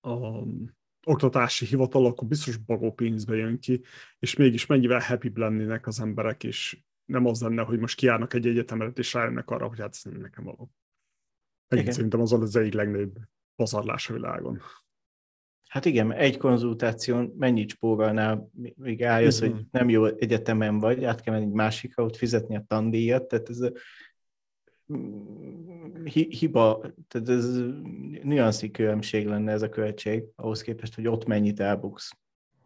a 0.00 0.44
oktatási 1.06 1.66
hivatal, 1.66 2.06
akkor 2.06 2.28
biztos 2.28 2.56
bagó 2.56 2.92
pénzbe 2.92 3.36
jön 3.36 3.58
ki, 3.58 3.82
és 4.18 4.36
mégis 4.36 4.66
mennyivel 4.66 5.00
happy 5.00 5.32
lennének 5.34 5.86
az 5.86 6.00
emberek, 6.00 6.44
és 6.44 6.82
nem 7.04 7.26
az 7.26 7.42
lenne, 7.42 7.62
hogy 7.62 7.78
most 7.78 7.96
kiárnak 7.96 8.34
egy 8.34 8.46
egyetemet, 8.46 8.98
és 8.98 9.12
rájönnek 9.12 9.50
arra, 9.50 9.68
hogy 9.68 9.80
hát 9.80 9.94
ez 10.04 10.12
nekem 10.12 10.44
való. 10.44 10.70
Egyébként 11.66 11.94
szerintem 11.94 12.20
az 12.20 12.32
az 12.32 12.56
egyik 12.56 12.72
legnagyobb 12.72 13.18
pazarlás 13.56 14.10
a 14.10 14.12
világon. 14.12 14.60
Hát 15.70 15.84
igen, 15.84 16.12
egy 16.12 16.36
konzultáción 16.36 17.34
mennyit 17.38 17.70
spórolnál, 17.70 18.50
míg 18.74 19.04
álljössz, 19.04 19.40
uh-huh. 19.40 19.56
hogy 19.56 19.66
nem 19.70 19.88
jó 19.88 20.04
egyetemen 20.04 20.78
vagy, 20.78 21.04
át 21.04 21.20
kell 21.20 21.34
menni 21.34 21.46
egy 21.46 21.52
másikra, 21.52 22.04
ott 22.04 22.16
fizetni 22.16 22.56
a 22.56 22.64
tandíjat, 22.66 23.28
tehát 23.28 23.48
ez 23.48 23.60
a 23.60 23.72
mm, 24.92 26.04
hiba, 26.04 26.80
tehát 27.08 27.28
ez 27.28 27.56
nüanszi 28.22 28.70
különbség 28.70 29.26
lenne 29.26 29.52
ez 29.52 29.62
a 29.62 29.68
költség, 29.68 30.24
ahhoz 30.34 30.62
képest, 30.62 30.94
hogy 30.94 31.06
ott 31.06 31.24
mennyit 31.24 31.60
elbuksz. 31.60 32.10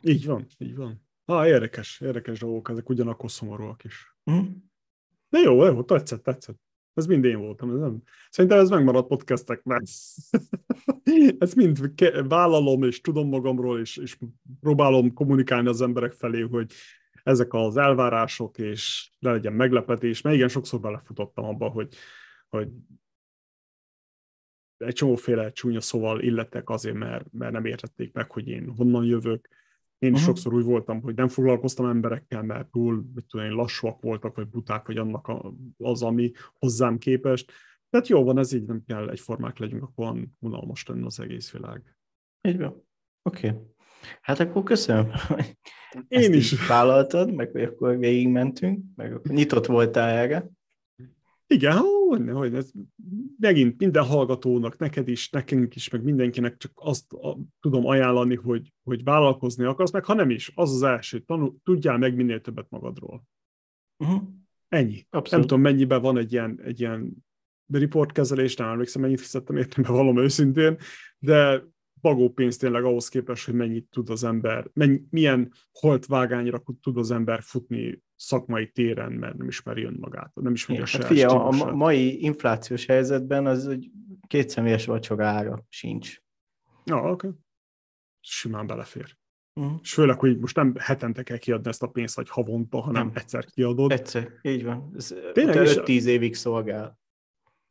Így 0.03 0.27
van, 0.27 0.47
így 0.59 0.77
van. 0.77 1.03
Ah, 1.25 1.47
érdekes, 1.47 2.01
érdekes 2.01 2.39
dolgok, 2.39 2.69
ezek 2.71 2.89
ugyanakkor 2.89 3.31
szomorúak 3.31 3.85
is. 3.85 4.17
Uh-huh. 4.25 4.47
De 5.29 5.39
jó, 5.39 5.65
jó, 5.65 5.83
tetszett, 5.83 6.23
tetszett. 6.23 6.59
Ez 6.95 7.07
mind 7.07 7.25
én 7.25 7.39
voltam. 7.39 7.71
Ez 7.71 7.79
nem... 7.79 8.03
Szerintem 8.31 8.59
ez 8.59 8.69
megmaradt 8.69 9.09
podcastek, 9.09 9.63
mert 9.63 9.85
ezt 11.39 11.57
mind 11.57 11.93
vállalom, 12.29 12.83
és 12.83 13.01
tudom 13.01 13.29
magamról, 13.29 13.81
és, 13.81 13.97
és 13.97 14.19
próbálom 14.61 15.13
kommunikálni 15.13 15.69
az 15.69 15.81
emberek 15.81 16.13
felé, 16.13 16.41
hogy 16.41 16.73
ezek 17.23 17.53
az 17.53 17.77
elvárások, 17.77 18.59
és 18.59 19.11
ne 19.19 19.31
legyen 19.31 19.53
meglepetés, 19.53 20.21
mert 20.21 20.37
igen, 20.37 20.49
sokszor 20.49 20.81
belefutottam 20.81 21.45
abba, 21.45 21.69
hogy, 21.69 21.95
hogy 22.49 22.69
egy 24.77 24.95
csomóféle 24.95 25.53
csúnya 25.53 25.81
szóval 25.81 26.21
illettek 26.21 26.69
azért, 26.69 26.97
mert, 26.97 27.33
mert 27.33 27.53
nem 27.53 27.65
értették 27.65 28.13
meg, 28.13 28.31
hogy 28.31 28.49
én 28.49 28.73
honnan 28.77 29.05
jövök, 29.05 29.49
én 30.05 30.13
is 30.13 30.21
uh-huh. 30.21 30.35
sokszor 30.35 30.55
úgy 30.55 30.65
voltam, 30.65 31.03
hogy 31.03 31.15
nem 31.15 31.29
foglalkoztam 31.29 31.87
emberekkel, 31.87 32.43
mert 32.43 32.71
túl, 32.71 33.05
mit 33.15 33.27
tudom 33.27 33.47
én, 33.47 33.53
lassúak 33.53 34.01
voltak, 34.01 34.37
vagy 34.37 34.49
buták, 34.49 34.87
vagy 34.87 34.97
annak 34.97 35.29
a, 35.29 35.55
az, 35.79 36.03
ami 36.03 36.33
hozzám 36.59 36.99
képest. 36.99 37.53
Tehát 37.91 38.09
jó 38.09 38.25
van, 38.25 38.39
ez 38.39 38.53
így 38.53 38.65
nem 38.65 38.83
kell 38.87 39.09
egyformák 39.09 39.59
legyünk, 39.59 39.83
akkor 39.83 40.07
van 40.07 40.37
unalmas 40.39 40.87
lenne 40.87 41.07
az 41.07 41.21
egész 41.21 41.51
világ. 41.51 41.97
Így 42.49 42.59
van. 42.59 42.83
Oké. 43.23 43.49
Okay. 43.49 43.61
Hát 44.21 44.41
akkor 44.41 44.63
köszönöm. 44.63 45.11
Én 46.09 46.21
Ezt 46.21 46.33
is. 46.33 46.67
Vállaltad, 46.67 47.35
meg 47.35 47.51
hogy 47.51 47.63
akkor 47.63 47.99
végigmentünk, 47.99 48.85
meg 48.97 49.15
akkor 49.15 49.31
nyitott 49.31 49.67
voltál 49.67 50.09
erre. 50.09 50.51
Igen, 51.47 51.77
hogy, 52.09 52.31
hogy 52.31 52.55
ez 52.55 52.71
megint 53.39 53.79
minden 53.79 54.05
hallgatónak, 54.05 54.79
neked 54.79 55.09
is, 55.09 55.31
nekünk 55.31 55.75
is, 55.75 55.89
meg 55.89 56.03
mindenkinek 56.03 56.57
csak 56.57 56.73
azt 56.75 57.13
a, 57.13 57.39
tudom 57.61 57.87
ajánlani, 57.87 58.35
hogy, 58.35 58.73
hogy 58.83 59.05
vállalkozni 59.05 59.65
akarsz, 59.65 59.93
meg 59.93 60.05
ha 60.05 60.15
nem 60.15 60.31
is, 60.31 60.53
az 60.55 60.75
az 60.75 60.83
első, 60.83 61.19
tanul, 61.19 61.57
tudjál 61.65 61.99
meg 61.99 62.15
minél 62.15 62.41
többet 62.41 62.71
magadról. 62.71 63.25
Uh-huh. 63.99 64.23
Ennyi. 64.69 65.07
Abszolút. 65.11 65.31
Nem 65.31 65.41
tudom, 65.41 65.61
mennyiben 65.61 66.01
van 66.01 66.19
egy 66.19 66.33
ilyen, 66.33 66.61
egy 66.65 66.81
ilyen 66.81 67.25
riportkezelés, 67.73 68.57
nem 68.57 68.69
emlékszem, 68.69 69.03
mennyit 69.03 69.21
fizettem 69.21 69.57
értem, 69.57 69.85
valami 69.89 70.21
őszintén, 70.21 70.77
de 71.19 71.65
bagó 72.01 72.31
pénzt 72.33 72.61
tényleg 72.61 72.85
ahhoz 72.85 73.09
képest, 73.09 73.45
hogy 73.45 73.55
mennyit 73.55 73.87
tud 73.91 74.11
az 74.11 74.25
ember, 74.25 74.71
mennyi, 74.73 75.03
milyen 75.11 75.53
holtvágányra 75.73 76.63
tud 76.81 76.97
az 76.97 77.11
ember 77.11 77.43
futni 77.43 78.03
szakmai 78.25 78.71
téren, 78.71 79.13
mert 79.13 79.37
nem 79.37 79.49
ismeri 79.49 79.85
önmagát, 79.85 80.35
nem 80.35 80.53
ismeri 80.53 80.81
a 80.81 80.87
hát 80.87 81.05
figyelj, 81.05 81.35
a 81.35 81.75
mai 81.75 82.23
inflációs 82.23 82.87
helyzetben 82.87 83.47
az, 83.47 83.67
hogy 83.67 83.91
két 84.27 84.49
személyes 84.49 84.87
vacsora 84.87 85.27
ára 85.27 85.65
sincs. 85.69 86.19
Ja, 86.85 86.97
oké. 86.97 87.11
Okay. 87.11 87.31
Simán 88.21 88.67
belefér. 88.67 89.17
Uh-huh. 89.61 89.79
És 89.83 89.93
főleg, 89.93 90.19
hogy 90.19 90.39
most 90.39 90.57
nem 90.57 90.75
hetente 90.79 91.23
kell 91.23 91.37
kiadni 91.37 91.69
ezt 91.69 91.83
a 91.83 91.87
pénzt, 91.87 92.17
vagy 92.17 92.29
havonta, 92.29 92.81
hanem 92.81 93.07
nem. 93.07 93.17
egyszer 93.17 93.45
kiadod. 93.45 93.93
Egyszer, 93.93 94.31
így 94.43 94.65
van. 94.65 94.93
Ez 94.97 95.15
Tényleg 95.33 95.57
5-10 95.61 96.05
évig 96.05 96.35
szolgál. 96.35 96.99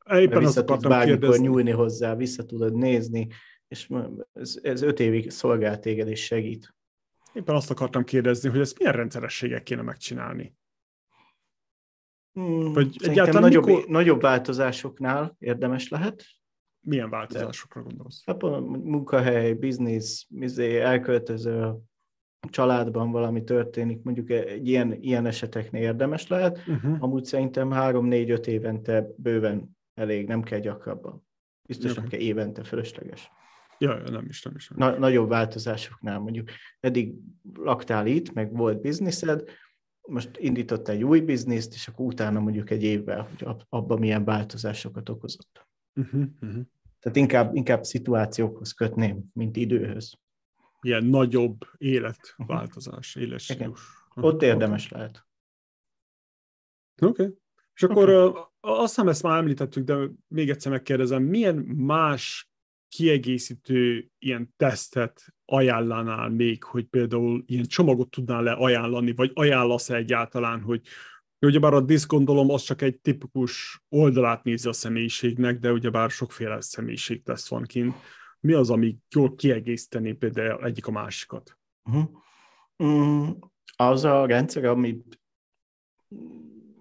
Éppen 0.09 0.45
azt 0.45 0.57
akartam 0.57 1.03
kérdezni. 1.03 1.47
nyúlni 1.47 1.71
hozzá, 1.71 2.15
vissza 2.15 2.45
tudod 2.45 2.73
nézni, 2.75 3.27
és 3.67 3.89
ez, 4.33 4.59
ez 4.61 4.81
öt 4.81 4.99
évig 4.99 5.29
szolgál 5.29 5.79
téged 5.79 6.07
és 6.07 6.23
segít. 6.23 6.75
Éppen 7.33 7.55
azt 7.55 7.71
akartam 7.71 8.03
kérdezni, 8.03 8.49
hogy 8.49 8.59
ezt 8.59 8.79
milyen 8.79 8.93
rendszerességgel 8.93 9.63
kéne 9.63 9.81
megcsinálni? 9.81 10.55
Hmm, 12.33 12.73
Vagy 12.73 12.95
egyáltalán 13.03 13.41
nagyobb, 13.41 13.65
mikor... 13.65 13.85
nagyobb 13.87 14.21
változásoknál 14.21 15.35
érdemes 15.39 15.89
lehet. 15.89 16.25
Milyen 16.81 17.09
változásokra 17.09 17.81
De, 17.81 17.87
gondolsz? 17.87 18.23
Hát 18.25 18.41
munkahely, 18.69 19.53
biznisz, 19.53 20.27
izé, 20.29 20.79
elköltöző, 20.79 21.73
családban 22.49 23.11
valami 23.11 23.43
történik, 23.43 24.03
mondjuk 24.03 24.29
egy 24.29 24.67
ilyen, 24.67 24.93
ilyen 24.93 25.25
eseteknél 25.25 25.81
érdemes 25.81 26.27
lehet. 26.27 26.57
Uh-huh. 26.67 26.97
Amúgy 26.99 27.25
szerintem 27.25 27.71
három-négy-öt 27.71 28.47
évente 28.47 29.07
bőven 29.15 29.77
elég, 29.93 30.27
nem 30.27 30.43
kell 30.43 30.59
gyakrabban. 30.59 31.27
Biztos 31.67 31.91
okay. 31.91 32.01
nem 32.01 32.11
kell 32.11 32.19
évente 32.19 32.63
fölösleges. 32.63 33.31
Ja, 33.83 34.09
nem 34.09 34.25
is, 34.25 34.41
nem 34.41 34.55
is. 34.55 34.67
Nem. 34.67 34.77
Na, 34.77 34.97
nagyobb 34.97 35.29
változásoknál 35.29 36.19
mondjuk. 36.19 36.49
Eddig 36.79 37.13
laktál 37.53 38.07
itt, 38.07 38.33
meg 38.33 38.55
volt 38.55 38.81
bizniszed, 38.81 39.49
most 40.01 40.37
indított 40.37 40.87
egy 40.87 41.03
új 41.03 41.19
bizniszt, 41.19 41.73
és 41.73 41.87
akkor 41.87 42.05
utána 42.05 42.39
mondjuk 42.39 42.69
egy 42.69 42.83
évvel, 42.83 43.27
hogy 43.29 43.55
abban 43.69 43.99
milyen 43.99 44.23
változásokat 44.23 45.09
okozott. 45.09 45.67
Uh-huh, 45.95 46.23
uh-huh. 46.41 46.63
Tehát 46.99 47.17
inkább, 47.17 47.55
inkább 47.55 47.83
szituációkhoz 47.83 48.71
kötném, 48.71 49.23
mint 49.33 49.57
időhöz. 49.57 50.13
Ilyen 50.81 51.05
nagyobb 51.05 51.57
életváltozás, 51.77 53.15
uh-huh. 53.15 53.23
életstílus. 53.23 53.81
Uh-huh. 54.09 54.25
Ott 54.25 54.41
érdemes 54.41 54.85
okay. 54.85 54.99
lehet. 54.99 55.25
Oké. 57.01 57.23
Okay. 57.23 57.37
És 57.73 57.83
akkor 57.83 58.09
okay. 58.09 58.41
azt 58.59 58.93
hiszem 58.93 59.07
ezt 59.07 59.23
már 59.23 59.37
említettük, 59.37 59.83
de 59.83 60.09
még 60.27 60.49
egyszer 60.49 60.71
megkérdezem, 60.71 61.23
milyen 61.23 61.55
más 61.65 62.52
kiegészítő 62.93 64.11
ilyen 64.19 64.53
tesztet 64.57 65.25
ajánlanál 65.45 66.29
még, 66.29 66.63
hogy 66.63 66.85
például 66.85 67.43
ilyen 67.45 67.65
csomagot 67.65 68.09
tudnál 68.09 68.43
le 68.43 68.51
ajánlani, 68.51 69.13
vagy 69.13 69.31
ajánlasz 69.33 69.89
-e 69.89 69.95
egyáltalán, 69.95 70.61
hogy 70.61 70.81
ugyebár 71.39 71.73
a 71.73 71.81
disz 71.81 72.05
gondolom, 72.05 72.49
az 72.49 72.61
csak 72.61 72.81
egy 72.81 72.99
tipikus 72.99 73.83
oldalát 73.89 74.43
nézi 74.43 74.67
a 74.67 74.73
személyiségnek, 74.73 75.59
de 75.59 75.71
ugyebár 75.71 76.09
sokféle 76.09 76.61
személyiségteszt 76.61 77.47
van 77.47 77.63
kint. 77.63 77.95
Mi 78.39 78.53
az, 78.53 78.69
ami 78.69 78.97
jól 79.15 79.35
kiegészíteni 79.35 80.13
például 80.13 80.65
egyik 80.65 80.87
a 80.87 80.91
másikat? 80.91 81.57
Uh-huh. 81.83 83.37
Az 83.75 84.03
a 84.03 84.25
rendszer, 84.25 84.65
amit 84.65 85.19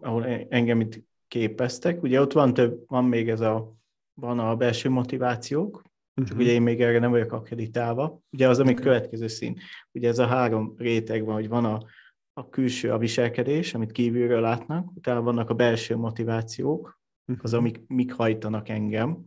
ahol 0.00 0.26
engem 0.48 0.80
itt 0.80 1.04
képeztek, 1.28 2.02
ugye 2.02 2.20
ott 2.20 2.32
van 2.32 2.54
több, 2.54 2.84
van 2.86 3.04
még 3.04 3.28
ez 3.28 3.40
a, 3.40 3.76
van 4.14 4.38
a 4.38 4.56
belső 4.56 4.88
motivációk, 4.88 5.82
Uh-huh. 6.14 6.28
Csak 6.28 6.38
ugye 6.38 6.52
én 6.52 6.62
még 6.62 6.80
erre 6.80 6.98
nem 6.98 7.10
vagyok 7.10 7.32
akreditálva. 7.32 8.20
Ugye 8.30 8.48
az, 8.48 8.58
ami 8.58 8.70
okay. 8.70 8.82
következő 8.82 9.26
szín. 9.26 9.58
Ugye 9.92 10.08
ez 10.08 10.18
a 10.18 10.26
három 10.26 10.74
réteg 10.76 11.24
van, 11.24 11.34
hogy 11.34 11.48
van 11.48 11.64
a, 11.64 11.82
a 12.32 12.48
külső, 12.48 12.92
a 12.92 12.98
viselkedés, 12.98 13.74
amit 13.74 13.92
kívülről 13.92 14.40
látnak, 14.40 14.90
utána 14.94 15.22
vannak 15.22 15.50
a 15.50 15.54
belső 15.54 15.96
motivációk, 15.96 17.00
uh-huh. 17.26 17.44
az, 17.44 17.54
amik 17.54 17.80
mik 17.86 18.12
hajtanak 18.12 18.68
engem, 18.68 19.24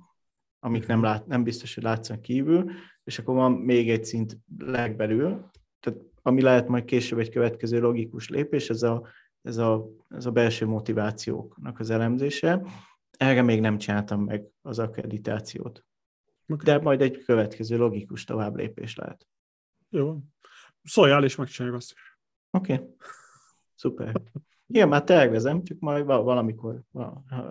amik 0.60 0.82
uh-huh. 0.82 0.96
nem, 0.96 1.04
lát, 1.04 1.28
nem 1.28 1.44
biztos, 1.44 1.74
hogy 1.76 1.84
látszanak 1.84 2.22
kívül, 2.22 2.72
és 3.04 3.20
akkor 3.20 3.36
van 3.36 3.52
még 3.52 3.90
egy 3.90 4.06
szint 4.06 4.38
legbelül, 4.58 5.50
tehát 5.80 6.00
ami 6.22 6.42
lehet 6.42 6.68
majd 6.68 6.86
később 6.86 7.20
egy 7.20 7.30
következő 7.30 7.80
logikus 7.80 8.30
lépés, 8.30 8.70
ez 8.70 8.84
a, 8.84 9.08
ez 9.42 9.58
a, 9.58 9.88
ez 10.10 10.26
a 10.26 10.32
belső 10.32 10.66
motivációknak 10.66 11.80
az 11.80 11.90
elemzése. 11.90 12.62
Erre 13.18 13.42
még 13.42 13.60
nem 13.60 13.78
csináltam 13.78 14.24
meg 14.24 14.46
az 14.62 14.80
akkreditációt. 14.80 15.86
De 16.46 16.80
majd 16.80 17.02
egy 17.02 17.24
következő 17.24 17.78
logikus 17.78 18.24
tovább 18.24 18.56
lépés 18.56 18.96
lehet. 18.96 19.28
Jó. 19.90 20.20
Szóljál, 20.84 21.24
és 21.24 21.36
megcsináljuk 21.36 21.80
azt 21.80 21.92
is. 21.92 22.18
Oké. 22.52 22.74
Okay. 22.74 22.88
Szuper. 23.76 24.22
Igen, 24.68 24.88
már 24.88 25.04
tervezem, 25.04 25.64
csak 25.64 25.80
majd 25.80 26.06
valamikor 26.06 26.82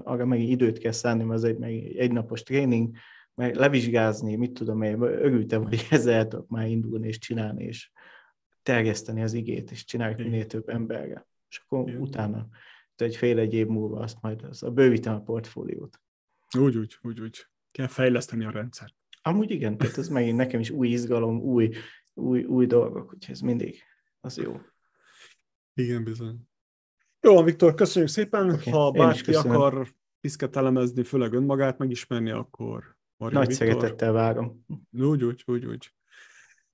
arra 0.02 0.24
meg 0.24 0.40
időt 0.40 0.78
kell 0.78 0.92
szánni, 0.92 1.24
mert 1.24 1.42
ez 1.42 1.48
egy, 1.48 1.58
meg 1.58 1.96
egy 1.96 2.12
napos 2.12 2.42
tréning, 2.42 2.96
meg 3.34 3.54
levizsgázni, 3.54 4.36
mit 4.36 4.52
tudom 4.52 4.82
én, 4.82 5.02
örültem, 5.02 5.62
hogy 5.62 5.86
ezzel 5.90 6.28
tudok 6.28 6.48
már 6.48 6.68
indulni 6.68 7.06
és 7.06 7.18
csinálni, 7.18 7.64
és 7.64 7.90
terjeszteni 8.62 9.22
az 9.22 9.32
igét, 9.32 9.70
és 9.70 9.84
csinálni 9.84 10.22
minél 10.22 10.46
több 10.46 10.68
emberre. 10.68 11.26
És 11.48 11.58
akkor 11.58 11.88
Igen. 11.88 12.00
utána, 12.00 12.48
egy 12.96 13.16
fél 13.16 13.38
egy 13.38 13.54
év 13.54 13.66
múlva 13.66 13.98
azt 14.00 14.20
majd 14.20 14.42
az, 14.42 14.62
a 14.62 14.70
bővítem 14.70 15.14
a 15.14 15.20
portfóliót. 15.20 16.00
Úgy, 16.58 16.76
úgy, 16.76 16.98
úgy, 17.02 17.20
úgy 17.20 17.46
kell 17.74 17.86
fejleszteni 17.86 18.44
a 18.44 18.50
rendszer. 18.50 18.94
Amúgy 19.22 19.50
igen, 19.50 19.76
tehát 19.76 19.98
ez 19.98 20.08
megint 20.08 20.36
nekem 20.36 20.60
is 20.60 20.70
új 20.70 20.88
izgalom, 20.88 21.40
új, 21.40 21.70
új, 22.12 22.44
új 22.44 22.66
dolgok, 22.66 23.12
úgyhogy 23.12 23.34
ez 23.34 23.40
mindig 23.40 23.82
az 24.20 24.36
jó. 24.36 24.60
Igen, 25.74 26.04
bizony. 26.04 26.48
Jó, 27.20 27.42
Viktor, 27.42 27.74
köszönjük 27.74 28.10
szépen. 28.10 28.50
Okay, 28.50 28.72
ha 28.72 28.90
bárki 28.90 29.34
akar 29.34 29.94
piszket 30.20 30.56
elemezni, 30.56 31.02
főleg 31.02 31.32
önmagát 31.32 31.78
megismerni, 31.78 32.30
akkor 32.30 32.96
Maria 33.16 33.38
Nagy 33.38 33.48
Viktor. 33.48 33.66
szeretettel 33.66 34.12
várom. 34.12 34.64
Úgy, 34.90 35.24
úgy, 35.24 35.42
úgy, 35.46 35.66
úgy. 35.66 35.92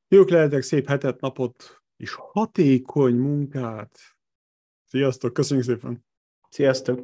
Jók 0.09 0.29
lehetek, 0.29 0.63
szép 0.63 0.87
hetet, 0.87 1.21
napot, 1.21 1.83
és 1.97 2.13
hatékony 2.13 3.15
munkát. 3.15 3.99
Sziasztok, 4.85 5.33
köszönjük 5.33 5.67
szépen. 5.67 6.05
Sziasztok. 6.49 7.01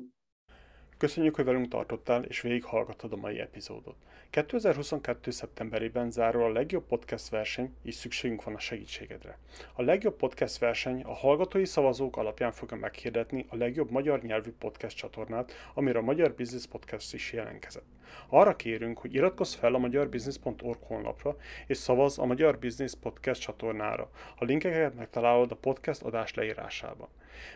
Köszönjük, 0.98 1.34
hogy 1.34 1.44
velünk 1.44 1.68
tartottál 1.68 2.22
és 2.22 2.40
végighallgattad 2.40 3.12
a 3.12 3.16
mai 3.16 3.40
epizódot. 3.40 3.96
2022. 4.30 5.30
szeptemberében 5.30 6.10
zárul 6.10 6.42
a 6.42 6.52
legjobb 6.52 6.86
podcast 6.86 7.28
verseny, 7.28 7.74
és 7.82 7.94
szükségünk 7.94 8.44
van 8.44 8.54
a 8.54 8.58
segítségedre. 8.58 9.38
A 9.74 9.82
legjobb 9.82 10.16
podcast 10.16 10.58
verseny 10.58 11.02
a 11.02 11.14
hallgatói 11.14 11.64
szavazók 11.64 12.16
alapján 12.16 12.52
fogja 12.52 12.76
meghirdetni 12.76 13.46
a 13.48 13.56
legjobb 13.56 13.90
magyar 13.90 14.22
nyelvű 14.22 14.50
podcast 14.58 14.96
csatornát, 14.96 15.52
amire 15.74 15.98
a 15.98 16.02
Magyar 16.02 16.34
Business 16.34 16.66
Podcast 16.66 17.14
is 17.14 17.32
jelentkezett. 17.32 17.95
Arra 18.28 18.56
kérünk, 18.56 18.98
hogy 18.98 19.14
iratkozz 19.14 19.54
fel 19.54 19.74
a 19.74 19.78
magyarbusiness.org 19.78 20.78
honlapra, 20.80 21.36
és 21.66 21.76
szavazz 21.76 22.18
a 22.18 22.24
Magyar 22.24 22.58
Business 22.58 22.92
Podcast 23.00 23.40
csatornára. 23.40 24.10
A 24.38 24.44
linkeket 24.44 24.94
megtalálod 24.94 25.50
a 25.50 25.56
podcast 25.56 26.02
adás 26.02 26.34
leírásában. 26.34 27.08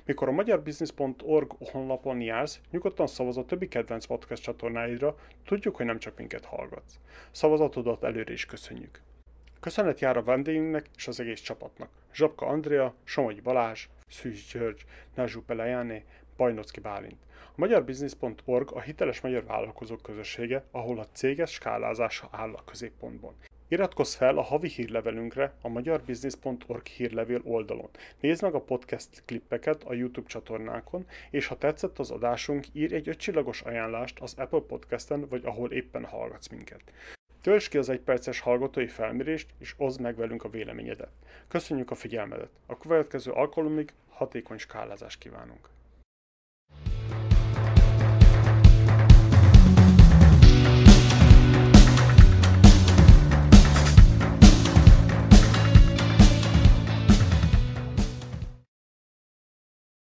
Mikor 0.04 0.28
a 0.28 0.32
magyarbusiness.org 0.32 1.52
honlapon 1.58 2.20
jársz, 2.20 2.60
nyugodtan 2.70 3.06
szavaz 3.06 3.36
a 3.36 3.44
többi 3.44 3.68
kedvenc 3.68 4.06
podcast 4.06 4.42
csatornáidra, 4.42 5.16
tudjuk, 5.44 5.76
hogy 5.76 5.86
nem 5.86 5.98
csak 5.98 6.16
minket 6.16 6.44
hallgatsz. 6.44 6.98
Szavazatodat 7.30 8.04
előre 8.04 8.32
is 8.32 8.46
köszönjük. 8.46 9.00
Köszönet 9.60 10.00
jár 10.00 10.16
a 10.16 10.22
vendégünknek 10.22 10.86
és 10.96 11.08
az 11.08 11.20
egész 11.20 11.40
csapatnak. 11.40 11.88
Zsabka 12.14 12.46
Andrea, 12.46 12.94
Somogyi 13.04 13.40
Balázs, 13.40 13.88
Szűz 14.08 14.46
György, 14.52 14.84
Nazsú 15.14 15.42
Pelejáné, 15.42 16.04
Bajnocki 16.40 16.80
Bálint. 16.80 17.22
A 17.46 17.52
magyarbusiness.org 17.54 18.72
a 18.72 18.80
hiteles 18.80 19.20
magyar 19.20 19.44
vállalkozók 19.44 20.02
közössége, 20.02 20.64
ahol 20.70 20.98
a 20.98 21.06
céges 21.12 21.50
skálázása 21.50 22.28
áll 22.32 22.54
a 22.54 22.64
középpontban. 22.64 23.34
Iratkozz 23.68 24.14
fel 24.14 24.38
a 24.38 24.42
havi 24.42 24.68
hírlevelünkre 24.68 25.54
a 25.62 25.68
magyarbusiness.org 25.68 26.86
hírlevél 26.86 27.40
oldalon. 27.44 27.88
Nézd 28.20 28.42
meg 28.42 28.54
a 28.54 28.60
podcast 28.60 29.22
klippeket 29.24 29.84
a 29.84 29.94
YouTube 29.94 30.28
csatornánkon, 30.28 31.06
és 31.30 31.46
ha 31.46 31.58
tetszett 31.58 31.98
az 31.98 32.10
adásunk, 32.10 32.66
írj 32.72 32.94
egy 32.94 33.08
ötcsillagos 33.08 33.60
ajánlást 33.60 34.20
az 34.20 34.34
Apple 34.38 34.60
Podcasten, 34.60 35.26
vagy 35.28 35.44
ahol 35.44 35.72
éppen 35.72 36.04
hallgatsz 36.04 36.48
minket. 36.48 36.82
Tölts 37.40 37.68
ki 37.68 37.78
az 37.78 37.88
egyperces 37.88 38.40
hallgatói 38.40 38.86
felmérést, 38.86 39.48
és 39.58 39.74
oszd 39.76 40.00
meg 40.00 40.16
velünk 40.16 40.44
a 40.44 40.50
véleményedet. 40.50 41.12
Köszönjük 41.48 41.90
a 41.90 41.94
figyelmedet! 41.94 42.50
A 42.66 42.78
következő 42.78 43.30
alkalomig 43.30 43.92
hatékony 44.08 44.58
skálázást 44.58 45.18
kívánunk! 45.18 45.68